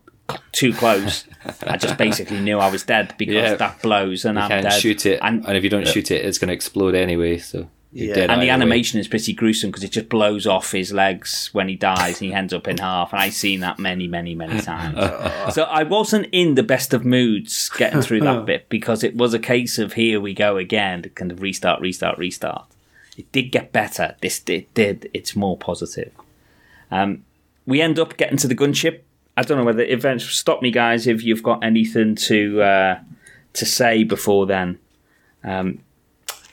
too 0.52 0.74
close, 0.74 1.26
I 1.68 1.78
just 1.78 1.98
basically 1.98 2.40
knew 2.40 2.58
I 2.58 2.70
was 2.72 2.84
dead 2.84 3.14
because 3.18 3.36
Yeah. 3.36 3.56
that 3.56 3.82
blows 3.84 4.26
and 4.26 4.36
You 4.38 4.44
I'm 4.44 4.50
can't 4.50 4.64
dead. 4.64 4.82
shoot 4.82 5.06
it, 5.06 5.20
and 5.22 5.46
and, 5.46 5.56
if 5.58 5.64
you 5.64 5.70
don't 5.70 5.88
shoot 5.88 6.10
it, 6.12 6.26
it's 6.26 6.38
going 6.40 6.48
to 6.50 6.54
explode 6.54 6.96
anyway. 6.96 7.38
So 7.38 7.70
Yeah. 7.96 8.30
and 8.30 8.42
the 8.42 8.50
animation 8.50 9.00
is 9.00 9.08
pretty 9.08 9.32
gruesome 9.32 9.72
because 9.72 9.86
it 9.86 9.92
just 9.94 10.10
blows 10.10 10.46
off 10.46 10.74
his 10.74 10.92
legs 10.92 11.50
when 11.54 11.70
he 11.70 11.76
dies 11.76 12.20
and 12.20 12.30
he 12.30 12.34
ends 12.34 12.54
up 12.54 12.68
in 12.68 12.78
half. 12.78 13.14
And 13.14 13.22
I've 13.22 13.34
seen 13.34 13.62
that 13.62 13.80
many, 13.80 14.06
many, 14.06 14.36
many 14.36 14.60
times. 14.74 15.56
so 15.56 15.64
I 15.64 15.84
wasn't 15.84 16.28
in 16.34 16.56
the 16.56 16.64
best 16.64 16.94
of 16.94 17.06
moods 17.06 17.70
getting 17.70 18.02
through 18.02 18.20
that 18.22 18.46
bit 18.46 18.68
because 18.68 19.02
it 19.02 19.16
was 19.16 19.34
a 19.34 19.40
case 19.40 19.80
of 19.80 19.94
here 19.94 20.20
we 20.20 20.34
go 20.34 20.58
again, 20.58 21.10
kind 21.16 21.32
of 21.32 21.42
restart, 21.42 21.80
restart, 21.80 22.18
restart. 22.18 22.66
It 23.18 23.32
did 23.32 23.44
get 23.44 23.72
better. 23.72 24.18
This 24.20 24.44
it 24.48 24.74
did. 24.74 25.10
It's 25.14 25.34
more 25.34 25.58
positive. 25.58 26.12
Um, 26.92 27.24
we 27.66 27.80
end 27.80 27.98
up 27.98 28.18
getting 28.18 28.38
to 28.40 28.48
the 28.50 28.56
gunship. 28.56 29.04
I 29.38 29.44
don't 29.44 29.58
know 29.58 29.64
whether 29.64 29.84
events 29.84 30.26
stop 30.26 30.62
me, 30.62 30.70
guys. 30.70 31.08
If 31.08 31.24
you've 31.24 31.44
got 31.44 31.64
anything 31.64 32.16
to 32.16 32.62
uh, 32.62 33.00
to 33.54 33.66
say 33.66 34.04
before 34.04 34.46
then. 34.46 34.80
Um, 35.46 35.80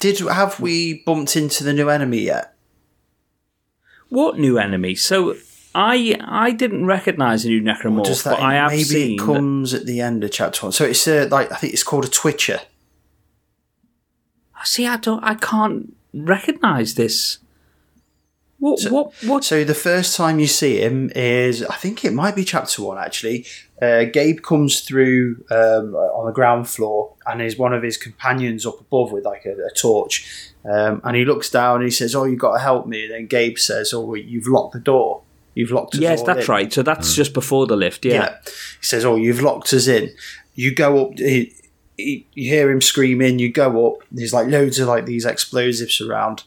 Did 0.03 0.19
have 0.19 0.59
we 0.59 1.05
bumped 1.07 1.37
into 1.37 1.63
the 1.63 1.73
new 1.73 1.89
enemy 1.89 2.23
yet? 2.23 2.57
What 4.09 4.37
new 4.37 4.59
enemy? 4.59 4.97
So 4.97 5.37
I 5.77 6.17
I 6.21 6.51
didn't 6.51 6.87
recognise 6.87 7.45
a 7.45 7.49
new 7.51 7.63
necromorph, 7.63 8.07
Does 8.07 8.25
that 8.25 8.39
but 8.39 8.41
I 8.41 8.55
have 8.55 8.73
maybe 8.73 8.83
seen. 8.83 9.15
it 9.15 9.25
comes 9.25 9.73
at 9.73 9.87
the 9.87 10.01
end 10.01 10.25
of 10.25 10.33
chapter 10.33 10.67
one? 10.67 10.73
So 10.73 10.85
it's 10.87 11.07
uh, 11.07 11.29
like 11.31 11.53
I 11.53 11.55
think 11.55 11.73
it's 11.73 11.85
called 11.85 12.05
a 12.05 12.09
twitcher. 12.09 12.59
I 14.57 14.65
see, 14.65 14.89
I 14.89 14.97
don't. 14.97 15.23
I 15.23 15.37
can't 15.37 15.95
recognise 16.13 16.97
this. 16.97 17.39
What? 18.63 18.81
what? 18.93 19.13
What? 19.25 19.43
So 19.43 19.65
the 19.65 19.75
first 19.75 20.15
time 20.15 20.39
you 20.39 20.47
see 20.47 20.81
him 20.81 21.11
is, 21.17 21.65
I 21.65 21.75
think 21.75 22.05
it 22.05 22.13
might 22.13 22.37
be 22.37 22.45
chapter 22.45 22.81
one 22.83 22.97
actually. 22.97 23.45
Uh, 23.83 24.05
Gabe 24.05 24.41
comes 24.41 24.83
through 24.83 25.45
um, 25.51 25.97
on 25.97 26.27
the 26.27 26.33
ground 26.33 26.69
floor, 26.69 27.13
and 27.27 27.43
is 27.43 27.59
one 27.59 27.73
of 27.73 27.83
his 27.83 27.97
companions 27.97 28.65
up 28.65 28.79
above 28.79 29.11
with 29.11 29.25
like 29.25 29.47
a, 29.47 29.55
a 29.55 29.71
torch, 29.77 30.53
um, 30.65 31.01
and 31.03 31.17
he 31.17 31.25
looks 31.25 31.51
down 31.51 31.77
and 31.81 31.85
he 31.87 31.91
says, 31.91 32.15
"Oh, 32.15 32.23
you 32.23 32.37
got 32.37 32.53
to 32.53 32.61
help 32.61 32.87
me." 32.87 33.03
And 33.03 33.13
then 33.13 33.27
Gabe 33.27 33.59
says, 33.59 33.93
"Oh, 33.93 34.15
you've 34.15 34.47
locked 34.47 34.75
the 34.75 34.79
door. 34.79 35.23
You've 35.57 35.73
locked 35.73 35.97
us 35.97 36.01
yes, 36.01 36.21
all 36.21 36.27
that's 36.27 36.47
in." 36.47 36.53
right. 36.53 36.73
So 36.73 36.85
that's 36.85 37.17
just 37.17 37.35
before 37.35 37.67
the 37.67 37.75
lift. 37.75 38.05
Yeah. 38.05 38.15
Yeah. 38.15 38.37
He 38.45 38.87
says, 38.87 39.05
"Oh, 39.05 39.17
you've 39.17 39.43
locked 39.43 39.73
us 39.73 39.89
in." 39.89 40.15
You 40.55 40.73
go 40.73 41.07
up. 41.07 41.19
He, 41.19 41.53
he, 41.97 42.29
you 42.35 42.49
hear 42.49 42.71
him 42.71 42.81
screaming. 42.81 43.41
You 43.41 43.51
go 43.51 43.89
up. 43.89 44.05
There's 44.13 44.33
like 44.33 44.47
loads 44.47 44.79
of 44.79 44.87
like 44.87 45.07
these 45.07 45.25
explosives 45.25 46.01
around. 46.01 46.45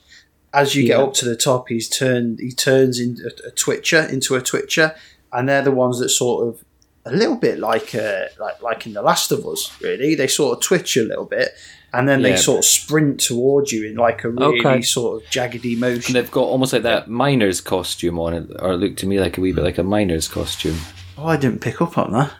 As 0.56 0.74
you 0.76 0.88
get 0.88 1.00
up 1.00 1.14
to 1.16 1.26
the 1.26 1.36
top, 1.36 1.68
he's 1.70 1.90
turned. 1.90 2.40
He 2.40 2.52
turns 2.52 3.00
into 3.00 3.24
a, 3.26 3.50
a 3.50 3.52
twitcher 3.52 4.02
into 4.02 4.36
a 4.36 4.42
twitcher, 4.42 4.96
and 5.34 5.50
they're 5.50 5.62
the 5.62 5.72
ones 5.72 6.00
that 6.00 6.10
sort 6.10 6.48
of 6.48 6.64
a 7.06 7.12
little 7.12 7.36
bit 7.36 7.60
like 7.60 7.94
uh, 7.94 8.26
like 8.40 8.62
like 8.62 8.88
in 8.88 8.94
The 8.94 9.02
Last 9.02 9.32
of 9.32 9.46
Us. 9.46 9.70
Really, 9.82 10.16
they 10.16 10.28
sort 10.28 10.58
of 10.58 10.64
twitch 10.64 10.96
a 10.98 11.04
little 11.04 11.26
bit, 11.26 11.50
and 11.94 12.08
then 12.08 12.22
they 12.22 12.36
sort 12.38 12.60
of 12.60 12.66
sprint 12.66 13.20
towards 13.20 13.72
you 13.72 13.86
in 13.88 13.96
like 13.96 14.24
a 14.24 14.30
really 14.30 14.60
Okay. 14.60 14.82
sort 14.82 15.22
of 15.24 15.30
jaggedy 15.30 15.78
motion. 15.78 16.16
And 16.16 16.24
they've 16.24 16.32
got 16.32 16.44
almost 16.46 16.74
like 16.74 16.84
that 16.84 17.10
miner's 17.10 17.60
costume 17.62 18.18
on 18.20 18.34
it, 18.34 18.50
or 18.60 18.74
it 18.74 18.78
looked 18.78 19.00
to 19.00 19.08
me 19.08 19.20
like 19.20 19.38
a 19.38 19.42
wee 19.42 19.52
bit 19.52 19.64
like 19.64 19.78
a 19.78 19.84
miner's 19.84 20.28
costume. 20.28 20.78
Oh, 21.18 21.28
I 21.28 21.38
didn't 21.38 21.62
pick 21.62 21.82
up 21.82 21.98
on 21.98 22.12
that. 22.14 22.32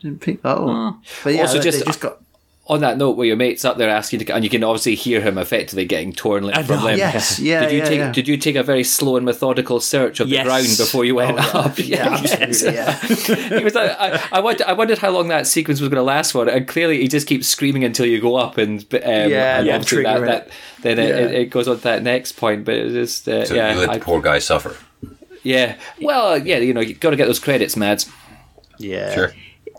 Didn't 0.00 0.20
pick 0.20 0.42
that 0.42 0.50
up. 0.56 0.60
Oh. 0.60 0.96
But 1.24 1.34
yeah, 1.34 1.40
Also 1.42 1.58
they, 1.58 1.64
just- 1.64 1.78
they 1.80 1.84
just 1.84 2.00
got 2.00 2.20
On 2.70 2.80
that 2.80 2.98
note, 2.98 3.12
where 3.16 3.26
your 3.26 3.36
mate's 3.36 3.64
up 3.64 3.78
there 3.78 3.88
asking 3.88 4.18
to, 4.20 4.34
and 4.34 4.44
you 4.44 4.50
can 4.50 4.62
obviously 4.62 4.94
hear 4.94 5.22
him 5.22 5.38
effectively 5.38 5.86
getting 5.86 6.12
torn 6.12 6.42
limb 6.44 6.64
from 6.64 6.80
know, 6.80 6.84
limb. 6.84 6.98
yes, 6.98 7.38
yeah, 7.40 7.60
Did 7.60 7.72
you 7.72 7.78
yeah, 7.78 7.84
take 7.86 7.98
yeah. 7.98 8.12
Did 8.12 8.28
you 8.28 8.36
take 8.36 8.56
a 8.56 8.62
very 8.62 8.84
slow 8.84 9.16
and 9.16 9.24
methodical 9.24 9.80
search 9.80 10.20
of 10.20 10.28
Yes. 10.28 10.40
the 10.44 10.48
ground 10.50 10.66
before 10.76 11.06
you 11.06 11.14
went 11.14 11.38
Oh, 11.40 11.42
yeah. 11.54 11.60
up? 11.60 11.78
Yeah, 11.78 12.08
absolutely, 12.10 12.74
yeah. 12.74 13.60
was 13.64 13.74
like, 13.74 13.90
I, 13.98 14.22
I, 14.32 14.40
wondered, 14.40 14.66
I 14.66 14.74
wondered 14.74 14.98
how 14.98 15.08
long 15.08 15.28
that 15.28 15.46
sequence 15.46 15.80
was 15.80 15.88
going 15.88 15.96
to 15.96 16.02
last 16.02 16.32
for, 16.32 16.46
and 16.46 16.68
clearly 16.68 17.00
he 17.00 17.08
just 17.08 17.26
keeps 17.26 17.48
screaming 17.48 17.84
until 17.84 18.04
you 18.04 18.20
go 18.20 18.36
up, 18.36 18.58
and 18.58 18.80
um, 18.92 19.00
Yeah, 19.02 19.58
and 19.60 19.66
yeah, 19.66 19.78
that, 19.78 19.86
trigger 19.86 20.20
that, 20.26 20.50
then 20.82 20.98
it, 20.98 21.08
Yeah. 21.08 21.16
it, 21.16 21.34
it 21.36 21.44
goes 21.46 21.68
on 21.68 21.76
to 21.78 21.82
that 21.84 22.02
next 22.02 22.32
point. 22.32 22.66
But 22.66 22.74
it's 22.74 22.92
just 22.92 23.28
uh, 23.28 23.46
So 23.46 23.54
yeah, 23.54 23.72
you 23.72 23.80
let 23.80 23.88
I- 23.88 23.98
the 23.98 24.04
poor 24.04 24.20
guy 24.20 24.40
suffer. 24.40 24.76
yeah. 25.42 25.76
Well, 26.02 26.36
yeah, 26.36 26.58
you 26.58 26.74
know, 26.74 26.82
you 26.82 26.92
got 26.92 27.10
to 27.10 27.16
get 27.16 27.24
those 27.28 27.38
credits, 27.40 27.78
Mads. 27.78 28.10
Yeah. 28.78 29.14
Sure. 29.14 29.32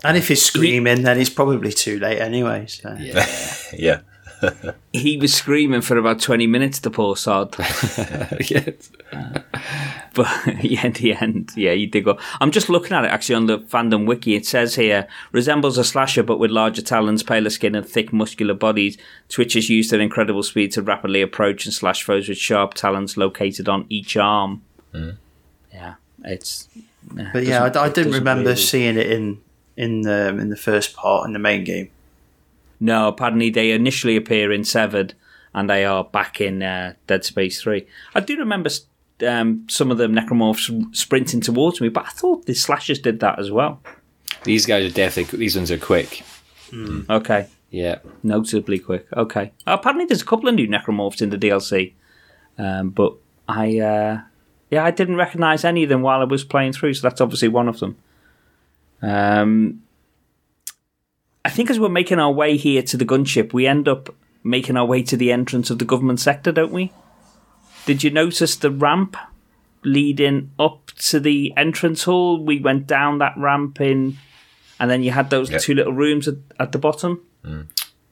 And 0.04 0.16
if 0.16 0.28
he's 0.28 0.42
screaming, 0.42 1.02
then 1.02 1.18
it's 1.18 1.30
probably 1.30 1.72
too 1.72 1.98
late 1.98 2.20
anyway. 2.20 2.66
So. 2.66 2.96
Yeah. 2.98 3.26
Yeah. 3.72 4.00
He 4.92 5.16
was 5.18 5.32
screaming 5.32 5.82
for 5.82 5.96
about 5.96 6.20
20 6.20 6.46
minutes, 6.48 6.80
the 6.80 6.90
poor 6.90 7.14
sod. 7.14 7.54
yes. 8.48 8.90
But 10.14 10.64
yeah, 10.64 10.86
in 10.86 10.92
the 10.94 11.14
end, 11.14 11.50
yeah, 11.54 11.72
you 11.72 11.86
did 11.86 12.04
go. 12.04 12.18
I'm 12.40 12.50
just 12.50 12.68
looking 12.68 12.92
at 12.92 13.04
it 13.04 13.08
actually 13.12 13.36
on 13.36 13.46
the 13.46 13.58
fandom 13.58 14.06
wiki. 14.06 14.34
It 14.34 14.46
says 14.46 14.74
here 14.74 15.06
resembles 15.30 15.78
a 15.78 15.84
slasher 15.84 16.24
but 16.24 16.38
with 16.38 16.50
larger 16.50 16.82
talons, 16.82 17.22
paler 17.22 17.50
skin, 17.50 17.74
and 17.76 17.86
thick 17.86 18.12
muscular 18.12 18.54
bodies. 18.54 18.98
Twitches 19.28 19.70
used 19.70 19.92
at 19.92 20.00
incredible 20.00 20.42
speed 20.42 20.72
to 20.72 20.82
rapidly 20.82 21.22
approach 21.22 21.64
and 21.66 21.72
slash 21.74 22.02
foes 22.02 22.28
with 22.28 22.38
sharp 22.38 22.74
talons 22.74 23.16
located 23.16 23.68
on 23.68 23.86
each 23.88 24.16
arm. 24.16 24.62
Hmm. 24.92 25.10
Yeah, 25.72 25.94
it's. 26.24 26.68
But 27.32 27.44
yeah, 27.44 27.62
I, 27.62 27.66
I 27.66 27.88
didn't 27.88 27.94
doesn't 27.94 28.12
remember 28.12 28.50
really- 28.50 28.56
seeing 28.60 28.96
it 28.96 29.06
in 29.12 29.40
in 29.76 30.02
the 30.02 30.28
in 30.28 30.50
the 30.50 30.56
first 30.56 30.94
part 30.94 31.26
in 31.26 31.32
the 31.32 31.38
main 31.38 31.64
game. 31.64 31.90
No, 32.80 33.08
apparently 33.08 33.50
they 33.50 33.72
initially 33.72 34.16
appear 34.16 34.50
in 34.52 34.64
Severed, 34.64 35.14
and 35.54 35.68
they 35.68 35.84
are 35.84 36.04
back 36.04 36.40
in 36.40 36.62
uh, 36.62 36.94
Dead 37.06 37.24
Space 37.24 37.60
Three. 37.60 37.86
I 38.14 38.20
do 38.20 38.36
remember 38.38 38.70
um, 39.26 39.66
some 39.68 39.90
of 39.90 39.98
the 39.98 40.06
necromorphs 40.06 40.96
sprinting 40.96 41.40
towards 41.40 41.80
me, 41.80 41.88
but 41.88 42.06
I 42.06 42.10
thought 42.10 42.46
the 42.46 42.54
slashers 42.54 42.98
did 42.98 43.20
that 43.20 43.38
as 43.38 43.50
well. 43.50 43.80
These 44.44 44.64
guys 44.66 44.90
are 44.90 44.94
definitely. 44.94 45.38
These 45.38 45.56
ones 45.56 45.70
are 45.70 45.78
quick. 45.78 46.22
Okay, 46.72 47.48
Yeah. 47.70 47.98
Notably 48.22 48.78
quick. 48.78 49.06
Okay, 49.16 49.52
apparently 49.66 50.06
there's 50.06 50.22
a 50.22 50.26
couple 50.26 50.48
of 50.48 50.54
new 50.54 50.68
necromorphs 50.68 51.20
in 51.20 51.30
the 51.30 51.36
DLC, 51.38 51.92
um, 52.58 52.90
but 52.90 53.14
I 53.48 53.78
uh, 53.80 54.20
yeah 54.70 54.84
I 54.84 54.90
didn't 54.92 55.16
recognise 55.16 55.64
any 55.64 55.82
of 55.82 55.88
them 55.88 56.02
while 56.02 56.20
I 56.20 56.24
was 56.24 56.44
playing 56.44 56.72
through, 56.72 56.94
so 56.94 57.08
that's 57.08 57.20
obviously 57.20 57.48
one 57.48 57.68
of 57.68 57.80
them. 57.80 57.96
Um, 59.02 59.82
I 61.44 61.50
think 61.50 61.70
as 61.70 61.80
we're 61.80 61.88
making 61.88 62.18
our 62.18 62.32
way 62.32 62.56
here 62.56 62.82
to 62.82 62.96
the 62.96 63.04
gunship, 63.04 63.52
we 63.52 63.66
end 63.66 63.88
up 63.88 64.14
making 64.44 64.76
our 64.76 64.84
way 64.86 65.02
to 65.04 65.16
the 65.16 65.32
entrance 65.32 65.70
of 65.70 65.78
the 65.78 65.84
government 65.84 66.20
sector, 66.20 66.52
don't 66.52 66.72
we? 66.72 66.92
Did 67.86 68.04
you 68.04 68.10
notice 68.10 68.56
the 68.56 68.70
ramp 68.70 69.16
leading 69.84 70.50
up 70.58 70.90
to 70.98 71.18
the 71.20 71.52
entrance 71.56 72.04
hall? 72.04 72.42
We 72.44 72.60
went 72.60 72.86
down 72.86 73.18
that 73.18 73.34
ramp 73.36 73.80
in, 73.80 74.18
and 74.78 74.90
then 74.90 75.02
you 75.02 75.12
had 75.12 75.30
those 75.30 75.50
Yep. 75.50 75.60
two 75.62 75.74
little 75.74 75.92
rooms 75.94 76.28
at, 76.28 76.34
at 76.58 76.72
the 76.72 76.78
bottom. 76.78 77.22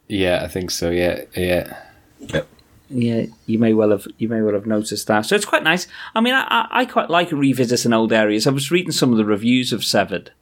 Yeah, 0.08 0.40
I 0.42 0.48
think 0.48 0.70
so. 0.70 0.90
Yeah. 0.90 1.22
Yeah. 1.36 1.76
Yep. 2.20 2.48
Yeah, 2.90 3.26
you 3.44 3.58
may 3.58 3.74
well 3.74 3.90
have 3.90 4.06
you 4.16 4.28
may 4.30 4.40
well 4.40 4.54
have 4.54 4.64
noticed 4.66 5.06
that. 5.08 5.26
So 5.26 5.36
it's 5.36 5.44
quite 5.44 5.62
nice. 5.62 5.86
I 6.14 6.22
mean, 6.22 6.32
I, 6.32 6.44
I, 6.48 6.68
I 6.80 6.84
quite 6.86 7.10
like 7.10 7.30
revisiting 7.30 7.92
old 7.92 8.14
areas. 8.14 8.46
I 8.46 8.50
was 8.50 8.70
reading 8.70 8.92
some 8.92 9.12
of 9.12 9.18
the 9.18 9.26
reviews 9.26 9.74
of 9.74 9.84
Severed, 9.84 10.32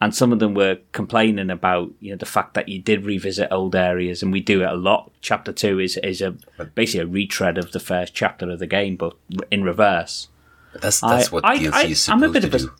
and 0.00 0.14
some 0.14 0.32
of 0.32 0.38
them 0.38 0.54
were 0.54 0.78
complaining 0.92 1.50
about 1.50 1.90
you 2.00 2.10
know 2.10 2.16
the 2.16 2.26
fact 2.26 2.54
that 2.54 2.68
you 2.68 2.80
did 2.80 3.04
revisit 3.04 3.48
old 3.50 3.74
areas, 3.74 4.22
and 4.22 4.32
we 4.32 4.40
do 4.40 4.62
it 4.62 4.68
a 4.70 4.74
lot. 4.74 5.10
Chapter 5.20 5.52
two 5.52 5.78
is 5.78 5.96
is 5.98 6.20
a 6.20 6.32
basically 6.74 7.00
a 7.00 7.06
retread 7.06 7.58
of 7.58 7.72
the 7.72 7.80
first 7.80 8.14
chapter 8.14 8.50
of 8.50 8.58
the 8.58 8.66
game, 8.66 8.96
but 8.96 9.14
in 9.50 9.62
reverse. 9.64 10.28
But 10.72 10.82
that's 10.82 11.00
that's 11.00 11.28
I- 11.28 11.30
what 11.30 11.44
I- 11.44 11.58
DLC 11.58 11.72
I- 11.74 11.84
is 11.84 12.08
I'm 12.08 12.18
a 12.22 12.26
supposed 12.26 12.32
bit 12.32 12.40
to 12.40 12.46
of 12.48 12.54
a- 12.54 12.58
do. 12.66 12.72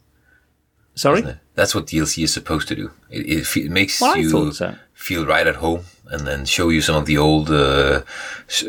Sorry, 0.97 1.21
it? 1.23 1.37
That's 1.57 1.75
what 1.75 1.87
DLC 1.89 2.23
is 2.23 2.33
supposed 2.33 2.69
to 2.69 2.77
do. 2.77 2.93
It, 3.11 3.27
it, 3.27 3.57
it 3.57 3.71
makes 3.71 4.01
Well, 4.01 4.17
you 4.17 4.53
so. 4.53 4.77
feel 4.93 5.27
right 5.27 5.45
at 5.45 5.57
home, 5.57 5.81
and 6.09 6.25
then 6.25 6.45
show 6.45 6.69
you 6.69 6.81
some 6.81 6.95
of 6.95 7.07
the 7.07 7.19
old, 7.19 7.51
uh, 7.51 8.03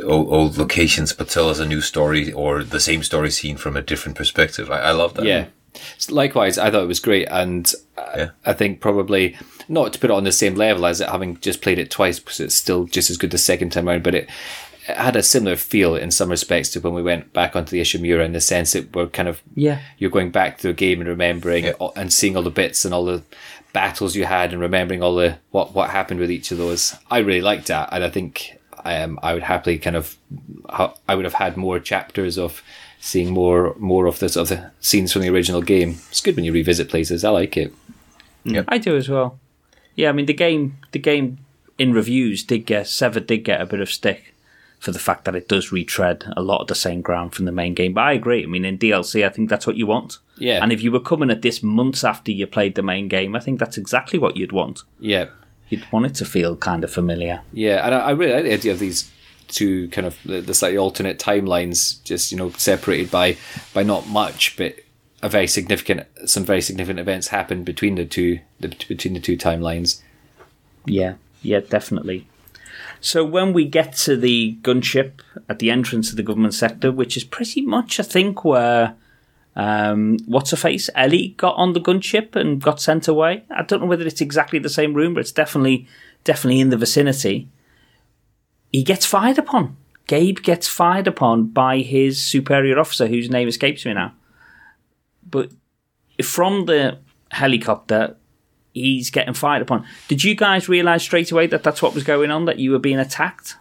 old, 0.04 0.28
old 0.34 0.58
locations, 0.58 1.14
but 1.14 1.30
tell 1.30 1.50
us 1.50 1.60
a 1.60 1.68
new 1.68 1.82
story 1.82 2.32
or 2.32 2.64
the 2.64 2.80
same 2.80 3.04
story 3.04 3.30
seen 3.30 3.58
from 3.58 3.78
a 3.78 3.82
different 3.84 4.18
perspective. 4.18 4.72
I, 4.72 4.80
I 4.80 4.92
love 4.92 5.14
that. 5.16 5.26
Yeah. 5.26 5.46
Likewise, 6.10 6.58
I 6.58 6.70
thought 6.72 6.84
it 6.84 6.88
was 6.88 7.00
great, 7.00 7.28
and 7.30 7.72
uh, 7.98 8.04
Yeah. 8.18 8.30
I 8.46 8.54
think 8.54 8.80
probably 8.82 9.38
not 9.68 9.94
to 9.94 10.00
put 10.00 10.10
it 10.10 10.14
on 10.16 10.24
the 10.24 10.32
same 10.32 10.56
level 10.56 10.86
as 10.86 11.02
it 11.02 11.10
having 11.10 11.40
just 11.40 11.62
played 11.62 11.80
it 11.80 11.90
twice 11.92 12.20
because 12.20 12.40
it's 12.40 12.56
still 12.56 12.86
just 12.86 13.10
as 13.10 13.18
good 13.18 13.32
the 13.32 13.38
second 13.38 13.72
time 13.72 13.90
around, 13.90 14.04
but 14.04 14.14
it, 14.16 14.30
it 14.88 14.96
had 14.98 15.16
a 15.16 15.24
similar 15.24 15.56
feel 15.56 15.96
in 15.96 16.12
some 16.12 16.30
respects 16.30 16.70
to 16.70 16.80
when 16.80 16.94
we 16.94 17.02
went 17.02 17.34
back 17.34 17.56
onto 17.56 17.72
the 17.72 17.82
Ishimura 17.82 18.24
in 18.24 18.34
the 18.34 18.42
sense 18.42 18.74
that 18.74 18.96
we're 18.96 19.08
kind 19.08 19.28
of 19.28 19.42
Yeah. 19.56 19.80
you're 19.98 20.12
going 20.12 20.30
back 20.32 20.60
to 20.60 20.68
the 20.68 20.74
game 20.74 21.00
and 21.00 21.10
remembering 21.10 21.64
Yeah. 21.66 21.74
and 21.96 22.14
seeing 22.14 22.38
all 22.38 22.44
the 22.44 22.52
bits 22.52 22.86
and 22.86 22.94
all 22.94 23.06
the 23.06 23.24
battles 23.74 24.16
you 24.16 24.26
had 24.26 24.54
and 24.54 24.62
remembering 24.62 25.02
all 25.04 25.16
the 25.16 25.38
what 25.52 25.74
what 25.74 25.90
happened 25.90 26.20
with 26.20 26.30
each 26.32 26.52
of 26.52 26.58
those. 26.60 26.96
I 27.10 27.18
really 27.20 27.42
liked 27.42 27.68
that, 27.68 27.90
and 27.92 28.04
I 28.04 28.10
think 28.10 28.58
um, 28.86 29.20
I 29.24 29.34
would 29.34 29.42
happily 29.44 29.80
kind 29.80 29.96
of 29.96 30.16
I 30.70 31.16
would 31.16 31.26
have 31.26 31.34
had 31.34 31.58
more 31.58 31.80
chapters 31.80 32.38
of 32.38 32.62
seeing 33.06 33.30
more 33.32 33.76
more 33.78 34.08
of 34.08 34.18
the 34.20 34.26
of 34.42 34.50
the 34.50 34.72
scenes 34.80 35.14
from 35.14 35.22
the 35.22 35.30
original 35.30 35.62
game. 35.62 35.92
It's 36.10 36.22
good 36.22 36.36
when 36.36 36.44
you 36.46 36.52
revisit 36.52 36.90
places. 36.90 37.24
I 37.24 37.30
like 37.30 37.56
it. 37.56 37.72
I 38.68 38.78
do 38.78 38.96
as 38.98 39.08
well. 39.10 39.40
Yeah, 39.96 40.10
I 40.10 40.12
mean 40.12 40.26
the 40.26 40.34
game 40.34 40.78
the 40.92 41.00
game 41.00 41.38
in 41.78 41.94
reviews 41.94 42.44
did 42.44 42.66
get 42.66 42.88
Severed 42.88 43.28
did 43.28 43.40
get 43.44 43.62
a 43.62 43.66
bit 43.66 43.80
of 43.80 43.90
stick 43.92 44.34
for 44.80 44.92
the 44.92 45.00
fact 45.00 45.26
that 45.26 45.36
it 45.36 45.48
does 45.48 45.72
retread 45.72 46.26
a 46.38 46.42
lot 46.42 46.62
of 46.62 46.68
the 46.68 46.76
same 46.76 47.02
ground 47.02 47.34
from 47.34 47.46
the 47.46 47.52
main 47.52 47.74
game. 47.74 47.94
But 47.94 48.02
I 48.02 48.14
agree. 48.14 48.44
I 48.44 48.48
mean 48.48 48.66
in 48.66 48.78
DLC 48.78 49.26
I 49.26 49.30
think 49.30 49.50
that's 49.50 49.68
what 49.68 49.78
you 49.78 49.88
want. 49.88 50.18
Yeah. 50.38 50.62
And 50.64 50.72
if 50.74 50.82
you 50.84 50.92
were 50.92 51.00
coming 51.12 51.32
at 51.32 51.42
this 51.42 51.64
months 51.64 52.04
after 52.04 52.32
you 52.32 52.46
played 52.48 52.76
the 52.76 52.84
main 52.84 53.08
game, 53.08 53.36
I 53.36 53.40
think 53.40 53.60
that's 53.60 53.78
exactly 53.78 54.20
what 54.20 54.36
you'd 54.36 54.52
want. 54.52 54.82
Yeah, 55.00 55.28
You'd 55.70 55.92
want 55.92 56.06
it 56.06 56.16
to 56.16 56.26
feel 56.26 56.56
kind 56.56 56.84
of 56.84 56.92
familiar. 56.92 57.42
yeah, 57.54 57.86
and 57.86 57.96
I, 57.96 58.00
I 58.00 58.12
really 58.12 58.34
like 58.34 58.44
the 58.44 58.54
idea 58.54 58.74
of 58.74 58.80
these 58.80 59.10
two 59.48 59.88
kind 59.90 60.08
of 60.08 60.18
the, 60.24 60.42
the 60.42 60.54
slightly 60.54 60.78
alternate 60.78 61.20
timelines, 61.20 62.04
just 62.04 62.32
you 62.32 62.38
know 62.38 62.52
separated 62.52 63.12
by 63.12 63.38
by 63.74 63.84
not 63.84 64.08
much, 64.08 64.56
but 64.58 64.76
a 65.22 65.30
very 65.30 65.48
significant 65.48 66.08
some 66.26 66.44
very 66.44 66.62
significant 66.62 67.00
events 67.00 67.30
happen 67.30 67.64
between 67.64 67.96
the 67.96 68.06
two 68.06 68.40
the, 68.60 68.70
between 68.88 69.14
the 69.14 69.20
two 69.20 69.38
timelines. 69.38 70.02
Yeah, 70.86 71.16
yeah, 71.42 71.62
definitely. 71.62 72.28
So 73.02 73.24
when 73.24 73.54
we 73.54 73.66
get 73.66 73.94
to 73.94 74.16
the 74.18 74.58
gunship 74.62 75.20
at 75.48 75.60
the 75.60 75.70
entrance 75.70 76.10
of 76.10 76.18
the 76.18 76.24
government 76.24 76.54
sector, 76.54 76.92
which 76.92 77.16
is 77.16 77.24
pretty 77.24 77.62
much, 77.62 78.00
I 78.00 78.04
think, 78.04 78.44
where 78.44 78.96
um, 79.56 80.18
what's 80.26 80.52
her 80.52 80.58
face 80.58 80.90
Ellie 80.96 81.30
got 81.38 81.56
on 81.56 81.74
the 81.74 81.80
gunship 81.80 82.36
and 82.36 82.62
got 82.62 82.82
sent 82.82 83.08
away. 83.08 83.44
I 83.50 83.64
don't 83.64 83.82
know 83.82 83.88
whether 83.88 84.06
it's 84.06 84.22
exactly 84.22 84.60
the 84.60 84.70
same 84.70 84.94
room, 84.94 85.14
but 85.14 85.22
it's 85.22 85.32
definitely 85.32 85.88
definitely 86.24 86.60
in 86.60 86.70
the 86.70 86.78
vicinity. 86.78 87.48
He 88.76 88.84
gets 88.84 89.06
fired 89.06 89.38
upon. 89.38 89.78
Gabe 90.06 90.40
gets 90.40 90.68
fired 90.68 91.08
upon 91.08 91.48
by 91.48 91.78
his 91.78 92.22
superior 92.22 92.78
officer, 92.78 93.08
whose 93.08 93.30
name 93.30 93.48
escapes 93.48 93.86
me 93.86 93.94
now. 93.94 94.12
But 95.26 95.52
from 96.22 96.66
the 96.66 97.00
helicopter, 97.32 98.18
he's 98.74 99.12
getting 99.12 99.34
fired 99.34 99.62
upon. 99.62 99.88
Did 100.10 100.26
you 100.26 100.36
guys 100.36 100.68
realise 100.68 101.04
straight 101.04 101.32
away 101.32 101.48
that 101.48 101.64
that's 101.64 101.82
what 101.82 101.96
was 101.96 102.04
going 102.04 102.32
on? 102.32 102.44
That 102.44 102.60
you 102.60 102.72
were 102.72 102.80
being 102.80 103.00
attacked? 103.00 103.56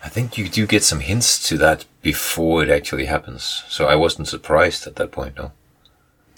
I 0.00 0.08
think 0.08 0.38
you 0.38 0.48
do 0.48 0.64
get 0.64 0.84
some 0.84 1.00
hints 1.00 1.44
to 1.48 1.58
that 1.58 1.84
before 2.00 2.62
it 2.62 2.70
actually 2.70 3.06
happens. 3.06 3.64
So 3.68 3.86
I 3.86 3.96
wasn't 3.96 4.28
surprised 4.28 4.86
at 4.86 4.94
that 4.94 5.10
point. 5.10 5.34
No. 5.36 5.50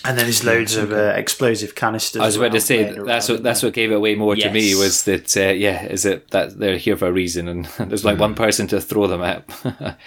And 0.05 0.19
then 0.19 0.27
there's 0.27 0.45
loads 0.45 0.77
of 0.77 0.93
uh, 0.93 1.15
explosive 1.17 1.75
canisters. 1.75 2.21
I 2.21 2.27
was 2.27 2.37
about 2.37 2.53
to 2.53 2.61
say 2.61 2.93
that's 2.93 3.29
what 3.29 3.43
that's 3.43 3.63
what 3.63 3.73
gave 3.73 3.91
it 3.91 3.95
away 3.95 4.15
more 4.15 4.37
to 4.37 4.51
me 4.51 4.75
was 4.75 5.05
that 5.05 5.37
uh, 5.37 5.53
yeah 5.53 5.85
is 5.87 6.05
it 6.05 6.31
that 6.31 6.59
they're 6.59 6.77
here 6.77 6.97
for 6.97 7.07
a 7.07 7.13
reason 7.13 7.49
and 7.49 7.65
there's 7.79 8.05
like 8.05 8.19
one 8.19 8.35
person 8.35 8.67
to 8.69 8.81
throw 8.81 9.07
them 9.07 9.23
at. 9.23 9.99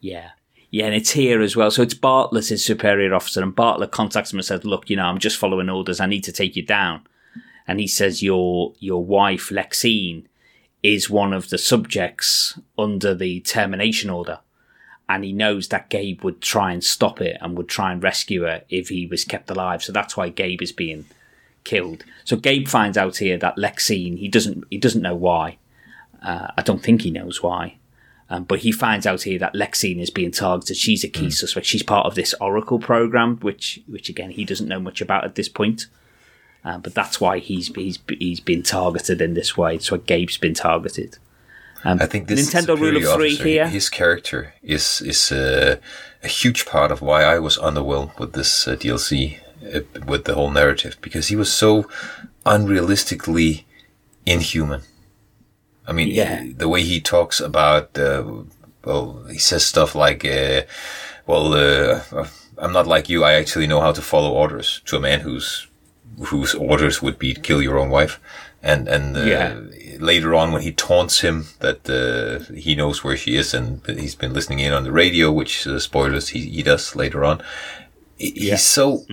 Yeah. 0.00 0.30
Yeah, 0.70 0.86
and 0.86 0.94
it's 0.94 1.12
here 1.12 1.40
as 1.40 1.56
well. 1.56 1.70
So 1.70 1.82
it's 1.82 1.94
Bartlett, 1.94 2.48
his 2.48 2.64
superior 2.64 3.14
officer, 3.14 3.42
and 3.42 3.54
Bartlett 3.54 3.90
contacts 3.90 4.32
him 4.32 4.38
and 4.38 4.44
says, 4.44 4.64
Look, 4.64 4.90
you 4.90 4.96
know, 4.96 5.04
I'm 5.04 5.18
just 5.18 5.38
following 5.38 5.70
orders. 5.70 5.98
I 5.98 6.06
need 6.06 6.24
to 6.24 6.32
take 6.32 6.56
you 6.56 6.62
down. 6.62 7.06
And 7.66 7.80
he 7.80 7.86
says, 7.86 8.22
Your 8.22 8.74
your 8.78 9.02
wife, 9.02 9.48
Lexine, 9.48 10.26
is 10.82 11.08
one 11.08 11.32
of 11.32 11.48
the 11.48 11.58
subjects 11.58 12.58
under 12.76 13.14
the 13.14 13.40
termination 13.40 14.10
order. 14.10 14.40
And 15.08 15.24
he 15.24 15.32
knows 15.32 15.68
that 15.68 15.88
Gabe 15.88 16.22
would 16.22 16.42
try 16.42 16.72
and 16.72 16.84
stop 16.84 17.20
it 17.20 17.38
and 17.40 17.56
would 17.56 17.68
try 17.68 17.92
and 17.92 18.02
rescue 18.02 18.42
her 18.42 18.62
if 18.68 18.88
he 18.90 19.06
was 19.06 19.24
kept 19.24 19.50
alive. 19.50 19.82
So 19.82 19.92
that's 19.92 20.16
why 20.16 20.28
Gabe 20.28 20.60
is 20.60 20.72
being 20.72 21.06
killed. 21.64 22.04
So 22.24 22.36
Gabe 22.36 22.68
finds 22.68 22.98
out 22.98 23.16
here 23.16 23.38
that 23.38 23.56
Lexine, 23.56 24.18
he 24.18 24.28
doesn't 24.28 24.64
he 24.70 24.78
doesn't 24.78 25.02
know 25.02 25.14
why. 25.14 25.58
Uh, 26.22 26.48
I 26.56 26.62
don't 26.62 26.82
think 26.82 27.02
he 27.02 27.10
knows 27.10 27.42
why. 27.42 27.76
Um, 28.30 28.44
but 28.44 28.60
he 28.60 28.72
finds 28.72 29.06
out 29.06 29.22
here 29.22 29.38
that 29.38 29.54
Lexine 29.54 30.00
is 30.00 30.10
being 30.10 30.30
targeted. 30.30 30.76
She's 30.76 31.02
a 31.02 31.08
key 31.08 31.30
suspect. 31.30 31.64
She's 31.64 31.82
part 31.82 32.06
of 32.06 32.14
this 32.14 32.34
Oracle 32.40 32.78
program, 32.78 33.38
which, 33.38 33.80
which 33.86 34.10
again, 34.10 34.30
he 34.30 34.44
doesn't 34.44 34.68
know 34.68 34.80
much 34.80 35.00
about 35.00 35.24
at 35.24 35.34
this 35.34 35.48
point. 35.48 35.86
Uh, 36.64 36.76
but 36.76 36.94
that's 36.94 37.20
why 37.20 37.38
he's 37.38 37.68
he's 37.68 37.98
he's 38.18 38.40
been 38.40 38.62
targeted 38.62 39.22
in 39.22 39.34
this 39.34 39.56
way. 39.56 39.78
So 39.78 39.96
Gabe's 39.96 40.36
been 40.36 40.54
targeted. 40.54 41.16
Um, 41.84 41.98
I 42.02 42.06
think 42.06 42.26
this 42.26 42.40
Nintendo 42.52 42.78
Rule 42.78 42.96
of 42.96 43.02
Three 43.16 43.32
officer, 43.32 43.44
here. 43.48 43.68
His 43.68 43.88
character 43.88 44.52
is 44.62 45.00
is 45.02 45.32
uh, 45.32 45.76
a 46.22 46.28
huge 46.28 46.64
part 46.66 46.90
of 46.90 47.00
why 47.00 47.22
I 47.22 47.38
was 47.38 47.56
underwhelmed 47.58 48.18
with 48.18 48.32
this 48.32 48.66
uh, 48.68 48.74
DLC, 48.76 49.38
uh, 49.74 49.80
with 50.06 50.24
the 50.24 50.34
whole 50.34 50.50
narrative, 50.50 50.96
because 51.00 51.28
he 51.28 51.36
was 51.36 51.52
so 51.52 51.84
unrealistically 52.44 53.64
inhuman. 54.26 54.80
I 55.86 55.92
mean, 55.92 56.08
Yeah. 56.08 56.42
the 56.56 56.68
way 56.68 56.82
he 56.82 57.00
talks 57.00 57.40
about, 57.40 57.98
uh, 57.98 58.22
well, 58.84 59.22
he 59.30 59.38
says 59.38 59.64
stuff 59.64 59.94
like, 59.94 60.24
uh, 60.24 60.62
"Well, 61.26 61.54
uh, 61.54 62.00
I'm 62.58 62.72
not 62.72 62.86
like 62.86 63.08
you. 63.12 63.24
I 63.24 63.32
actually 63.40 63.66
know 63.66 63.80
how 63.80 63.92
to 63.92 64.02
follow 64.02 64.32
orders." 64.32 64.80
To 64.86 64.96
a 64.96 65.00
man 65.00 65.20
who's 65.20 65.68
whose 66.30 66.54
orders 66.54 67.00
would 67.02 67.18
be 67.18 67.34
to 67.34 67.40
kill 67.40 67.62
your 67.62 67.78
own 67.78 67.90
wife. 67.90 68.18
And 68.62 68.88
and 68.88 69.16
uh, 69.16 69.20
Yeah. 69.22 69.54
Later 69.98 70.34
on, 70.34 70.52
when 70.52 70.62
he 70.62 70.72
taunts 70.72 71.20
him 71.20 71.46
that 71.60 71.88
uh, 71.88 72.52
he 72.54 72.74
knows 72.74 73.02
where 73.04 73.16
she 73.16 73.36
is 73.36 73.54
and 73.54 73.80
he's 73.86 74.14
been 74.14 74.32
listening 74.32 74.60
in 74.60 74.72
on 74.72 74.84
the 74.84 74.92
radio, 74.92 75.30
which 75.32 75.66
uh, 75.66 75.78
spoilers 75.78 76.28
he, 76.28 76.40
he 76.48 76.62
does 76.62 76.94
later 76.96 77.24
on. 77.24 77.42
he- 78.16 78.30
He's 78.32 78.62
so 78.62 79.04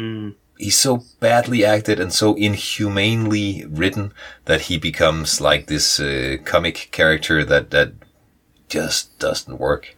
he's 0.57 0.77
so 0.77 1.03
badly 1.19 1.65
acted 1.65 1.99
and 1.99 2.13
so 2.13 2.33
inhumanely 2.35 3.65
written 3.67 4.13
that 4.45 4.61
he 4.61 4.77
becomes 4.77 5.41
like 5.41 5.67
this 5.67 5.99
uh, 5.99 6.37
comic 6.45 6.89
character 6.91 7.43
that 7.43 7.69
that 7.71 7.93
just 8.69 9.17
doesn't 9.19 9.59
work. 9.59 9.95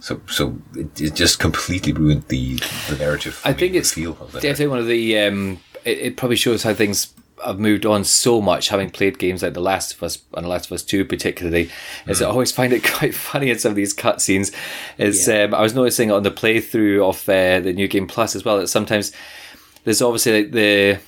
So 0.00 0.20
so 0.28 0.56
it, 0.74 1.00
it 1.00 1.14
just 1.14 1.38
completely 1.38 1.92
ruined 1.92 2.24
the 2.28 2.56
the 2.88 2.96
narrative. 2.98 3.40
I 3.44 3.52
think 3.52 3.74
it's 3.74 3.92
feel 3.92 4.12
of 4.20 4.32
the 4.32 4.40
definitely 4.40 4.66
one 4.68 4.78
of 4.80 4.86
the. 4.86 5.18
Um, 5.18 5.60
it, 5.84 5.98
it 5.98 6.16
probably 6.16 6.36
shows 6.36 6.62
how 6.62 6.74
things 6.74 7.13
have 7.44 7.58
moved 7.58 7.86
on 7.86 8.04
so 8.04 8.40
much, 8.40 8.68
having 8.68 8.90
played 8.90 9.18
games 9.18 9.42
like 9.42 9.54
The 9.54 9.60
Last 9.60 9.94
of 9.94 10.02
Us 10.02 10.22
and 10.34 10.44
The 10.44 10.48
Last 10.48 10.66
of 10.66 10.72
Us 10.72 10.82
Two, 10.82 11.04
particularly. 11.04 11.70
Is 12.06 12.22
I 12.22 12.26
always 12.26 12.52
find 12.52 12.72
it 12.72 12.84
quite 12.92 13.14
funny 13.14 13.50
in 13.50 13.58
some 13.58 13.70
of 13.70 13.76
these 13.76 13.94
cutscenes. 13.94 14.54
Is 14.98 15.28
um, 15.28 15.54
I 15.54 15.62
was 15.62 15.74
noticing 15.74 16.10
on 16.10 16.22
the 16.22 16.30
playthrough 16.30 17.08
of 17.08 17.28
uh, 17.28 17.60
the 17.60 17.72
new 17.72 17.88
game 17.88 18.06
plus 18.06 18.34
as 18.34 18.44
well 18.44 18.58
that 18.58 18.68
sometimes 18.68 19.12
there's 19.84 20.02
obviously 20.02 20.42
like 20.42 20.52
the 20.52 20.98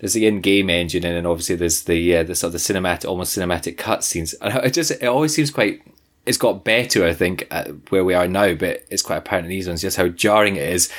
there's 0.00 0.12
the 0.12 0.26
in-game 0.26 0.70
engine 0.70 1.04
and 1.04 1.16
then 1.16 1.26
obviously 1.26 1.56
there's 1.56 1.84
the 1.84 2.16
uh, 2.16 2.22
the 2.22 2.34
sort 2.34 2.48
of 2.48 2.52
the 2.52 2.58
cinematic 2.58 3.08
almost 3.08 3.36
cinematic 3.36 3.76
cutscenes 3.76 4.34
and 4.40 4.54
it 4.64 4.72
just 4.72 4.90
it 4.90 5.06
always 5.06 5.34
seems 5.34 5.50
quite 5.50 5.82
it's 6.26 6.38
got 6.38 6.64
better 6.64 7.04
I 7.04 7.14
think 7.14 7.52
where 7.88 8.04
we 8.04 8.14
are 8.14 8.28
now 8.28 8.54
but 8.54 8.84
it's 8.90 9.02
quite 9.02 9.18
apparent 9.18 9.46
in 9.46 9.50
these 9.50 9.68
ones 9.68 9.80
just 9.80 9.96
how 9.96 10.08
jarring 10.08 10.56
it 10.56 10.68
is 10.68 10.92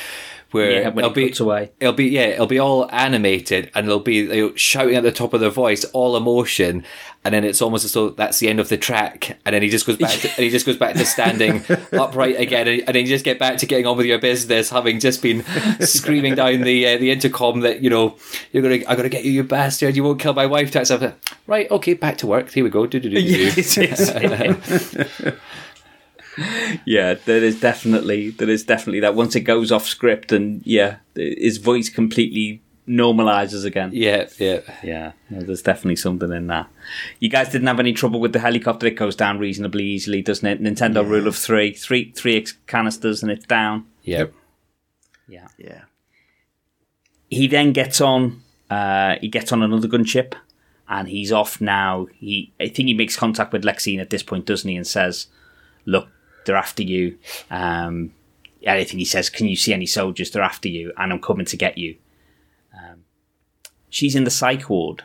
where 0.54 0.72
Yeah, 0.72 0.88
it'll 0.90 1.10
it 1.12 1.14
be 1.16 1.34
away. 1.40 1.72
it'll 1.80 1.94
be 1.94 2.06
yeah 2.06 2.22
it'll 2.28 2.48
be 2.48 2.60
all 2.60 2.90
animated 2.92 3.70
and 3.76 3.86
it'll 3.88 4.00
be 4.00 4.16
you 4.16 4.50
know, 4.50 4.56
shouting 4.56 4.96
at 4.96 5.04
the 5.04 5.12
top 5.12 5.34
of 5.34 5.42
their 5.42 5.50
voice 5.50 5.84
all 5.86 6.16
emotion 6.16 6.84
and 7.26 7.34
then 7.34 7.44
it's 7.44 7.62
almost 7.62 7.86
as 7.86 7.94
though 7.94 8.10
that's 8.10 8.40
the 8.40 8.50
end 8.50 8.60
of 8.60 8.70
the 8.70 8.78
track 8.78 9.38
and 9.46 9.54
then 9.56 9.62
he 9.62 9.70
just 9.70 9.86
goes 9.88 9.98
back 9.98 10.12
to, 10.20 10.28
and 10.30 10.40
he 10.40 10.50
just 10.50 10.66
goes 10.66 10.78
back 10.78 10.96
to 10.96 11.06
standing 11.06 11.64
upright 11.94 12.40
again 12.40 12.68
and, 12.68 12.82
and 12.82 12.96
then 12.96 13.04
you 13.04 13.08
just 13.08 13.26
get 13.26 13.40
back 13.40 13.58
to 13.58 13.66
getting 13.66 13.86
on 13.88 13.98
with 13.98 14.06
your 14.06 14.20
business 14.20 14.70
having 14.70 15.00
just 15.00 15.22
been 15.22 15.44
screaming 15.80 16.36
down 16.36 16.62
the 16.62 16.86
uh, 16.88 16.98
the 16.98 17.12
intercom 17.12 17.62
that 17.62 17.82
you 17.82 17.90
know 17.90 18.16
you're 18.52 18.62
gonna 18.64 18.84
I 18.88 18.96
gotta 18.96 19.10
get 19.10 19.24
you 19.24 19.32
you 19.32 19.44
bastard 19.44 19.96
you 19.96 20.04
won't 20.04 20.20
kill 20.20 20.34
my 20.34 20.46
wife 20.46 20.72
type 20.72 20.86
stuff. 20.86 21.14
Right 21.48 21.70
okay 21.72 21.94
back 21.94 22.18
to 22.20 22.28
work 22.28 22.52
here 22.52 22.64
we 22.64 22.70
go 22.70 22.86
do 22.86 23.00
do 23.00 23.10
do 23.10 23.16
do 23.22 23.28
yeah, 26.86 27.16
there 27.26 27.44
is 27.44 27.60
definitely 27.60 28.32
there 28.32 28.50
is 28.50 28.64
definitely 28.64 29.00
that. 29.02 29.16
Once 29.16 29.36
it 29.36 29.42
goes 29.42 29.72
off 29.72 29.86
script, 29.86 30.32
and 30.32 30.62
yeah, 30.66 30.98
his 31.16 31.58
voice 31.58 31.90
completely 31.90 32.62
normalizes 32.88 33.64
again. 33.64 33.92
yeah 33.94 34.28
yeah 34.40 34.60
Yeah, 34.84 35.12
yeah, 35.30 35.40
there's 35.42 35.62
definitely 35.62 35.96
something 35.96 36.32
in 36.32 36.48
that. 36.48 36.68
You 37.20 37.30
guys 37.30 37.50
didn't 37.50 37.68
have 37.68 37.80
any 37.80 37.94
trouble 37.94 38.20
with 38.20 38.34
the 38.34 38.40
helicopter; 38.40 38.88
it 38.88 38.96
goes 38.96 39.16
down 39.16 39.40
reasonably 39.40 39.86
easily, 39.86 40.22
doesn't 40.22 40.48
it? 40.48 40.62
Nintendo 40.62 41.08
rule 41.08 41.28
of 41.28 41.36
three, 41.36 41.74
three, 41.74 42.12
three 42.12 42.38
ex- 42.38 42.58
canisters, 42.68 43.22
and 43.24 43.32
it's 43.32 43.46
down. 43.46 43.86
yeah 44.04 44.26
Yeah. 45.28 45.48
Yeah. 45.58 45.82
He 47.30 47.48
then 47.48 47.74
gets 47.74 48.02
on. 48.02 48.42
Uh, 48.70 49.16
he 49.22 49.28
gets 49.28 49.52
on 49.52 49.62
another 49.64 49.88
gunship, 49.88 50.34
and 50.90 51.08
he's 51.08 51.32
off 51.32 51.62
now. 51.62 52.08
He, 52.16 52.54
I 52.60 52.68
think, 52.68 52.88
he 52.88 52.94
makes 52.94 53.16
contact 53.16 53.54
with 53.54 53.64
Lexine 53.64 54.00
at 54.02 54.10
this 54.10 54.24
point, 54.24 54.46
doesn't 54.46 54.70
he? 54.70 54.76
And 54.76 54.86
says, 54.86 55.28
"Look, 55.86 56.10
they're 56.46 56.56
after 56.56 56.84
you." 56.84 57.18
Um, 57.50 58.14
I 58.68 58.84
think 58.84 59.00
he 59.00 59.06
says, 59.06 59.30
"Can 59.30 59.48
you 59.48 59.56
see 59.56 59.74
any 59.74 59.86
soldiers? 59.86 60.32
They're 60.32 60.44
after 60.44 60.70
you, 60.70 60.94
and 60.98 61.12
I'm 61.12 61.20
coming 61.20 61.46
to 61.48 61.58
get 61.58 61.78
you." 61.78 61.98
Um, 62.74 63.04
she's 63.90 64.16
in 64.16 64.24
the 64.24 64.32
psych 64.32 64.70
ward. 64.70 65.04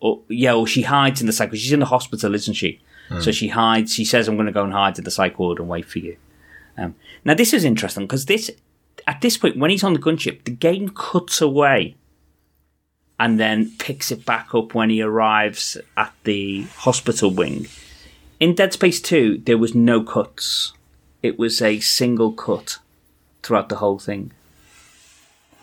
Or, 0.00 0.20
yeah, 0.28 0.54
or 0.54 0.66
she 0.66 0.82
hides 0.82 1.20
in 1.20 1.26
the 1.26 1.32
psych 1.32 1.50
ward. 1.50 1.58
She's 1.58 1.72
in 1.72 1.80
the 1.80 1.86
hospital, 1.86 2.34
isn't 2.34 2.54
she? 2.54 2.80
So 3.20 3.30
she 3.30 3.48
hides. 3.48 3.92
She 3.92 4.04
says, 4.04 4.26
"I'm 4.26 4.36
going 4.36 4.46
to 4.46 4.52
go 4.52 4.64
and 4.64 4.72
hide 4.72 4.96
in 4.98 5.04
the 5.04 5.10
psych 5.10 5.38
ward 5.38 5.58
and 5.58 5.68
wait 5.68 5.84
for 5.84 5.98
you." 5.98 6.16
Um, 6.78 6.94
now 7.24 7.34
this 7.34 7.52
is 7.52 7.64
interesting 7.64 8.04
because 8.04 8.24
this, 8.24 8.50
at 9.06 9.20
this 9.20 9.36
point, 9.36 9.58
when 9.58 9.70
he's 9.70 9.84
on 9.84 9.92
the 9.92 9.98
gunship, 9.98 10.44
the 10.44 10.50
game 10.50 10.88
cuts 10.88 11.42
away, 11.42 11.96
and 13.20 13.38
then 13.38 13.72
picks 13.78 14.10
it 14.10 14.24
back 14.24 14.54
up 14.54 14.74
when 14.74 14.88
he 14.88 15.02
arrives 15.02 15.76
at 15.96 16.14
the 16.24 16.62
hospital 16.76 17.30
wing. 17.30 17.66
In 18.42 18.56
Dead 18.56 18.72
Space 18.72 19.00
Two, 19.00 19.38
there 19.38 19.56
was 19.56 19.72
no 19.72 20.02
cuts. 20.02 20.72
It 21.22 21.38
was 21.38 21.62
a 21.62 21.78
single 21.78 22.32
cut 22.32 22.78
throughout 23.44 23.68
the 23.68 23.76
whole 23.76 24.00
thing. 24.00 24.32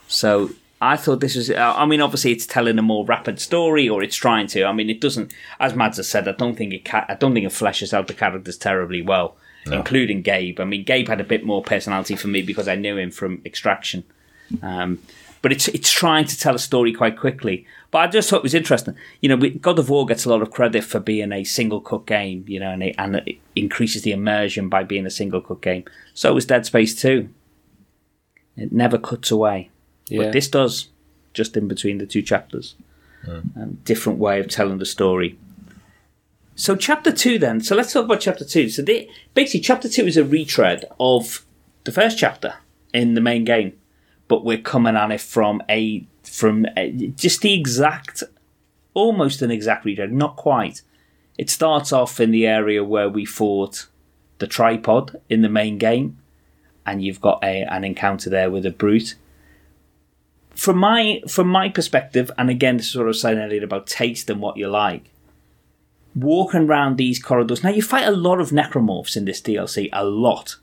So 0.08 0.52
I 0.80 0.96
thought 0.96 1.20
this 1.20 1.36
was. 1.36 1.52
I 1.52 1.86
mean, 1.86 2.00
obviously, 2.00 2.32
it's 2.32 2.46
telling 2.46 2.80
a 2.80 2.82
more 2.82 3.04
rapid 3.04 3.42
story, 3.42 3.90
or 3.90 4.02
it's 4.02 4.16
trying 4.16 4.48
to. 4.48 4.64
I 4.64 4.72
mean, 4.72 4.90
it 4.90 5.02
doesn't. 5.02 5.34
As 5.60 5.76
Mads 5.76 5.98
has 5.98 6.08
said, 6.08 6.26
I 6.30 6.32
don't 6.32 6.56
think 6.56 6.72
it. 6.72 6.86
Ca- 6.86 7.08
I 7.10 7.16
don't 7.16 7.34
think 7.34 7.46
it 7.46 7.52
fleshes 7.52 7.94
out 7.94 8.08
the 8.08 8.14
characters 8.14 8.58
terribly 8.58 9.02
well, 9.02 9.36
including 9.70 10.22
Gabe. 10.22 10.62
I 10.62 10.64
mean, 10.64 10.86
Gabe 10.86 11.10
had 11.10 11.20
a 11.20 11.26
bit 11.26 11.44
more 11.44 11.62
personality 11.62 12.16
for 12.16 12.30
me 12.30 12.42
because 12.44 12.70
I 12.70 12.76
knew 12.76 12.98
him 12.98 13.12
from 13.12 13.42
Extraction. 13.46 14.06
Um, 14.64 15.00
but 15.42 15.52
it's 15.52 15.68
it's 15.70 15.92
trying 15.92 16.26
to 16.26 16.38
tell 16.38 16.56
a 16.56 16.60
story 16.60 16.94
quite 16.94 17.18
quickly. 17.18 17.66
But 17.92 18.00
I 18.00 18.08
just 18.08 18.30
thought 18.30 18.38
it 18.38 18.44
was 18.44 18.54
interesting. 18.54 18.96
You 19.22 19.30
know, 19.30 19.50
God 19.50 19.80
of 19.80 19.90
War 19.90 20.06
gets 20.06 20.26
a 20.26 20.30
lot 20.30 20.42
of 20.42 20.52
credit 20.52 20.84
for 20.84 21.00
being 21.00 21.32
a 21.32 21.44
single 21.44 21.82
cut 21.82 22.06
game. 22.06 22.46
You 22.48 22.60
know, 22.60 22.72
and 22.72 22.84
it, 22.84 22.96
and 22.98 23.16
it 23.16 23.38
increases 23.56 24.04
the 24.04 24.12
immersion 24.12 24.70
by 24.70 24.84
being 24.84 25.06
a 25.06 25.12
single 25.12 25.42
cut 25.42 25.62
game. 25.62 25.86
So 26.14 26.34
was 26.34 26.46
Dead 26.46 26.66
Space 26.66 27.00
Two. 27.00 27.30
It 28.58 28.72
never 28.72 28.98
cuts 28.98 29.32
away. 29.32 29.70
yeah 30.08 30.24
But 30.24 30.34
this 30.34 30.50
does, 30.50 30.90
just 31.34 31.56
in 31.56 31.68
between 31.68 31.98
the 31.98 32.06
two 32.06 32.22
chapters. 32.22 32.76
Um, 33.28 33.80
different 33.84 34.20
way 34.20 34.40
of 34.40 34.48
telling 34.48 34.78
the 34.78 34.86
story. 34.86 35.38
So, 36.56 36.76
chapter 36.76 37.12
two, 37.12 37.40
then. 37.40 37.62
So, 37.62 37.76
let's 37.76 37.94
talk 37.94 38.06
about 38.06 38.20
chapter 38.20 38.44
two. 38.44 38.70
So, 38.70 38.82
the, 38.82 39.10
basically, 39.34 39.62
chapter 39.62 39.88
two 39.88 40.06
is 40.06 40.18
a 40.18 40.26
retread 40.26 40.86
of 41.00 41.46
the 41.86 41.92
first 41.92 42.18
chapter 42.18 42.56
in 42.94 43.14
the 43.14 43.22
main 43.22 43.46
game, 43.46 43.79
but 44.30 44.46
we're 44.46 44.58
coming 44.58 44.96
at 44.96 45.12
it 45.12 45.20
from 45.20 45.62
a 45.70 46.08
from 46.24 46.66
a, 46.78 46.92
just 46.92 47.42
the 47.42 47.54
exact, 47.54 48.24
almost 48.94 49.42
an 49.42 49.52
exact 49.52 49.84
retread, 49.84 50.14
not 50.14 50.38
quite. 50.38 50.84
It 51.38 51.50
starts 51.50 51.92
off 51.92 52.22
in 52.22 52.32
the 52.32 52.48
area 52.48 52.82
where 52.84 53.10
we 53.10 53.26
fought 53.26 53.88
the 54.38 54.48
tripod 54.48 55.20
in 55.28 55.42
the 55.42 55.50
main 55.50 55.78
game, 55.78 56.18
and 56.86 57.04
you've 57.04 57.20
got 57.20 57.44
a, 57.44 57.64
an 57.64 57.84
encounter 57.84 58.30
there 58.30 58.50
with 58.50 58.66
a 58.66 58.72
brute 58.72 59.16
from 60.60 60.78
my 60.78 61.22
from 61.28 61.48
my 61.48 61.70
perspective, 61.70 62.30
and 62.38 62.50
again, 62.50 62.78
this 62.78 62.90
is 62.90 62.96
what 62.98 63.06
I 63.06 63.08
was 63.08 63.22
saying 63.22 63.40
earlier 63.40 63.64
about 63.64 63.88
taste 63.88 64.30
and 64.30 64.42
what 64.42 64.58
you 64.58 64.68
like. 64.68 65.06
Walking 66.14 66.68
around 66.68 66.98
these 66.98 67.22
corridors. 67.22 67.64
Now 67.64 67.70
you 67.70 67.82
fight 67.82 68.06
a 68.06 68.12
lot 68.12 68.42
of 68.42 68.50
necromorphs 68.50 69.16
in 69.16 69.24
this 69.24 69.42
DLC. 69.42 69.90
A 69.94 70.04
lot. 70.04 70.58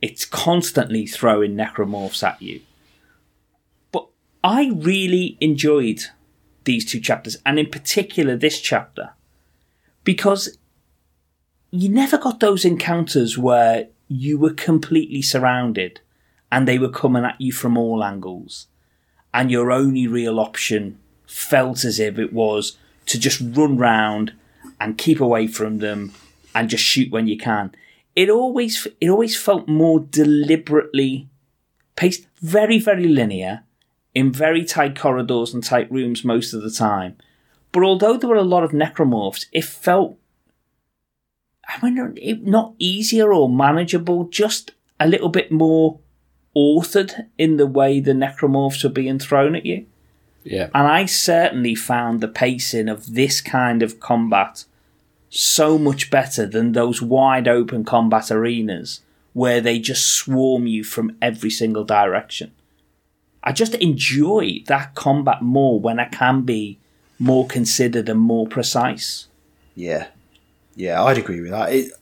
It's 0.00 0.24
constantly 0.24 1.06
throwing 1.06 1.56
necromorphs 1.56 2.22
at 2.22 2.40
you. 2.40 2.60
I 4.44 4.72
really 4.74 5.36
enjoyed 5.40 6.00
these 6.64 6.84
two 6.84 7.00
chapters, 7.00 7.36
and 7.44 7.58
in 7.58 7.70
particular 7.70 8.36
this 8.36 8.60
chapter, 8.60 9.14
because 10.04 10.58
you 11.70 11.88
never 11.88 12.18
got 12.18 12.40
those 12.40 12.64
encounters 12.64 13.38
where 13.38 13.88
you 14.08 14.38
were 14.38 14.52
completely 14.52 15.22
surrounded 15.22 16.00
and 16.50 16.68
they 16.68 16.78
were 16.78 16.90
coming 16.90 17.24
at 17.24 17.40
you 17.40 17.50
from 17.50 17.78
all 17.78 18.04
angles 18.04 18.66
and 19.32 19.50
your 19.50 19.72
only 19.72 20.06
real 20.06 20.38
option 20.38 20.98
felt 21.26 21.84
as 21.84 21.98
if 21.98 22.18
it 22.18 22.32
was 22.32 22.76
to 23.06 23.18
just 23.18 23.40
run 23.40 23.78
round 23.78 24.34
and 24.78 24.98
keep 24.98 25.20
away 25.20 25.46
from 25.46 25.78
them 25.78 26.12
and 26.54 26.68
just 26.68 26.84
shoot 26.84 27.10
when 27.10 27.26
you 27.26 27.38
can. 27.38 27.74
It 28.14 28.28
always 28.28 28.86
it 29.00 29.08
always 29.08 29.36
felt 29.36 29.66
more 29.66 30.00
deliberately 30.00 31.28
paced, 31.96 32.26
very 32.42 32.78
very 32.78 33.06
linear, 33.06 33.62
in 34.14 34.32
very 34.32 34.64
tight 34.64 34.98
corridors 34.98 35.54
and 35.54 35.64
tight 35.64 35.90
rooms 35.90 36.24
most 36.24 36.52
of 36.52 36.62
the 36.62 36.70
time. 36.70 37.16
But 37.72 37.82
although 37.84 38.16
there 38.16 38.28
were 38.28 38.36
a 38.36 38.42
lot 38.42 38.64
of 38.64 38.72
necromorphs, 38.72 39.46
it 39.52 39.64
felt 39.64 40.18
I 41.66 41.90
mean, 41.90 42.14
it, 42.16 42.42
not 42.42 42.74
easier 42.78 43.32
or 43.32 43.48
manageable, 43.48 44.24
just 44.24 44.72
a 44.98 45.06
little 45.06 45.28
bit 45.28 45.50
more 45.50 46.00
authored 46.56 47.26
in 47.38 47.56
the 47.56 47.66
way 47.66 48.00
the 48.00 48.12
necromorphs 48.12 48.84
were 48.84 48.90
being 48.90 49.18
thrown 49.18 49.54
at 49.54 49.64
you. 49.64 49.86
yeah 50.44 50.68
And 50.74 50.86
I 50.86 51.06
certainly 51.06 51.74
found 51.74 52.20
the 52.20 52.28
pacing 52.28 52.88
of 52.88 53.14
this 53.14 53.40
kind 53.40 53.82
of 53.82 54.00
combat 54.00 54.64
so 55.30 55.78
much 55.78 56.10
better 56.10 56.46
than 56.46 56.72
those 56.72 57.00
wide 57.00 57.48
open 57.48 57.84
combat 57.84 58.30
arenas 58.30 59.00
where 59.32 59.62
they 59.62 59.78
just 59.78 60.06
swarm 60.06 60.66
you 60.66 60.84
from 60.84 61.16
every 61.22 61.48
single 61.48 61.84
direction. 61.84 62.52
I 63.44 63.52
just 63.52 63.74
enjoy 63.74 64.62
that 64.66 64.94
combat 64.94 65.42
more 65.42 65.80
when 65.80 65.98
I 65.98 66.04
can 66.06 66.42
be 66.42 66.78
more 67.18 67.46
considered 67.46 68.08
and 68.08 68.20
more 68.20 68.46
precise. 68.46 69.26
Yeah, 69.74 70.08
yeah, 70.76 71.02
I'd 71.02 71.18
agree 71.18 71.40
with 71.40 71.50
that. 71.50 71.72
It, 71.72 71.92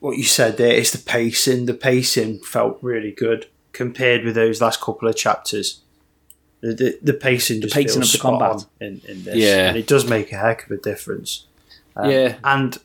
what 0.00 0.16
you 0.16 0.24
said 0.24 0.56
there 0.56 0.74
is 0.74 0.92
the 0.92 0.98
pacing. 0.98 1.66
The 1.66 1.74
pacing 1.74 2.40
felt 2.40 2.78
really 2.82 3.12
good 3.12 3.46
compared 3.72 4.24
with 4.24 4.34
those 4.34 4.60
last 4.60 4.80
couple 4.80 5.08
of 5.08 5.16
chapters. 5.16 5.80
The, 6.60 6.74
the, 6.74 6.98
the 7.02 7.12
pacing 7.14 7.62
just 7.62 7.74
pacing 7.74 8.00
feels 8.02 8.08
of 8.08 8.12
the 8.12 8.18
spot 8.18 8.38
combat. 8.40 8.50
on 8.50 8.86
in, 8.86 9.00
in 9.08 9.24
this, 9.24 9.36
Yeah. 9.36 9.68
and 9.68 9.76
it 9.78 9.86
does 9.86 10.06
make 10.06 10.30
a 10.32 10.36
heck 10.36 10.64
of 10.66 10.70
a 10.72 10.76
difference. 10.76 11.46
Um, 11.96 12.10
Yeah. 12.10 12.36
and 12.44 12.76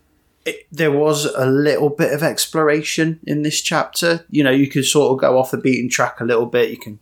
it, 0.45 0.65
there 0.71 0.91
was 0.91 1.25
a 1.25 1.45
little 1.45 1.89
bit 1.89 2.13
of 2.13 2.23
exploration 2.23 3.19
in 3.27 3.41
this 3.41 3.61
chapter. 3.61 4.25
You 4.29 4.43
know, 4.43 4.51
you 4.51 4.67
can 4.69 4.83
sort 4.83 5.11
of 5.11 5.19
go 5.19 5.37
off 5.37 5.51
the 5.51 5.57
beaten 5.57 5.89
track 5.89 6.21
a 6.21 6.23
little 6.25 6.45
bit. 6.45 6.69
You 6.69 6.77
can 6.77 6.99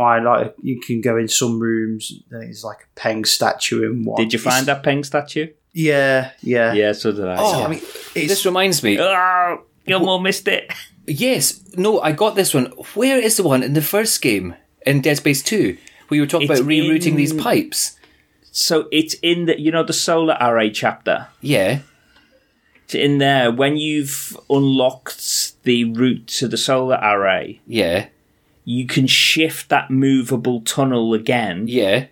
find 0.00 0.24
like 0.24 0.54
you 0.62 0.80
can 0.80 1.00
go 1.02 1.16
in 1.16 1.28
some 1.28 1.60
rooms. 1.60 2.02
There's 2.30 2.64
like 2.64 2.78
a 2.88 3.00
Peng 3.00 3.24
statue 3.26 3.82
in 3.88 4.04
one. 4.04 4.16
Did 4.22 4.32
you 4.32 4.38
find 4.38 4.64
that 4.66 4.82
Peng 4.82 5.04
statue? 5.04 5.48
Yeah, 5.72 6.30
yeah. 6.40 6.72
Yeah, 6.72 6.92
so 6.92 7.12
did 7.12 7.26
I. 7.28 7.36
Oh, 7.38 7.64
I 7.64 7.68
mean, 7.68 7.82
this 8.14 8.44
reminds 8.46 8.82
me. 8.82 8.98
Oh, 9.00 9.60
you 9.84 9.98
Gilmore 9.98 10.20
missed 10.20 10.48
it. 10.48 10.72
Yes, 11.06 11.44
no, 11.76 12.00
I 12.00 12.12
got 12.12 12.36
this 12.36 12.54
one. 12.54 12.66
Where 12.94 13.18
is 13.18 13.36
the 13.36 13.42
one 13.42 13.64
in 13.64 13.72
the 13.72 13.82
first 13.82 14.22
game 14.22 14.54
in 14.86 15.00
Dead 15.00 15.16
Space 15.16 15.42
Two 15.42 15.76
where 16.06 16.16
you 16.16 16.22
were 16.22 16.28
talking 16.28 16.48
It's 16.48 16.60
about 16.60 16.68
rerouting 16.70 17.06
in- 17.12 17.16
these 17.16 17.32
pipes? 17.32 17.98
So 18.52 18.86
it's 18.92 19.14
in 19.14 19.46
the 19.46 19.58
you 19.60 19.72
know 19.72 19.82
the 19.82 19.92
solar 19.92 20.36
array 20.40 20.70
chapter. 20.70 21.26
Yeah, 21.40 21.80
It's 22.84 22.94
in 22.94 23.18
there 23.18 23.50
when 23.50 23.76
you've 23.76 24.36
unlocked 24.48 25.62
the 25.64 25.84
route 25.84 26.26
to 26.38 26.46
the 26.48 26.56
solar 26.56 26.98
array. 27.02 27.60
yeah, 27.66 28.06
You 28.70 28.86
can 28.86 29.06
shift 29.08 29.68
that 29.68 29.90
movable 29.90 30.60
tunnel 30.60 31.12
again, 31.14 31.66
yeah. 31.66 32.06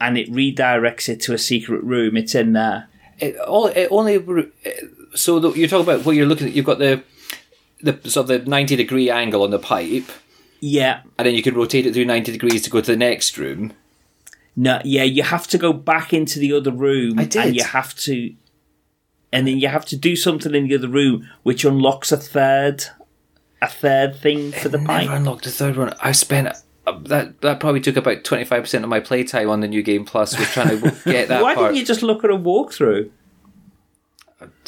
and 0.00 0.16
it 0.16 0.30
redirects 0.30 1.08
it 1.08 1.20
to 1.22 1.34
a 1.34 1.38
secret 1.38 1.82
room. 1.82 2.16
It's 2.16 2.34
in 2.34 2.52
there. 2.52 2.88
It, 3.18 3.36
all, 3.40 3.66
it 3.66 3.88
only 3.90 4.14
so 5.14 5.40
the, 5.40 5.50
you're 5.52 5.68
talking 5.68 5.92
about 5.92 6.04
what 6.04 6.14
you're 6.14 6.26
looking 6.26 6.46
at. 6.48 6.52
You've 6.54 6.66
got 6.66 6.78
the 6.78 7.02
the 7.80 7.98
sort 8.08 8.30
of 8.30 8.44
the 8.44 8.50
ninety 8.50 8.76
degree 8.76 9.10
angle 9.10 9.42
on 9.42 9.50
the 9.50 9.58
pipe, 9.58 10.08
Yeah, 10.60 11.00
and 11.18 11.26
then 11.26 11.34
you 11.34 11.42
can 11.42 11.54
rotate 11.54 11.84
it 11.86 11.94
through 11.94 12.04
ninety 12.04 12.30
degrees 12.30 12.62
to 12.62 12.70
go 12.70 12.80
to 12.80 12.90
the 12.92 12.96
next 12.96 13.36
room. 13.36 13.72
no, 14.54 14.80
yeah. 14.84 15.02
You 15.04 15.24
have 15.24 15.46
to 15.48 15.58
go 15.58 15.72
back 15.72 16.12
into 16.12 16.38
the 16.38 16.52
other 16.52 16.70
room, 16.72 17.18
I 17.18 17.24
did. 17.24 17.42
and 17.44 17.56
you 17.56 17.64
have 17.64 17.94
to, 18.06 18.34
and 19.32 19.48
then 19.48 19.58
you 19.58 19.66
have 19.68 19.84
to 19.86 19.96
do 19.96 20.14
something 20.14 20.54
in 20.54 20.68
the 20.68 20.76
other 20.76 20.88
room, 20.88 21.28
which 21.42 21.64
unlocks 21.64 22.12
a 22.12 22.16
third, 22.16 22.84
a 23.62 23.68
third 23.68 24.16
thing 24.16 24.52
for 24.52 24.68
the 24.68 24.78
Never 24.78 24.86
pipe. 24.88 25.10
unlocked 25.10 25.46
a 25.46 25.50
third 25.50 25.76
one. 25.76 25.92
I 26.00 26.12
spent. 26.12 26.48
uh, 26.86 26.98
That 27.02 27.40
that 27.42 27.60
probably 27.60 27.80
took 27.80 27.96
about 27.96 28.24
twenty 28.24 28.44
five 28.44 28.62
percent 28.62 28.84
of 28.84 28.90
my 28.90 29.00
playtime 29.00 29.50
on 29.50 29.60
the 29.60 29.68
new 29.68 29.82
game 29.82 30.04
plus 30.04 30.38
was 30.38 30.48
trying 30.50 30.80
to 30.80 30.90
get 31.04 31.28
that 31.28 31.42
Why 31.42 31.54
part. 31.54 31.68
didn't 31.68 31.78
you 31.80 31.84
just 31.86 32.02
look 32.02 32.24
at 32.24 32.30
a 32.30 32.36
walkthrough? 32.36 33.10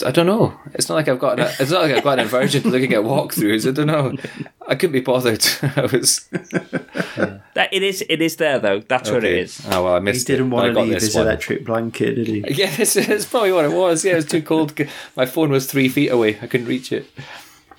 I 0.04 0.10
don't 0.10 0.26
know. 0.26 0.58
It's 0.74 0.88
not 0.88 0.96
like 0.96 1.06
I've 1.06 1.20
got. 1.20 1.38
A, 1.38 1.44
it's 1.60 1.70
not 1.70 1.82
like 1.82 1.92
I've 1.92 2.02
got 2.02 2.18
an 2.18 2.24
aversion 2.26 2.62
to 2.64 2.68
looking 2.70 2.92
at 2.92 3.02
walkthroughs. 3.04 3.68
I 3.68 3.72
don't 3.72 3.86
know. 3.86 4.16
I 4.66 4.74
couldn't 4.74 4.92
be 4.92 5.00
bothered. 5.00 5.44
I 5.62 5.86
was. 5.86 6.28
That 7.54 7.72
it 7.72 7.82
is. 7.82 8.02
It 8.08 8.22
is 8.22 8.36
there 8.36 8.58
though. 8.58 8.80
That's 8.80 9.10
what 9.10 9.24
it 9.24 9.32
is. 9.32 9.60
Oh 9.70 9.84
well, 9.84 9.94
I 9.94 9.98
missed. 10.00 10.26
He 10.28 10.34
didn't 10.34 10.46
it, 10.46 10.54
want 10.54 10.72
to 10.74 10.80
leave 10.80 10.94
his 10.94 11.14
one. 11.14 11.26
electric 11.26 11.64
blanket, 11.66 12.14
did 12.14 12.26
he? 12.28 12.44
Yeah, 12.54 12.74
it's, 12.78 12.96
it's 12.96 13.26
probably 13.26 13.52
what 13.52 13.64
it 13.64 13.72
was. 13.72 14.04
Yeah, 14.04 14.12
it 14.12 14.16
was 14.16 14.24
too 14.26 14.40
cold. 14.42 14.72
My 15.16 15.26
phone 15.26 15.50
was 15.50 15.66
three 15.66 15.88
feet 15.88 16.08
away. 16.10 16.38
I 16.40 16.46
couldn't 16.46 16.66
reach 16.68 16.92
it. 16.92 17.06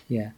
Yeah. 0.07 0.31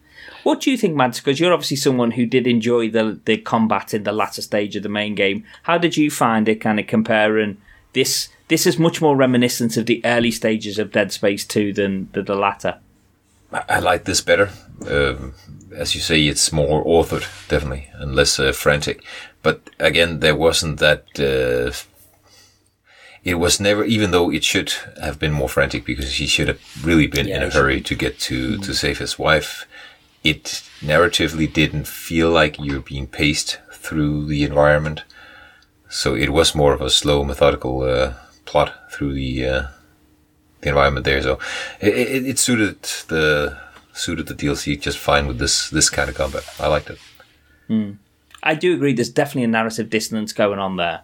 What 0.43 0.59
do 0.59 0.69
you 0.69 0.77
think, 0.77 0.95
Mads? 0.95 1.19
Because 1.19 1.39
you're 1.39 1.53
obviously 1.53 1.77
someone 1.77 2.11
who 2.11 2.25
did 2.25 2.47
enjoy 2.47 2.89
the 2.89 3.19
the 3.25 3.37
combat 3.37 3.93
in 3.93 4.03
the 4.03 4.11
latter 4.11 4.41
stage 4.41 4.75
of 4.75 4.83
the 4.83 4.89
main 4.89 5.15
game. 5.15 5.45
How 5.63 5.77
did 5.77 5.97
you 5.97 6.11
find 6.11 6.47
it? 6.47 6.61
Kind 6.61 6.79
of 6.79 6.87
comparing 6.87 7.57
this. 7.93 8.29
This 8.49 8.67
is 8.67 8.77
much 8.77 9.01
more 9.01 9.15
reminiscent 9.15 9.77
of 9.77 9.85
the 9.85 10.01
early 10.05 10.31
stages 10.31 10.77
of 10.77 10.91
Dead 10.91 11.11
Space 11.11 11.45
Two 11.45 11.73
than 11.73 12.09
the, 12.11 12.21
the 12.21 12.35
latter. 12.35 12.79
I, 13.51 13.63
I 13.69 13.79
like 13.79 14.03
this 14.03 14.21
better. 14.21 14.49
Um, 14.87 15.33
as 15.75 15.95
you 15.95 16.01
say, 16.01 16.27
it's 16.27 16.51
more 16.51 16.83
authored, 16.83 17.25
definitely, 17.47 17.89
and 17.93 18.15
less 18.15 18.37
uh, 18.37 18.51
frantic. 18.51 19.03
But 19.41 19.69
again, 19.79 20.19
there 20.19 20.35
wasn't 20.35 20.79
that. 20.79 21.05
Uh, 21.17 21.73
it 23.23 23.35
was 23.35 23.61
never, 23.61 23.85
even 23.85 24.11
though 24.11 24.29
it 24.29 24.43
should 24.43 24.73
have 25.01 25.17
been 25.17 25.31
more 25.31 25.47
frantic 25.47 25.85
because 25.85 26.15
he 26.15 26.27
should 26.27 26.49
have 26.49 26.59
really 26.85 27.07
been 27.07 27.29
in 27.29 27.41
a 27.41 27.49
hurry 27.49 27.79
to 27.79 27.95
get 27.95 28.19
to 28.19 28.57
to 28.57 28.73
save 28.73 28.97
his 28.97 29.17
wife. 29.17 29.65
It 30.23 30.63
narratively 30.81 31.51
didn't 31.51 31.87
feel 31.87 32.29
like 32.29 32.57
you're 32.59 32.79
being 32.81 33.07
paced 33.07 33.59
through 33.71 34.25
the 34.27 34.43
environment, 34.43 35.03
so 35.89 36.15
it 36.15 36.29
was 36.29 36.55
more 36.55 36.73
of 36.73 36.81
a 36.81 36.89
slow, 36.89 37.23
methodical 37.23 37.81
uh, 37.83 38.13
plot 38.45 38.91
through 38.91 39.13
the 39.13 39.45
uh, 39.47 39.63
the 40.61 40.69
environment 40.69 41.05
there. 41.05 41.21
So 41.21 41.39
it, 41.81 41.93
it, 41.93 42.25
it 42.25 42.39
suited 42.39 42.81
the 43.09 43.57
suited 43.93 44.27
the 44.27 44.33
DLC 44.33 44.79
just 44.79 44.97
fine 44.97 45.27
with 45.27 45.39
this 45.39 45.69
this 45.69 45.89
kind 45.89 46.09
of 46.09 46.15
combat. 46.15 46.43
I 46.59 46.67
liked 46.67 46.89
it. 46.89 46.99
I 48.43 48.55
do 48.55 48.73
agree. 48.73 48.93
There's 48.93 49.09
definitely 49.09 49.43
a 49.45 49.47
narrative 49.47 49.89
dissonance 49.89 50.31
going 50.33 50.59
on 50.59 50.77
there 50.77 51.01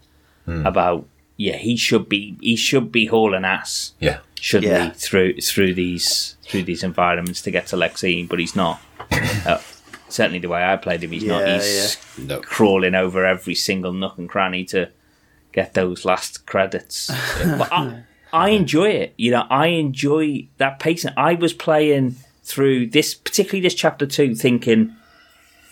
about 0.65 1.05
yeah 1.37 1.57
he 1.57 1.77
should 1.77 2.09
be 2.09 2.35
he 2.41 2.55
should 2.55 2.91
be 2.91 3.05
hauling 3.05 3.45
ass 3.45 3.93
Yeah, 3.99 4.19
shouldn't 4.41 4.71
Yeah. 4.71 4.85
he 4.85 4.89
through 4.91 5.41
through 5.41 5.75
these 5.75 6.35
through 6.49 6.63
these 6.63 6.83
environments 6.83 7.41
to 7.43 7.51
get 7.51 7.67
to 7.67 7.77
Lexine, 7.77 8.27
but 8.27 8.39
he's 8.39 8.55
not. 8.55 8.81
uh, 9.45 9.59
certainly 10.09 10.39
the 10.39 10.49
way 10.49 10.63
I 10.63 10.75
played 10.75 11.03
him, 11.03 11.11
he's 11.11 11.23
not. 11.23 11.45
Yeah, 11.47 11.55
He's 11.55 11.97
No. 12.17 12.41
crawling 12.41 12.95
over 12.95 13.25
every 13.25 13.55
single 13.55 13.93
nook 13.93 14.17
and 14.17 14.27
cranny 14.27 14.65
to 14.65 14.89
get 15.53 15.73
those 15.75 16.05
last 16.05 16.45
credits. 16.45 17.07
but 17.43 17.71
I, 17.71 18.03
I 18.33 18.49
enjoy 18.49 18.89
it. 18.89 19.13
You 19.17 19.31
know, 19.31 19.45
I 19.49 19.67
enjoy 19.67 20.47
that 20.57 20.79
pacing. 20.79 21.13
I 21.15 21.35
was 21.35 21.53
playing 21.53 22.15
through 22.43 22.87
this, 22.87 23.13
particularly 23.13 23.61
this 23.61 23.75
chapter 23.75 24.05
two, 24.07 24.33
thinking, 24.35 24.95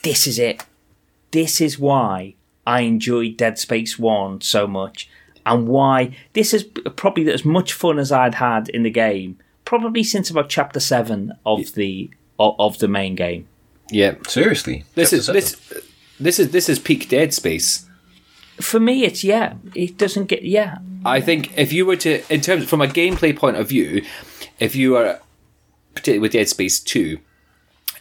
"This 0.03 0.27
is 0.27 0.37
it. 0.39 0.63
This 1.31 1.59
is 1.59 1.77
why 1.79 2.35
I 2.65 2.81
enjoyed 2.81 3.37
Dead 3.37 3.57
Space 3.57 3.97
One 3.99 4.41
so 4.41 4.67
much." 4.67 5.09
And 5.45 5.67
why 5.67 6.13
this 6.33 6.53
is 6.53 6.65
probably 6.97 7.31
as 7.31 7.45
much 7.45 7.71
fun 7.73 7.99
as 7.99 8.11
I'd 8.11 8.35
had 8.35 8.67
in 8.69 8.83
the 8.83 8.89
game, 8.89 9.39
probably 9.67 10.01
since 10.01 10.29
about 10.29 10.47
chapter 10.47 10.79
seven 10.79 11.33
of 11.45 11.73
the 11.73 12.09
of, 12.39 12.55
of 12.57 12.79
the 12.79 12.87
main 12.87 13.15
game. 13.15 13.45
Yeah, 13.91 14.15
seriously. 14.25 14.85
this 14.95 15.09
Chapter 15.09 15.15
is 15.17 15.25
seven. 15.25 15.41
this. 15.41 15.83
This 16.19 16.39
is 16.39 16.51
this 16.51 16.69
is 16.69 16.79
peak 16.79 17.09
Dead 17.09 17.33
Space. 17.33 17.85
For 18.61 18.79
me, 18.79 19.03
it's 19.03 19.25
yeah. 19.25 19.55
It 19.75 19.97
doesn't 19.97 20.27
get 20.27 20.43
yeah. 20.43 20.77
I 21.05 21.19
think 21.19 21.55
if 21.57 21.73
you 21.73 21.85
were 21.85 21.97
to, 21.97 22.23
in 22.33 22.41
terms 22.41 22.67
from 22.67 22.81
a 22.81 22.87
gameplay 22.87 23.37
point 23.37 23.57
of 23.57 23.67
view, 23.67 24.03
if 24.57 24.73
you 24.73 24.95
are 24.95 25.19
particularly 25.93 26.19
with 26.19 26.31
Dead 26.31 26.47
Space 26.47 26.79
Two, 26.79 27.19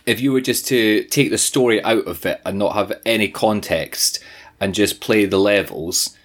if 0.06 0.20
you 0.20 0.32
were 0.32 0.40
just 0.40 0.68
to 0.68 1.02
take 1.04 1.30
the 1.30 1.36
story 1.36 1.82
out 1.82 2.06
of 2.06 2.24
it 2.24 2.40
and 2.46 2.58
not 2.58 2.74
have 2.74 2.92
any 3.04 3.28
context 3.28 4.20
and 4.60 4.72
just 4.72 5.00
play 5.00 5.26
the 5.26 5.38
levels, 5.38 6.16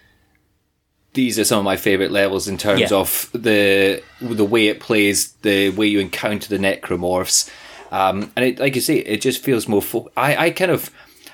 these 1.14 1.38
are 1.40 1.44
some 1.44 1.60
of 1.60 1.66
my 1.66 1.78
favorite 1.78 2.12
levels 2.12 2.48
in 2.48 2.58
terms 2.58 2.82
Yeah. 2.82 2.94
of 2.98 3.30
the 3.34 4.02
the 4.22 4.46
way 4.46 4.68
it 4.68 4.80
plays, 4.80 5.34
the 5.42 5.70
way 5.72 5.88
you 5.88 6.00
encounter 6.00 6.48
the 6.50 6.58
necromorphs, 6.58 7.50
um, 7.92 8.32
and 8.36 8.46
it, 8.46 8.60
like 8.60 8.76
you 8.76 8.82
say, 8.82 8.98
it 9.00 9.22
just 9.22 9.44
feels 9.44 9.68
more. 9.68 9.82
Fo- 9.82 10.12
I 10.16 10.36
I 10.48 10.50
kind 10.52 10.72
of, 10.72 10.90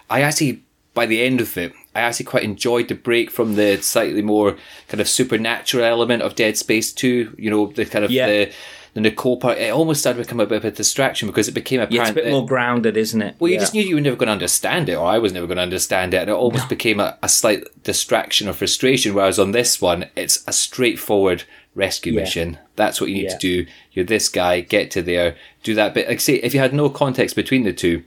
I 0.10 0.22
actually 0.22 0.62
by 0.94 1.06
the 1.06 1.22
end 1.22 1.42
of 1.42 1.56
it, 1.58 1.74
I 1.94 2.00
actually 2.02 2.26
quite 2.26 2.44
enjoyed 2.44 2.88
the 2.88 2.96
break 2.96 3.30
from 3.30 3.56
the 3.56 3.78
slightly 3.82 4.24
more 4.24 4.58
kind 4.88 5.00
of 5.00 5.08
supernatural 5.08 5.86
element 5.86 6.24
of 6.24 6.34
Dead 6.36 6.58
Space 6.58 6.92
Two. 6.92 7.36
You 7.38 7.52
know, 7.52 7.68
the 7.68 7.86
kind 7.86 8.04
of 8.04 8.10
Yeah. 8.12 8.28
the 8.28 8.52
the 8.98 9.10
Nicole 9.10 9.38
part. 9.38 9.58
It 9.58 9.72
almost 9.72 10.00
started 10.02 10.18
to 10.18 10.24
become 10.26 10.40
a 10.40 10.46
bit 10.46 10.58
of 10.58 10.66
a 10.66 10.72
distraction 10.72 11.28
because 11.28 11.48
it 11.48 11.54
became 11.54 11.80
apparent. 11.80 11.94
Yeah, 11.94 12.02
it's 12.02 12.12
a 12.12 12.14
bit 12.14 12.26
that- 12.26 12.32
more 12.32 12.46
grounded, 12.46 12.98
isn't 12.98 13.22
it? 13.22 13.36
well, 13.40 13.50
you 13.50 13.56
Yeah. 13.56 13.62
just 13.62 13.74
knew 13.74 13.84
you 13.84 13.96
were 13.96 14.02
never 14.02 14.16
going 14.16 14.28
to 14.28 14.34
understand 14.34 14.90
it, 14.90 14.96
or 14.96 15.06
I 15.06 15.18
was 15.20 15.32
never 15.34 15.46
going 15.48 15.58
to 15.58 15.64
understand 15.64 16.14
it, 16.14 16.18
and 16.18 16.30
it 16.30 16.34
almost 16.34 16.68
became 16.70 17.00
a, 17.00 17.18
a 17.22 17.30
slight 17.30 17.64
distraction 17.84 18.48
or 18.50 18.54
frustration. 18.54 19.14
Whereas 19.14 19.38
on 19.40 19.52
this 19.52 19.80
one, 19.82 20.06
it's 20.16 20.44
a 20.48 20.54
straightforward 20.54 21.44
rescue 21.76 22.14
Yeah. 22.14 22.22
mission. 22.22 22.58
That's 22.76 23.00
what 23.00 23.10
you 23.10 23.16
need 23.16 23.30
to 23.30 23.38
do. 23.38 23.66
You're 23.94 24.06
this 24.06 24.30
guy, 24.30 24.62
get 24.62 24.90
to 24.92 25.02
there, 25.02 25.36
do 25.64 25.74
that 25.76 25.94
bit. 25.94 26.08
Like, 26.08 26.20
say, 26.20 26.36
if 26.36 26.54
you 26.54 26.60
had 26.60 26.74
no 26.74 26.90
context 26.90 27.36
between 27.36 27.64
the 27.64 27.74
two, 27.74 28.04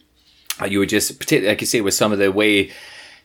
uh, 0.60 0.66
you 0.66 0.80
would 0.80 0.88
just, 0.88 1.18
particularly, 1.20 1.48
like 1.52 1.60
you 1.60 1.66
say, 1.66 1.80
with 1.80 1.94
some 1.94 2.12
of 2.12 2.18
the 2.18 2.32
way 2.32 2.70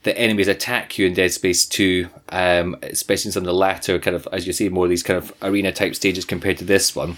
the 0.04 0.16
enemies 0.20 0.48
attack 0.48 1.00
you 1.00 1.08
in 1.08 1.16
Dead 1.16 1.32
Space 1.32 1.66
2, 1.66 2.08
um, 2.30 2.76
especially 2.84 3.30
in 3.30 3.32
some 3.34 3.42
of 3.42 3.48
the 3.48 3.54
latter 3.54 3.98
kind 3.98 4.16
of, 4.16 4.28
as 4.32 4.46
you 4.46 4.54
see, 4.54 4.70
more 4.70 4.86
of 4.86 4.90
these 4.92 5.02
kind 5.02 5.18
of 5.18 5.34
arena 5.42 5.72
type 5.72 5.96
stages 5.96 6.26
compared 6.26 6.60
to 6.60 6.64
this 6.64 6.96
one. 6.96 7.18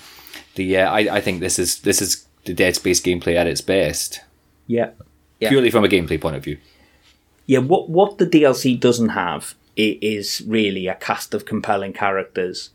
The 0.58 0.78
uh, 0.78 0.92
I, 0.92 1.00
I 1.18 1.22
think 1.22 1.40
this 1.40 1.58
is 1.58 1.80
this 1.82 2.02
is 2.02 2.26
the 2.46 2.54
Dead 2.54 2.76
Space 2.76 3.00
gameplay 3.02 3.36
at 3.36 3.48
its 3.48 3.62
best 3.62 4.22
yeah. 4.68 4.90
Yeah. 5.40 5.50
purely 5.50 5.70
from 5.72 5.86
a 5.86 5.88
gameplay 5.88 6.20
point 6.20 6.36
of 6.36 6.44
view. 6.44 6.58
Yeah, 7.46 7.60
what 7.60 7.90
what 7.90 8.18
the 8.18 8.26
DLC 8.26 8.78
doesn't 8.78 9.10
have 9.10 9.54
i- 9.78 9.98
is 10.02 10.42
really 10.46 10.88
a 10.88 10.96
cast 10.96 11.34
of 11.34 11.46
compelling 11.46 11.94
characters, 11.94 12.72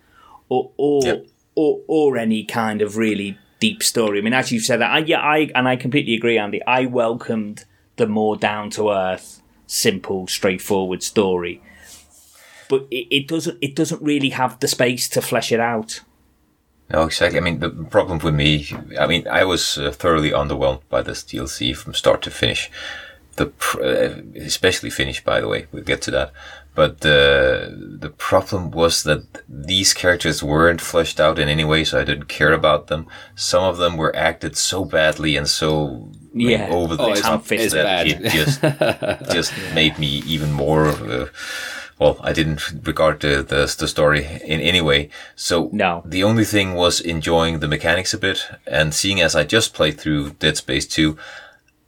or 0.49 0.71
or 0.79 1.03
Yep. 1.05 1.27
or, 1.55 1.81
or 1.87 2.17
any 2.17 2.45
kind 2.45 2.81
of 2.83 2.97
really 2.97 3.37
deep 3.61 3.83
story. 3.83 4.19
I 4.19 4.23
mean, 4.23 4.33
as 4.33 4.51
you've 4.53 4.65
said, 4.65 4.81
I 4.81 4.99
yeah, 4.99 5.21
I 5.21 5.51
and 5.55 5.69
I 5.69 5.77
completely 5.77 6.15
agree, 6.15 6.39
Andy. 6.39 6.61
I 6.67 6.87
welcomed 6.87 7.65
the 7.97 8.07
more 8.07 8.37
down 8.37 8.71
to 8.71 8.91
earth, 8.91 9.43
simple, 9.67 10.27
straightforward 10.29 11.03
story, 11.03 11.61
but 12.69 12.87
it, 12.91 13.07
it 13.11 13.29
doesn't 13.29 13.59
it 13.61 13.75
doesn't 13.77 14.01
really 14.03 14.31
have 14.31 14.59
the 14.61 14.69
space 14.69 15.09
to 15.11 15.21
flesh 15.21 15.53
it 15.53 15.61
out. 15.61 16.01
No, 16.93 17.05
exactly. 17.05 17.39
I 17.39 17.43
mean, 17.43 17.61
the 17.61 17.71
problem 17.71 18.19
with 18.19 18.35
me, 18.35 18.69
I 19.01 19.07
mean, 19.07 19.27
I 19.27 19.45
was 19.45 19.79
uh, 19.79 19.91
thoroughly 19.93 20.31
underwhelmed 20.31 20.83
by 20.91 21.03
this 21.03 21.23
DLC 21.25 21.75
from 21.77 21.95
start 21.95 22.21
to 22.23 22.31
finish. 22.31 22.71
the 23.37 23.47
pr- 23.47 23.83
uh, 23.83 24.15
especially 24.37 24.91
finish, 24.91 25.25
by 25.25 25.41
the 25.41 25.49
way, 25.49 25.67
we'll 25.73 25.83
get 25.93 26.03
to 26.03 26.11
that. 26.11 26.33
But 26.75 27.01
the 27.01 27.19
the 28.01 28.11
problem 28.11 28.71
was 28.71 29.03
that 29.05 29.23
these 29.49 29.93
characters 29.95 30.43
weren't 30.43 30.81
fleshed 30.81 31.19
out 31.21 31.39
in 31.39 31.49
any 31.49 31.65
way, 31.65 31.85
so 31.85 32.01
I 32.01 32.05
didn't 32.05 32.29
care 32.39 32.53
about 32.53 32.87
them. 32.87 33.07
Some 33.35 33.65
of 33.65 33.77
them 33.79 33.97
were 33.97 34.15
acted 34.17 34.57
so 34.57 34.85
badly 34.85 35.37
and 35.39 35.49
so 35.49 36.09
Yeah. 36.35 36.69
over 36.71 36.97
the 36.97 37.03
oh, 37.05 37.15
top 37.15 37.45
that 37.47 37.73
bad. 37.73 38.07
it 38.07 38.19
just 38.39 38.61
just 39.37 39.53
made 39.75 39.99
me 39.99 40.23
even 40.35 40.51
more. 40.53 40.87
Uh, 40.89 41.27
well, 42.03 42.17
I 42.21 42.33
didn't 42.33 42.63
regard 42.91 43.21
the, 43.21 43.43
the 43.53 43.63
the 43.79 43.89
story 43.89 44.23
in 44.53 44.61
any 44.61 44.81
way. 44.81 45.09
So 45.37 45.69
No. 45.73 46.03
the 46.05 46.25
only 46.25 46.45
thing 46.45 46.75
was 46.75 47.01
enjoying 47.01 47.61
the 47.61 47.69
mechanics 47.69 48.15
a 48.15 48.19
bit, 48.19 48.39
and 48.67 48.93
seeing 48.95 49.21
as 49.21 49.35
I 49.37 49.45
just 49.57 49.75
played 49.75 49.97
through 50.01 50.31
Dead 50.41 50.57
Space 50.57 50.87
two. 50.87 51.17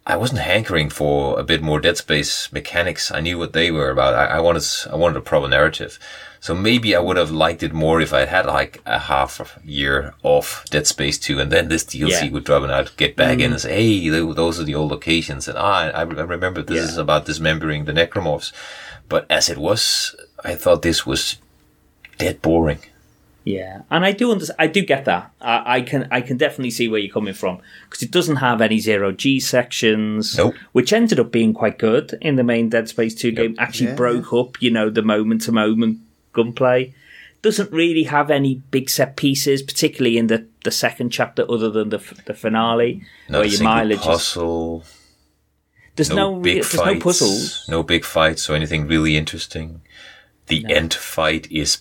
I 0.06 0.16
wasn't 0.18 0.40
hankering 0.40 0.90
for 0.90 1.40
a 1.40 1.42
bit 1.42 1.62
more 1.62 1.80
Dead 1.80 1.96
Space 1.96 2.52
mechanics. 2.52 3.10
I 3.10 3.20
knew 3.20 3.38
what 3.38 3.54
they 3.54 3.70
were 3.70 3.88
about. 3.90 4.12
I, 4.12 4.36
I 4.36 4.40
wanted, 4.40 4.64
I 4.92 4.96
wanted 4.96 5.16
a 5.16 5.22
proper 5.30 5.48
narrative. 5.48 5.98
So 6.40 6.54
maybe 6.54 6.94
I 6.94 6.98
would 7.00 7.16
have 7.16 7.30
liked 7.30 7.62
it 7.62 7.72
more 7.72 8.02
if 8.02 8.12
I 8.12 8.26
had 8.26 8.44
like 8.44 8.82
a 8.84 8.98
half 8.98 9.58
year 9.64 10.12
off 10.22 10.62
Dead 10.68 10.86
Space 10.86 11.18
2 11.18 11.40
and 11.40 11.50
then 11.50 11.68
this 11.68 11.84
DLC 11.84 12.10
Yeah. 12.10 12.30
would 12.32 12.44
drop 12.44 12.64
and 12.64 12.72
I'd 12.72 12.94
get 12.98 13.16
back 13.16 13.38
in 13.40 13.50
and 13.52 13.60
say, 13.62 13.72
hey, 13.80 14.08
those 14.10 14.60
are 14.60 14.64
the 14.64 14.74
old 14.74 14.90
locations. 14.90 15.48
And 15.48 15.56
ah, 15.56 15.84
I, 15.98 16.00
I 16.00 16.02
remember 16.02 16.60
this 16.60 16.76
Yeah. 16.84 16.90
is 16.92 16.98
about 16.98 17.24
dismembering 17.24 17.86
the 17.86 17.94
necromorphs. 17.94 18.52
But 19.08 19.26
as 19.30 19.48
it 19.48 19.58
was, 19.58 20.14
I 20.44 20.54
thought 20.54 20.82
this 20.82 21.06
was 21.06 21.36
dead 22.18 22.40
boring. 22.42 22.78
Yeah, 23.44 23.82
and 23.90 24.06
I 24.06 24.12
do 24.12 24.32
understand. 24.32 24.56
I 24.58 24.66
do 24.68 24.82
get 24.82 25.04
that. 25.04 25.30
I, 25.40 25.76
I 25.76 25.80
can. 25.82 26.08
I 26.10 26.22
can 26.22 26.38
definitely 26.38 26.70
see 26.70 26.88
where 26.88 26.98
you're 26.98 27.12
coming 27.12 27.34
from 27.34 27.58
because 27.84 28.02
it 28.02 28.10
doesn't 28.10 28.36
have 28.36 28.62
any 28.62 28.78
zero 28.78 29.12
G 29.12 29.38
sections, 29.38 30.38
Nope. 30.38 30.54
which 30.72 30.94
ended 30.94 31.20
up 31.20 31.30
being 31.30 31.52
quite 31.52 31.78
good 31.78 32.16
in 32.22 32.36
the 32.36 32.42
main 32.42 32.70
Dead 32.70 32.88
Space 32.88 33.14
Two 33.14 33.32
game. 33.32 33.54
Actually, 33.58 33.88
Yeah. 33.90 33.96
broke 33.96 34.32
up. 34.32 34.62
You 34.62 34.70
know, 34.70 34.88
the 34.88 35.02
moment 35.02 35.42
to 35.42 35.52
moment 35.52 35.98
gunplay 36.32 36.94
doesn't 37.42 37.70
really 37.70 38.04
have 38.04 38.30
any 38.30 38.62
big 38.70 38.88
set 38.88 39.14
pieces, 39.16 39.60
particularly 39.60 40.16
in 40.16 40.28
the 40.28 40.46
the 40.64 40.70
second 40.70 41.10
chapter, 41.10 41.44
other 41.50 41.68
than 41.68 41.90
the 41.90 42.00
the 42.24 42.32
finale, 42.32 43.02
Not 43.28 43.40
where 43.40 43.42
a 43.42 43.48
your 43.48 43.58
single 43.58 43.74
mileage. 43.74 43.98
Is, 44.00 44.06
puzzle, 44.06 44.84
there's 45.96 46.10
no, 46.10 46.34
no, 46.34 46.40
big 46.40 46.54
there's 46.54 46.74
fights, 46.74 46.94
no 46.94 47.00
puzzles. 47.00 47.68
no 47.68 47.82
big 47.82 48.04
fights 48.04 48.50
or 48.50 48.54
anything 48.54 48.86
really 48.86 49.16
interesting. 49.16 49.80
The 50.46 50.66
end 50.68 50.92
fight 50.92 51.50
is 51.50 51.78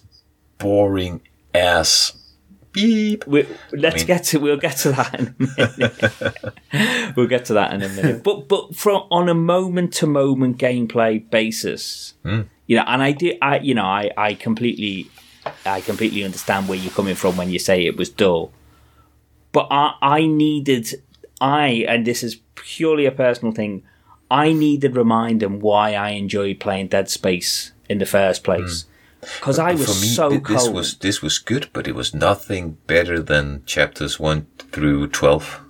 boring 0.58 1.22
as 1.54 2.14
beep. 2.72 3.26
We, 3.26 3.48
let's 3.72 3.98
mean- 3.98 4.08
get 4.08 4.24
to. 4.26 4.40
We'll 4.40 4.58
get 4.58 4.78
to 4.78 4.92
that 4.92 5.20
in 5.20 5.36
a 5.40 5.68
minute. 5.72 7.16
we'll 7.16 7.28
get 7.28 7.46
to 7.46 7.54
that 7.54 7.74
in 7.74 7.82
a 7.82 7.90
minute. 7.90 8.24
But 8.24 8.48
but 8.48 8.76
from 8.76 9.08
on 9.10 9.30
a 9.30 9.34
moment 9.34 9.94
to 9.96 10.08
moment 10.08 10.58
gameplay 10.58 11.30
basis, 11.30 12.14
hmm. 12.24 12.42
you 12.68 12.78
know, 12.78 12.84
and 12.86 13.02
I 13.02 13.12
do. 13.14 13.34
I 13.42 13.60
you 13.60 13.74
know, 13.74 13.86
I 13.86 14.12
I 14.18 14.34
completely, 14.34 15.10
I 15.66 15.82
completely 15.82 16.24
understand 16.24 16.68
where 16.68 16.78
you're 16.78 16.92
coming 16.92 17.16
from 17.16 17.38
when 17.38 17.50
you 17.50 17.60
say 17.60 17.86
it 17.86 17.96
was 17.96 18.10
dull. 18.10 18.52
But 19.52 19.68
I 19.72 19.96
I 20.02 20.28
needed 20.28 21.02
I 21.40 21.86
and 21.88 22.06
this 22.06 22.24
is 22.24 22.38
purely 22.56 23.06
a 23.06 23.12
personal 23.12 23.54
thing. 23.54 23.84
I 24.34 24.52
needed 24.52 24.96
reminding 24.96 25.60
why 25.60 25.94
I 25.94 26.10
enjoyed 26.10 26.60
playing 26.60 26.88
Dead 26.88 27.08
Space 27.08 27.72
in 27.88 28.00
the 28.00 28.06
first 28.08 28.44
place. 28.44 28.84
Hmm. 28.84 28.90
Because 29.22 29.60
I 29.60 29.74
was 29.74 30.02
me, 30.02 30.08
so 30.08 30.30
thi- 30.32 30.38
this 30.40 30.64
cold. 30.64 30.76
was 30.76 30.98
this 30.98 31.22
was 31.22 31.38
good, 31.38 31.70
but 31.72 31.88
it 31.88 31.96
was 31.96 32.14
nothing 32.14 32.78
better 32.88 33.22
than 33.22 33.64
chapters 33.66 34.20
one 34.20 34.48
through 34.58 35.08
twelve 35.10 35.62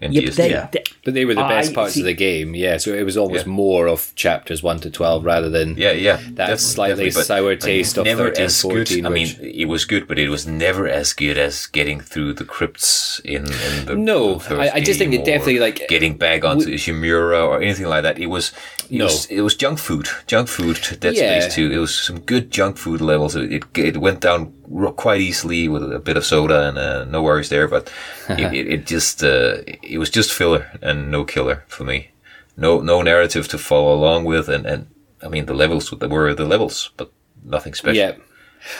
in 0.00 0.12
yeah, 0.12 0.20
but 0.22 0.30
DST. 0.30 0.36
they, 0.36 0.50
Yeah. 0.50 0.68
they- 0.72 0.82
But 1.04 1.14
they 1.14 1.24
were 1.24 1.34
the 1.34 1.42
best 1.42 1.70
I 1.72 1.74
parts 1.74 1.94
see- 1.94 2.00
of 2.00 2.06
the 2.06 2.14
game, 2.14 2.54
yeah. 2.54 2.76
So 2.78 2.92
it 2.94 3.04
was 3.04 3.16
almost 3.16 3.46
Yeah. 3.46 3.52
more 3.52 3.86
of 3.86 4.12
chapters 4.14 4.62
one 4.62 4.78
to 4.80 4.90
twelve 4.90 5.24
rather 5.24 5.48
than 5.50 5.76
Yeah, 5.76 5.92
yeah. 5.92 6.16
that 6.16 6.36
definitely, 6.36 6.56
slightly 6.58 7.04
definitely, 7.06 7.24
sour 7.24 7.56
taste 7.56 7.98
of 7.98 8.04
never 8.04 8.24
13, 8.28 8.44
as 8.44 8.60
14. 8.60 9.02
Good. 9.02 9.06
I 9.06 9.08
mean, 9.10 9.28
it 9.42 9.66
was 9.68 9.84
good, 9.84 10.06
but 10.08 10.18
it 10.18 10.28
was 10.28 10.46
never 10.46 10.88
as 10.88 11.12
good 11.12 11.36
as 11.38 11.66
getting 11.66 12.00
through 12.00 12.34
the 12.34 12.44
crypts 12.44 13.20
in, 13.24 13.46
in 13.46 13.84
the 13.86 13.94
No, 13.96 14.34
the 14.34 14.40
first 14.40 14.60
I- 14.74 14.76
I 14.76 14.80
just 14.80 14.98
think 14.98 15.12
it 15.14 15.24
definitely, 15.24 15.58
like, 15.58 15.86
getting 15.88 16.14
back 16.16 16.44
onto 16.44 16.70
Shimura 16.76 17.46
or 17.46 17.60
anything 17.62 17.86
like 17.86 18.02
that. 18.02 18.18
It 18.18 18.26
was, 18.26 18.52
it 18.90 18.98
No. 18.98 19.04
was, 19.04 19.26
it 19.30 19.40
was 19.42 19.54
junk 19.56 19.78
food, 19.78 20.08
junk 20.26 20.48
food. 20.48 20.78
Dead 21.00 21.14
Yeah. 21.14 21.40
Space 21.40 21.54
Two. 21.54 21.70
It 21.72 21.78
was 21.78 21.94
some 22.06 22.20
good 22.20 22.50
junk 22.50 22.76
food 22.76 23.00
levels. 23.00 23.34
It 23.36 23.52
it, 23.52 23.64
it 23.78 23.96
went 23.96 24.20
down 24.20 24.52
quite 24.96 25.20
easily 25.20 25.68
with 25.68 25.82
a 25.92 25.98
bit 25.98 26.16
of 26.16 26.24
soda 26.24 26.68
and 26.68 26.78
uh, 26.78 27.04
no 27.04 27.22
worries 27.22 27.48
there. 27.48 27.68
But 27.68 27.92
it, 28.28 28.52
it, 28.54 28.66
it 28.68 28.86
just 28.86 29.22
uh, 29.22 29.56
it 29.82 29.98
was 29.98 30.10
just 30.10 30.32
filler 30.32 30.66
and 30.82 31.10
no 31.10 31.24
killer 31.24 31.64
for 31.68 31.84
me. 31.84 32.10
No 32.56 32.80
no 32.80 33.02
narrative 33.02 33.48
to 33.48 33.58
follow 33.58 33.94
along 33.94 34.24
with, 34.26 34.48
and 34.48 34.66
and 34.66 34.86
I 35.22 35.28
mean 35.28 35.46
the 35.46 35.54
levels 35.54 35.90
were 35.92 36.34
the 36.34 36.44
levels, 36.48 36.90
but 36.96 37.10
nothing 37.44 37.74
special. 37.74 37.96
Yeah. 37.96 38.12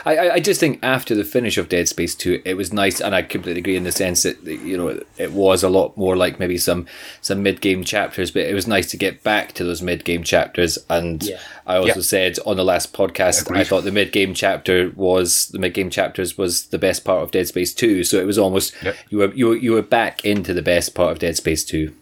I, 0.05 0.17
I- 0.17 0.35
I 0.35 0.41
just 0.41 0.61
think 0.61 0.79
after 0.83 1.15
the 1.15 1.25
finish 1.25 1.57
of 1.59 1.69
Dead 1.69 1.89
Space 1.89 2.15
2, 2.15 2.43
it 2.45 2.55
was 2.55 2.73
nice, 2.73 3.01
and 3.01 3.15
I 3.15 3.23
completely 3.23 3.61
agree 3.61 3.77
in 3.77 3.85
the 3.85 3.93
sense 3.93 4.23
that, 4.25 4.43
you 4.45 4.77
know, 4.77 5.01
it 5.17 5.33
was 5.33 5.63
a 5.63 5.69
lot 5.69 5.97
more 5.97 6.17
like 6.17 6.39
maybe 6.39 6.59
some, 6.59 6.87
some 7.21 7.43
mid 7.43 7.61
game 7.61 7.83
chapters, 7.85 8.31
but 8.31 8.43
it 8.43 8.55
was 8.55 8.67
nice 8.67 8.91
to 8.91 8.97
get 8.97 9.23
back 9.23 9.53
to 9.55 9.65
those 9.65 9.83
mid 9.83 10.05
game 10.05 10.23
chapters. 10.23 10.79
And 10.89 11.23
Yeah. 11.23 11.39
I 11.67 11.77
also 11.77 11.97
Yeah. 11.97 12.03
said 12.03 12.39
on 12.47 12.57
the 12.57 12.65
last 12.65 12.93
podcast, 12.93 13.55
I 13.57 13.65
thought 13.65 13.85
the 13.85 13.93
mid 13.93 14.13
game 14.13 14.35
chapter 14.35 14.93
was, 14.97 15.49
the 15.49 15.59
mid 15.59 15.75
game 15.75 15.91
chapters 15.91 16.37
was 16.37 16.67
the 16.67 16.79
best 16.79 17.05
part 17.05 17.23
of 17.23 17.31
Dead 17.31 17.49
Space 17.49 17.73
2. 17.75 18.05
So 18.05 18.19
it 18.19 18.27
was 18.27 18.39
almost, 18.39 18.75
Yep. 18.83 18.97
you, 19.11 19.19
were, 19.19 19.35
you, 19.35 19.47
were, 19.49 19.57
you 19.57 19.73
were 19.73 19.83
back 19.83 20.25
into 20.25 20.53
the 20.55 20.63
best 20.63 20.95
part 20.95 21.13
of 21.13 21.19
Dead 21.21 21.37
Space 21.37 21.65
2. 21.65 21.93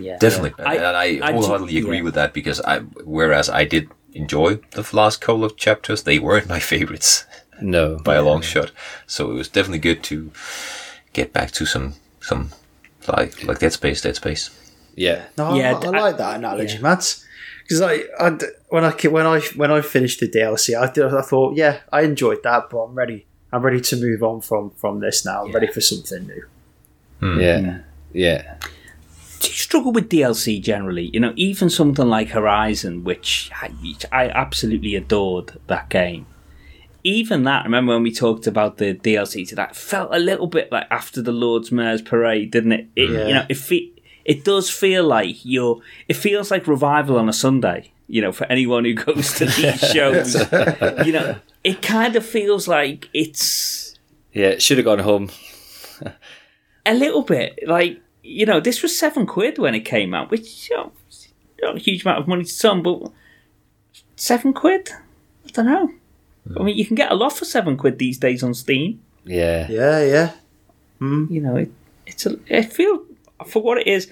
yeah, 0.00 0.16
Definitely, 0.18 0.64
I- 0.64 0.76
and 0.76 0.96
I, 0.96 1.28
I 1.28 1.32
wholeheartedly 1.32 1.72
do- 1.74 1.78
agree 1.80 1.98
yeah. 1.98 2.02
with 2.02 2.14
that 2.14 2.32
because 2.32 2.60
I, 2.62 2.78
whereas 3.04 3.50
I 3.50 3.64
did 3.64 3.88
enjoy 4.14 4.56
the 4.72 4.88
last 4.92 5.20
couple 5.20 5.44
of 5.44 5.56
chapters, 5.56 6.02
they 6.02 6.18
weren't 6.18 6.48
my 6.48 6.58
favorites 6.72 7.24
No. 7.60 7.98
by 7.98 8.14
a 8.16 8.22
long 8.22 8.42
shot. 8.42 8.70
So 9.06 9.30
it 9.30 9.34
was 9.34 9.48
definitely 9.48 9.78
good 9.80 10.02
to 10.04 10.30
get 11.12 11.32
back 11.32 11.50
to 11.52 11.66
some 11.66 11.94
some 12.20 12.50
like 13.08 13.42
like 13.44 13.58
Dead 13.58 13.72
Space, 13.72 14.00
Dead 14.02 14.16
Space. 14.16 14.50
yeah. 14.96 15.24
No, 15.38 15.54
Yeah, 15.54 15.72
I, 15.76 15.86
I 15.86 15.96
I- 15.96 16.00
like 16.00 16.16
that 16.18 16.36
analogy, 16.38 16.78
Matt. 16.78 17.18
Because 17.62 17.80
I, 17.80 18.02
I 18.18 18.30
d- 18.30 18.46
when 18.70 18.84
I 18.84 18.90
when 19.08 19.26
I 19.26 19.40
when 19.56 19.70
I 19.70 19.80
finished 19.82 20.20
the 20.20 20.28
DLC, 20.28 20.76
I, 20.76 20.92
did, 20.92 21.04
I 21.14 21.22
thought, 21.22 21.56
yeah, 21.56 21.78
I 21.92 22.02
enjoyed 22.02 22.42
that, 22.42 22.68
but 22.70 22.78
I'm 22.80 22.94
ready. 22.94 23.24
I'm 23.52 23.62
ready 23.62 23.80
to 23.80 23.96
move 23.96 24.22
on 24.22 24.40
from 24.40 24.70
from 24.70 24.98
this 25.00 25.24
now. 25.24 25.44
I'm 25.44 25.52
ready 25.52 25.68
for 25.68 25.80
something 25.80 26.26
new. 26.26 27.40
Yeah. 27.40 27.78
Yeah. 28.12 28.56
Do 29.42 29.48
you 29.48 29.54
struggle 29.56 29.90
with 29.90 30.08
DLC 30.08 30.62
generally? 30.62 31.10
You 31.12 31.18
know, 31.18 31.32
even 31.34 31.68
something 31.68 32.06
like 32.06 32.28
Horizon, 32.28 33.02
which 33.02 33.50
I, 33.60 33.72
I 34.12 34.28
absolutely 34.28 34.94
adored 34.94 35.58
that 35.66 35.88
game. 35.88 36.26
Even 37.02 37.42
that, 37.42 37.64
remember 37.64 37.92
when 37.94 38.04
we 38.04 38.12
talked 38.12 38.46
about 38.46 38.76
the 38.78 38.94
DLC 38.94 39.46
to 39.48 39.56
that, 39.56 39.74
felt 39.74 40.14
a 40.14 40.20
little 40.20 40.46
bit 40.46 40.70
like 40.70 40.86
after 40.92 41.20
the 41.20 41.32
Lord's 41.32 41.72
Mayor's 41.72 42.00
Parade, 42.00 42.52
didn't 42.52 42.70
it? 42.70 42.86
it 42.94 43.10
Yeah. 43.10 43.26
You 43.26 43.34
know, 43.34 43.46
it 43.48 43.56
fe- 43.56 43.90
it 44.24 44.44
does 44.44 44.70
feel 44.70 45.02
like 45.04 45.44
you're. 45.44 45.80
It 46.06 46.14
feels 46.14 46.52
like 46.52 46.68
revival 46.68 47.18
on 47.18 47.28
a 47.28 47.32
Sunday. 47.32 47.90
You 48.06 48.22
know, 48.22 48.30
for 48.30 48.44
anyone 48.44 48.84
who 48.84 48.94
goes 48.94 49.34
to 49.34 49.46
these 49.46 49.80
shows, 49.80 50.34
you 51.04 51.12
know, 51.12 51.36
it 51.64 51.82
kind 51.82 52.14
of 52.14 52.24
feels 52.24 52.68
like 52.68 53.08
it's 53.12 53.98
Yeah. 54.32 54.50
It 54.50 54.62
should 54.62 54.78
have 54.78 54.84
gone 54.84 55.00
home. 55.00 55.30
a 56.86 56.94
little 56.94 57.22
bit 57.22 57.58
like 57.66 58.00
you 58.22 58.46
know 58.46 58.60
this 58.60 58.82
was 58.82 58.96
seven 58.96 59.26
quid 59.26 59.58
when 59.58 59.74
it 59.74 59.80
came 59.80 60.14
out 60.14 60.30
which 60.30 60.70
you 60.70 60.76
know, 60.76 60.92
not 61.62 61.76
a 61.76 61.80
huge 61.80 62.04
amount 62.04 62.20
of 62.20 62.28
money 62.28 62.44
to 62.44 62.50
some 62.50 62.82
but 62.82 63.10
seven 64.16 64.52
quid? 64.52 64.90
I 65.46 65.50
don't 65.52 65.66
know. 65.66 65.92
I 66.58 66.62
mean 66.62 66.76
you 66.76 66.86
can 66.86 66.96
get 66.96 67.12
a 67.12 67.14
lot 67.14 67.30
for 67.30 67.44
seven 67.44 67.76
quid 67.76 67.98
these 67.98 68.18
days 68.18 68.42
on 68.42 68.54
steam. 68.54 69.00
Yeah. 69.24 69.68
Yeah, 69.70 70.04
yeah. 70.04 70.32
Hmm. 71.02 71.26
you 71.30 71.40
know 71.40 71.56
it, 71.56 71.72
it's 72.06 72.26
a 72.26 72.38
i 72.48 72.62
feel 72.62 73.02
for 73.44 73.60
what 73.60 73.78
it 73.78 73.88
is 73.88 74.08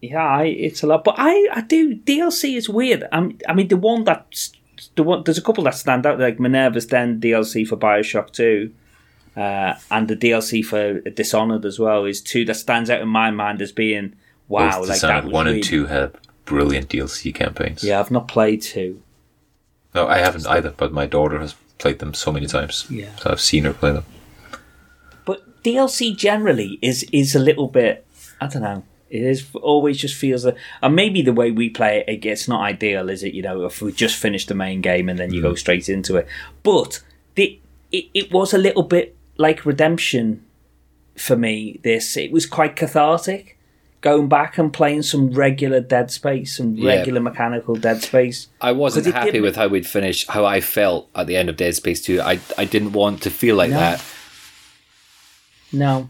yeah 0.00 0.26
I, 0.26 0.44
it's 0.46 0.82
a 0.82 0.88
lot 0.88 1.04
but 1.04 1.14
i 1.18 1.48
i 1.52 1.60
do 1.60 1.94
dlc 1.94 2.56
is 2.56 2.68
weird. 2.68 3.04
I'm, 3.12 3.38
i 3.48 3.54
mean 3.54 3.68
the 3.68 3.76
one 3.76 4.02
that's 4.02 4.50
the 4.96 5.04
one 5.04 5.22
there's 5.22 5.38
a 5.38 5.42
couple 5.42 5.62
that 5.64 5.76
stand 5.76 6.06
out 6.06 6.18
like 6.18 6.40
minerva's 6.40 6.86
den 6.86 7.20
dlc 7.20 7.68
for 7.68 7.76
bioshock 7.76 8.32
2 8.32 8.72
uh, 9.36 9.74
and 9.90 10.08
the 10.08 10.16
DLC 10.16 10.64
for 10.64 11.00
Dishonored 11.00 11.64
as 11.64 11.78
well 11.78 12.04
is 12.04 12.20
two 12.20 12.44
that 12.46 12.54
stands 12.54 12.90
out 12.90 13.00
in 13.00 13.08
my 13.08 13.30
mind 13.30 13.62
as 13.62 13.72
being 13.72 14.14
wow, 14.48 14.78
Both 14.80 14.88
like 14.88 14.96
Dishonored 14.96 15.24
that 15.24 15.30
one 15.30 15.46
really- 15.46 15.58
and 15.58 15.64
two 15.64 15.86
had 15.86 16.12
brilliant 16.44 16.88
DLC 16.88 17.32
campaigns. 17.34 17.84
Yeah, 17.84 18.00
I've 18.00 18.10
not 18.10 18.26
played 18.28 18.62
two. 18.62 19.02
No, 19.94 20.06
I 20.06 20.18
haven't 20.18 20.46
either, 20.46 20.70
but 20.76 20.92
my 20.92 21.06
daughter 21.06 21.38
has 21.38 21.54
played 21.78 21.98
them 21.98 22.14
so 22.14 22.32
many 22.32 22.46
times. 22.46 22.86
Yeah. 22.90 23.14
So 23.16 23.30
I've 23.30 23.40
seen 23.40 23.64
her 23.64 23.72
play 23.72 23.92
them. 23.92 24.04
But 25.24 25.62
DLC 25.62 26.16
generally 26.16 26.78
is 26.82 27.04
is 27.12 27.34
a 27.34 27.40
little 27.40 27.68
bit. 27.68 28.06
I 28.40 28.46
don't 28.46 28.62
know. 28.62 28.84
It 29.10 29.22
is 29.22 29.46
always 29.54 29.98
just 29.98 30.14
feels 30.14 30.44
that, 30.44 30.56
and 30.80 30.94
maybe 30.94 31.20
the 31.20 31.32
way 31.32 31.50
we 31.50 31.68
play 31.68 32.04
it, 32.06 32.24
it 32.24 32.24
it's 32.28 32.46
not 32.46 32.60
ideal, 32.62 33.08
is 33.08 33.24
it? 33.24 33.34
You 33.34 33.42
know, 33.42 33.64
if 33.64 33.82
we 33.82 33.90
just 33.90 34.16
finish 34.16 34.46
the 34.46 34.54
main 34.54 34.80
game 34.80 35.08
and 35.08 35.18
then 35.18 35.32
you 35.32 35.42
go 35.42 35.56
straight 35.56 35.88
into 35.88 36.16
it. 36.16 36.28
But 36.62 37.00
the 37.34 37.58
it, 37.90 38.06
it 38.14 38.32
was 38.32 38.54
a 38.54 38.58
little 38.58 38.84
bit 38.84 39.16
like 39.40 39.64
redemption 39.64 40.44
for 41.16 41.36
me. 41.36 41.80
This 41.82 42.16
it 42.16 42.30
was 42.30 42.46
quite 42.46 42.76
cathartic 42.76 43.56
going 44.02 44.28
back 44.28 44.56
and 44.56 44.72
playing 44.72 45.02
some 45.02 45.30
regular 45.30 45.80
Dead 45.80 46.10
Space, 46.10 46.56
some 46.56 46.74
Yeah. 46.74 46.94
regular 46.96 47.20
mechanical 47.20 47.74
Dead 47.76 48.02
Space. 48.02 48.48
I 48.60 48.72
wasn't 48.72 49.14
happy 49.14 49.40
with 49.40 49.56
how 49.56 49.68
we'd 49.68 49.86
finished, 49.86 50.30
how 50.30 50.44
I 50.46 50.60
felt 50.62 51.08
at 51.14 51.26
the 51.26 51.36
end 51.36 51.48
of 51.50 51.56
Dead 51.56 51.74
Space 51.74 52.00
2. 52.02 52.20
I, 52.22 52.40
I 52.56 52.64
didn't 52.64 52.92
want 52.92 53.20
to 53.22 53.30
feel 53.30 53.56
like 53.56 53.70
No. 53.70 53.78
that. 53.78 54.02
No. 55.72 56.08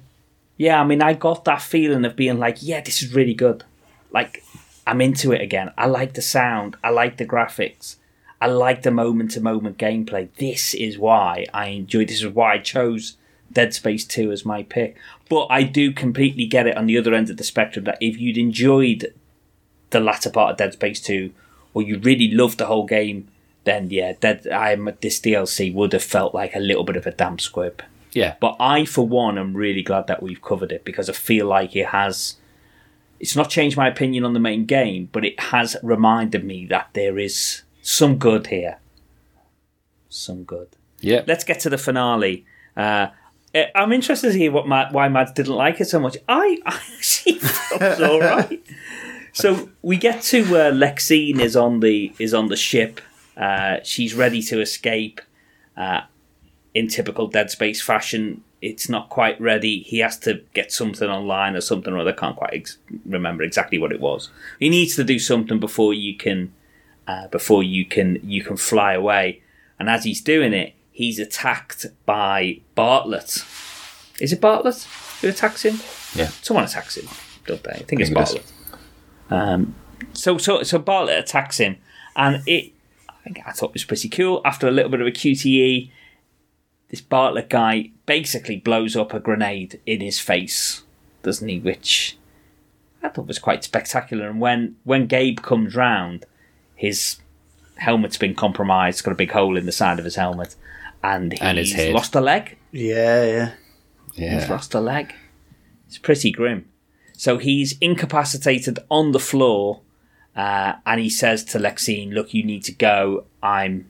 Yeah, 0.56 0.80
I 0.80 0.84
mean, 0.84 1.02
I 1.02 1.14
got 1.14 1.44
that 1.46 1.62
feeling 1.62 2.04
of 2.04 2.14
being 2.16 2.38
like, 2.38 2.58
yeah, 2.60 2.80
this 2.80 3.02
is 3.02 3.14
really 3.14 3.34
good. 3.34 3.64
Like, 4.12 4.44
I'm 4.86 5.00
into 5.00 5.32
it 5.32 5.40
again. 5.40 5.72
I 5.76 5.86
like 5.86 6.14
the 6.14 6.22
sound. 6.22 6.76
I 6.84 6.90
like 6.90 7.16
the 7.16 7.26
graphics. 7.26 7.96
I 8.40 8.46
like 8.46 8.82
the 8.82 8.90
moment 8.90 9.32
to 9.32 9.40
moment 9.40 9.78
gameplay. 9.78 10.28
This 10.36 10.74
is 10.74 10.98
why 10.98 11.46
I 11.52 11.66
enjoy. 11.68 12.04
This 12.04 12.22
is 12.22 12.28
why 12.28 12.54
I 12.54 12.58
chose 12.58 13.16
Dead 13.52 13.74
Space 13.74 14.04
2 14.04 14.32
as 14.32 14.44
my 14.44 14.62
pick. 14.62 14.96
But 15.28 15.46
I 15.50 15.62
do 15.62 15.92
completely 15.92 16.46
get 16.46 16.66
it 16.66 16.76
on 16.76 16.86
the 16.86 16.98
other 16.98 17.14
end 17.14 17.30
of 17.30 17.36
the 17.36 17.44
spectrum 17.44 17.84
that 17.84 17.98
if 18.00 18.18
you'd 18.18 18.38
enjoyed 18.38 19.12
the 19.90 20.00
latter 20.00 20.30
part 20.30 20.52
of 20.52 20.56
Dead 20.56 20.72
Space 20.72 21.00
2 21.00 21.32
or 21.74 21.82
you 21.82 21.98
really 21.98 22.30
loved 22.30 22.58
the 22.58 22.66
whole 22.66 22.86
game, 22.86 23.28
then 23.64 23.90
yeah, 23.90 24.14
Dead, 24.18 24.46
I'm, 24.48 24.90
this 25.00 25.20
DLC 25.20 25.72
would 25.72 25.92
have 25.92 26.02
felt 26.02 26.34
like 26.34 26.54
a 26.54 26.60
little 26.60 26.84
bit 26.84 26.96
of 26.96 27.06
a 27.06 27.12
damp 27.12 27.40
squib. 27.40 27.82
Yeah. 28.12 28.36
But 28.40 28.56
I, 28.58 28.84
for 28.84 29.06
one, 29.06 29.38
am 29.38 29.56
really 29.56 29.82
glad 29.82 30.06
that 30.06 30.22
we've 30.22 30.42
covered 30.42 30.72
it 30.72 30.84
because 30.84 31.08
I 31.08 31.12
feel 31.12 31.46
like 31.46 31.76
it 31.76 31.86
has. 31.86 32.36
It's 33.18 33.36
not 33.36 33.50
changed 33.50 33.76
my 33.76 33.86
opinion 33.86 34.24
on 34.24 34.32
the 34.32 34.40
main 34.40 34.64
game, 34.64 35.10
but 35.12 35.24
it 35.24 35.38
has 35.38 35.76
reminded 35.82 36.42
me 36.42 36.64
that 36.66 36.88
there 36.94 37.18
is 37.18 37.62
some 37.82 38.16
good 38.16 38.46
here. 38.46 38.78
Some 40.08 40.44
good. 40.44 40.68
Yeah. 41.00 41.22
Let's 41.26 41.44
get 41.44 41.60
to 41.60 41.70
the 41.70 41.78
finale. 41.78 42.46
Uh, 42.76 43.08
I'm 43.54 43.92
interested 43.92 44.32
to 44.32 44.38
hear 44.38 44.52
what 44.52 44.68
why 44.92 45.08
Matt 45.08 45.34
didn't 45.34 45.54
like 45.54 45.80
it 45.80 45.86
so 45.86 45.98
much. 45.98 46.16
I, 46.28 46.58
I 46.64 46.80
actually 46.96 47.38
was 47.80 48.00
all 48.00 48.20
right. 48.20 48.62
So 49.32 49.70
we 49.82 49.96
get 49.96 50.22
to 50.24 50.40
uh, 50.42 50.72
Lexine 50.72 51.40
is 51.40 51.56
on 51.56 51.80
the 51.80 52.12
is 52.18 52.34
on 52.34 52.48
the 52.48 52.56
ship. 52.56 53.00
Uh, 53.36 53.78
she's 53.82 54.14
ready 54.14 54.42
to 54.42 54.60
escape. 54.60 55.20
Uh, 55.76 56.02
in 56.74 56.86
typical 56.86 57.26
Dead 57.26 57.50
Space 57.50 57.82
fashion, 57.82 58.44
it's 58.62 58.88
not 58.88 59.08
quite 59.08 59.40
ready. 59.40 59.80
He 59.80 59.98
has 59.98 60.18
to 60.20 60.42
get 60.54 60.70
something 60.70 61.08
online 61.08 61.56
or 61.56 61.60
something 61.60 61.92
or 61.92 61.98
other. 61.98 62.12
Can't 62.12 62.36
quite 62.36 62.52
ex- 62.52 62.78
remember 63.04 63.42
exactly 63.42 63.78
what 63.78 63.92
it 63.92 64.00
was. 64.00 64.30
He 64.58 64.68
needs 64.68 64.94
to 64.96 65.04
do 65.04 65.18
something 65.18 65.58
before 65.58 65.94
you 65.94 66.16
can 66.16 66.52
uh, 67.08 67.28
before 67.28 67.62
you 67.62 67.84
can 67.84 68.20
you 68.22 68.44
can 68.44 68.56
fly 68.56 68.92
away. 68.92 69.42
And 69.78 69.88
as 69.88 70.04
he's 70.04 70.20
doing 70.20 70.52
it, 70.52 70.74
he's 71.00 71.18
attacked 71.18 71.86
by 72.04 72.60
Bartlett. 72.74 73.42
Is 74.20 74.34
it 74.34 74.40
Bartlett 74.40 74.86
who 75.22 75.28
attacks 75.28 75.64
him? 75.64 75.76
Yeah. 76.14 76.28
Someone 76.42 76.64
attacks 76.64 76.98
him, 76.98 77.08
don't 77.46 77.62
they? 77.62 77.70
I 77.70 77.82
think 77.84 78.02
it's 78.02 78.10
think 78.10 78.20
it 78.20 78.22
is. 78.22 78.34
Bartlett. 78.34 78.52
Um, 79.30 79.74
so 80.12 80.36
so 80.36 80.62
so 80.62 80.78
Bartlett 80.78 81.18
attacks 81.18 81.56
him, 81.56 81.78
and 82.14 82.42
it. 82.46 82.72
I 83.08 83.14
think 83.24 83.40
I 83.46 83.52
thought 83.52 83.70
it 83.70 83.74
was 83.74 83.84
pretty 83.84 84.10
cool. 84.10 84.42
After 84.44 84.68
a 84.68 84.70
little 84.70 84.90
bit 84.90 85.00
of 85.00 85.06
a 85.06 85.10
QTE, 85.10 85.90
this 86.90 87.00
Bartlett 87.00 87.48
guy 87.48 87.92
basically 88.04 88.58
blows 88.58 88.94
up 88.94 89.14
a 89.14 89.20
grenade 89.20 89.80
in 89.86 90.02
his 90.02 90.20
face, 90.20 90.82
doesn't 91.22 91.48
he? 91.48 91.58
Which 91.60 92.18
I 93.02 93.08
thought 93.08 93.26
was 93.26 93.38
quite 93.38 93.64
spectacular. 93.64 94.28
And 94.28 94.38
when 94.38 94.76
when 94.84 95.06
Gabe 95.06 95.40
comes 95.40 95.74
round, 95.74 96.26
his 96.74 97.20
helmet's 97.76 98.18
been 98.18 98.34
compromised. 98.34 99.02
Got 99.02 99.12
a 99.12 99.14
big 99.14 99.32
hole 99.32 99.56
in 99.56 99.64
the 99.64 99.72
side 99.72 99.98
of 99.98 100.04
his 100.04 100.16
helmet, 100.16 100.56
and 101.02 101.32
he's 101.32 101.40
And 101.40 101.58
his 101.58 101.72
head. 101.72 101.92
lost 101.94 102.14
a 102.14 102.20
leg. 102.20 102.56
Yeah, 102.72 103.24
yeah. 103.24 103.50
yeah. 104.14 104.40
He's 104.40 104.48
lost 104.50 104.74
a 104.74 104.80
leg. 104.80 105.14
It's 105.86 105.98
pretty 105.98 106.30
grim. 106.30 106.66
So 107.12 107.38
he's 107.38 107.76
incapacitated 107.80 108.78
on 108.90 109.12
the 109.12 109.18
floor, 109.18 109.80
uh, 110.36 110.74
and 110.86 111.00
he 111.00 111.10
says 111.10 111.44
to 111.46 111.58
Lexine, 111.58 112.12
"Look, 112.12 112.32
you 112.32 112.42
need 112.44 112.64
to 112.64 112.72
go. 112.72 113.24
I'm, 113.42 113.86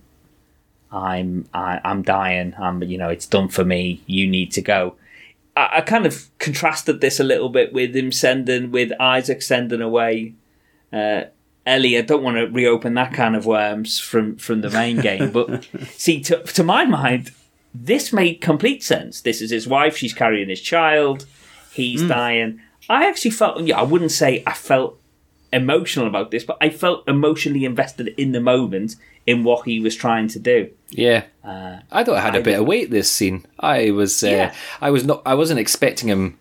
I'm, 0.90 1.48
I, 1.54 1.80
I'm 1.84 2.02
dying. 2.02 2.54
I'm, 2.58 2.82
you 2.82 2.98
know, 2.98 3.08
it's 3.08 3.26
done 3.26 3.48
for 3.48 3.64
me. 3.64 4.02
You 4.06 4.26
need 4.26 4.50
to 4.52 4.62
go." 4.62 4.96
I, 5.56 5.68
I 5.74 5.80
kind 5.82 6.06
of 6.06 6.28
contrasted 6.38 7.00
this 7.00 7.20
a 7.20 7.24
little 7.24 7.48
bit 7.50 7.72
with 7.72 7.94
him 7.94 8.10
sending, 8.12 8.70
with 8.70 8.92
Isaac 8.98 9.42
sending 9.42 9.80
away 9.80 10.34
uh, 10.92 11.24
Ellie. 11.70 11.96
I 11.96 12.02
don't 12.02 12.22
want 12.22 12.36
to 12.36 12.46
reopen 12.46 12.94
that 12.94 13.12
kind 13.14 13.36
of 13.36 13.46
worms 13.46 13.98
from 13.98 14.36
from 14.36 14.60
the 14.60 14.70
main 14.70 15.00
game, 15.00 15.30
but 15.30 15.66
see, 15.92 16.20
to 16.22 16.42
to 16.42 16.62
my 16.62 16.84
mind, 16.84 17.30
this 17.74 18.12
made 18.12 18.40
complete 18.40 18.82
sense. 18.82 19.20
This 19.20 19.40
is 19.40 19.50
his 19.50 19.66
wife. 19.66 19.96
She's 19.96 20.12
carrying 20.12 20.48
his 20.48 20.60
child. 20.60 21.26
He's 21.72 22.02
dying. 22.02 22.60
I 22.88 23.06
actually 23.08 23.30
felt, 23.30 23.62
yeah, 23.62 23.78
I 23.78 23.84
wouldn't 23.84 24.10
say 24.10 24.42
I 24.44 24.52
felt 24.52 24.98
emotional 25.52 26.08
about 26.08 26.32
this, 26.32 26.42
but 26.42 26.58
I 26.60 26.70
felt 26.70 27.06
emotionally 27.08 27.64
invested 27.64 28.08
in 28.16 28.32
the 28.32 28.40
moment 28.40 28.96
in 29.26 29.44
what 29.44 29.64
he 29.64 29.78
was 29.78 29.94
trying 29.94 30.26
to 30.28 30.38
do. 30.40 30.70
Yeah. 30.90 31.24
I 31.44 32.02
thought 32.04 32.18
it 32.18 32.22
had 32.22 32.34
a 32.34 32.42
bit 32.42 32.58
of 32.58 32.66
weight. 32.66 32.90
This 32.90 33.10
scene, 33.10 33.46
I 33.60 33.92
was, 33.92 34.24
uh, 34.24 34.28
Yeah. 34.28 34.54
I 34.80 34.90
was 34.90 35.04
not, 35.04 35.22
I 35.24 35.34
wasn't 35.34 35.60
expecting 35.60 36.08
him 36.08 36.38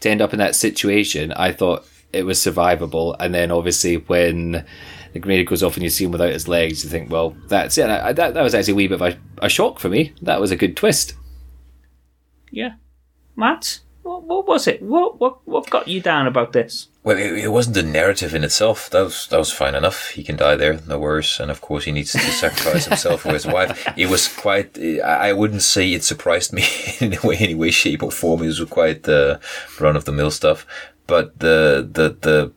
to 0.00 0.10
end 0.10 0.20
up 0.20 0.32
in 0.32 0.38
that 0.38 0.54
situation. 0.54 1.32
I 1.32 1.50
thought 1.52 1.84
it 2.12 2.24
was 2.24 2.38
survivable, 2.38 3.16
and 3.20 3.34
then 3.34 3.50
obviously 3.50 3.96
when 3.96 4.64
the 5.12 5.18
grenade 5.18 5.46
goes 5.46 5.62
off 5.62 5.74
and 5.74 5.82
you 5.82 5.90
see 5.90 6.04
him 6.04 6.12
without 6.12 6.32
his 6.32 6.48
legs, 6.48 6.84
you 6.84 6.90
think, 6.90 7.10
well, 7.10 7.36
that's 7.48 7.78
it. 7.78 7.88
I, 7.88 8.12
that 8.12 8.34
that 8.34 8.42
was 8.42 8.54
actually 8.54 8.72
a 8.72 8.76
wee 8.76 8.88
bit 8.88 9.00
of 9.00 9.02
a, 9.02 9.18
a 9.46 9.48
shock 9.48 9.78
for 9.78 9.88
me. 9.88 10.12
That 10.22 10.40
was 10.40 10.50
a 10.50 10.56
good 10.56 10.76
twist. 10.76 11.14
Yeah, 12.50 12.74
Matt, 13.36 13.80
what, 14.02 14.22
what 14.24 14.46
was 14.46 14.66
it? 14.66 14.82
What 14.82 15.20
what 15.20 15.46
what 15.46 15.68
got 15.70 15.86
you 15.86 16.00
down 16.00 16.26
about 16.26 16.52
this? 16.52 16.88
Well, 17.04 17.16
it, 17.16 17.44
it 17.44 17.52
wasn't 17.52 17.74
the 17.74 17.82
narrative 17.82 18.34
in 18.34 18.42
itself. 18.42 18.90
That 18.90 19.02
was 19.02 19.26
that 19.28 19.38
was 19.38 19.52
fine 19.52 19.74
enough. 19.74 20.10
He 20.10 20.24
can 20.24 20.36
die 20.36 20.56
there, 20.56 20.80
no 20.86 20.98
worries. 20.98 21.38
And 21.40 21.50
of 21.50 21.60
course, 21.60 21.84
he 21.84 21.92
needs 21.92 22.12
to 22.12 22.18
sacrifice 22.18 22.86
himself 22.86 23.22
for 23.22 23.32
his 23.32 23.46
wife. 23.46 23.86
It 23.96 24.08
was 24.08 24.28
quite. 24.28 24.78
I 24.78 25.28
I 25.28 25.32
wouldn't 25.32 25.62
say 25.62 25.92
it 25.92 26.04
surprised 26.04 26.52
me 26.52 26.64
in 27.00 27.12
any 27.12 27.18
way, 27.22 27.36
any 27.36 27.54
way, 27.54 27.70
shape, 27.70 28.02
or 28.02 28.10
form. 28.10 28.42
It 28.42 28.46
was 28.46 28.64
quite 28.64 29.08
uh, 29.08 29.38
run 29.78 29.96
of 29.96 30.04
the 30.04 30.12
mill 30.12 30.30
stuff. 30.30 30.66
But 31.08 31.38
the 31.40 31.88
the 31.98 32.08
the 32.28 32.52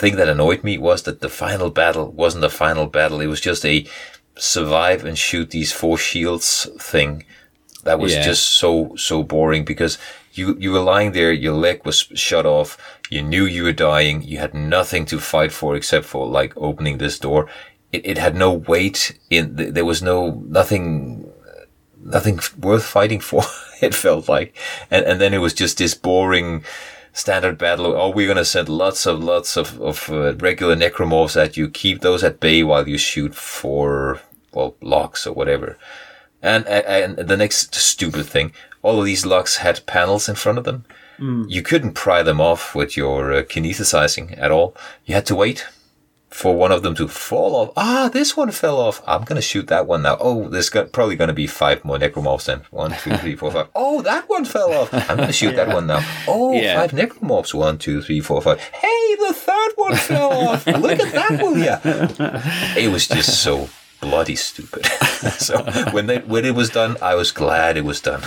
thing 0.00 0.16
that 0.16 0.28
annoyed 0.28 0.62
me 0.64 0.78
was 0.78 1.02
that 1.02 1.20
the 1.20 1.28
final 1.28 1.70
battle 1.70 2.10
wasn't 2.12 2.44
a 2.44 2.48
final 2.64 2.86
battle. 2.86 3.20
It 3.20 3.26
was 3.26 3.40
just 3.40 3.64
a 3.66 3.84
survive 4.38 5.04
and 5.04 5.18
shoot 5.18 5.50
these 5.50 5.72
four 5.72 5.98
shields 5.98 6.68
thing. 6.80 7.24
That 7.84 7.98
was 7.98 8.12
Yeah. 8.14 8.22
just 8.28 8.44
so 8.60 8.94
so 8.96 9.22
boring 9.22 9.64
because 9.64 9.98
you 10.38 10.56
you 10.58 10.72
were 10.72 10.80
lying 10.94 11.12
there, 11.12 11.32
your 11.32 11.54
leg 11.54 11.84
was 11.84 11.98
shut 12.14 12.46
off, 12.46 12.76
you 13.10 13.22
knew 13.22 13.44
you 13.46 13.64
were 13.64 13.72
dying, 13.90 14.22
you 14.22 14.38
had 14.38 14.54
nothing 14.54 15.06
to 15.06 15.18
fight 15.18 15.52
for 15.52 15.76
except 15.76 16.06
for 16.06 16.26
like 16.40 16.52
opening 16.56 16.98
this 16.98 17.18
door. 17.18 17.48
It, 17.92 18.02
it 18.06 18.18
had 18.18 18.34
no 18.34 18.52
weight 18.52 19.18
in. 19.30 19.56
th- 19.56 19.72
There 19.74 19.84
was 19.84 20.02
no 20.02 20.42
nothing 20.48 20.86
nothing 22.04 22.40
worth 22.60 22.84
fighting 22.84 23.20
for. 23.30 23.42
it 23.82 23.94
felt 23.94 24.28
like, 24.28 24.54
and 24.90 25.04
and 25.06 25.20
then 25.20 25.34
it 25.34 25.40
was 25.40 25.54
just 25.60 25.78
this 25.78 25.94
boring 25.94 26.64
standard 27.16 27.56
battle. 27.56 27.96
Oh, 27.96 28.10
we're 28.10 28.28
gonna 28.28 28.44
send 28.44 28.68
lots 28.68 29.06
of 29.06 29.22
lots 29.22 29.56
of 29.56 29.80
of 29.80 30.10
uh, 30.10 30.34
regular 30.36 30.76
necromorphs 30.76 31.40
at 31.40 31.56
you. 31.56 31.68
Keep 31.68 32.00
those 32.00 32.22
at 32.22 32.40
bay 32.40 32.62
while 32.62 32.86
you 32.88 32.98
shoot 32.98 33.34
for 33.34 34.20
well 34.52 34.76
locks 34.80 35.26
or 35.26 35.32
whatever. 35.32 35.76
And, 36.42 36.66
and 36.66 37.16
the 37.16 37.36
next 37.36 37.74
stupid 37.74 38.26
thing, 38.26 38.52
all 38.82 39.00
of 39.00 39.04
these 39.04 39.26
locks 39.26 39.56
had 39.56 39.84
panels 39.86 40.28
in 40.28 40.36
front 40.36 40.58
of 40.58 40.64
them. 40.64 40.84
You 41.48 41.62
couldn't 41.62 41.94
pry 41.94 42.22
them 42.22 42.40
off 42.40 42.74
with 42.74 42.96
your 42.96 43.32
uh, 43.32 43.42
at 44.34 44.50
all. 44.52 44.76
You 45.06 45.14
had 45.14 45.26
to 45.26 45.34
wait 45.34 45.66
for 46.36 46.54
one 46.54 46.70
of 46.70 46.82
them 46.82 46.94
to 46.94 47.08
fall 47.08 47.56
off. 47.56 47.70
Ah, 47.78 48.10
this 48.12 48.36
one 48.36 48.50
fell 48.50 48.78
off. 48.78 49.02
I'm 49.06 49.24
gonna 49.24 49.40
shoot 49.40 49.68
that 49.68 49.86
one 49.86 50.02
now. 50.02 50.18
Oh, 50.20 50.48
there's 50.50 50.68
got, 50.68 50.92
probably 50.92 51.16
gonna 51.16 51.32
be 51.32 51.46
five 51.46 51.82
more 51.82 51.96
necromorphs 51.98 52.44
then. 52.44 52.60
One, 52.70 52.90
two, 53.02 53.16
three, 53.22 53.36
four, 53.36 53.50
five. 53.50 53.68
Oh, 53.74 54.02
that 54.02 54.28
one 54.28 54.44
fell 54.44 54.70
off. 54.74 54.92
I'm 54.92 55.16
gonna 55.16 55.32
shoot 55.32 55.56
that 55.56 55.68
one 55.68 55.86
now. 55.86 56.00
Oh, 56.28 56.52
Yeah. 56.52 56.78
five 56.78 56.90
necromorphs. 56.92 57.54
One, 57.54 57.78
two, 57.78 58.02
three, 58.02 58.20
four, 58.20 58.42
five. 58.42 58.60
Hey, 58.60 59.14
the 59.26 59.32
third 59.32 59.72
one 59.76 59.96
fell 59.96 60.32
off. 60.48 60.66
Look 60.66 61.00
at 61.00 61.12
that 61.14 61.42
one. 61.42 61.58
Yeah. 61.58 61.80
It 62.76 62.92
was 62.92 63.08
just 63.08 63.42
so 63.42 63.70
bloody 64.02 64.36
stupid. 64.36 64.84
so 65.38 65.62
when 65.92 66.06
they 66.06 66.18
when 66.18 66.44
it 66.44 66.54
was 66.54 66.68
done, 66.68 66.98
I 67.00 67.14
was 67.14 67.32
glad 67.32 67.78
it 67.78 67.84
was 67.84 68.00
done. 68.02 68.22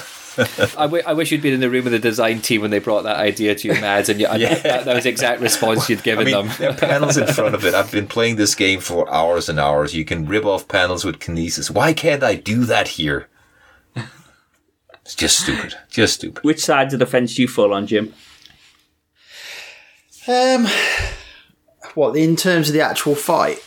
I, 0.77 0.83
w- 0.83 1.03
I 1.05 1.13
wish 1.13 1.31
you'd 1.31 1.41
been 1.41 1.53
in 1.53 1.59
the 1.59 1.69
room 1.69 1.83
with 1.83 1.93
the 1.93 1.99
design 1.99 2.41
team 2.41 2.61
when 2.61 2.71
they 2.71 2.79
brought 2.79 3.03
that 3.03 3.17
idea 3.17 3.55
to 3.55 3.67
you, 3.67 3.73
Mads, 3.81 4.09
and 4.09 4.19
you, 4.19 4.27
and 4.27 4.41
Yeah. 4.41 4.55
that, 4.55 4.85
that 4.85 4.95
was 4.95 5.03
the 5.03 5.09
exact 5.09 5.41
response 5.41 5.89
you'd 5.89 5.99
I 5.99 6.03
given 6.03 6.25
mean, 6.25 6.33
them. 6.47 6.55
there 6.57 6.69
are 6.71 6.75
panels 6.75 7.17
in 7.17 7.27
front 7.27 7.55
of 7.55 7.65
it. 7.65 7.73
I've 7.73 7.91
been 7.91 8.07
playing 8.07 8.35
this 8.37 8.55
game 8.55 8.79
for 8.79 9.09
hours 9.13 9.49
and 9.49 9.59
hours. 9.59 9.93
You 9.95 10.05
can 10.05 10.25
rip 10.25 10.45
off 10.45 10.67
panels 10.67 11.03
with 11.05 11.19
kinesis. 11.19 11.69
Why 11.71 11.93
can't 11.93 12.23
I 12.23 12.35
do 12.35 12.65
that 12.65 12.87
here? 12.89 13.27
It's 15.01 15.15
just 15.15 15.39
stupid. 15.39 15.73
Just 15.89 16.15
stupid. 16.15 16.43
Which 16.43 16.59
side 16.63 16.93
of 16.93 16.99
the 16.99 17.05
fence 17.07 17.33
do 17.35 17.41
you 17.41 17.47
fall 17.47 17.73
on, 17.73 17.87
Jim? 17.87 18.13
Um, 20.27 20.67
what 21.95 22.15
in 22.15 22.35
terms 22.35 22.67
of 22.69 22.73
the 22.73 22.81
actual 22.81 23.15
fight? 23.15 23.57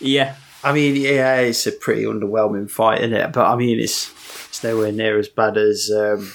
Yeah, 0.00 0.34
I 0.64 0.72
mean, 0.72 0.96
yeah, 0.96 1.36
it's 1.36 1.66
a 1.66 1.72
pretty 1.72 2.02
underwhelming 2.04 2.68
fight, 2.70 3.00
isn't 3.02 3.14
it? 3.14 3.32
But 3.32 3.46
I 3.46 3.54
mean, 3.56 3.78
it's 3.78 4.06
it's 4.50 4.62
nowhere 4.62 4.92
near 4.92 5.18
as 5.18 5.28
bad 5.28 5.56
as 5.56 5.90
um, 5.94 6.30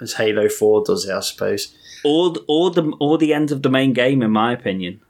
as 0.00 0.12
Halo 0.14 0.48
Four 0.50 0.84
does 0.84 1.06
it, 1.08 1.12
I 1.14 1.20
suppose. 1.20 1.74
all 2.04 2.30
the- 2.30 2.44
all 2.46 2.68
the 2.70 2.82
all 3.00 3.16
the 3.16 3.32
ends 3.32 3.50
of 3.52 3.62
the 3.62 3.70
main 3.70 3.92
game, 3.94 4.22
in 4.22 4.30
my 4.30 4.52
opinion. 4.52 5.00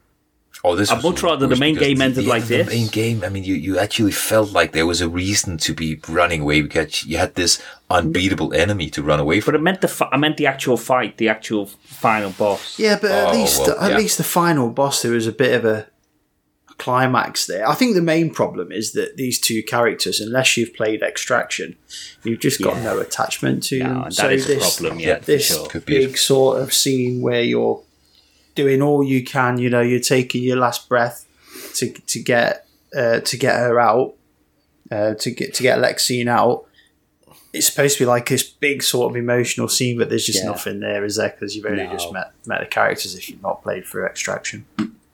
Oh, 0.66 0.76
this 0.76 0.90
I'd 0.90 0.94
was 1.02 1.04
much 1.04 1.22
a 1.22 1.26
rather 1.26 1.46
the 1.46 1.56
main 1.56 1.74
game 1.74 2.00
ended 2.00 2.24
yeah, 2.24 2.30
like 2.30 2.44
the 2.44 2.58
this. 2.62 2.68
main 2.68 2.86
game, 2.86 3.22
I 3.22 3.28
mean, 3.28 3.44
you, 3.44 3.54
you 3.54 3.78
actually 3.78 4.12
felt 4.12 4.52
like 4.52 4.72
there 4.72 4.86
was 4.86 5.02
a 5.02 5.08
reason 5.08 5.58
to 5.58 5.74
be 5.74 6.00
running 6.08 6.40
away 6.40 6.62
because 6.62 7.04
you 7.04 7.18
had 7.18 7.34
this 7.34 7.60
unbeatable 7.90 8.54
enemy 8.54 8.88
to 8.90 9.02
run 9.02 9.20
away 9.20 9.40
from. 9.40 9.52
But 9.52 9.58
from. 9.58 9.62
I 9.62 9.64
meant 9.70 9.80
the 9.82 9.88
fi- 9.88 10.08
I 10.12 10.16
meant 10.16 10.36
the 10.38 10.46
actual 10.46 10.76
fight, 10.78 11.18
the 11.18 11.28
actual 11.28 11.66
final 11.66 12.30
boss. 12.30 12.78
Yeah, 12.78 12.98
but 12.98 13.10
at 13.10 13.28
Oh, 13.28 13.32
least 13.38 13.60
well, 13.60 13.78
at 13.78 13.90
yeah. 13.90 13.96
least 13.98 14.16
the 14.16 14.24
final 14.24 14.70
boss 14.70 15.02
there 15.02 15.12
was 15.12 15.26
a 15.26 15.32
bit 15.32 15.52
of 15.54 15.64
a 15.66 15.86
climax 16.78 17.46
there. 17.46 17.68
I 17.68 17.74
think 17.74 17.94
the 17.94 18.02
main 18.02 18.30
problem 18.30 18.72
is 18.72 18.92
that 18.92 19.16
these 19.16 19.38
two 19.38 19.62
characters, 19.62 20.20
unless 20.20 20.56
you've 20.56 20.74
played 20.74 21.02
Extraction, 21.02 21.76
you've 22.22 22.40
just 22.40 22.60
got 22.62 22.76
Yeah. 22.76 22.84
no 22.84 22.98
attachment 23.00 23.62
to 23.64 23.78
No, 23.78 23.84
them. 23.88 24.02
and 24.04 24.16
that 24.16 24.32
is 24.32 24.44
a 24.44 24.48
this, 24.54 24.76
problem, 24.78 25.00
yeah, 25.00 25.18
this 25.18 25.46
sure. 25.46 25.66
Could 25.68 25.86
be 25.86 25.96
it. 25.96 26.06
big 26.06 26.18
sort 26.18 26.60
of 26.60 26.72
scene 26.72 27.20
where 27.20 27.42
you're 27.42 27.82
doing 28.54 28.82
all 28.82 29.02
you 29.04 29.24
can. 29.24 29.58
You 29.58 29.70
know, 29.70 29.80
you're 29.80 30.00
taking 30.00 30.42
your 30.42 30.56
last 30.56 30.88
breath 30.88 31.26
to 31.76 31.90
to 31.92 32.22
get 32.22 32.66
uh, 32.96 33.20
to 33.20 33.36
get 33.36 33.56
her 33.56 33.78
out, 33.80 34.14
uh, 34.90 35.14
to 35.14 35.30
get 35.30 35.54
to 35.54 35.62
get 35.62 35.78
Lexine 35.78 36.28
out. 36.28 36.66
It's 37.52 37.66
supposed 37.68 37.98
to 37.98 38.04
be 38.04 38.06
like 38.08 38.28
this 38.28 38.42
big 38.42 38.82
sort 38.82 39.10
of 39.12 39.16
emotional 39.16 39.68
scene, 39.68 39.96
but 39.98 40.08
there's 40.08 40.26
just 40.26 40.40
Yeah. 40.42 40.50
nothing 40.50 40.80
there, 40.80 41.04
is 41.04 41.16
there? 41.16 41.28
Because 41.30 41.54
you've 41.54 41.66
only 41.66 41.84
No. 41.84 41.92
just 41.92 42.12
met 42.12 42.32
met 42.46 42.60
the 42.60 42.66
characters 42.66 43.14
if 43.14 43.28
you've 43.30 43.42
not 43.42 43.62
played 43.62 43.86
through 43.86 44.06
Extraction. 44.06 44.64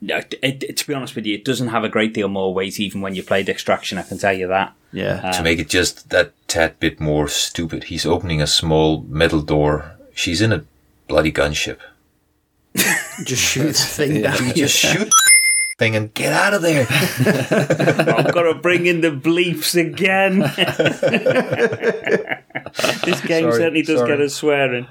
No, 0.03 0.17
it, 0.17 0.35
it- 0.43 0.77
to 0.79 0.87
be 0.87 0.95
honest 0.95 1.15
with 1.15 1.27
you, 1.27 1.35
it 1.35 1.45
doesn't 1.45 1.69
have 1.69 1.85
a 1.85 1.89
great 1.89 2.15
deal 2.15 2.29
more 2.29 2.53
weight 2.55 2.81
even 2.81 3.01
when 3.01 3.15
you 3.15 3.23
played 3.23 3.49
Extraction. 3.49 3.99
I 3.99 4.03
can 4.03 4.19
tell 4.19 4.33
you 4.33 4.49
that. 4.49 4.73
Yeah, 4.93 5.31
to 5.33 5.43
make 5.43 5.59
it 5.61 5.69
just 5.69 6.11
that 6.11 6.33
tad 6.49 6.81
bit 6.81 6.99
more 7.01 7.29
stupid, 7.29 7.85
he's 7.85 8.07
opening 8.07 8.41
a 8.43 8.47
small 8.47 9.03
metal 9.09 9.41
door. 9.43 9.97
She's 10.15 10.41
in 10.41 10.53
a 10.53 10.65
bloody 11.07 11.31
gunship. 11.31 11.79
just 13.25 13.43
shoot 13.43 13.69
the 13.69 13.73
thing 13.75 14.23
down. 14.23 14.47
You 14.49 14.55
just 14.55 14.77
shoot 14.77 15.09
thing 15.79 15.95
and 15.97 16.13
get 16.15 16.33
out 16.33 16.55
of 16.55 16.63
there. 16.63 16.87
I've 16.91 18.35
got 18.35 18.43
to 18.43 18.55
bring 18.61 18.87
in 18.87 19.01
the 19.01 19.11
bleeps 19.11 19.75
again. 19.81 20.41
this 23.05 23.21
game 23.23 23.45
Sorry, 23.45 23.53
certainly 23.53 23.83
does 23.83 23.99
sorry. 23.99 24.11
get 24.11 24.21
us 24.21 24.35
swearing. 24.35 24.87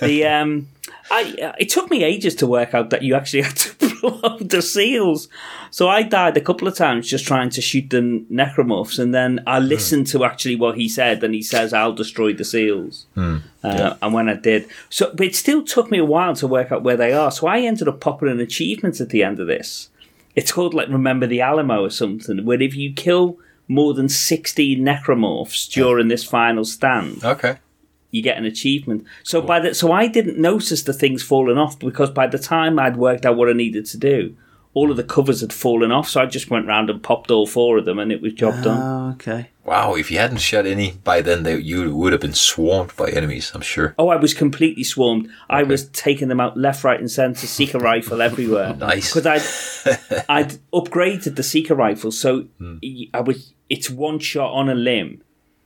The 0.00 0.26
um, 0.26 0.68
I 1.10 1.54
it 1.58 1.68
took 1.68 1.90
me 1.90 2.04
ages 2.04 2.34
to 2.36 2.46
work 2.46 2.74
out 2.74 2.90
that 2.90 3.02
you 3.02 3.14
actually 3.14 3.42
had 3.48 3.56
to 3.56 4.00
blow 4.00 4.20
up 4.22 4.38
the 4.40 4.62
seals. 4.62 5.28
So 5.70 5.88
I 5.88 6.02
died 6.02 6.36
a 6.36 6.40
couple 6.40 6.66
of 6.68 6.74
times 6.76 7.08
just 7.08 7.26
trying 7.26 7.50
to 7.50 7.60
shoot 7.60 7.90
the 7.90 8.24
necromorphs, 8.30 8.98
and 8.98 9.14
then 9.14 9.40
I 9.46 9.58
listened 9.58 10.06
to 10.08 10.24
actually 10.24 10.56
what 10.56 10.76
he 10.76 10.88
said, 10.88 11.22
and 11.24 11.34
he 11.34 11.42
says, 11.42 11.72
"I'll 11.72 11.92
destroy 11.92 12.32
the 12.32 12.44
seals." 12.44 13.06
Uh, 13.16 13.94
And 14.00 14.14
when 14.14 14.28
I 14.28 14.34
did, 14.34 14.68
so 14.88 15.12
but 15.14 15.26
it 15.26 15.34
still 15.36 15.62
took 15.62 15.90
me 15.90 15.98
a 15.98 16.04
while 16.04 16.34
to 16.36 16.46
work 16.46 16.70
out 16.72 16.82
where 16.82 16.96
they 16.96 17.12
are. 17.12 17.30
So 17.30 17.46
I 17.46 17.60
ended 17.60 17.88
up 17.88 18.00
popping 18.00 18.28
an 18.28 18.40
achievement 18.40 19.00
at 19.00 19.10
the 19.10 19.22
end 19.22 19.38
of 19.40 19.46
this. 19.46 19.88
It's 20.36 20.52
called 20.52 20.74
like 20.74 20.88
Remember 20.88 21.26
the 21.26 21.40
Alamo 21.40 21.84
or 21.84 21.90
something, 21.90 22.44
where 22.44 22.62
if 22.62 22.74
you 22.76 22.92
kill 22.92 23.36
more 23.66 23.94
than 23.94 24.08
16 24.08 24.78
necromorphs 24.80 25.68
during 25.70 26.08
this 26.08 26.24
final 26.24 26.64
stand, 26.64 27.24
okay. 27.24 27.56
You 28.10 28.22
get 28.22 28.36
an 28.36 28.44
achievement. 28.44 29.06
So 29.22 29.40
by 29.40 29.60
the 29.60 29.74
so 29.74 29.92
I 29.92 30.06
didn't 30.06 30.38
notice 30.38 30.82
the 30.82 30.92
things 30.92 31.22
falling 31.22 31.58
off 31.58 31.78
because 31.78 32.10
by 32.10 32.26
the 32.26 32.38
time 32.38 32.78
I'd 32.78 32.96
worked 32.96 33.26
out 33.26 33.36
what 33.36 33.48
I 33.48 33.52
needed 33.52 33.86
to 33.86 33.98
do, 33.98 34.36
all 34.72 34.90
of 34.90 34.96
the 34.96 35.04
covers 35.04 35.40
had 35.40 35.52
fallen 35.52 35.90
off. 35.90 36.08
So 36.08 36.20
I 36.20 36.26
just 36.26 36.50
went 36.50 36.66
round 36.66 36.90
and 36.90 37.02
popped 37.02 37.30
all 37.30 37.46
four 37.46 37.78
of 37.78 37.84
them, 37.84 37.98
and 37.98 38.12
it 38.12 38.22
was 38.22 38.32
job 38.32 38.54
ah, 38.58 38.62
done. 38.62 38.78
Oh, 38.80 39.12
okay. 39.14 39.50
Wow, 39.64 39.94
if 39.94 40.10
you 40.10 40.18
hadn't 40.18 40.38
shot 40.38 40.66
any 40.66 40.92
by 40.92 41.20
then, 41.20 41.42
they, 41.42 41.58
you 41.58 41.94
would 41.94 42.12
have 42.12 42.20
been 42.20 42.34
swarmed 42.34 42.94
by 42.96 43.10
enemies, 43.10 43.52
I'm 43.54 43.60
sure. 43.60 43.94
Oh, 43.98 44.08
I 44.08 44.16
was 44.16 44.34
completely 44.34 44.84
swarmed. 44.84 45.28
I 45.48 45.62
was 45.62 45.88
taking 45.90 46.28
them 46.28 46.40
out 46.40 46.56
left, 46.56 46.84
right, 46.84 46.98
and 46.98 47.10
centre, 47.10 47.46
Seeker 47.46 47.78
rifle 47.78 48.22
everywhere. 48.22 48.74
Nice. 48.80 49.12
because 49.12 49.26
I'd 49.26 50.24
I'd 50.28 50.58
upgraded 50.72 51.36
the 51.36 51.42
Seeker 51.42 51.74
rifle, 51.74 52.12
so 52.12 52.42
hmm. 52.58 52.76
I 53.12 53.20
was. 53.20 53.52
It's 53.68 53.90
one 53.90 54.18
shot 54.18 54.52
on 54.52 54.68
a 54.68 54.74
limb. 54.74 55.22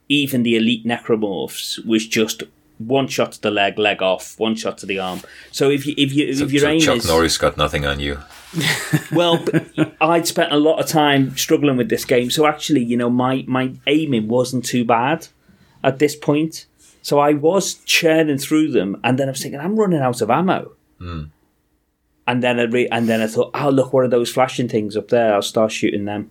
Even 0.08 0.42
the 0.42 0.56
elite 0.56 0.84
necromorphs 0.84 1.84
was 1.86 2.06
just 2.06 2.42
one 2.78 3.06
shot 3.06 3.32
to 3.32 3.40
the 3.40 3.50
leg, 3.50 3.78
leg 3.78 4.02
off, 4.02 4.38
one 4.38 4.54
shot 4.54 4.78
to 4.78 4.86
the 4.86 4.98
arm. 4.98 5.20
So 5.50 5.70
if 5.70 5.86
you 5.86 5.94
if 5.96 6.12
you 6.12 6.34
So, 6.34 6.44
if 6.44 6.52
your 6.52 6.62
so 6.62 6.68
aim 6.68 6.80
Chuck 6.80 6.96
is 6.96 7.06
Norris 7.06 7.38
got 7.38 7.56
nothing 7.56 7.86
on 7.86 8.00
you. 8.00 8.18
well, 9.12 9.44
I'd 10.00 10.26
spent 10.26 10.52
a 10.52 10.56
lot 10.56 10.78
of 10.78 10.86
time 10.86 11.36
struggling 11.36 11.76
with 11.76 11.88
this 11.88 12.04
game, 12.04 12.30
so 12.30 12.46
actually, 12.46 12.84
you 12.84 12.96
know, 12.96 13.10
my 13.10 13.44
my 13.48 13.72
aiming 13.86 14.28
wasn't 14.28 14.64
too 14.64 14.84
bad 14.84 15.28
at 15.82 15.98
this 15.98 16.14
point. 16.14 16.66
So 17.02 17.18
I 17.18 17.34
was 17.34 17.74
churning 17.84 18.38
through 18.38 18.70
them, 18.70 19.00
and 19.04 19.18
then 19.18 19.28
I 19.28 19.32
was 19.32 19.42
thinking, 19.42 19.60
I'm 19.60 19.76
running 19.76 20.00
out 20.00 20.22
of 20.22 20.30
ammo. 20.30 20.72
Hmm. 20.98 21.24
And 22.26 22.42
then 22.42 22.58
I 22.58 22.62
re- 22.62 22.88
and 22.88 23.08
then 23.08 23.20
I 23.20 23.26
thought, 23.26 23.50
oh 23.54 23.68
look, 23.68 23.92
what 23.92 24.04
are 24.04 24.08
those 24.08 24.32
flashing 24.32 24.68
things 24.68 24.96
up 24.96 25.08
there? 25.08 25.34
I'll 25.34 25.42
start 25.42 25.72
shooting 25.72 26.06
them. 26.06 26.30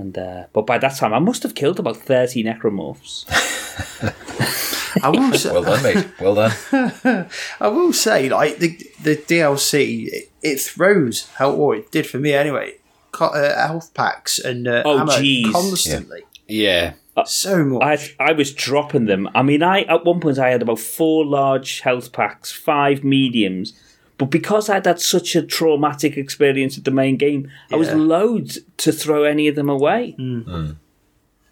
And 0.00 0.16
uh, 0.16 0.44
but 0.52 0.66
by 0.66 0.78
that 0.78 0.96
time, 0.96 1.12
I 1.12 1.18
must 1.18 1.42
have 1.42 1.54
killed 1.54 1.78
about 1.78 1.96
thirty 1.96 2.42
necromorphs. 2.42 3.24
I 5.02 5.08
will 5.10 5.32
say, 5.38 5.52
Well 5.52 5.62
done, 5.62 5.82
mate. 5.82 6.06
Well 6.20 6.34
done. 6.34 7.26
I 7.60 7.68
will 7.68 7.92
say, 7.92 8.28
like 8.28 8.58
the 8.58 8.76
the 9.02 9.16
DLC, 9.16 10.06
it, 10.08 10.30
it 10.42 10.60
throws 10.60 11.28
how 11.36 11.52
or 11.52 11.76
it 11.76 11.90
did 11.90 12.06
for 12.06 12.18
me 12.18 12.32
anyway. 12.32 12.74
Co- 13.12 13.26
uh, 13.26 13.66
health 13.66 13.92
packs 13.94 14.38
and 14.38 14.66
uh, 14.68 14.82
Oh, 14.84 15.00
ammo 15.00 15.12
jeez. 15.12 15.52
constantly, 15.52 16.22
Yeah. 16.48 16.94
so 17.26 17.64
much. 17.64 18.14
I 18.18 18.30
I 18.30 18.32
was 18.32 18.52
dropping 18.54 19.06
them. 19.06 19.28
I 19.34 19.42
mean, 19.42 19.62
I 19.62 19.82
at 19.82 20.04
one 20.04 20.20
point 20.20 20.38
I 20.38 20.50
had 20.50 20.62
about 20.62 20.78
four 20.78 21.24
large 21.26 21.80
health 21.80 22.12
packs, 22.12 22.50
five 22.52 23.04
mediums, 23.04 23.72
but 24.20 24.26
because 24.30 24.68
I'd 24.68 24.84
had 24.84 25.00
such 25.00 25.34
a 25.34 25.42
traumatic 25.42 26.18
experience 26.18 26.76
with 26.76 26.84
the 26.84 26.90
main 26.90 27.16
game, 27.16 27.50
I 27.72 27.76
was 27.76 27.88
Yeah. 27.88 27.94
loath 27.94 28.58
to 28.76 28.92
throw 28.92 29.24
any 29.24 29.48
of 29.48 29.54
them 29.56 29.70
away. 29.70 30.14
Mm. 30.18 30.44
Mm. 30.44 30.76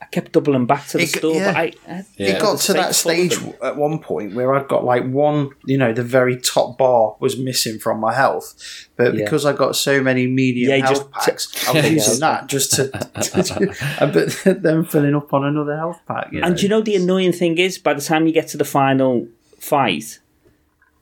I 0.03 0.05
kept 0.17 0.33
doubling 0.33 0.67
back 0.67 0.87
to 0.89 0.99
the 0.99 1.05
It 1.05 1.09
store, 1.09 1.35
yeah. 1.35 1.53
but 1.53 1.57
I, 1.57 1.73
I 1.89 2.05
Yeah. 2.19 2.27
it 2.37 2.41
got 2.43 2.61
to 2.61 2.73
that 2.75 2.95
safe 2.95 3.33
full 3.33 3.49
of 3.49 3.55
stage 3.55 3.55
at 3.63 3.77
one 3.77 3.99
point 4.01 4.35
where 4.35 4.55
I'd 4.55 4.69
got 4.69 4.85
like 4.85 5.05
one, 5.11 5.51
you 5.65 5.79
know, 5.79 5.93
the 5.95 6.03
very 6.19 6.37
top 6.37 6.77
bar 6.77 7.17
was 7.21 7.39
missing 7.39 7.79
from 7.79 8.01
my 8.01 8.13
health, 8.15 8.55
but 8.97 9.15
Yeah. 9.15 9.25
because 9.25 9.47
I 9.47 9.55
got 9.55 9.75
so 9.75 10.03
many 10.03 10.27
medium 10.27 10.71
Yeah, 10.71 10.85
health 10.87 11.11
just 11.11 11.11
packs, 11.11 11.69
I 11.69 11.73
was 11.81 11.91
using 11.91 12.21
that 12.21 12.49
just 12.49 12.73
to, 12.75 12.89
to 12.89 13.75
but 14.45 14.61
then 14.63 14.85
filling 14.85 15.15
up 15.15 15.33
on 15.33 15.43
another 15.45 15.77
health 15.77 16.01
pack. 16.07 16.29
You 16.33 16.41
know? 16.43 16.47
And 16.49 16.63
you 16.63 16.69
know 16.69 16.83
the 16.83 16.97
annoying 16.97 17.33
thing 17.33 17.57
is, 17.57 17.79
by 17.79 17.95
the 17.95 18.03
time 18.03 18.27
you 18.27 18.33
get 18.35 18.49
to 18.49 18.59
the 18.59 18.65
final 18.79 19.27
fight, 19.59 20.19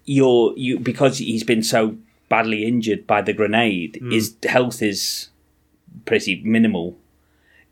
you're 0.07 0.55
you 0.57 0.79
because 0.79 1.19
he's 1.19 1.45
been 1.45 1.63
so 1.63 1.97
badly 2.29 2.65
injured 2.65 3.07
by 3.07 3.21
the 3.21 3.33
grenade, 3.33 3.99
hmm. 4.01 4.11
his 4.11 4.35
health 4.49 4.83
is 4.83 5.29
pretty 6.07 6.43
minimal. 6.45 6.97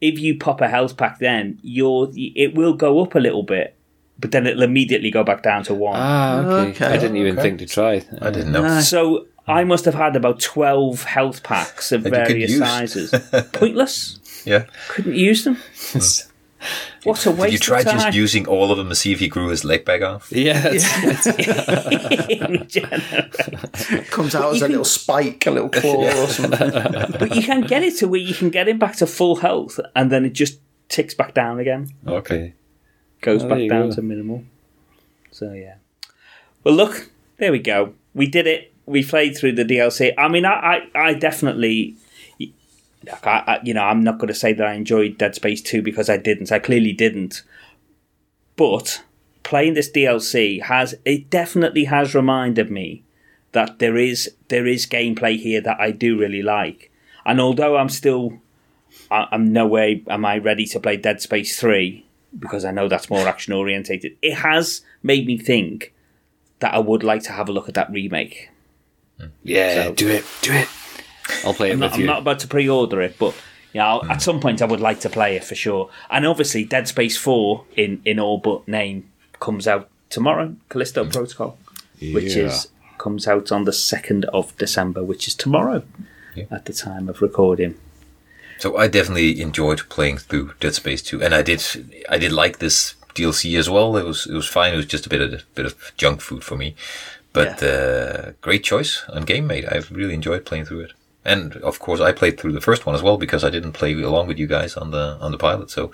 If 0.01 0.19
you 0.19 0.37
pop 0.39 0.61
a 0.61 0.69
health 0.69 0.97
pack, 0.97 1.19
then 1.19 1.59
you're 1.63 2.11
it 2.15 2.55
will 2.55 2.75
go 2.75 3.01
up 3.01 3.15
a 3.15 3.21
little 3.21 3.45
bit, 3.45 3.77
but 4.19 4.33
then 4.33 4.47
it'll 4.47 4.63
immediately 4.63 5.11
go 5.11 5.25
back 5.25 5.43
down 5.43 5.63
to 5.65 5.75
one. 5.75 5.97
Ah, 5.97 6.41
okay. 6.41 6.71
Okay. 6.71 6.87
I 6.87 6.99
didn't 6.99 7.17
even 7.17 7.39
Okay. 7.39 7.43
think 7.43 7.61
to 7.61 7.67
try. 7.67 8.05
I 8.21 8.31
didn't 8.31 8.53
know. 8.53 8.63
No. 8.63 8.81
So 8.81 9.27
I 9.47 9.63
hmm. 9.63 9.69
must 9.69 9.85
have 9.85 9.95
had 9.95 10.17
about 10.17 10.41
twelve 10.41 11.05
health 11.05 11.43
packs 11.43 11.93
of 11.93 12.03
That 12.03 12.11
you 12.11 12.17
could 12.19 12.29
various 12.29 12.59
sizes. 12.59 13.15
Pointless. 13.53 14.19
Yeah. 14.45 14.67
Couldn't 14.89 15.15
use 15.15 15.45
them. 15.45 15.57
Hmm. 15.93 15.99
What 17.05 17.25
a 17.27 17.31
waste 17.31 17.43
Did 17.45 17.53
you 17.53 17.59
try 17.59 17.83
just 17.83 18.15
using 18.15 18.47
all 18.47 18.71
of 18.73 18.79
them 18.79 18.87
and 18.89 18.97
see 18.97 19.13
if 19.13 19.19
he 19.21 19.29
grew 19.29 19.49
his 19.49 19.65
leg 19.65 19.85
back 19.85 20.03
off? 20.03 20.31
Yeah. 20.33 20.61
that's- 20.61 21.27
Regenerate. 22.51 24.07
comes 24.11 24.35
out 24.35 24.53
as 24.55 24.63
a 24.63 24.65
can- 24.65 24.71
little 24.71 24.85
spike, 24.85 25.47
a 25.47 25.51
little 25.51 25.69
claw 25.81 26.07
or 26.23 26.27
something. 26.29 26.59
but 27.19 27.35
you 27.37 27.43
can 27.43 27.63
get 27.63 27.83
it 27.83 27.97
to 27.99 28.09
where 28.09 28.21
you 28.21 28.35
can 28.35 28.51
get 28.51 28.69
him 28.69 28.79
back 28.79 28.97
to 28.97 29.07
full 29.07 29.37
health, 29.37 29.79
and 29.95 30.11
then 30.11 30.25
it 30.25 30.33
just 30.33 30.59
ticks 30.89 31.15
back 31.15 31.35
down 31.35 31.59
again, 31.59 31.91
okay. 32.07 32.55
goes 33.21 33.43
Oh, 33.45 33.49
back 33.49 33.69
down 33.69 33.89
go. 33.91 33.95
to 33.97 34.03
minimal. 34.03 34.45
So 35.31 35.53
yeah. 35.53 35.77
Well, 36.63 36.75
look, 36.75 37.11
there 37.39 37.53
we 37.53 37.59
go. 37.59 37.95
We 38.15 38.27
did 38.27 38.47
it. 38.47 38.73
We 38.87 39.03
played 39.05 39.37
through 39.37 39.53
the 39.53 39.65
DLC. 39.65 40.13
I 40.17 40.29
mean, 40.29 40.45
I, 40.45 40.89
I, 40.95 40.99
I 41.09 41.15
definitely. 41.15 41.97
Like, 43.11 43.27
I, 43.27 43.39
I, 43.47 43.61
you 43.63 43.75
know, 43.75 43.83
I'm 43.83 44.03
not 44.03 44.19
going 44.19 44.29
to 44.29 44.35
say 44.35 44.53
that 44.53 44.67
I 44.67 44.75
enjoyed 44.75 45.19
Dead 45.19 45.35
Space 45.35 45.61
2 45.63 45.83
because 45.83 46.09
I 46.09 46.17
didn't. 46.17 46.53
I 46.53 46.59
clearly 46.59 46.93
didn't. 46.93 47.43
But 48.57 49.03
playing 49.43 49.75
this 49.75 49.91
DLC 49.91 50.63
has 50.63 50.95
it 51.05 51.29
definitely 51.31 51.85
has 51.85 52.15
reminded 52.15 52.71
me 52.71 53.03
that 53.53 53.79
there 53.79 53.97
is 53.97 54.33
there 54.49 54.67
is 54.67 54.87
gameplay 54.87 55.39
here 55.39 55.61
that 55.61 55.81
I 55.81 55.91
do 55.91 56.19
really 56.19 56.43
like. 56.43 56.91
And 57.27 57.41
although 57.41 57.77
I'm 57.77 57.89
still 57.89 58.41
I, 59.11 59.27
I'm 59.33 59.53
no 59.53 59.67
way 59.67 60.03
am 60.09 60.25
I 60.25 60.39
ready 60.39 60.67
to 60.67 60.81
play 60.81 60.97
Dead 60.97 61.21
Space 61.21 61.59
3 61.59 62.05
because 62.39 62.65
I 62.65 62.71
know 62.71 62.89
that's 62.89 63.11
more 63.11 63.27
action 63.29 63.53
orientated. 63.53 64.17
It 64.23 64.35
has 64.37 64.83
made 65.03 65.27
me 65.27 65.37
think 65.39 65.93
that 66.61 66.75
I 66.75 66.79
would 66.79 67.03
like 67.03 67.23
to 67.25 67.33
have 67.33 67.49
a 67.49 67.53
look 67.53 67.69
at 67.69 67.75
that 67.75 67.91
remake. 67.91 68.51
Yeah, 69.43 69.85
So- 69.85 69.95
do 69.95 70.09
it. 70.09 70.25
Do 70.43 70.53
it. 70.53 70.69
I'll 71.47 71.55
play 71.55 71.71
it 71.71 71.75
I'm 71.75 71.81
with 71.81 71.91
not, 71.93 71.99
I'm 72.01 72.07
not 72.07 72.19
about 72.23 72.39
to 72.41 72.49
pre-order 72.49 73.01
it, 73.03 73.17
but 73.19 73.35
you 73.73 73.81
know, 73.81 74.03
at 74.09 74.23
some 74.23 74.41
point 74.41 74.63
I 74.63 74.67
would 74.67 74.81
like 74.81 75.01
to 75.01 75.11
play 75.11 75.37
it 75.37 75.45
for 75.45 75.55
sure. 75.55 75.91
And 76.11 76.25
obviously, 76.27 76.65
Dead 76.65 76.87
Space 76.89 77.17
Four 77.17 77.65
in 77.77 78.01
in 78.05 78.19
all 78.21 78.39
but 78.39 78.67
name 78.69 79.11
comes 79.41 79.67
out 79.67 79.89
tomorrow. 80.11 80.55
Callisto 80.69 81.05
Protocol, 81.05 81.59
which 82.01 82.37
is 82.37 82.69
comes 82.99 83.27
out 83.27 83.51
on 83.53 83.65
the 83.65 83.73
2nd 83.73 84.25
of 84.27 84.57
December, 84.57 85.03
which 85.03 85.27
is 85.29 85.35
tomorrow 85.35 85.83
Yeah. 86.35 86.45
at 86.51 86.65
the 86.65 86.73
time 86.73 87.09
of 87.09 87.21
recording. 87.21 87.75
So 88.59 88.77
I 88.79 88.87
definitely 88.87 89.41
enjoyed 89.43 89.83
playing 89.91 90.19
through 90.19 90.53
Dead 90.61 90.75
Space 90.75 91.03
2, 91.03 91.23
and 91.23 91.35
I 91.35 91.43
did 91.43 91.61
I 92.09 92.19
did 92.19 92.31
like 92.33 92.59
this 92.61 92.95
DLC 93.15 93.59
as 93.59 93.69
well. 93.69 93.97
It 93.97 94.05
was 94.07 94.27
it 94.27 94.33
was 94.35 94.47
fine. 94.49 94.73
It 94.73 94.77
was 94.77 94.87
just 94.87 95.07
a 95.07 95.09
bit 95.09 95.21
of 95.21 95.33
a 95.33 95.41
bit 95.57 95.67
of 95.67 95.75
junk 95.97 96.21
food 96.21 96.45
for 96.45 96.57
me, 96.57 96.77
but 97.33 97.61
uh, 97.63 98.33
great 98.41 98.63
choice 98.63 99.03
on 99.13 99.25
Game 99.25 99.47
Mate. 99.49 99.65
I've 99.71 99.91
really 99.91 100.15
enjoyed 100.15 100.45
playing 100.47 100.67
through 100.67 100.81
it, 100.83 100.93
and 101.25 101.57
of 101.57 101.79
course 101.79 102.01
I 102.01 102.13
played 102.13 102.39
through 102.39 102.53
the 102.53 102.61
first 102.61 102.87
one 102.87 102.95
as 102.95 103.03
well 103.03 103.17
because 103.17 103.45
I 103.45 103.51
didn't 103.51 103.73
play 103.73 103.93
along 103.95 104.27
with 104.29 104.39
you 104.39 104.47
guys 104.47 104.77
on 104.77 104.91
the 104.91 105.17
on 105.21 105.31
the 105.33 105.39
pilot. 105.39 105.71
So 105.71 105.91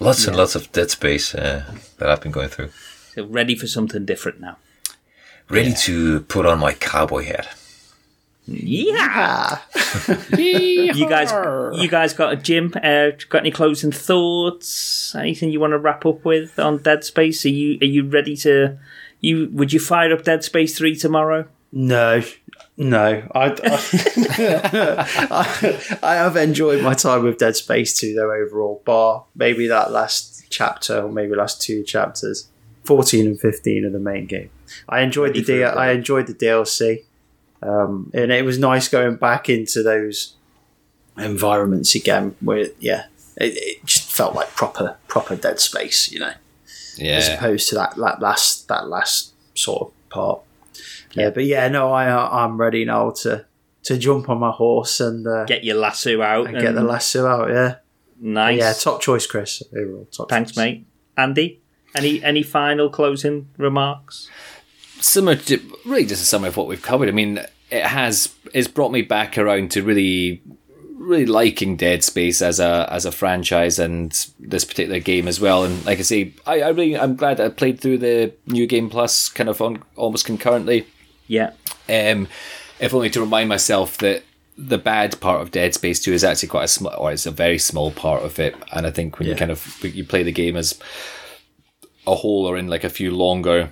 lots 0.00 0.26
and 0.26 0.36
lots 0.36 0.54
of 0.54 0.70
Dead 0.72 0.90
Space 0.90 1.34
uh, 1.34 1.64
that 1.98 2.08
I've 2.10 2.20
been 2.20 2.32
going 2.32 2.48
through. 2.48 2.70
So 3.14 3.24
ready 3.26 3.54
for 3.54 3.66
something 3.66 4.04
different 4.04 4.40
now. 4.40 4.58
Ready 5.48 5.72
to 5.74 6.20
put 6.22 6.44
on 6.44 6.58
my 6.58 6.72
cowboy 6.72 7.24
hat. 7.24 7.48
Yeah. 8.48 8.96
Ah, 8.98 9.66
You 10.36 11.08
guys, 11.08 11.32
you 11.80 11.88
guys 11.88 12.12
got 12.14 12.32
a 12.32 12.36
gym? 12.36 12.72
Uh, 12.76 13.10
got 13.28 13.40
any 13.40 13.50
closing 13.50 13.90
thoughts? 13.92 15.14
Anything 15.16 15.50
you 15.50 15.58
want 15.58 15.72
to 15.72 15.78
wrap 15.78 16.06
up 16.06 16.24
with 16.24 16.58
on 16.58 16.78
Dead 16.78 17.02
Space? 17.04 17.44
Are 17.44 17.48
you 17.48 17.78
are 17.80 17.86
you 17.86 18.04
ready 18.08 18.36
to? 18.38 18.78
You 19.20 19.48
would 19.52 19.72
you 19.72 19.80
fire 19.80 20.12
up 20.12 20.22
Dead 20.24 20.44
Space 20.44 20.76
three 20.78 20.94
tomorrow? 20.94 21.46
no, 21.72 22.22
no. 22.76 23.28
I, 23.34 23.46
I, 25.30 25.98
I 26.02 26.14
have 26.14 26.36
enjoyed 26.36 26.82
my 26.82 26.94
time 26.94 27.24
with 27.24 27.38
Dead 27.38 27.56
Space 27.56 27.98
2, 27.98 28.14
though, 28.14 28.32
overall, 28.32 28.82
bar 28.84 29.24
maybe 29.34 29.66
that 29.68 29.90
last 29.92 30.46
chapter 30.50 31.02
or 31.02 31.10
maybe 31.10 31.34
last 31.34 31.60
two 31.60 31.82
chapters. 31.82 32.48
14 32.84 33.26
and 33.26 33.40
15 33.40 33.84
of 33.84 33.92
the 33.92 33.98
main 33.98 34.26
game. 34.26 34.50
I 34.88 35.00
enjoyed 35.00 35.34
the 35.34 35.42
D- 35.42 35.64
I 35.64 35.90
enjoyed 35.90 36.28
the 36.28 36.34
DLC. 36.34 37.02
Um, 37.62 38.10
and 38.14 38.30
it 38.30 38.44
was 38.44 38.58
nice 38.58 38.88
going 38.88 39.16
back 39.16 39.48
into 39.48 39.82
those 39.82 40.36
environments 41.18 41.94
again 41.94 42.36
where 42.40 42.68
yeah 42.78 43.06
it, 43.36 43.54
it 43.56 43.84
just 43.86 44.10
felt 44.12 44.34
like 44.34 44.54
proper 44.54 44.96
proper 45.08 45.34
dead 45.34 45.58
space 45.58 46.10
you 46.10 46.20
know 46.20 46.32
yeah. 46.96 47.16
as 47.16 47.28
opposed 47.28 47.68
to 47.68 47.74
that, 47.74 47.94
that 47.96 48.20
last 48.20 48.68
that 48.68 48.88
last 48.88 49.32
sort 49.54 49.82
of 49.82 50.08
part 50.10 50.40
yeah, 51.16 51.30
but 51.30 51.44
yeah 51.44 51.68
no 51.68 51.92
i 51.92 52.44
i'm 52.44 52.56
ready 52.58 52.84
now 52.84 53.10
to 53.10 53.44
to 53.82 53.96
jump 53.96 54.28
on 54.28 54.38
my 54.38 54.50
horse 54.50 55.00
and 55.00 55.26
uh, 55.26 55.44
Get 55.44 55.62
your 55.64 55.76
lasso 55.76 56.20
out 56.20 56.46
and 56.48 56.60
get 56.60 56.74
the 56.74 56.82
lasso 56.82 57.26
out 57.26 57.50
yeah 57.50 57.76
nice. 58.20 58.58
yeah 58.58 58.72
top 58.72 59.00
choice 59.00 59.26
chris 59.26 59.62
top 60.10 60.28
Thanks, 60.28 60.50
choice. 60.52 60.56
mate. 60.56 60.86
Andy, 61.16 61.60
any 61.94 62.22
any 62.22 62.42
final 62.42 62.90
closing 62.90 63.48
remarks? 63.56 64.28
similar 65.00 65.36
to 65.36 65.60
really 65.84 66.04
just 66.06 66.22
a 66.22 66.26
summary 66.26 66.48
of 66.48 66.56
what 66.56 66.66
we've 66.66 66.82
covered. 66.82 67.08
I 67.08 67.12
mean, 67.12 67.38
it 67.70 67.84
has 67.84 68.34
it's 68.52 68.68
brought 68.68 68.92
me 68.92 69.02
back 69.02 69.38
around 69.38 69.70
to 69.72 69.82
really 69.82 70.42
really 70.98 71.26
liking 71.26 71.76
Dead 71.76 72.02
Space 72.02 72.42
as 72.42 72.58
a 72.60 72.88
as 72.90 73.04
a 73.06 73.12
franchise 73.12 73.78
and 73.78 74.10
this 74.40 74.64
particular 74.64 74.98
game 75.00 75.28
as 75.28 75.40
well. 75.40 75.64
And 75.64 75.84
like 75.86 75.98
I 75.98 76.02
say, 76.02 76.32
I, 76.46 76.62
I 76.62 76.68
really 76.68 76.98
I'm 76.98 77.16
glad 77.16 77.36
that 77.38 77.46
I 77.46 77.48
played 77.50 77.80
through 77.80 77.98
the 77.98 78.32
new 78.46 78.66
game 78.66 78.90
plus 78.90 79.28
kind 79.28 79.48
of 79.48 79.60
on 79.62 79.82
almost 79.96 80.26
concurrently. 80.26 80.86
Yeah, 81.28 81.50
Um, 81.88 82.28
if 82.80 82.92
only 82.94 83.10
to 83.10 83.20
remind 83.20 83.48
myself 83.48 83.98
that 83.98 84.22
the 84.58 84.78
bad 84.78 85.20
part 85.20 85.42
of 85.42 85.50
Dead 85.50 85.74
Space 85.74 86.00
Two 86.02 86.12
is 86.12 86.24
actually 86.24 86.48
quite 86.48 86.64
a 86.64 86.68
small, 86.68 86.94
or 86.96 87.12
it's 87.12 87.26
a 87.26 87.30
very 87.30 87.58
small 87.58 87.90
part 87.90 88.22
of 88.22 88.38
it. 88.38 88.54
And 88.72 88.86
I 88.86 88.90
think 88.90 89.18
when 89.18 89.28
you 89.28 89.34
kind 89.34 89.50
of 89.50 89.78
you 89.84 90.04
play 90.04 90.22
the 90.22 90.32
game 90.32 90.56
as 90.56 90.78
a 92.06 92.14
whole 92.14 92.46
or 92.46 92.56
in 92.56 92.68
like 92.68 92.84
a 92.84 92.88
few 92.90 93.10
longer 93.10 93.70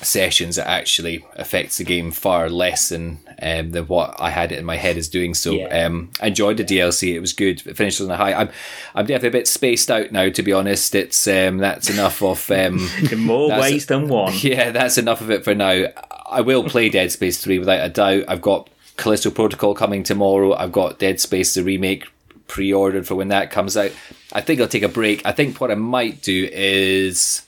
sessions, 0.00 0.58
it 0.58 0.66
actually 0.66 1.24
affects 1.36 1.78
the 1.78 1.84
game 1.84 2.10
far 2.10 2.48
less 2.50 2.88
than 2.88 3.20
um, 3.40 3.70
than 3.70 3.86
what 3.86 4.16
I 4.18 4.30
had 4.30 4.50
it 4.50 4.58
in 4.58 4.64
my 4.64 4.76
head 4.76 4.96
is 4.96 5.08
doing. 5.08 5.34
So 5.34 5.52
Yeah. 5.52 5.84
um, 5.86 6.10
I 6.20 6.28
enjoyed 6.28 6.56
the 6.56 6.64
DLC. 6.64 7.14
It 7.14 7.20
was 7.20 7.32
good. 7.32 7.64
It 7.66 7.76
finished 7.76 8.00
on 8.00 8.10
a 8.10 8.16
high. 8.16 8.32
I'm 8.32 8.48
I'm 8.94 9.06
definitely 9.06 9.28
a 9.38 9.40
bit 9.40 9.48
spaced 9.48 9.90
out 9.90 10.10
now. 10.10 10.28
To 10.30 10.42
be 10.42 10.52
honest, 10.52 10.94
it's 10.96 11.26
um, 11.28 11.58
that's 11.58 11.88
enough 11.90 12.22
of. 12.22 12.50
Um, 12.50 12.88
in 13.10 13.18
more 13.24 13.50
ways 13.50 13.86
than 13.86 14.08
one. 14.08 14.32
yeah, 14.40 14.70
that's 14.72 14.98
enough 14.98 15.20
of 15.20 15.30
it 15.30 15.44
for 15.44 15.54
now. 15.54 15.86
I 16.32 16.40
will 16.40 16.64
play 16.64 16.88
Dead 16.88 17.12
Space 17.12 17.42
3 17.42 17.58
without 17.58 17.84
a 17.84 17.88
doubt. 17.88 18.24
I've 18.28 18.42
got 18.42 18.68
Callisto 18.96 19.30
Protocol 19.30 19.74
coming 19.74 20.02
tomorrow. 20.02 20.54
I've 20.54 20.72
got 20.72 20.98
Dead 20.98 21.20
Space 21.20 21.54
the 21.54 21.62
remake 21.62 22.06
pre 22.46 22.72
ordered 22.72 23.06
for 23.06 23.14
when 23.14 23.28
that 23.28 23.50
comes 23.50 23.76
out. 23.76 23.92
I 24.32 24.40
think 24.40 24.60
I'll 24.60 24.68
take 24.68 24.82
a 24.82 24.88
break. 24.88 25.24
I 25.24 25.32
think 25.32 25.60
what 25.60 25.70
I 25.70 25.76
might 25.76 26.22
do 26.22 26.48
is. 26.52 27.42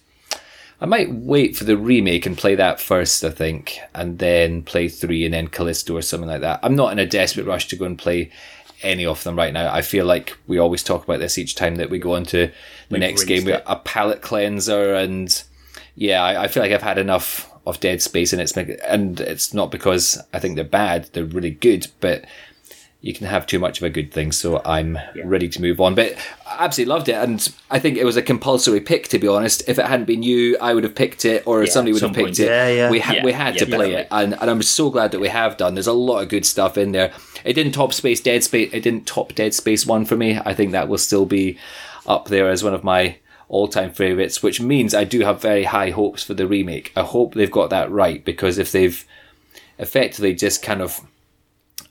I 0.81 0.87
might 0.87 1.11
wait 1.11 1.57
for 1.57 1.65
the 1.65 1.79
remake 1.79 2.27
and 2.27 2.37
play 2.37 2.57
that 2.57 2.81
first, 2.81 3.25
I 3.25 3.31
think, 3.31 3.79
and 3.95 4.19
then 4.19 4.63
play 4.63 4.89
3 4.89 5.25
and 5.25 5.33
then 5.33 5.49
Callisto 5.49 5.97
or 5.97 6.03
something 6.03 6.29
like 6.29 6.43
that. 6.43 6.61
I'm 6.63 6.75
not 6.75 6.93
in 6.93 6.99
a 6.99 7.07
desperate 7.07 7.47
rush 7.47 7.69
to 7.69 7.77
go 7.77 7.87
and 7.87 7.97
play 7.97 8.31
any 8.83 9.07
of 9.07 9.23
them 9.25 9.37
right 9.37 9.53
now. 9.53 9.73
I 9.73 9.83
feel 9.83 10.05
like 10.05 10.37
we 10.47 10.59
always 10.59 10.83
talk 10.83 11.05
about 11.05 11.21
this 11.21 11.39
each 11.39 11.55
time 11.55 11.77
that 11.77 11.91
we 11.91 11.99
go 11.99 12.15
on 12.17 12.25
to 12.27 12.51
the 12.91 12.99
next 12.99 13.25
game. 13.25 13.49
it. 13.49 13.63
a 13.67 13.77
palate 13.77 14.21
cleanser 14.21 14.95
and 14.95 15.43
yeah, 15.95 16.23
I, 16.23 16.45
I 16.45 16.49
feel 16.49 16.63
like 16.63 16.73
I've 16.73 16.83
had 16.83 16.99
enough 16.99 17.51
of 17.67 17.81
Dead 17.81 18.03
Space, 18.03 18.33
and 18.33 18.43
it's 18.43 18.53
and 18.57 19.21
it's 19.21 19.55
not 19.55 19.71
because 19.71 20.21
I 20.33 20.39
think 20.39 20.57
they're 20.57 20.65
bad; 20.65 21.09
they're 21.13 21.25
really 21.25 21.51
good, 21.51 21.87
but 22.01 22.25
you 23.01 23.13
can 23.13 23.27
have 23.27 23.47
too 23.47 23.59
much 23.59 23.77
of 23.79 23.85
a 23.85 23.91
good 23.91 24.11
thing. 24.13 24.33
So 24.33 24.63
I'm 24.65 24.99
ready 25.25 25.47
to 25.51 25.61
move 25.61 25.79
on. 25.79 25.95
But 25.95 26.15
I 26.47 26.65
absolutely 26.65 26.95
loved 26.95 27.09
it, 27.11 27.17
and 27.17 27.55
I 27.71 27.79
think 27.79 27.99
it 27.99 28.05
was 28.05 28.17
a 28.17 28.23
compulsory 28.23 28.81
pick. 28.81 29.09
To 29.09 29.19
be 29.19 29.29
honest, 29.29 29.63
if 29.69 29.79
it 29.79 29.87
hadn't 29.87 30.07
been 30.07 30.23
you, 30.23 30.57
I 30.61 30.73
would 30.75 30.85
have 30.85 30.95
picked 30.95 31.25
it, 31.25 31.47
or 31.47 31.65
Yeah, 31.65 31.71
somebody 31.71 31.93
would 31.93 32.01
some 32.01 32.11
have 32.11 32.17
picked 32.17 32.27
point. 32.29 32.39
it. 32.41 32.47
Yeah, 32.47 32.69
yeah. 32.69 32.91
We 32.91 33.01
ha- 33.01 33.13
Yeah, 33.15 33.25
we 33.25 33.33
had 33.33 33.59
to 33.59 33.67
yeah, 33.69 33.77
play 33.77 33.93
it, 33.95 34.09
and, 34.11 34.35
and 34.41 34.51
I'm 34.51 34.63
so 34.63 34.91
glad 34.91 35.11
that 35.13 35.21
we 35.21 35.29
have 35.29 35.57
done. 35.57 35.75
There's 35.75 35.87
a 35.87 35.93
lot 35.93 36.21
of 36.23 36.29
good 36.29 36.47
stuff 36.47 36.79
in 36.79 36.93
there. 36.93 37.13
It 37.45 37.53
didn't 37.55 37.73
top 37.73 37.93
Space 37.93 38.21
Dead 38.21 38.43
Space. 38.43 38.71
It 38.73 38.81
didn't 38.83 39.07
top 39.07 39.35
Dead 39.35 39.53
Space 39.55 39.87
One 39.87 40.05
for 40.07 40.17
me. 40.17 40.39
I 40.45 40.55
think 40.55 40.73
that 40.73 40.89
will 40.89 40.99
still 40.99 41.27
be 41.27 41.59
up 42.07 42.29
there 42.29 42.49
as 42.51 42.63
one 42.65 42.75
of 42.75 42.85
my 42.85 43.17
all-time 43.49 43.93
favorites, 43.93 44.43
which 44.43 44.61
means 44.61 44.95
I 44.95 45.05
do 45.05 45.21
have 45.21 45.41
very 45.41 45.65
high 45.65 45.91
hopes 45.91 46.23
for 46.23 46.35
the 46.35 46.47
remake. 46.47 46.93
I 46.97 47.03
hope 47.03 47.35
they've 47.35 47.51
got 47.51 47.71
that 47.71 47.91
right 47.91 48.25
because 48.25 48.59
if 48.59 48.73
they've 48.73 49.05
effectively 49.79 50.35
just 50.35 50.63
kind 50.63 50.81
of 50.81 51.01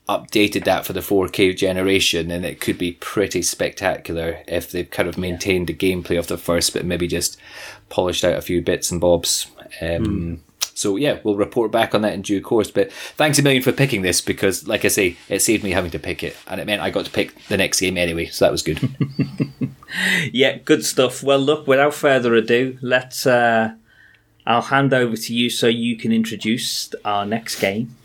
updated 0.10 0.66
that 0.66 0.86
for 0.86 0.94
the 0.94 1.00
4K 1.00 1.56
generation, 1.56 2.28
then 2.28 2.44
it 2.44 2.60
could 2.60 2.78
be 2.78 2.94
pretty 2.94 3.42
spectacular 3.42 4.40
if 4.48 4.72
they've 4.72 4.90
kind 4.90 5.08
of 5.08 5.18
maintained 5.18 5.68
the 5.68 5.74
gameplay 5.74 6.20
of 6.20 6.28
the 6.28 6.38
first, 6.38 6.74
but 6.74 6.86
maybe 6.86 7.08
just 7.08 7.40
polished 7.90 8.24
out 8.24 8.38
a 8.38 8.42
few 8.42 8.62
bits 8.62 8.92
and 8.92 9.00
bobs. 9.00 9.48
Um, 9.82 10.44
So 10.76 10.95
yeah, 10.95 11.20
we'll 11.24 11.36
report 11.36 11.72
back 11.72 11.94
on 11.94 12.02
that 12.02 12.14
in 12.14 12.22
due 12.22 12.41
course. 12.41 12.72
But 12.72 12.91
thanks 12.91 13.40
a 13.40 13.44
million 13.44 13.64
for 13.64 13.72
picking 13.72 14.02
this 14.02 14.22
because, 14.22 14.68
like 14.68 14.86
I 14.86 14.90
say, 14.90 15.18
it 15.30 15.41
saved 15.41 15.64
me 15.64 15.72
having 15.72 15.91
to 15.91 16.00
pick 16.00 16.24
it, 16.24 16.36
and 16.48 16.60
it 16.60 16.66
meant 16.66 16.82
I 16.82 16.90
got 16.90 17.06
to 17.06 17.12
pick 17.12 17.36
the 17.45 17.58
next 17.58 17.80
game 17.80 17.98
anyway. 17.98 18.26
So 18.26 18.45
that 18.45 18.52
was 18.52 18.62
good. 18.62 18.80
Yeah, 20.32 20.58
good 20.58 20.84
stuff. 20.86 21.24
Well, 21.24 21.40
look, 21.40 21.68
without 21.68 21.94
further 21.94 22.34
ado, 22.36 22.78
let's. 22.82 23.26
Uh, 23.26 23.76
I'll 24.45 24.62
hand 24.62 24.94
over 24.94 25.16
to 25.16 25.34
you 25.34 25.50
so 25.50 25.68
you 25.68 25.95
can 25.95 26.12
introduce 26.12 26.94
our 27.06 27.26
next 27.26 27.60
game. 27.60 27.95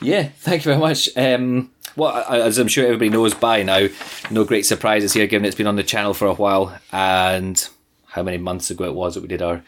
Yeah, 0.00 0.28
thank 0.38 0.64
you 0.64 0.70
very 0.70 0.78
much. 0.78 1.10
Um, 1.16 1.70
well, 1.96 2.16
as 2.30 2.58
I'm 2.58 2.68
sure 2.68 2.84
everybody 2.84 3.10
knows 3.10 3.34
by 3.34 3.62
now, 3.62 3.88
no 4.30 4.44
great 4.44 4.64
surprises 4.64 5.12
here, 5.12 5.26
given 5.26 5.44
it's 5.44 5.56
been 5.56 5.66
on 5.66 5.76
the 5.76 5.82
channel 5.82 6.14
for 6.14 6.26
a 6.26 6.34
while, 6.34 6.78
and 6.92 7.68
how 8.06 8.22
many 8.22 8.38
months 8.38 8.70
ago 8.70 8.84
it 8.84 8.94
was 8.94 9.14
that 9.14 9.20
we 9.22 9.28
did 9.28 9.42
our 9.42 9.62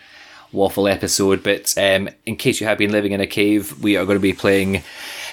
waffle 0.55 0.89
episode. 0.89 1.43
But 1.43 1.75
um, 1.77 2.09
in 2.25 2.37
case 2.37 2.61
you 2.61 2.67
have 2.67 2.79
been 2.79 2.93
living 2.93 3.13
in 3.13 3.21
a 3.21 3.27
cave, 3.27 3.83
we 3.83 3.97
are 3.97 4.07
going 4.07 4.17
to 4.17 4.23
be 4.23 4.33
playing 4.33 4.77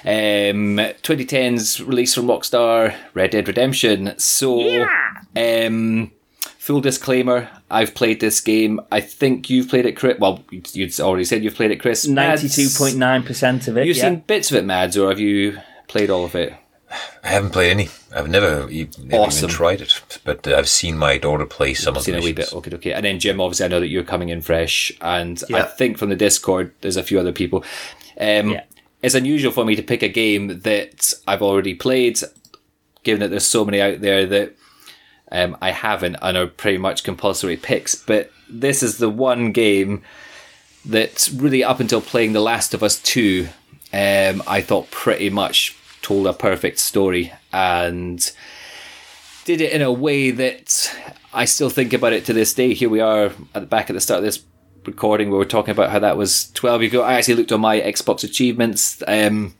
um, 0.04 0.78
2010's 1.02 1.80
release 1.80 2.14
from 2.14 2.26
Rockstar, 2.26 2.94
Red 3.14 3.30
Dead 3.30 3.48
Redemption. 3.48 4.14
So, 4.18 4.86
um, 5.36 6.10
full 6.58 6.80
disclaimer: 6.80 7.48
I've 7.70 7.94
played 7.94 8.20
this 8.20 8.40
game. 8.40 8.80
I 8.90 9.00
think 9.00 9.48
you've 9.48 9.68
played 9.68 9.86
it, 9.86 9.96
Chris. 9.96 10.18
Well, 10.18 10.44
you- 10.50 10.62
you'd 10.72 11.00
already 11.00 11.24
said 11.24 11.44
you've 11.44 11.54
played 11.54 11.70
it, 11.70 11.80
Chris. 11.80 12.06
Ninety-two 12.06 12.68
point 12.76 12.96
nine 12.96 13.22
percent 13.22 13.68
of 13.68 13.78
it. 13.78 13.86
You've 13.86 13.96
yeah. 13.96 14.10
seen 14.10 14.24
bits 14.26 14.50
of 14.50 14.56
it, 14.56 14.64
Mads, 14.64 14.96
or 14.96 15.08
have 15.08 15.20
you 15.20 15.58
played 15.88 16.10
all 16.10 16.24
of 16.24 16.34
it? 16.34 16.54
I 17.24 17.28
haven't 17.28 17.50
played 17.50 17.70
any. 17.70 17.88
I've 18.14 18.28
never, 18.28 18.68
e- 18.70 18.88
never 19.02 19.22
Awesome. 19.24 19.44
even 19.44 19.54
tried 19.56 19.80
it, 19.80 20.20
but 20.24 20.46
uh, 20.46 20.56
I've 20.56 20.68
seen 20.68 20.98
my 20.98 21.16
daughter 21.18 21.46
play 21.46 21.74
some 21.74 21.96
of 21.96 22.02
Seen 22.02 22.14
the 22.14 22.20
a 22.20 22.24
wee 22.24 22.32
bit. 22.32 22.52
Okay, 22.52 22.74
okay. 22.74 22.92
And 22.92 23.04
then 23.04 23.18
Jim, 23.18 23.40
obviously, 23.40 23.64
I 23.66 23.68
know 23.68 23.80
that 23.80 23.88
you're 23.88 24.04
coming 24.04 24.28
in 24.28 24.42
fresh, 24.42 24.92
and 25.00 25.42
I 25.54 25.62
think 25.62 25.96
from 25.98 26.10
the 26.10 26.16
Discord, 26.16 26.72
there's 26.82 26.96
a 26.98 27.02
few 27.02 27.18
other 27.18 27.32
people. 27.32 27.64
Um, 28.18 28.50
Yeah. 28.50 28.64
It's 29.02 29.16
unusual 29.16 29.50
for 29.50 29.64
me 29.64 29.74
to 29.74 29.82
pick 29.82 30.02
a 30.04 30.08
game 30.08 30.60
that 30.60 31.12
I've 31.26 31.42
already 31.42 31.74
played, 31.74 32.20
given 33.02 33.18
that 33.20 33.30
there's 33.30 33.44
so 33.46 33.64
many 33.64 33.80
out 33.80 34.00
there 34.00 34.26
that 34.26 34.54
um, 35.32 35.56
I 35.60 35.72
haven't 35.72 36.16
and 36.22 36.36
are 36.36 36.46
pretty 36.46 36.78
much 36.78 37.02
compulsory 37.02 37.56
picks. 37.56 37.96
But 37.96 38.30
this 38.48 38.80
is 38.80 38.98
the 38.98 39.08
one 39.10 39.50
game 39.50 40.02
that 40.86 41.28
really, 41.34 41.64
up 41.64 41.80
until 41.80 42.00
playing 42.00 42.32
The 42.32 42.40
Last 42.40 42.74
of 42.74 42.82
Us 42.84 43.00
2, 43.02 43.48
um, 43.92 44.40
I 44.46 44.60
thought 44.60 44.90
pretty 44.92 45.30
much 45.30 45.76
told 46.12 46.26
a 46.26 46.32
perfect 46.34 46.78
story 46.78 47.32
and 47.54 48.32
did 49.46 49.62
it 49.62 49.72
in 49.72 49.80
a 49.80 49.90
way 49.90 50.30
that 50.30 50.94
I 51.32 51.46
still 51.46 51.70
think 51.70 51.94
about 51.94 52.12
it 52.12 52.26
to 52.26 52.34
this 52.34 52.52
day. 52.52 52.74
Here 52.74 52.90
we 52.90 53.00
are 53.00 53.32
at 53.54 53.54
the 53.54 53.66
back 53.66 53.88
at 53.88 53.94
the 53.94 54.00
start 54.00 54.18
of 54.18 54.24
this 54.24 54.44
recording, 54.84 55.30
we 55.30 55.38
were 55.38 55.44
talking 55.46 55.70
about 55.70 55.90
how 55.90 56.00
that 56.00 56.18
was 56.18 56.50
12 56.52 56.82
years 56.82 56.92
ago. 56.92 57.02
I 57.02 57.14
actually 57.14 57.36
looked 57.36 57.52
on 57.52 57.60
my 57.60 57.80
Xbox 57.80 58.24
achievements. 58.24 59.02
Um, 59.06 59.54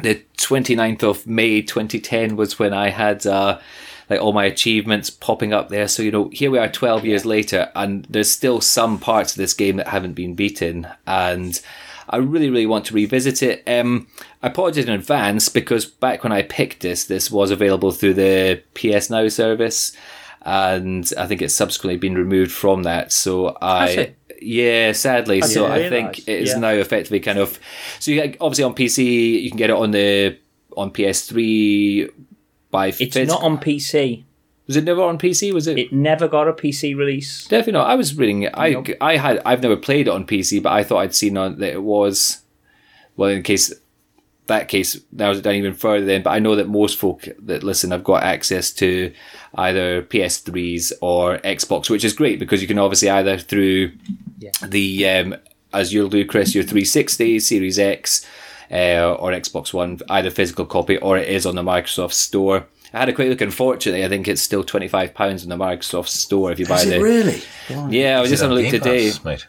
the 0.00 0.22
29th 0.36 1.02
of 1.02 1.26
May 1.26 1.62
2010 1.62 2.36
was 2.36 2.58
when 2.58 2.72
I 2.72 2.90
had 2.90 3.26
uh, 3.26 3.58
like 4.08 4.20
all 4.20 4.32
my 4.32 4.44
achievements 4.44 5.10
popping 5.10 5.52
up 5.52 5.68
there. 5.68 5.88
So 5.88 6.02
you 6.02 6.12
know, 6.12 6.28
here 6.28 6.50
we 6.50 6.58
are 6.58 6.68
12 6.68 7.04
years 7.06 7.24
later, 7.24 7.72
and 7.74 8.06
there's 8.08 8.30
still 8.30 8.60
some 8.60 8.98
parts 8.98 9.32
of 9.32 9.38
this 9.38 9.54
game 9.54 9.76
that 9.78 9.88
haven't 9.88 10.12
been 10.12 10.34
beaten, 10.34 10.86
and 11.06 11.60
I 12.10 12.16
really, 12.16 12.50
really 12.50 12.66
want 12.66 12.86
to 12.86 12.94
revisit 12.94 13.42
it. 13.42 13.62
Um, 13.66 14.06
I 14.42 14.46
apologize 14.48 14.84
in 14.84 14.90
advance 14.90 15.48
because 15.48 15.84
back 15.84 16.22
when 16.24 16.32
I 16.32 16.42
picked 16.42 16.80
this, 16.80 17.04
this 17.04 17.30
was 17.30 17.50
available 17.50 17.90
through 17.92 18.14
the 18.14 18.62
PS 18.74 19.10
Now 19.10 19.28
service, 19.28 19.96
and 20.42 21.10
I 21.18 21.26
think 21.26 21.42
it's 21.42 21.54
subsequently 21.54 21.98
been 21.98 22.14
removed 22.14 22.52
from 22.52 22.84
that. 22.84 23.12
So 23.12 23.56
I. 23.60 24.14
Yeah, 24.40 24.92
sadly. 24.92 25.40
so 25.42 25.66
I 25.66 25.88
think 25.88 26.20
it 26.20 26.28
is 26.28 26.50
Yeah. 26.50 26.58
now 26.58 26.70
effectively 26.70 27.18
kind 27.18 27.38
of. 27.38 27.58
So 27.98 28.12
you 28.12 28.22
get, 28.22 28.36
obviously 28.40 28.62
on 28.64 28.74
PC, 28.74 29.42
you 29.42 29.50
can 29.50 29.58
get 29.58 29.70
it 29.70 29.76
on 29.76 29.90
the 29.90 30.38
on 30.76 30.92
PS3 30.92 32.08
by. 32.70 32.92
It's 33.00 33.16
not 33.16 33.42
on 33.42 33.58
PC. 33.58 34.22
Was 34.68 34.76
it 34.76 34.84
never 34.84 35.02
on 35.02 35.18
PC? 35.18 35.52
Was 35.52 35.66
it? 35.66 35.78
It 35.78 35.92
never 35.92 36.28
got 36.28 36.46
a 36.46 36.52
PC 36.52 36.94
release. 36.96 37.46
Definitely 37.48 37.72
not. 37.72 37.88
I 37.90 37.94
was 37.96 38.16
reading 38.16 38.42
it. 38.42 38.52
I 38.54 38.70
Nope. 38.70 38.88
I 39.00 39.16
had 39.16 39.42
I've 39.44 39.62
never 39.62 39.76
played 39.76 40.06
it 40.06 40.10
on 40.12 40.26
PC, 40.26 40.62
but 40.62 40.72
I 40.72 40.84
thought 40.84 40.98
I'd 40.98 41.14
seen 41.14 41.36
on 41.36 41.58
that 41.58 41.72
it 41.72 41.82
was. 41.82 42.42
Well, 43.16 43.30
in 43.30 43.42
case 43.42 43.72
that 44.46 44.68
case 44.68 44.98
narrows 45.12 45.38
it 45.38 45.42
down 45.42 45.54
even 45.54 45.74
further, 45.74 46.04
then. 46.06 46.22
But 46.22 46.30
I 46.30 46.38
know 46.38 46.54
that 46.54 46.68
most 46.68 46.98
folk 46.98 47.26
that 47.40 47.62
listen 47.64 47.90
have 47.90 48.04
got 48.04 48.22
access 48.22 48.70
to 48.74 49.12
either 49.56 50.02
PS3s 50.02 50.92
or 51.00 51.38
Xbox, 51.38 51.90
which 51.90 52.04
is 52.04 52.12
great 52.14 52.38
because 52.38 52.60
you 52.62 52.68
can 52.68 52.78
obviously 52.78 53.10
either 53.10 53.36
through 53.38 53.92
Yeah. 54.38 54.50
the 54.66 55.08
um, 55.08 55.36
as 55.72 55.92
you'll 55.92 56.08
do, 56.08 56.24
Chris, 56.24 56.54
your 56.54 56.64
360, 56.64 57.40
Series 57.40 57.78
X, 57.78 58.24
uh, 58.70 59.14
or 59.14 59.32
Xbox 59.32 59.72
One, 59.74 59.98
either 60.08 60.30
physical 60.30 60.64
copy 60.66 60.96
or 60.98 61.16
it 61.18 61.28
is 61.28 61.44
on 61.46 61.54
the 61.54 61.62
Microsoft 61.62 62.12
Store. 62.12 62.66
I 62.92 62.98
had 63.00 63.08
a 63.08 63.12
quick 63.12 63.28
look. 63.28 63.40
Unfortunately, 63.40 64.04
I 64.04 64.08
think 64.08 64.26
it's 64.28 64.40
still 64.42 64.64
twenty 64.64 64.88
five 64.88 65.14
pounds 65.14 65.42
in 65.42 65.50
the 65.50 65.56
Microsoft 65.56 66.08
Store 66.08 66.52
if 66.52 66.58
you 66.58 66.66
buy 66.66 66.76
Is 66.76 66.86
the. 66.86 66.96
it 66.96 67.02
really? 67.02 67.42
Yeah, 67.90 68.18
I 68.18 68.20
was 68.22 68.30
Is 68.30 68.40
just 68.40 68.44
on 68.44 68.50
having 68.50 68.64
a 68.64 68.68
look 68.68 68.72
Game 68.72 68.80
today. 68.80 69.10
Pass, 69.10 69.24
mate? 69.24 69.46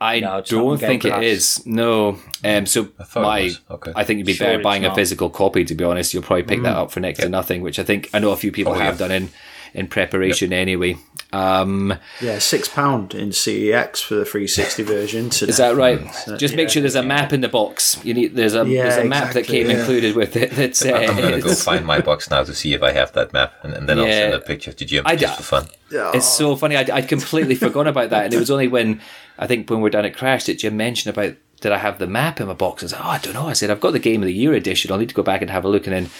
I 0.00 0.18
No, 0.20 0.38
it's 0.38 0.50
not 0.50 0.58
on 0.58 0.64
don't 0.66 0.78
think 0.78 1.04
it 1.04 1.12
Pass. 1.12 1.22
is. 1.22 1.66
No. 1.66 2.18
Um, 2.44 2.66
so 2.66 2.88
I 3.14 3.20
my. 3.20 3.50
Okay. 3.70 3.92
I 3.94 4.04
think 4.04 4.18
you'd 4.18 4.26
be 4.26 4.32
Sure 4.32 4.48
better 4.48 4.58
it's 4.58 4.64
buying 4.64 4.84
a 4.84 4.94
physical 4.94 5.30
copy. 5.30 5.64
To 5.64 5.74
be 5.74 5.84
honest, 5.84 6.12
you'll 6.12 6.24
probably 6.24 6.42
pick 6.42 6.62
that 6.62 6.76
up 6.76 6.90
for 6.90 6.98
next 7.00 7.20
to 7.20 7.28
nothing. 7.28 7.62
Which 7.62 7.78
I 7.78 7.84
think 7.84 8.10
I 8.12 8.18
know 8.18 8.32
a 8.32 8.36
few 8.36 8.50
people 8.50 8.72
Probably 8.72 8.86
have 8.86 8.98
have. 8.98 9.08
done 9.08 9.12
in 9.22 9.28
in 9.74 9.86
preparation 9.86 10.52
anyway. 10.52 10.96
Um, 11.32 11.98
Yeah, 12.20 12.38
six 12.38 12.68
pound 12.68 13.14
in 13.14 13.30
CEX 13.30 14.02
for 14.02 14.16
the 14.16 14.24
360 14.24 14.82
version. 14.82 15.30
Today. 15.30 15.50
is 15.50 15.56
that 15.56 15.76
right? 15.76 16.14
So, 16.14 16.36
Just 16.36 16.54
make 16.54 16.68
yeah. 16.68 16.72
sure 16.72 16.82
there's 16.82 16.94
a 16.94 17.02
map 17.02 17.32
in 17.32 17.40
the 17.40 17.48
box. 17.48 17.98
You 18.04 18.12
need 18.14 18.36
there's 18.36 18.54
a 18.54 18.66
Yeah, 18.66 18.82
there's 18.84 19.04
a 19.04 19.08
map 19.08 19.32
that 19.32 19.46
came 19.46 19.70
yeah. 19.70 19.78
included 19.78 20.14
with 20.14 20.36
it. 20.36 20.50
That's 20.52 20.84
uh, 20.84 20.92
I'm 20.92 21.16
gonna 21.16 21.30
go 21.30 21.36
it's- 21.36 21.64
find 21.64 21.86
my 21.86 22.00
box 22.00 22.30
now 22.30 22.44
to 22.44 22.54
see 22.54 22.74
if 22.74 22.82
I 22.82 22.92
have 22.92 23.12
that 23.12 23.32
map, 23.32 23.54
and, 23.62 23.72
and 23.72 23.88
then 23.88 23.98
I'll 23.98 24.04
send 24.06 24.34
a 24.34 24.40
picture 24.40 24.72
to 24.72 24.84
Jim 24.84 25.04
I 25.06 25.16
just 25.16 25.36
for 25.38 25.42
fun. 25.42 25.66
It's 25.90 26.26
so 26.26 26.56
funny. 26.56 26.76
I'd, 26.76 26.90
I'd 26.90 27.08
completely 27.08 27.54
forgotten 27.54 27.88
about 27.88 28.10
that, 28.10 28.24
and 28.26 28.34
it 28.34 28.38
was 28.38 28.50
only 28.50 28.68
when 28.68 29.00
I 29.38 29.46
think 29.46 29.68
when 29.70 29.80
we're 29.80 29.90
down 29.90 30.04
at 30.04 30.14
Crash 30.16 30.44
that 30.44 30.58
Jim 30.58 30.76
mentioned 30.76 31.16
about 31.16 31.34
did 31.60 31.72
I 31.72 31.78
have 31.78 31.98
the 31.98 32.08
map 32.08 32.40
in 32.40 32.48
my 32.48 32.54
box? 32.54 32.82
I 32.82 32.88
said, 32.88 33.00
oh, 33.00 33.08
I 33.08 33.18
don't 33.18 33.34
know. 33.34 33.46
I 33.46 33.52
said 33.52 33.70
I've 33.70 33.80
got 33.80 33.92
the 33.92 33.98
Game 34.00 34.20
of 34.20 34.26
the 34.26 34.34
Year 34.34 34.52
edition. 34.52 34.90
I'll 34.90 34.98
need 34.98 35.10
to 35.10 35.14
go 35.14 35.22
back 35.22 35.42
and 35.42 35.50
have 35.50 35.64
a 35.64 35.68
look, 35.68 35.86
and 35.86 35.94
then 35.94 36.10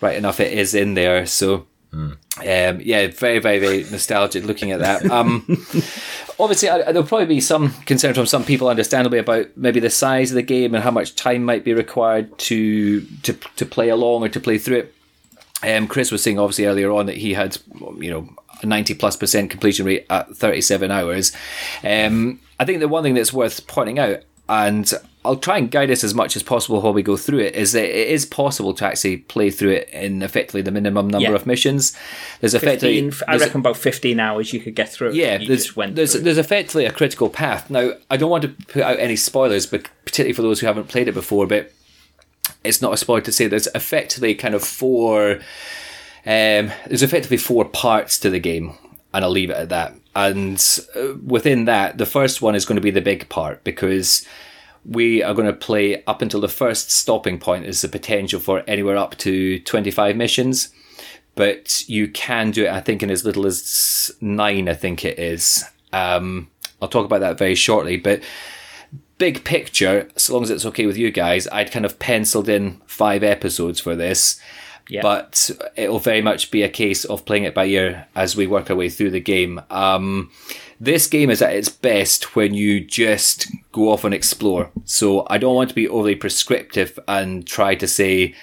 right 0.00 0.16
enough, 0.16 0.40
it 0.40 0.52
is 0.52 0.74
in 0.74 0.94
there. 0.94 1.24
So. 1.26 1.66
Um, 1.94 2.80
yeah, 2.80 3.06
very, 3.08 3.38
very, 3.38 3.58
very 3.58 3.84
nostalgic 3.84 4.44
looking 4.44 4.72
at 4.72 4.80
that. 4.80 5.08
Um, 5.10 5.44
obviously, 6.38 6.68
I, 6.68 6.92
there'll 6.92 7.04
probably 7.04 7.26
be 7.26 7.40
some 7.40 7.70
concern 7.84 8.14
from 8.14 8.26
some 8.26 8.44
people, 8.44 8.68
understandably, 8.68 9.18
about 9.18 9.56
maybe 9.56 9.80
the 9.80 9.90
size 9.90 10.30
of 10.30 10.34
the 10.34 10.42
game 10.42 10.74
and 10.74 10.82
how 10.82 10.90
much 10.90 11.14
time 11.14 11.44
might 11.44 11.64
be 11.64 11.72
required 11.72 12.36
to 12.38 13.00
to 13.22 13.32
to 13.32 13.66
play 13.66 13.88
along 13.88 14.24
or 14.24 14.28
to 14.28 14.40
play 14.40 14.58
through 14.58 14.78
it. 14.78 14.94
Um, 15.62 15.86
Chris 15.86 16.10
was 16.10 16.22
saying 16.22 16.38
obviously 16.38 16.66
earlier 16.66 16.90
on 16.90 17.06
that 17.06 17.16
he 17.16 17.34
had, 17.34 17.56
you 17.98 18.10
know, 18.10 18.28
a 18.62 18.66
90 18.66 18.94
plus 18.94 19.16
percent 19.16 19.50
completion 19.50 19.86
rate 19.86 20.06
at 20.10 20.36
37 20.36 20.90
hours. 20.90 21.32
Um, 21.82 22.40
I 22.58 22.64
think 22.64 22.80
the 22.80 22.88
one 22.88 23.02
thing 23.02 23.14
that's 23.14 23.32
worth 23.32 23.66
pointing 23.66 23.98
out, 23.98 24.20
and 24.48 24.92
I'll 25.24 25.36
try 25.36 25.56
and 25.56 25.70
guide 25.70 25.90
us 25.90 26.04
as 26.04 26.14
much 26.14 26.36
as 26.36 26.42
possible 26.42 26.82
while 26.82 26.92
we 26.92 27.02
go 27.02 27.16
through 27.16 27.38
it, 27.38 27.54
is 27.54 27.72
that 27.72 27.84
it 27.84 28.08
is 28.08 28.26
possible 28.26 28.74
to 28.74 28.84
actually 28.84 29.18
play 29.18 29.50
through 29.50 29.70
it 29.70 29.88
in 29.90 30.22
effectively 30.22 30.60
the 30.60 30.70
minimum 30.70 31.08
number 31.08 31.30
Yeah. 31.30 31.34
of 31.34 31.46
missions. 31.46 31.96
There's 32.40 32.52
effectively, 32.54 33.00
15, 33.10 33.24
I 33.26 33.32
there's- 33.32 33.46
reckon 33.48 33.60
about 33.60 33.78
15 33.78 34.20
hours 34.20 34.52
you 34.52 34.60
could 34.60 34.74
get 34.74 34.92
through 34.92 35.12
yeah, 35.14 35.38
there's, 35.38 35.72
there's, 35.74 36.12
there's 36.12 36.36
effectively 36.36 36.84
a 36.84 36.90
critical 36.92 37.30
path. 37.30 37.70
Now, 37.70 37.92
I 38.10 38.18
don't 38.18 38.28
want 38.30 38.42
to 38.42 38.48
put 38.66 38.82
out 38.82 38.98
any 38.98 39.16
spoilers, 39.16 39.64
but 39.66 39.88
particularly 40.04 40.34
for 40.34 40.42
those 40.42 40.60
who 40.60 40.66
haven't 40.66 40.88
played 40.88 41.08
it 41.08 41.12
before, 41.14 41.46
but 41.46 41.72
it's 42.62 42.82
not 42.82 42.92
a 42.92 42.96
spoiler 42.98 43.22
to 43.22 43.32
say 43.32 43.46
there's 43.46 43.68
effectively 43.68 44.34
kind 44.34 44.54
of 44.54 44.62
four. 44.62 45.40
Um, 46.26 46.70
there's 46.86 47.02
effectively 47.02 47.36
four 47.38 47.64
parts 47.64 48.18
to 48.18 48.28
the 48.30 48.38
game, 48.40 48.74
and 49.14 49.24
I'll 49.24 49.30
leave 49.30 49.48
it 49.50 49.56
at 49.56 49.68
that. 49.70 49.94
And 50.16 50.64
uh, 50.94 51.14
within 51.24 51.64
that, 51.64 51.98
the 51.98 52.06
first 52.06 52.40
one 52.40 52.54
is 52.54 52.64
going 52.64 52.76
to 52.76 52.82
be 52.82 52.90
the 52.90 53.00
big 53.00 53.28
part 53.28 53.64
because 53.64 54.26
we 54.84 55.22
are 55.22 55.34
going 55.34 55.46
to 55.46 55.52
play 55.52 56.04
up 56.04 56.22
until 56.22 56.40
the 56.40 56.48
first 56.48 56.90
stopping 56.90 57.38
point 57.38 57.64
is 57.64 57.80
the 57.80 57.88
potential 57.88 58.38
for 58.38 58.62
anywhere 58.66 58.96
up 58.96 59.16
to 59.18 59.58
25 59.60 60.16
missions. 60.16 60.68
But 61.34 61.88
you 61.88 62.06
can 62.08 62.52
do 62.52 62.64
it 62.64 62.70
i 62.70 62.80
think 62.80 63.02
in 63.02 63.10
as 63.10 63.24
little 63.24 63.44
as 63.44 64.12
nine 64.20 64.68
i 64.68 64.74
think 64.74 65.04
it 65.04 65.18
is. 65.18 65.64
Um, 65.92 66.48
i'll 66.80 66.88
talk 66.88 67.06
about 67.06 67.20
that 67.20 67.38
very 67.38 67.54
shortly 67.54 67.96
but 67.96 68.22
big 69.18 69.44
picture 69.44 70.08
as 70.16 70.28
long 70.28 70.42
as 70.42 70.50
it's 70.50 70.66
okay 70.66 70.86
with 70.86 70.96
you 70.96 71.10
guys 71.10 71.46
i'd 71.52 71.70
kind 71.70 71.84
of 71.84 71.98
penciled 71.98 72.48
in 72.48 72.80
five 72.86 73.22
episodes 73.22 73.80
for 73.80 73.94
this 73.94 74.40
Yeah. 74.88 75.00
but 75.02 75.50
it'll 75.76 75.98
very 75.98 76.20
much 76.20 76.50
be 76.50 76.62
a 76.62 76.68
case 76.68 77.06
of 77.06 77.24
playing 77.24 77.44
it 77.44 77.54
by 77.54 77.64
ear 77.64 78.06
as 78.14 78.36
we 78.36 78.46
work 78.46 78.68
our 78.70 78.76
way 78.76 78.90
through 78.90 79.10
the 79.12 79.20
game 79.20 79.62
um, 79.70 80.30
this 80.78 81.06
game 81.06 81.30
is 81.30 81.40
at 81.40 81.54
its 81.54 81.70
best 81.70 82.36
when 82.36 82.52
you 82.52 82.80
just 82.80 83.46
go 83.72 83.90
off 83.90 84.04
and 84.04 84.12
explore 84.12 84.70
so 84.84 85.26
i 85.30 85.38
don't 85.38 85.54
want 85.54 85.70
to 85.70 85.74
be 85.74 85.88
overly 85.88 86.14
prescriptive 86.14 86.98
and 87.08 87.46
try 87.46 87.74
to 87.74 87.86
say 87.86 88.34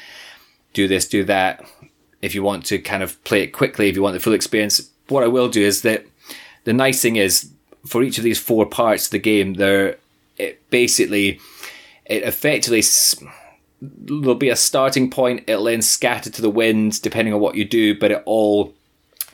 do 0.74 0.88
this, 0.88 1.08
do 1.08 1.24
that. 1.26 1.66
If 2.22 2.36
you 2.36 2.44
want 2.44 2.66
to 2.68 2.80
kind 2.80 3.04
of 3.04 3.22
play 3.24 3.42
it 3.42 3.48
quickly, 3.48 3.90
if 3.90 3.96
you 3.96 4.02
want 4.02 4.14
the 4.14 4.20
full 4.20 4.34
experience, 4.34 4.90
what 5.08 5.24
I 5.24 5.28
will 5.28 5.50
do 5.50 5.62
is 5.62 5.82
that 5.82 6.06
the 6.64 6.74
nice 6.74 7.02
thing 7.02 7.16
is 7.16 7.52
for 7.86 8.04
each 8.04 8.18
of 8.18 8.24
these 8.24 8.40
four 8.40 8.66
parts 8.66 9.06
of 9.06 9.12
the 9.12 9.20
game, 9.20 9.56
there 9.56 9.98
it 10.38 10.70
basically 10.70 11.40
it 12.06 12.24
effectively 12.24 12.82
there'll 13.82 14.36
be 14.36 14.50
a 14.50 14.56
starting 14.56 15.10
point. 15.10 15.44
It'll 15.48 15.64
then 15.66 15.82
scatter 15.82 16.30
to 16.30 16.42
the 16.42 16.50
wind 16.50 17.02
depending 17.02 17.34
on 17.34 17.40
what 17.40 17.56
you 17.56 17.66
do, 17.66 17.98
but 17.98 18.12
it 18.12 18.22
all 18.26 18.74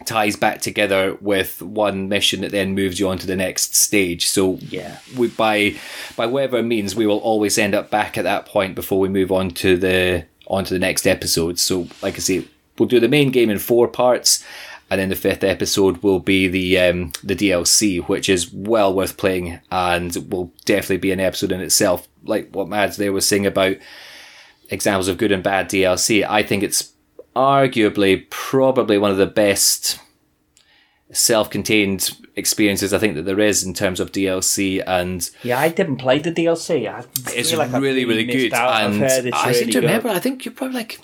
ties 0.06 0.36
back 0.36 0.62
together 0.62 1.18
with 1.22 1.60
one 1.62 2.08
mission 2.08 2.42
that 2.42 2.52
then 2.52 2.76
moves 2.76 3.00
you 3.00 3.10
on 3.10 3.18
to 3.18 3.28
the 3.28 3.36
next 3.36 3.76
stage. 3.76 4.28
So 4.28 4.60
Yeah. 4.70 5.00
we 5.18 5.28
by 5.28 5.76
by 6.16 6.28
whatever 6.28 6.62
means 6.64 6.96
we 6.96 7.08
will 7.08 7.18
always 7.18 7.58
end 7.58 7.74
up 7.76 7.90
back 7.90 8.18
at 8.18 8.24
that 8.24 8.46
point 8.46 8.76
before 8.76 9.00
we 9.00 9.10
move 9.10 9.32
on 9.32 9.52
to 9.52 9.76
the 9.76 10.26
on 10.48 10.64
to 10.66 10.74
the 10.74 10.80
next 10.80 11.06
episode. 11.08 11.60
So 11.60 11.88
like 12.02 12.16
I 12.16 12.20
say, 12.20 12.46
we'll 12.78 12.88
do 12.88 13.00
the 13.00 13.10
main 13.10 13.32
game 13.32 13.50
in 13.50 13.60
four 13.60 13.88
parts. 13.88 14.44
And 14.90 15.02
then 15.02 15.10
the 15.10 15.18
fifth 15.18 15.44
episode 15.44 15.98
will 16.02 16.22
be 16.22 16.48
the 16.48 16.80
um, 16.80 17.12
the 17.22 17.36
DLC, 17.36 18.08
which 18.08 18.30
is 18.30 18.54
well 18.54 18.94
worth 18.94 19.18
playing 19.18 19.60
and 19.70 20.16
will 20.30 20.54
definitely 20.64 20.96
be 20.98 21.12
an 21.12 21.20
episode 21.20 21.52
in 21.52 21.60
itself. 21.60 22.08
Like 22.24 22.52
what 22.52 22.70
Mads 22.70 22.96
there 22.96 23.12
was 23.12 23.28
saying 23.28 23.46
about 23.46 23.76
examples 24.70 25.08
of 25.08 25.18
good 25.18 25.32
and 25.32 25.44
bad 25.44 25.70
DLC, 25.70 26.26
I 26.28 26.44
think 26.44 26.64
it's 26.64 26.94
arguably 27.36 28.30
probably 28.30 28.98
one 28.98 29.12
of 29.12 29.18
the 29.18 29.28
best 29.28 30.00
self-contained 31.12 32.18
experiences 32.36 32.94
I 32.94 32.98
think 32.98 33.16
that 33.16 33.24
there 33.24 33.40
is 33.40 33.64
in 33.64 33.74
terms 33.74 34.00
of 34.00 34.12
DLC 34.12 34.84
and 34.86 35.30
yeah, 35.44 35.60
I 35.60 35.70
didn't 35.70 35.98
play 35.98 36.20
the 36.20 36.32
DLC. 36.32 36.92
I 36.92 37.06
it's 37.34 37.54
like 37.54 37.72
really 37.72 38.06
really 38.06 38.26
good 38.26 38.54
and 38.54 39.04
I 39.04 39.18
really 39.20 39.54
seem 39.54 39.68
to 39.68 39.74
good. 39.74 39.84
remember 39.84 40.10
I 40.10 40.20
think 40.20 40.46
you're 40.46 40.54
probably 40.54 40.76
like 40.76 41.00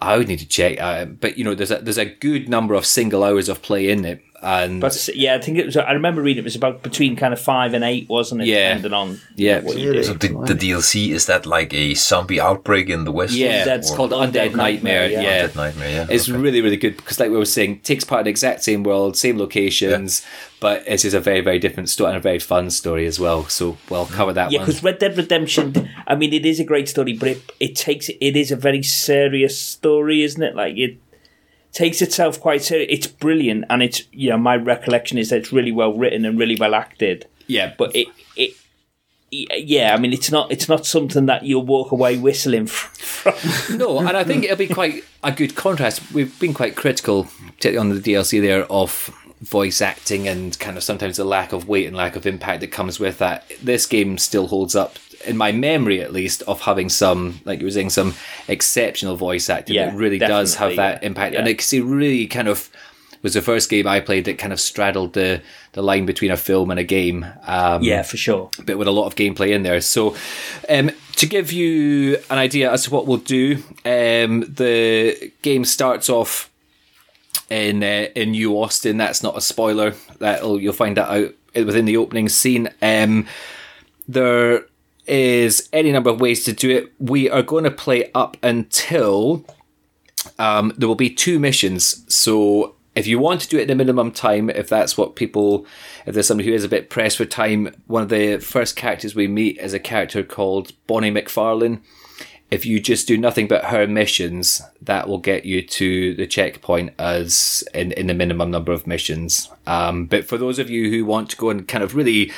I 0.00 0.16
would 0.16 0.28
need 0.28 0.38
to 0.38 0.48
check 0.48 0.80
uh, 0.80 1.06
but 1.06 1.36
you 1.36 1.44
know 1.44 1.54
there's 1.54 1.70
a 1.70 1.78
there's 1.78 1.98
a 1.98 2.04
good 2.04 2.48
number 2.48 2.74
of 2.74 2.86
single 2.86 3.24
hours 3.24 3.48
of 3.48 3.62
play 3.62 3.90
in 3.90 4.04
it 4.04 4.22
and 4.44 4.80
But 4.80 5.08
yeah, 5.14 5.34
I 5.34 5.40
think 5.40 5.58
it 5.58 5.66
was. 5.66 5.76
I 5.76 5.92
remember 5.92 6.20
reading 6.22 6.42
it 6.42 6.44
was 6.44 6.54
about 6.56 6.82
between 6.82 7.16
kind 7.16 7.32
of 7.32 7.40
five 7.40 7.72
and 7.74 7.82
eight, 7.82 8.08
wasn't 8.08 8.42
it? 8.42 8.46
Yeah. 8.48 8.74
Depending 8.74 8.92
on 8.92 9.20
Yeah. 9.36 9.60
what 9.60 9.76
you 9.78 9.90
Really? 9.90 10.02
So 10.04 10.12
the, 10.12 10.28
the 10.28 10.54
DLC 10.54 11.10
is 11.10 11.26
that 11.26 11.46
like 11.46 11.72
a 11.74 11.94
zombie 11.94 12.40
outbreak 12.40 12.88
in 12.90 13.04
the 13.04 13.12
West? 13.12 13.32
yeah 13.34 13.64
Undead's 13.64 13.78
it's 13.78 13.90
Or- 13.92 13.96
called 13.96 14.10
Undead, 14.12 14.50
Undead 14.50 14.54
Nightmare, 14.56 15.08
Nightmare, 15.08 15.10
yeah. 15.10 15.20
yeah, 15.22 15.46
Undead 15.48 15.56
Nightmare, 15.56 15.90
yeah. 15.90 16.06
It's 16.10 16.28
okay. 16.28 16.38
really, 16.38 16.60
really 16.60 16.76
good 16.76 16.96
because, 16.96 17.18
like 17.18 17.30
we 17.30 17.36
were 17.36 17.44
saying, 17.44 17.80
takes 17.80 18.04
part 18.04 18.20
in 18.20 18.24
the 18.24 18.30
exact 18.30 18.62
same 18.62 18.82
world, 18.84 19.16
same 19.16 19.38
locations, 19.38 20.24
but 20.60 20.82
it's 20.86 21.02
just 21.02 21.14
a 21.16 21.20
very, 21.20 21.40
very 21.40 21.58
different 21.58 21.88
story 21.88 22.08
and 22.10 22.16
a 22.18 22.20
very 22.20 22.38
fun 22.38 22.70
story 22.70 23.06
as 23.06 23.18
well. 23.20 23.44
So 23.46 23.76
we'll 23.90 24.06
cover 24.06 24.32
that 24.34 24.52
Yeah, 24.52 24.60
because 24.60 24.82
Red 24.82 24.98
Dead 24.98 25.16
Redemption. 25.16 25.88
I 26.06 26.14
mean, 26.14 26.32
it 26.32 26.44
is 26.46 26.60
a 26.60 26.64
great 26.64 26.88
story, 26.88 27.12
but 27.14 27.28
it 27.28 27.52
it 27.60 27.76
takes 27.76 28.08
it 28.08 28.36
is 28.36 28.50
a 28.50 28.56
very 28.56 28.82
serious 28.82 29.58
story, 29.58 30.22
isn't 30.22 30.42
it? 30.42 30.54
Like 30.54 30.76
it 30.76 30.98
takes 31.74 32.00
itself 32.00 32.40
quite 32.40 32.62
seriously. 32.62 32.94
It's 32.94 33.06
brilliant, 33.06 33.66
and 33.68 33.82
it's 33.82 34.04
you 34.12 34.30
know 34.30 34.38
my 34.38 34.56
recollection 34.56 35.18
is 35.18 35.28
that 35.30 35.38
it's 35.38 35.52
really 35.52 35.72
well 35.72 35.92
written 35.92 36.24
and 36.24 36.38
really 36.38 36.56
well 36.56 36.74
acted. 36.74 37.26
Yeah, 37.46 37.74
But 37.76 37.94
it 37.94 38.08
it 38.36 38.56
yeah, 39.30 39.94
I 39.94 39.98
mean 39.98 40.12
it's 40.12 40.30
not 40.30 40.50
it's 40.50 40.68
not 40.68 40.86
something 40.86 41.26
that 41.26 41.44
you'll 41.44 41.66
walk 41.66 41.92
away 41.92 42.16
whistling 42.16 42.66
from. 42.68 43.76
no, 43.76 43.98
and 43.98 44.16
I 44.16 44.24
think 44.24 44.44
it'll 44.44 44.56
be 44.56 44.68
quite 44.68 45.04
a 45.22 45.32
good 45.32 45.54
contrast. 45.54 46.12
We've 46.12 46.38
been 46.38 46.54
quite 46.54 46.76
critical, 46.76 47.24
particularly 47.46 47.78
on 47.78 47.88
the 47.90 48.00
DLC 48.00 48.40
there, 48.40 48.64
of 48.70 49.10
voice 49.40 49.82
acting 49.82 50.26
and 50.26 50.58
kind 50.58 50.76
of 50.76 50.82
sometimes 50.82 51.18
the 51.18 51.24
lack 51.24 51.52
of 51.52 51.68
weight 51.68 51.86
and 51.86 51.94
lack 51.94 52.16
of 52.16 52.26
impact 52.26 52.60
that 52.60 52.68
comes 52.68 52.98
with 52.98 53.18
that. 53.18 53.50
This 53.62 53.84
game 53.86 54.16
still 54.16 54.46
holds 54.46 54.74
up, 54.74 54.98
in 55.26 55.36
my 55.36 55.52
memory 55.52 56.00
at 56.00 56.12
least, 56.12 56.42
of 56.42 56.60
having 56.62 56.88
some, 56.88 57.40
like 57.44 57.60
you 57.60 57.66
were 57.66 57.70
saying, 57.70 57.90
some 57.90 58.14
exceptional 58.48 59.16
voice 59.16 59.48
acting 59.50 59.76
Yeah, 59.76 59.86
that 59.90 59.96
really 59.96 60.18
does 60.18 60.56
have 60.56 60.76
that 60.76 61.02
yeah, 61.02 61.06
impact. 61.06 61.34
yeah. 61.34 61.40
And 61.40 61.48
it 61.48 61.84
really 61.84 62.26
kind 62.26 62.48
of 62.48 62.70
was 63.22 63.34
the 63.34 63.42
first 63.42 63.70
game 63.70 63.86
I 63.86 64.00
played 64.00 64.26
that 64.26 64.36
kind 64.38 64.52
of 64.52 64.60
straddled 64.60 65.14
the, 65.14 65.40
the 65.72 65.82
line 65.82 66.04
between 66.04 66.30
a 66.30 66.36
film 66.36 66.70
and 66.70 66.78
a 66.78 66.84
game. 66.84 67.26
Um, 67.46 67.82
yeah, 67.82 68.02
for 68.02 68.18
sure. 68.18 68.50
but 68.64 68.76
with 68.76 68.86
a 68.86 68.92
lot 68.92 69.06
of 69.06 69.16
gameplay 69.16 69.50
in 69.54 69.62
there. 69.62 69.80
So, 69.80 70.14
um, 70.68 70.90
to 71.16 71.26
give 71.26 71.50
you 71.50 72.18
an 72.28 72.38
idea 72.38 72.70
as 72.70 72.84
to 72.84 72.90
what 72.90 73.06
we'll 73.06 73.16
do, 73.16 73.62
um, 73.84 74.40
the 74.40 75.32
game 75.42 75.64
starts 75.64 76.10
off 76.10 76.50
in 77.48 77.82
uh, 77.82 78.08
in 78.14 78.32
New 78.32 78.52
Austin. 78.60 78.98
That's 78.98 79.22
not 79.22 79.36
a 79.36 79.40
spoiler. 79.40 79.94
That 80.18 80.42
you'll 80.42 80.72
find 80.74 80.96
that 80.96 81.08
out 81.08 81.34
within 81.54 81.84
the 81.86 81.96
opening 81.96 82.28
scene. 82.28 82.68
Um, 82.82 83.26
there 84.06 84.66
is 85.06 85.68
any 85.72 85.92
number 85.92 86.10
of 86.10 86.20
ways 86.20 86.44
to 86.44 86.52
do 86.52 86.70
it. 86.70 86.92
We 86.98 87.28
are 87.30 87.42
going 87.42 87.64
to 87.64 87.70
play 87.70 88.10
up 88.14 88.36
until 88.42 89.44
um, 90.38 90.72
there 90.76 90.88
will 90.88 90.94
be 90.94 91.10
two 91.10 91.38
missions. 91.38 92.04
So 92.12 92.74
if 92.94 93.06
you 93.06 93.18
want 93.18 93.40
to 93.42 93.48
do 93.48 93.58
it 93.58 93.64
in 93.64 93.70
a 93.70 93.74
minimum 93.74 94.12
time, 94.12 94.48
if 94.50 94.68
that's 94.68 94.96
what 94.96 95.16
people, 95.16 95.66
if 96.06 96.14
there's 96.14 96.26
somebody 96.26 96.48
who 96.48 96.54
is 96.54 96.64
a 96.64 96.68
bit 96.68 96.90
pressed 96.90 97.16
for 97.16 97.24
time, 97.24 97.74
one 97.86 98.02
of 98.02 98.08
the 98.08 98.38
first 98.38 98.76
characters 98.76 99.14
we 99.14 99.26
meet 99.26 99.58
is 99.58 99.74
a 99.74 99.80
character 99.80 100.22
called 100.22 100.72
Bonnie 100.86 101.10
MacFarlane. 101.10 101.82
If 102.50 102.64
you 102.64 102.78
just 102.78 103.08
do 103.08 103.18
nothing 103.18 103.48
but 103.48 103.64
her 103.64 103.86
missions, 103.88 104.62
that 104.80 105.08
will 105.08 105.18
get 105.18 105.44
you 105.44 105.60
to 105.62 106.14
the 106.14 106.26
checkpoint 106.26 106.92
as 106.98 107.64
in, 107.74 107.90
in 107.92 108.06
the 108.06 108.14
minimum 108.14 108.52
number 108.52 108.70
of 108.70 108.86
missions. 108.86 109.50
Um, 109.66 110.06
but 110.06 110.24
for 110.24 110.38
those 110.38 110.60
of 110.60 110.70
you 110.70 110.88
who 110.90 111.04
want 111.04 111.30
to 111.30 111.36
go 111.36 111.50
and 111.50 111.66
kind 111.66 111.82
of 111.82 111.96
really 111.96 112.30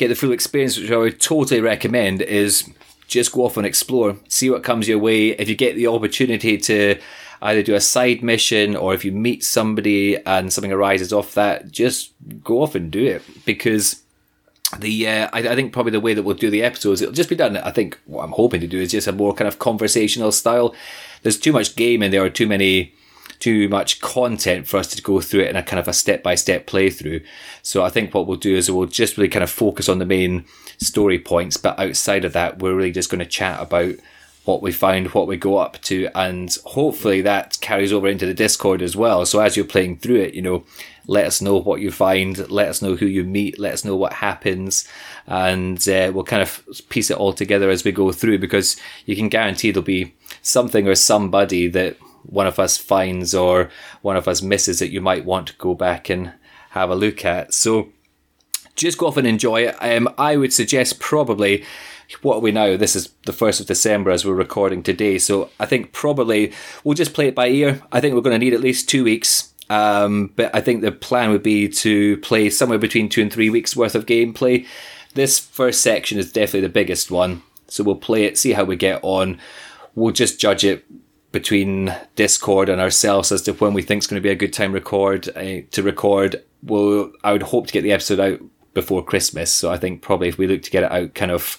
get 0.00 0.08
the 0.08 0.16
full 0.16 0.32
experience, 0.32 0.78
which 0.78 0.90
I 0.90 0.96
would 0.96 1.20
totally 1.20 1.60
recommend, 1.60 2.22
is 2.22 2.68
just 3.06 3.32
go 3.32 3.44
off 3.44 3.56
and 3.56 3.66
explore, 3.66 4.16
see 4.28 4.50
what 4.50 4.64
comes 4.64 4.88
your 4.88 4.98
way. 4.98 5.28
If 5.30 5.48
you 5.48 5.54
get 5.54 5.76
the 5.76 5.86
opportunity 5.86 6.56
to 6.58 6.98
either 7.42 7.62
do 7.62 7.74
a 7.74 7.80
side 7.80 8.22
mission 8.22 8.76
or 8.76 8.94
if 8.94 9.04
you 9.04 9.12
meet 9.12 9.44
somebody 9.44 10.16
and 10.24 10.52
something 10.52 10.72
arises 10.72 11.12
off 11.12 11.34
that, 11.34 11.70
just 11.70 12.12
go 12.42 12.62
off 12.62 12.74
and 12.74 12.90
do 12.90 13.04
it. 13.04 13.22
Because 13.44 14.02
the 14.78 15.06
uh, 15.06 15.28
I, 15.32 15.40
I 15.40 15.54
think 15.54 15.72
probably 15.72 15.92
the 15.92 16.00
way 16.00 16.14
that 16.14 16.22
we'll 16.22 16.36
do 16.36 16.48
the 16.48 16.62
episodes 16.62 17.02
it'll 17.02 17.12
just 17.12 17.28
be 17.28 17.34
done 17.34 17.56
i 17.56 17.72
think 17.72 17.98
what 18.04 18.22
i'm 18.22 18.30
hoping 18.30 18.60
to 18.60 18.68
do 18.68 18.78
is 18.78 18.92
just 18.92 19.08
a 19.08 19.12
more 19.12 19.34
kind 19.34 19.48
of 19.48 19.58
conversational 19.58 20.30
style. 20.30 20.72
There's 21.22 21.40
too 21.40 21.52
much 21.52 21.74
game 21.74 22.02
and 22.02 22.12
there 22.14 22.22
are 22.22 22.30
too 22.30 22.46
many 22.46 22.94
too 23.40 23.68
much 23.68 24.00
content 24.00 24.68
for 24.68 24.76
us 24.76 24.86
to 24.88 25.02
go 25.02 25.20
through 25.20 25.40
it 25.40 25.50
in 25.50 25.56
a 25.56 25.62
kind 25.62 25.80
of 25.80 25.88
a 25.88 25.92
step-by-step 25.92 26.66
playthrough 26.66 27.24
so 27.62 27.82
i 27.82 27.88
think 27.90 28.14
what 28.14 28.26
we'll 28.26 28.36
do 28.36 28.54
is 28.54 28.70
we'll 28.70 28.86
just 28.86 29.16
really 29.16 29.28
kind 29.28 29.42
of 29.42 29.50
focus 29.50 29.88
on 29.88 29.98
the 29.98 30.06
main 30.06 30.44
story 30.78 31.18
points 31.18 31.56
but 31.56 31.78
outside 31.78 32.24
of 32.24 32.32
that 32.32 32.58
we're 32.60 32.74
really 32.74 32.92
just 32.92 33.10
going 33.10 33.18
to 33.18 33.26
chat 33.26 33.60
about 33.60 33.94
what 34.44 34.62
we 34.62 34.72
find, 34.72 35.08
what 35.08 35.26
we 35.26 35.36
go 35.36 35.58
up 35.58 35.80
to, 35.82 36.08
and 36.14 36.56
hopefully 36.64 37.20
that 37.20 37.58
carries 37.60 37.92
over 37.92 38.08
into 38.08 38.26
the 38.26 38.34
Discord 38.34 38.80
as 38.82 38.96
well. 38.96 39.26
So 39.26 39.40
as 39.40 39.56
you're 39.56 39.66
playing 39.66 39.98
through 39.98 40.16
it, 40.16 40.34
you 40.34 40.42
know, 40.42 40.64
let 41.06 41.26
us 41.26 41.42
know 41.42 41.56
what 41.58 41.80
you 41.80 41.90
find, 41.90 42.48
let 42.50 42.68
us 42.68 42.80
know 42.80 42.96
who 42.96 43.06
you 43.06 43.22
meet, 43.22 43.58
let 43.58 43.74
us 43.74 43.84
know 43.84 43.96
what 43.96 44.14
happens, 44.14 44.88
and 45.26 45.86
uh, 45.88 46.10
we'll 46.14 46.24
kind 46.24 46.42
of 46.42 46.64
piece 46.88 47.10
it 47.10 47.16
all 47.16 47.32
together 47.32 47.68
as 47.68 47.84
we 47.84 47.92
go 47.92 48.12
through 48.12 48.38
because 48.38 48.76
you 49.06 49.14
can 49.14 49.28
guarantee 49.28 49.70
there'll 49.70 49.84
be 49.84 50.14
something 50.42 50.88
or 50.88 50.94
somebody 50.94 51.68
that 51.68 51.96
one 52.24 52.46
of 52.46 52.58
us 52.58 52.76
finds 52.76 53.34
or 53.34 53.70
one 54.02 54.16
of 54.16 54.28
us 54.28 54.42
misses 54.42 54.78
that 54.78 54.90
you 54.90 55.00
might 55.00 55.24
want 55.24 55.48
to 55.48 55.56
go 55.56 55.74
back 55.74 56.08
and 56.08 56.32
have 56.70 56.90
a 56.90 56.94
look 56.94 57.24
at. 57.24 57.54
So 57.54 57.88
just 58.76 58.98
go 58.98 59.06
off 59.06 59.16
and 59.16 59.26
enjoy 59.26 59.62
it. 59.62 59.76
Um, 59.80 60.08
I 60.18 60.36
would 60.36 60.52
suggest 60.52 61.00
probably 61.00 61.64
what 62.22 62.42
we 62.42 62.50
now? 62.50 62.76
This 62.76 62.96
is 62.96 63.10
the 63.26 63.32
first 63.32 63.60
of 63.60 63.66
December 63.66 64.10
as 64.10 64.24
we're 64.24 64.34
recording 64.34 64.82
today. 64.82 65.18
So 65.18 65.50
I 65.60 65.66
think 65.66 65.92
probably 65.92 66.52
we'll 66.82 66.94
just 66.94 67.14
play 67.14 67.28
it 67.28 67.34
by 67.34 67.48
ear. 67.48 67.82
I 67.92 68.00
think 68.00 68.14
we're 68.14 68.20
going 68.20 68.38
to 68.38 68.44
need 68.44 68.54
at 68.54 68.60
least 68.60 68.88
two 68.88 69.04
weeks. 69.04 69.54
Um, 69.68 70.32
but 70.34 70.52
I 70.54 70.60
think 70.60 70.82
the 70.82 70.90
plan 70.90 71.30
would 71.30 71.44
be 71.44 71.68
to 71.68 72.16
play 72.18 72.50
somewhere 72.50 72.78
between 72.78 73.08
two 73.08 73.22
and 73.22 73.32
three 73.32 73.50
weeks 73.50 73.76
worth 73.76 73.94
of 73.94 74.06
gameplay. 74.06 74.66
This 75.14 75.38
first 75.38 75.82
section 75.82 76.18
is 76.18 76.32
definitely 76.32 76.62
the 76.62 76.68
biggest 76.68 77.10
one. 77.10 77.42
So 77.68 77.84
we'll 77.84 77.96
play 77.96 78.24
it, 78.24 78.36
see 78.36 78.52
how 78.52 78.64
we 78.64 78.74
get 78.74 78.98
on. 79.02 79.38
We'll 79.94 80.12
just 80.12 80.40
judge 80.40 80.64
it 80.64 80.84
between 81.32 81.94
Discord 82.16 82.68
and 82.68 82.80
ourselves 82.80 83.30
as 83.30 83.42
to 83.42 83.52
when 83.54 83.74
we 83.74 83.82
think 83.82 84.00
it's 84.00 84.06
going 84.06 84.20
to 84.20 84.26
be 84.26 84.32
a 84.32 84.36
good 84.36 84.52
time 84.52 84.72
record 84.72 85.28
uh, 85.36 85.62
to 85.70 85.82
record. 85.82 86.42
We'll, 86.62 87.12
I 87.22 87.32
would 87.32 87.44
hope 87.44 87.66
to 87.66 87.72
get 87.72 87.82
the 87.82 87.92
episode 87.92 88.20
out 88.20 88.40
before 88.74 89.04
Christmas. 89.04 89.52
So 89.52 89.70
I 89.70 89.76
think 89.76 90.02
probably 90.02 90.28
if 90.28 90.38
we 90.38 90.46
look 90.46 90.62
to 90.62 90.70
get 90.70 90.84
it 90.84 90.92
out 90.92 91.14
kind 91.14 91.30
of 91.30 91.58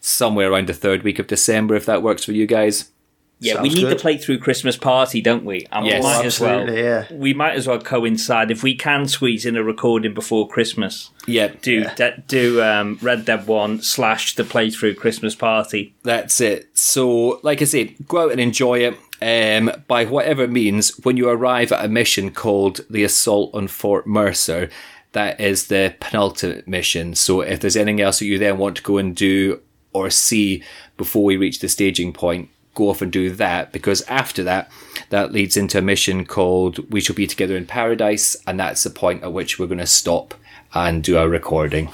somewhere 0.00 0.50
around 0.50 0.68
the 0.68 0.74
third 0.74 1.02
week 1.02 1.18
of 1.18 1.26
December, 1.26 1.74
if 1.74 1.86
that 1.86 2.02
works 2.02 2.24
for 2.24 2.32
you 2.32 2.46
guys. 2.46 2.90
Yeah, 3.40 3.62
we 3.62 3.70
need 3.70 3.82
good. 3.88 3.98
the 3.98 4.02
playthrough 4.02 4.40
Christmas 4.42 4.76
party, 4.76 5.20
don't 5.22 5.44
we? 5.44 5.66
And 5.72 5.86
Yes. 5.86 6.02
we 6.02 6.08
might 6.10 6.24
as 6.26 6.40
well. 6.40 6.60
Absolutely, 6.60 6.82
yeah. 6.82 7.04
We 7.10 7.32
might 7.34 7.54
as 7.54 7.66
well 7.66 7.80
coincide 7.80 8.50
if 8.50 8.62
we 8.62 8.74
can 8.74 9.08
squeeze 9.08 9.46
in 9.46 9.56
a 9.56 9.62
recording 9.62 10.12
before 10.12 10.46
Christmas. 10.46 11.10
Yeah, 11.26 11.52
Do 11.62 11.84
de- 11.96 12.22
do 12.28 12.62
um, 12.62 12.98
Red 13.00 13.24
Dead 13.24 13.46
One 13.46 13.80
slash 13.82 14.34
the 14.34 14.42
playthrough 14.44 14.96
Christmas 14.98 15.34
party. 15.34 15.94
That's 16.02 16.40
it. 16.40 16.68
So, 16.74 17.40
like 17.42 17.62
I 17.62 17.64
said, 17.64 17.94
go 18.06 18.24
out 18.24 18.32
and 18.32 18.40
enjoy 18.40 18.80
it. 18.80 18.98
Um, 19.22 19.70
by 19.86 20.04
whatever 20.06 20.46
means, 20.48 20.96
when 21.04 21.16
you 21.18 21.28
arrive 21.28 21.72
at 21.72 21.84
a 21.84 21.88
mission 21.88 22.30
called 22.30 22.80
the 22.88 23.04
Assault 23.04 23.54
on 23.54 23.68
Fort 23.68 24.06
Mercer, 24.06 24.70
that 25.12 25.38
is 25.40 25.66
the 25.66 25.94
penultimate 26.00 26.66
mission. 26.68 27.14
So, 27.14 27.40
if 27.42 27.60
there's 27.60 27.76
anything 27.76 28.00
else 28.00 28.18
that 28.20 28.26
you 28.26 28.38
then 28.38 28.58
want 28.58 28.76
to 28.78 28.82
go 28.82 28.96
and 28.98 29.14
do 29.16 29.60
or 29.92 30.08
see 30.10 30.62
before 30.96 31.24
we 31.24 31.36
reach 31.36 31.58
the 31.60 31.68
staging 31.68 32.12
point, 32.12 32.48
go 32.80 32.90
off 32.90 33.02
and 33.02 33.12
do 33.12 33.30
that 33.30 33.72
because 33.72 34.02
after 34.02 34.42
that, 34.44 34.70
that 35.10 35.32
leads 35.32 35.56
into 35.56 35.78
a 35.78 35.82
mission 35.82 36.24
called 36.24 36.90
We 36.90 37.00
Shall 37.00 37.16
Be 37.16 37.26
Together 37.26 37.56
in 37.56 37.66
Paradise, 37.66 38.36
and 38.46 38.58
that's 38.58 38.82
the 38.82 38.90
point 38.90 39.22
at 39.22 39.32
which 39.32 39.58
we're 39.58 39.66
going 39.66 39.78
to 39.78 39.86
stop 39.86 40.34
and 40.72 41.02
do 41.02 41.18
our 41.18 41.28
recording. 41.28 41.90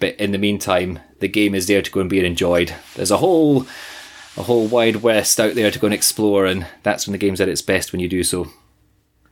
But 0.00 0.16
in 0.16 0.32
the 0.32 0.38
meantime, 0.38 0.98
the 1.20 1.28
game 1.28 1.54
is 1.54 1.66
there 1.66 1.82
to 1.82 1.90
go 1.90 2.00
and 2.00 2.10
be 2.10 2.24
enjoyed. 2.24 2.74
There's 2.94 3.10
a 3.10 3.18
whole 3.18 3.66
a 4.36 4.42
whole 4.42 4.66
wide 4.66 4.96
west 4.96 5.38
out 5.38 5.54
there 5.54 5.70
to 5.70 5.78
go 5.78 5.86
and 5.86 5.94
explore, 5.94 6.44
and 6.44 6.66
that's 6.82 7.06
when 7.06 7.12
the 7.12 7.18
game's 7.18 7.40
at 7.40 7.48
its 7.48 7.62
best 7.62 7.92
when 7.92 8.00
you 8.00 8.08
do 8.08 8.24
so. 8.24 8.48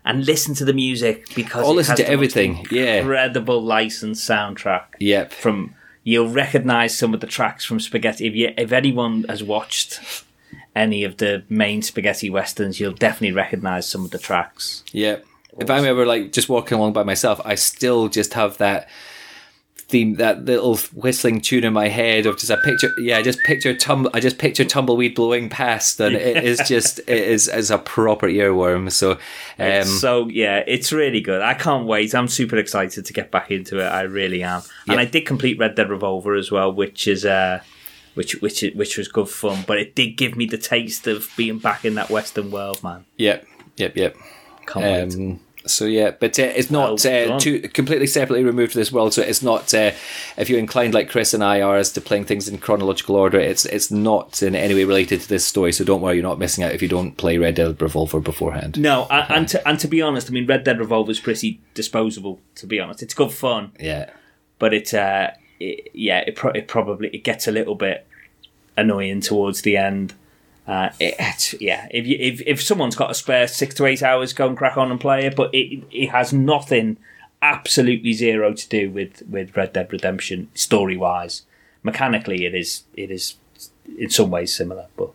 And 0.05 0.25
listen 0.25 0.55
to 0.57 0.65
the 0.65 0.73
music 0.73 1.35
because 1.35 1.69
it 1.69 1.73
listen 1.73 1.97
has 1.97 2.07
to 2.07 2.09
everything, 2.09 2.67
yeah. 2.71 2.97
incredible 2.97 3.61
licensed 3.63 4.29
soundtrack. 4.29 4.85
Yep. 5.01 5.33
From 5.33 5.75
you'll 6.05 6.29
recognise 6.29 6.97
some 6.97 7.15
of 7.15 7.21
the 7.21 7.27
tracks 7.27 7.65
from 7.65 7.81
Spaghetti. 7.81 8.27
If 8.27 8.35
you, 8.35 8.55
if 8.57 8.73
anyone 8.73 9.25
has 9.29 9.43
watched 9.43 10.01
any 10.75 11.05
of 11.05 11.19
the 11.19 11.45
main 11.49 11.83
Spaghetti 11.83 12.31
westerns, 12.31 12.81
you'll 12.81 12.93
definitely 12.93 13.33
recognise 13.33 13.89
some 13.89 14.05
of 14.05 14.11
the 14.11 14.19
tracks. 14.19 14.83
Yep. 14.93 15.25
If 15.59 15.69
I'm 15.71 15.85
ever 15.85 16.07
like 16.07 16.33
just 16.33 16.49
walking 16.49 16.79
along 16.79 16.95
by 16.95 17.03
myself, 17.03 17.41
I 17.45 17.57
still 17.57 18.09
just 18.09 18.33
have 18.35 18.57
that 18.59 18.89
theme, 19.77 20.15
that 20.15 20.47
little 20.47 20.79
whistling 20.95 21.43
tune 21.43 21.63
in 21.65 21.75
my 21.75 21.89
head 21.89 22.25
of 22.25 22.39
just 22.39 22.51
a 22.51 22.57
picture. 22.57 22.91
Yeah, 22.99 23.19
I 23.19 23.23
just 23.23 23.39
picture 23.41 23.75
tum. 23.77 24.09
I 24.15 24.21
just 24.21 24.39
picture 24.39 24.65
tumbleweed 24.65 25.15
blowing 25.15 25.51
past, 25.51 26.01
and 26.01 26.17
it 26.17 26.43
is 26.43 26.59
just 26.67 27.01
it 27.01 27.09
is 27.11 27.49
as 27.49 27.71
a 27.71 27.77
proper 27.77 28.27
earworm. 28.27 28.91
So, 28.91 29.19
um, 29.59 29.85
so 29.85 30.29
yeah, 30.29 30.65
it's 30.67 30.91
really 30.91 31.21
good. 31.21 31.43
I 31.43 31.53
can't 31.53 31.87
wait. 31.87 32.15
I'm 32.15 32.29
super 32.29 32.57
excited 32.57 33.05
to 33.05 33.13
get 33.13 33.31
back 33.31 33.51
into 33.51 33.79
it. 33.79 33.85
I 33.87 34.03
really 34.03 34.43
am. 34.43 34.63
And 34.89 34.95
Yeah. 34.95 35.01
I 35.01 35.05
did 35.05 35.27
complete 35.27 35.59
Red 35.59 35.75
Dead 35.75 35.91
Revolver 35.91 36.35
as 36.35 36.51
well, 36.51 36.73
which 36.73 37.07
is 37.07 37.27
uh, 37.27 37.61
which 38.15 38.41
which 38.43 38.65
which 38.75 38.99
was 38.99 39.09
good 39.09 39.29
fun. 39.29 39.65
But 39.67 39.79
it 39.79 39.95
did 39.95 40.13
give 40.17 40.37
me 40.37 40.47
the 40.47 40.59
taste 40.59 41.07
of 41.07 41.29
being 41.37 41.59
back 41.59 41.85
in 41.85 41.95
that 41.95 42.11
Western 42.11 42.51
world, 42.51 42.83
man. 42.83 43.05
yep, 43.17 43.47
yep, 43.77 43.97
yep. 43.97 44.17
Can't 44.67 44.85
wait. 44.85 45.15
Um, 45.15 45.41
so 45.67 45.85
yeah, 45.85 46.11
but 46.11 46.39
uh, 46.39 46.43
it's 46.43 46.71
not 46.71 47.05
Well 47.05 47.35
uh, 47.35 47.39
too 47.39 47.61
completely 47.69 48.07
separately 48.07 48.45
removed 48.45 48.73
from 48.73 48.81
this 48.81 48.91
world. 48.91 49.15
So 49.15 49.23
it's 49.23 49.43
not 49.43 49.73
uh, 49.75 49.93
if 50.37 50.51
you're 50.51 50.59
inclined 50.59 50.95
like 50.95 51.09
Chris 51.09 51.35
and 51.35 51.45
I 51.45 51.61
are 51.61 51.77
as 51.77 51.93
to 51.93 52.01
playing 52.01 52.25
things 52.25 52.49
in 52.49 52.59
chronological 52.59 53.17
order. 53.17 53.39
It's 53.39 53.65
it's 53.67 53.91
not 53.91 54.43
in 54.43 54.55
any 54.55 54.75
way 54.75 54.85
related 54.85 55.21
to 55.21 55.29
this 55.29 55.47
story. 55.47 55.73
So 55.73 55.85
don't 55.85 56.01
worry, 56.01 56.17
you're 56.17 56.23
not 56.23 56.39
missing 56.39 56.65
out 56.65 56.73
if 56.73 56.83
you 56.83 56.89
don't 56.89 57.17
play 57.17 57.39
Red 57.39 57.55
Dead 57.55 57.81
Revolver 57.81 58.21
beforehand. 58.21 58.79
No, 58.79 59.07
and, 59.11 59.31
and 59.31 59.49
to 59.49 59.69
and 59.69 59.79
to 59.81 59.89
be 59.89 60.03
honest, 60.03 60.29
I 60.29 60.33
mean, 60.33 60.47
Red 60.47 60.65
Dead 60.65 60.79
Revolver 60.79 61.11
is 61.11 61.21
pretty 61.21 61.61
disposable. 61.75 62.41
To 62.57 62.67
be 62.67 62.81
honest, 62.81 63.03
it's 63.03 63.15
good 63.15 63.33
fun, 63.33 63.73
Yeah, 63.79 64.11
but 64.59 64.75
it, 64.75 64.93
uh, 64.93 65.31
it 65.63 65.91
yeah, 65.95 66.21
it, 66.27 66.37
pro- 66.37 66.53
it 66.53 66.69
probably 66.69 67.09
it 67.09 67.25
gets 67.25 67.47
a 67.47 67.53
little 67.53 67.75
bit 67.75 68.07
annoying 68.77 69.21
towards 69.21 69.63
the 69.63 69.77
end. 69.77 70.15
Uh, 70.67 70.91
it, 71.01 71.55
yeah, 71.61 71.89
if, 71.91 72.07
you, 72.07 72.17
if 72.19 72.41
if 72.47 72.63
someone's 72.63 72.97
got 72.97 73.11
a 73.11 73.15
spare 73.15 73.47
six 73.49 73.75
to 73.77 73.87
eight 73.87 74.03
hours, 74.03 74.33
go 74.33 74.49
and 74.49 74.57
crack 74.57 74.77
on 74.77 74.91
and 74.91 75.01
play 75.01 75.27
it. 75.27 75.37
But 75.37 75.55
it 75.55 75.85
it 75.91 76.11
has 76.11 76.33
nothing, 76.33 76.97
absolutely 77.41 78.13
zero 78.13 78.53
to 78.55 78.69
do 78.69 78.91
with 78.91 79.23
with 79.29 79.57
Red 79.57 79.73
Dead 79.73 79.93
Redemption 79.93 80.49
story 80.55 80.97
wise. 80.97 81.43
Mechanically, 81.83 82.45
it 82.45 82.55
is 82.55 82.85
it 82.95 83.11
is 83.11 83.37
in 83.99 84.11
some 84.11 84.31
ways 84.31 84.55
similar, 84.55 84.87
but 84.97 85.11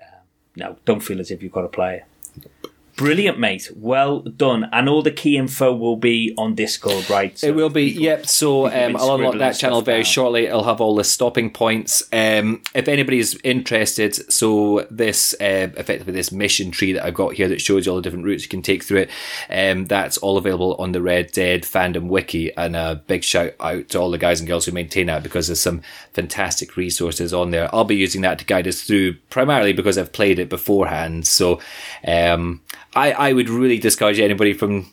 um, 0.00 0.20
no, 0.56 0.76
don't 0.84 1.00
feel 1.00 1.20
as 1.20 1.30
if 1.30 1.42
you've 1.42 1.52
got 1.52 1.62
to 1.62 1.68
play 1.68 1.96
it. 1.96 2.70
Brilliant, 2.96 3.38
mate. 3.38 3.70
Well 3.76 4.20
done. 4.20 4.70
And 4.72 4.88
all 4.88 5.02
the 5.02 5.10
key 5.10 5.36
info 5.36 5.74
will 5.74 5.96
be 5.96 6.34
on 6.38 6.54
Discord, 6.54 7.10
right? 7.10 7.38
So 7.38 7.46
It 7.46 7.54
will 7.54 7.68
be, 7.68 7.84
yep. 7.84 8.26
So 8.26 8.68
um, 8.68 8.96
I'll 8.96 9.16
unlock 9.16 9.36
that 9.36 9.52
channel 9.52 9.82
very 9.82 9.98
down. 9.98 10.04
shortly. 10.04 10.48
I'll 10.48 10.64
have 10.64 10.80
all 10.80 10.94
the 10.94 11.04
stopping 11.04 11.50
points. 11.50 12.02
Um, 12.10 12.62
if 12.74 12.88
anybody's 12.88 13.36
interested, 13.42 14.32
so 14.32 14.86
this 14.90 15.34
uh, 15.34 15.68
effectively 15.76 16.14
this 16.14 16.32
mission 16.32 16.70
tree 16.70 16.92
that 16.94 17.04
I've 17.04 17.12
got 17.12 17.34
here 17.34 17.48
that 17.48 17.60
shows 17.60 17.84
you 17.84 17.92
all 17.92 17.96
the 17.96 18.02
different 18.02 18.24
routes 18.24 18.44
you 18.44 18.48
can 18.48 18.62
take 18.62 18.82
through 18.82 19.00
it, 19.00 19.10
um, 19.50 19.84
that's 19.84 20.16
all 20.16 20.38
available 20.38 20.74
on 20.76 20.92
the 20.92 21.02
Red 21.02 21.32
Dead 21.32 21.64
fandom 21.64 22.08
wiki. 22.08 22.56
And 22.56 22.74
a 22.74 23.02
big 23.06 23.24
shout 23.24 23.52
out 23.60 23.90
to 23.90 23.98
all 23.98 24.10
the 24.10 24.16
guys 24.16 24.40
and 24.40 24.48
girls 24.48 24.64
who 24.64 24.72
maintain 24.72 25.08
that 25.08 25.22
because 25.22 25.48
there's 25.48 25.60
some 25.60 25.82
fantastic 26.14 26.78
resources 26.78 27.34
on 27.34 27.50
there. 27.50 27.68
I'll 27.74 27.84
be 27.84 27.96
using 27.96 28.22
that 28.22 28.38
to 28.38 28.46
guide 28.46 28.66
us 28.66 28.80
through 28.80 29.16
primarily 29.28 29.74
because 29.74 29.98
I've 29.98 30.12
played 30.14 30.38
it 30.38 30.48
beforehand. 30.48 31.26
So 31.26 31.60
um, 32.06 32.62
I, 32.96 33.12
I 33.12 33.32
would 33.34 33.50
really 33.50 33.78
discourage 33.78 34.18
anybody 34.18 34.54
from 34.54 34.90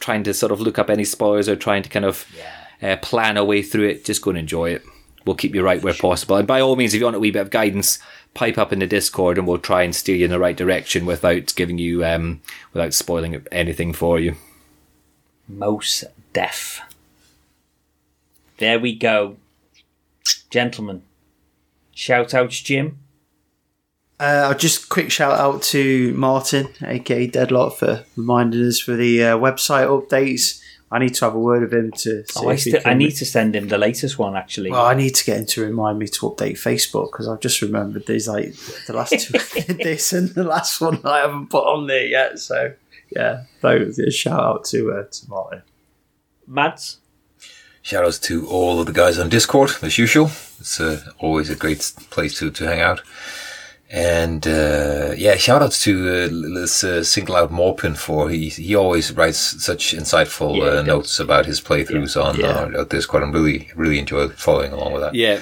trying 0.00 0.24
to 0.24 0.34
sort 0.34 0.50
of 0.50 0.60
look 0.60 0.78
up 0.78 0.88
any 0.88 1.04
spoilers 1.04 1.48
or 1.48 1.56
trying 1.56 1.82
to 1.82 1.88
kind 1.88 2.06
of 2.06 2.26
uh, 2.82 2.96
plan 2.96 3.36
a 3.36 3.44
way 3.44 3.62
through 3.62 3.88
it. 3.88 4.04
Just 4.04 4.22
go 4.22 4.30
and 4.30 4.38
enjoy 4.38 4.70
it. 4.70 4.82
We'll 5.26 5.36
keep 5.36 5.54
you 5.54 5.62
right 5.62 5.82
where 5.82 5.92
possible. 5.92 6.36
And 6.36 6.48
by 6.48 6.60
all 6.60 6.74
means, 6.74 6.94
if 6.94 7.00
you 7.00 7.04
want 7.04 7.16
a 7.16 7.20
wee 7.20 7.30
bit 7.30 7.42
of 7.42 7.50
guidance, 7.50 7.98
pipe 8.32 8.56
up 8.56 8.72
in 8.72 8.78
the 8.78 8.86
Discord 8.86 9.36
and 9.36 9.46
we'll 9.46 9.58
try 9.58 9.82
and 9.82 9.94
steer 9.94 10.16
you 10.16 10.24
in 10.24 10.30
the 10.30 10.38
right 10.38 10.56
direction 10.56 11.04
without 11.04 11.52
giving 11.54 11.76
you, 11.76 12.02
um, 12.02 12.40
without 12.72 12.94
spoiling 12.94 13.44
anything 13.52 13.92
for 13.92 14.18
you. 14.18 14.34
Most 15.46 16.04
deaf. 16.32 16.80
There 18.56 18.80
we 18.80 18.94
go. 18.94 19.36
Gentlemen. 20.48 21.02
Shout 21.92 22.32
outs, 22.32 22.60
Jim. 22.60 22.98
Uh, 24.20 24.52
just 24.54 24.88
quick 24.88 25.10
shout 25.12 25.38
out 25.38 25.62
to 25.62 26.12
Martin, 26.14 26.68
aka 26.82 27.26
Deadlock, 27.26 27.76
for 27.76 28.04
reminding 28.16 28.64
us 28.64 28.80
for 28.80 28.96
the 28.96 29.22
uh, 29.22 29.38
website 29.38 29.86
updates. 29.86 30.60
I 30.90 30.98
need 30.98 31.14
to 31.16 31.26
have 31.26 31.34
a 31.34 31.38
word 31.38 31.62
with 31.62 31.74
him 31.74 31.92
to. 31.92 32.24
See 32.26 32.32
Oh, 32.36 32.48
I, 32.48 32.54
if 32.54 32.64
he 32.64 32.70
st- 32.70 32.86
I 32.86 32.94
need 32.94 33.12
to 33.12 33.26
send 33.26 33.54
him 33.54 33.68
the 33.68 33.78
latest 33.78 34.18
one, 34.18 34.34
actually. 34.36 34.70
Well, 34.70 34.86
I 34.86 34.94
need 34.94 35.14
to 35.16 35.24
get 35.24 35.38
him 35.38 35.46
to 35.46 35.62
remind 35.62 35.98
me 35.98 36.08
to 36.08 36.20
update 36.30 36.52
Facebook 36.52 37.12
because 37.12 37.28
I've 37.28 37.40
just 37.40 37.60
remembered 37.60 38.06
these 38.06 38.26
like 38.26 38.54
the 38.86 38.94
last 38.94 39.10
two 39.10 39.32
this 39.74 40.12
and 40.12 40.30
the 40.30 40.44
last 40.44 40.80
one 40.80 41.00
I 41.04 41.18
haven't 41.18 41.50
put 41.50 41.64
on 41.64 41.86
there 41.86 42.06
yet. 42.06 42.38
So 42.38 42.72
yeah, 43.10 43.44
so 43.60 43.68
a 43.68 44.10
shout 44.10 44.40
out 44.40 44.64
to 44.66 44.92
uh, 44.92 45.04
to 45.04 45.28
Martin. 45.28 45.62
Mads? 46.46 46.98
Shoutouts 47.84 48.20
to 48.22 48.46
all 48.48 48.80
of 48.80 48.86
the 48.86 48.92
guys 48.92 49.18
on 49.18 49.28
Discord, 49.28 49.70
as 49.82 49.96
usual. 49.96 50.26
It's 50.58 50.80
uh, 50.80 51.00
always 51.18 51.48
a 51.48 51.54
great 51.54 51.92
place 52.10 52.38
to, 52.38 52.50
to 52.50 52.66
hang 52.66 52.80
out. 52.80 53.02
And 53.90 54.46
uh, 54.46 55.14
yeah, 55.16 55.36
shoutouts 55.36 55.82
to 55.84 55.92
uh, 56.08 56.28
let's 56.30 56.84
uh, 56.84 57.02
single 57.02 57.36
out 57.36 57.50
Morpin 57.50 57.94
for 57.94 58.28
he 58.28 58.50
he 58.50 58.74
always 58.76 59.12
writes 59.12 59.38
such 59.64 59.94
insightful 59.94 60.58
Yeah, 60.58 60.80
uh, 60.80 60.82
notes 60.82 61.18
about 61.18 61.46
his 61.46 61.60
playthroughs 61.60 62.22
on 62.22 62.38
Yeah. 62.38 62.78
uh, 62.80 62.84
Discord. 62.84 63.22
I'm 63.22 63.32
really 63.32 63.70
really 63.74 63.98
enjoy 63.98 64.28
following 64.28 64.72
along 64.72 64.92
with 64.92 65.02
that. 65.02 65.14
Yeah. 65.14 65.40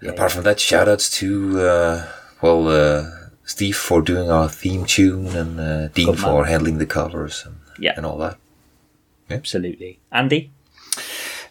And 0.00 0.10
apart 0.10 0.30
from 0.32 0.44
that, 0.44 0.60
shout 0.60 0.88
outs 0.88 1.08
to 1.20 1.58
uh, 1.60 2.06
well 2.42 2.68
uh, 2.68 3.10
Steve 3.44 3.76
for 3.76 4.02
doing 4.02 4.30
our 4.30 4.48
theme 4.50 4.84
tune 4.84 5.28
and 5.34 5.58
uh, 5.58 5.88
Dean 5.88 6.06
Good 6.06 6.16
man. 6.20 6.24
for 6.24 6.44
handling 6.44 6.76
the 6.78 6.86
covers 6.86 7.44
and, 7.46 7.56
Yeah. 7.78 7.94
and 7.96 8.04
all 8.04 8.18
that. 8.18 8.36
Absolutely. 9.30 9.98
Andy? 10.12 10.50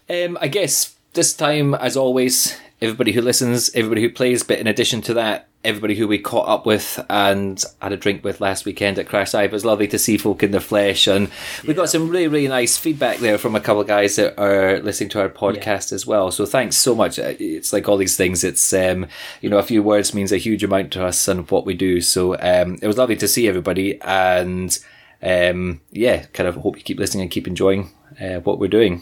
Um, 0.09 0.37
I 0.39 0.47
guess 0.47 0.95
this 1.13 1.33
time, 1.33 1.73
as 1.73 1.97
always, 1.97 2.55
everybody 2.81 3.11
who 3.13 3.21
listens, 3.21 3.69
everybody 3.73 4.01
who 4.01 4.09
plays, 4.11 4.43
but 4.43 4.59
in 4.59 4.67
addition 4.67 5.01
to 5.01 5.13
that, 5.15 5.47
everybody 5.67 5.95
who 5.95 6.07
we 6.07 6.17
caught 6.17 6.47
up 6.47 6.65
with 6.65 7.03
and 7.09 7.61
had 7.81 7.91
a 7.91 7.97
drink 7.97 8.23
with 8.23 8.39
last 8.39 8.65
weekend 8.65 8.97
at 8.97 9.07
Crash 9.07 9.33
Dive. 9.33 9.51
It 9.51 9.53
was 9.53 9.65
lovely 9.65 9.87
to 9.89 9.99
see 9.99 10.17
folk 10.17 10.41
in 10.41 10.51
the 10.51 10.61
flesh, 10.61 11.07
and 11.07 11.29
we 11.67 11.73
got 11.73 11.89
some 11.89 12.09
really, 12.09 12.27
really 12.27 12.47
nice 12.47 12.77
feedback 12.77 13.17
there 13.17 13.37
from 13.37 13.55
a 13.55 13.59
couple 13.59 13.81
of 13.81 13.87
guys 13.87 14.15
that 14.15 14.39
are 14.39 14.79
listening 14.79 15.09
to 15.09 15.19
our 15.19 15.29
podcast 15.29 15.91
as 15.91 16.07
well. 16.07 16.31
So 16.31 16.45
thanks 16.45 16.77
so 16.77 16.95
much. 16.95 17.19
Uh, 17.19 17.33
It's 17.37 17.73
like 17.73 17.87
all 17.89 17.97
these 17.97 18.15
things. 18.15 18.43
It's 18.43 18.71
um, 18.73 19.07
you 19.41 19.49
know, 19.49 19.57
a 19.57 19.63
few 19.63 19.83
words 19.83 20.13
means 20.13 20.31
a 20.31 20.37
huge 20.37 20.63
amount 20.63 20.91
to 20.93 21.05
us 21.05 21.27
and 21.27 21.49
what 21.51 21.65
we 21.65 21.73
do. 21.73 21.99
So 22.01 22.35
um, 22.35 22.79
it 22.81 22.87
was 22.87 22.97
lovely 22.97 23.17
to 23.17 23.27
see 23.27 23.47
everybody, 23.47 23.99
and 24.01 24.77
um, 25.21 25.81
yeah, 25.91 26.25
kind 26.33 26.47
of 26.47 26.55
hope 26.55 26.77
you 26.77 26.83
keep 26.83 26.99
listening 26.99 27.23
and 27.23 27.31
keep 27.31 27.47
enjoying 27.47 27.91
uh, 28.21 28.39
what 28.39 28.57
we're 28.59 28.67
doing. 28.67 29.01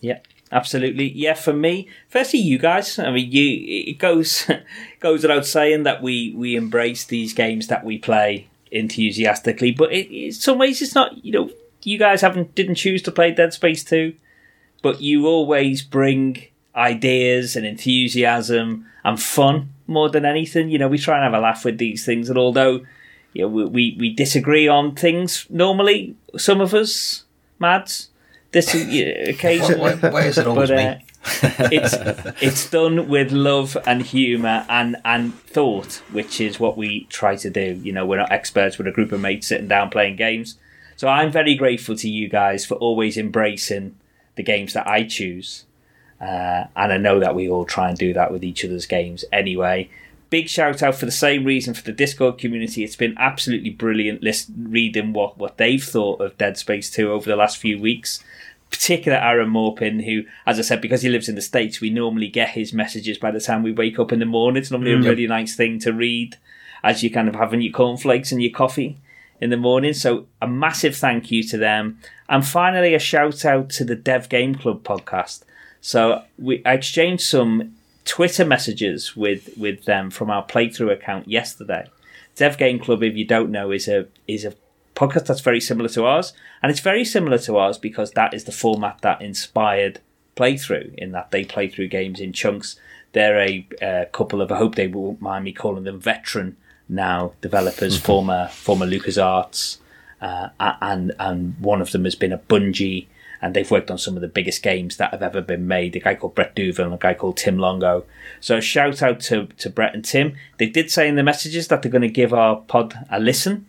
Yeah, 0.00 0.18
absolutely. 0.52 1.10
Yeah, 1.12 1.34
for 1.34 1.52
me, 1.52 1.88
firstly, 2.08 2.40
you 2.40 2.58
guys. 2.58 2.98
I 2.98 3.10
mean, 3.10 3.30
you. 3.30 3.90
It 3.90 3.98
goes 3.98 4.50
goes 5.00 5.22
without 5.22 5.46
saying 5.46 5.84
that 5.84 6.02
we 6.02 6.32
we 6.36 6.56
embrace 6.56 7.04
these 7.04 7.32
games 7.32 7.66
that 7.68 7.84
we 7.84 7.98
play 7.98 8.48
enthusiastically, 8.70 9.70
but 9.70 9.92
it, 9.92 10.10
in 10.10 10.32
some 10.32 10.58
ways, 10.58 10.82
it's 10.82 10.94
not. 10.94 11.24
You 11.24 11.32
know, 11.32 11.50
you 11.82 11.98
guys 11.98 12.20
haven't 12.20 12.54
didn't 12.54 12.76
choose 12.76 13.02
to 13.02 13.12
play 13.12 13.30
Dead 13.32 13.52
Space 13.52 13.84
two, 13.84 14.14
but 14.82 15.00
you 15.00 15.26
always 15.26 15.82
bring 15.82 16.46
ideas 16.74 17.56
and 17.56 17.64
enthusiasm 17.64 18.86
and 19.04 19.20
fun 19.20 19.70
more 19.86 20.10
than 20.10 20.24
anything. 20.24 20.68
You 20.68 20.78
know, 20.78 20.88
we 20.88 20.98
try 20.98 21.16
and 21.16 21.24
have 21.24 21.40
a 21.40 21.42
laugh 21.42 21.64
with 21.64 21.78
these 21.78 22.04
things, 22.04 22.28
and 22.28 22.38
although 22.38 22.82
you 23.32 23.42
know, 23.42 23.48
we, 23.48 23.64
we 23.64 23.96
we 23.98 24.14
disagree 24.14 24.66
on 24.66 24.94
things 24.94 25.46
normally, 25.50 26.16
some 26.36 26.60
of 26.60 26.74
us, 26.74 27.24
Mads. 27.58 28.08
This 28.56 28.74
yeah, 28.74 29.28
occasionally, 29.28 29.96
Why, 29.96 30.08
why 30.08 30.22
is 30.22 30.38
it 30.38 30.46
always 30.46 30.70
but 30.70 30.76
me? 30.78 30.84
uh, 30.86 30.98
it's 31.70 31.94
it's 32.40 32.70
done 32.70 33.06
with 33.06 33.30
love 33.30 33.76
and 33.86 34.00
humour 34.00 34.64
and 34.70 34.96
and 35.04 35.34
thought, 35.40 36.00
which 36.10 36.40
is 36.40 36.58
what 36.58 36.74
we 36.78 37.04
try 37.10 37.36
to 37.36 37.50
do. 37.50 37.78
You 37.82 37.92
know, 37.92 38.06
we're 38.06 38.16
not 38.16 38.32
experts; 38.32 38.78
we're 38.78 38.88
a 38.88 38.92
group 38.92 39.12
of 39.12 39.20
mates 39.20 39.48
sitting 39.48 39.68
down 39.68 39.90
playing 39.90 40.16
games. 40.16 40.56
So 40.96 41.06
I'm 41.06 41.30
very 41.30 41.54
grateful 41.54 41.96
to 41.96 42.08
you 42.08 42.30
guys 42.30 42.64
for 42.64 42.76
always 42.76 43.18
embracing 43.18 43.94
the 44.36 44.42
games 44.42 44.72
that 44.72 44.88
I 44.88 45.04
choose, 45.04 45.66
uh, 46.18 46.64
and 46.74 46.94
I 46.94 46.96
know 46.96 47.20
that 47.20 47.34
we 47.34 47.50
all 47.50 47.66
try 47.66 47.90
and 47.90 47.98
do 47.98 48.14
that 48.14 48.32
with 48.32 48.42
each 48.42 48.64
other's 48.64 48.86
games 48.86 49.22
anyway. 49.30 49.90
Big 50.30 50.48
shout 50.48 50.82
out 50.82 50.94
for 50.94 51.04
the 51.04 51.12
same 51.12 51.44
reason 51.44 51.74
for 51.74 51.82
the 51.82 51.92
Discord 51.92 52.38
community. 52.38 52.84
It's 52.84 52.96
been 52.96 53.16
absolutely 53.18 53.68
brilliant 53.68 54.22
list, 54.22 54.48
reading 54.58 55.12
what, 55.12 55.36
what 55.36 55.58
they've 55.58 55.84
thought 55.84 56.22
of 56.22 56.38
Dead 56.38 56.56
Space 56.56 56.90
2 56.90 57.12
over 57.12 57.28
the 57.28 57.36
last 57.36 57.58
few 57.58 57.78
weeks 57.78 58.24
particular 58.70 59.18
Aaron 59.18 59.48
Morpin, 59.48 60.00
who, 60.00 60.24
as 60.46 60.58
I 60.58 60.62
said, 60.62 60.80
because 60.80 61.02
he 61.02 61.08
lives 61.08 61.28
in 61.28 61.34
the 61.34 61.42
States, 61.42 61.80
we 61.80 61.90
normally 61.90 62.28
get 62.28 62.50
his 62.50 62.72
messages 62.72 63.18
by 63.18 63.30
the 63.30 63.40
time 63.40 63.62
we 63.62 63.72
wake 63.72 63.98
up 63.98 64.12
in 64.12 64.18
the 64.18 64.26
morning. 64.26 64.60
It's 64.60 64.70
normally 64.70 64.92
a 64.92 64.96
mm, 64.96 65.04
really 65.04 65.26
nice 65.26 65.54
thing 65.54 65.78
to 65.80 65.92
read 65.92 66.36
as 66.82 67.02
you're 67.02 67.12
kind 67.12 67.28
of 67.28 67.34
having 67.34 67.60
your 67.60 67.72
cornflakes 67.72 68.32
and 68.32 68.42
your 68.42 68.52
coffee 68.52 68.98
in 69.40 69.50
the 69.50 69.56
morning. 69.56 69.92
So 69.92 70.26
a 70.40 70.46
massive 70.46 70.96
thank 70.96 71.30
you 71.30 71.42
to 71.44 71.58
them. 71.58 71.98
And 72.28 72.46
finally, 72.46 72.94
a 72.94 72.98
shout 72.98 73.44
out 73.44 73.70
to 73.70 73.84
the 73.84 73.96
Dev 73.96 74.28
Game 74.28 74.54
Club 74.54 74.82
podcast. 74.82 75.42
So 75.80 76.22
we 76.38 76.62
I 76.64 76.74
exchanged 76.74 77.22
some 77.22 77.76
Twitter 78.04 78.44
messages 78.44 79.16
with, 79.16 79.50
with 79.56 79.84
them 79.84 80.10
from 80.10 80.30
our 80.30 80.44
playthrough 80.44 80.92
account 80.92 81.28
yesterday. 81.28 81.88
Dev 82.34 82.58
Game 82.58 82.78
Club, 82.78 83.02
if 83.02 83.16
you 83.16 83.24
don't 83.24 83.50
know, 83.50 83.70
is 83.70 83.88
a 83.88 84.06
is 84.28 84.44
a 84.44 84.54
podcast 84.96 85.26
that's 85.26 85.40
very 85.40 85.60
similar 85.60 85.88
to 85.90 86.04
ours, 86.04 86.32
and 86.62 86.70
it's 86.70 86.80
very 86.80 87.04
similar 87.04 87.38
to 87.38 87.56
ours 87.56 87.78
because 87.78 88.12
that 88.12 88.34
is 88.34 88.44
the 88.44 88.52
format 88.52 89.00
that 89.02 89.22
inspired 89.22 90.00
playthrough. 90.36 90.94
In 90.96 91.12
that 91.12 91.30
they 91.30 91.44
play 91.44 91.68
through 91.68 91.88
games 91.88 92.18
in 92.18 92.32
chunks. 92.32 92.76
They're 93.12 93.38
a 93.38 93.66
uh, 93.80 94.04
couple 94.12 94.42
of 94.42 94.52
I 94.52 94.58
hope 94.58 94.74
they 94.74 94.88
won't 94.88 95.22
mind 95.22 95.44
me 95.44 95.52
calling 95.52 95.84
them 95.84 96.00
veteran 96.00 96.56
now 96.88 97.32
developers, 97.40 97.98
former 97.98 98.48
former 98.48 98.86
LucasArts, 98.86 99.78
uh, 100.20 100.48
and 100.58 101.12
and 101.18 101.58
one 101.60 101.80
of 101.80 101.92
them 101.92 102.04
has 102.04 102.14
been 102.14 102.32
a 102.32 102.38
Bungie. 102.38 103.06
And 103.42 103.54
they've 103.54 103.70
worked 103.70 103.90
on 103.90 103.98
some 103.98 104.16
of 104.16 104.22
the 104.22 104.28
biggest 104.28 104.62
games 104.62 104.96
that 104.96 105.10
have 105.10 105.22
ever 105.22 105.42
been 105.42 105.68
made. 105.68 105.94
A 105.94 106.00
guy 106.00 106.14
called 106.14 106.34
Brett 106.34 106.56
Douville 106.56 106.86
and 106.86 106.94
a 106.94 106.98
guy 106.98 107.12
called 107.12 107.36
Tim 107.36 107.58
Longo. 107.58 108.06
So 108.40 108.60
shout 108.60 109.02
out 109.02 109.20
to, 109.20 109.46
to 109.58 109.68
Brett 109.68 109.94
and 109.94 110.02
Tim. 110.02 110.36
They 110.56 110.70
did 110.70 110.90
say 110.90 111.06
in 111.06 111.16
the 111.16 111.22
messages 111.22 111.68
that 111.68 111.82
they're 111.82 111.92
going 111.92 112.00
to 112.00 112.08
give 112.08 112.32
our 112.32 112.56
pod 112.56 112.94
a 113.10 113.20
listen. 113.20 113.66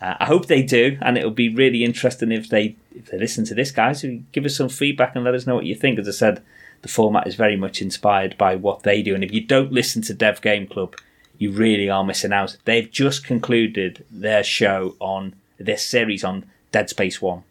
Uh, 0.00 0.14
I 0.20 0.26
hope 0.26 0.46
they 0.46 0.62
do, 0.62 0.96
and 1.02 1.18
it'll 1.18 1.30
be 1.30 1.54
really 1.54 1.84
interesting 1.84 2.32
if 2.32 2.48
they 2.48 2.76
if 2.94 3.10
they 3.10 3.18
listen 3.18 3.44
to 3.46 3.54
this, 3.54 3.70
guys. 3.70 4.00
So 4.00 4.20
give 4.32 4.44
us 4.44 4.56
some 4.56 4.68
feedback 4.68 5.14
and 5.14 5.24
let 5.24 5.34
us 5.34 5.46
know 5.46 5.54
what 5.54 5.66
you 5.66 5.74
think. 5.74 5.98
As 5.98 6.08
I 6.08 6.12
said, 6.12 6.42
the 6.82 6.88
format 6.88 7.26
is 7.26 7.34
very 7.34 7.56
much 7.56 7.82
inspired 7.82 8.38
by 8.38 8.56
what 8.56 8.82
they 8.82 9.02
do, 9.02 9.14
and 9.14 9.22
if 9.22 9.32
you 9.32 9.42
don't 9.42 9.72
listen 9.72 10.02
to 10.02 10.14
Dev 10.14 10.40
Game 10.40 10.66
Club, 10.66 10.96
you 11.38 11.50
really 11.50 11.90
are 11.90 12.04
missing 12.04 12.32
out. 12.32 12.56
They've 12.64 12.90
just 12.90 13.24
concluded 13.24 14.04
their 14.10 14.42
show 14.42 14.96
on 15.00 15.34
their 15.58 15.78
series 15.78 16.24
on 16.24 16.44
Dead 16.72 16.88
Space 16.88 17.20
One, 17.20 17.42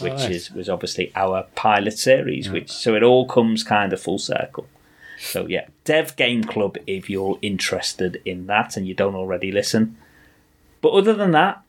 which 0.00 0.12
nice. 0.12 0.30
is 0.30 0.50
was 0.50 0.68
obviously 0.68 1.12
our 1.14 1.44
pilot 1.54 1.98
series. 1.98 2.48
Which 2.50 2.70
so 2.70 2.94
it 2.94 3.02
all 3.02 3.26
comes 3.26 3.62
kind 3.62 3.92
of 3.92 4.00
full 4.00 4.18
circle. 4.18 4.66
So 5.18 5.46
yeah, 5.46 5.66
Dev 5.84 6.16
Game 6.16 6.44
Club 6.44 6.78
if 6.86 7.10
you're 7.10 7.38
interested 7.42 8.22
in 8.24 8.46
that 8.46 8.76
and 8.76 8.86
you 8.86 8.94
don't 8.94 9.14
already 9.14 9.52
listen. 9.52 9.96
But 10.80 10.90
other 10.90 11.14
than 11.14 11.30
that, 11.30 11.63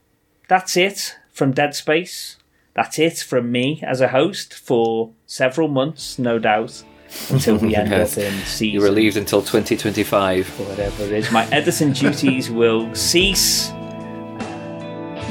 that's 0.47 0.77
it 0.77 1.15
from 1.31 1.51
Dead 1.51 1.75
Space. 1.75 2.37
That's 2.73 2.99
it 2.99 3.19
from 3.19 3.51
me 3.51 3.81
as 3.85 4.01
a 4.01 4.09
host 4.09 4.53
for 4.53 5.11
several 5.25 5.67
months, 5.69 6.19
no 6.19 6.39
doubt, 6.39 6.83
until 7.29 7.55
we 7.57 7.73
end 7.77 7.89
Yes. 7.89 8.17
up 8.17 8.23
in 8.25 8.33
season 8.41 8.73
You're 8.73 8.83
relieved 8.83 9.15
until 9.17 9.41
2025. 9.41 10.59
or 10.59 10.63
whatever 10.65 11.03
it 11.03 11.11
is. 11.13 11.31
My 11.31 11.45
editing 11.51 11.93
duties 12.03 12.51
will 12.51 12.93
cease. 12.93 13.69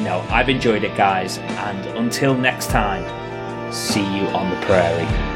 No, 0.01 0.25
I've 0.31 0.49
enjoyed 0.49 0.85
it, 0.85 0.97
guys, 0.97 1.39
and 1.39 1.87
until 1.99 2.35
next 2.35 2.71
time, 2.71 3.05
see 3.73 4.01
you 4.01 4.27
on 4.29 4.51
the 4.51 4.67
prairie. 4.67 5.34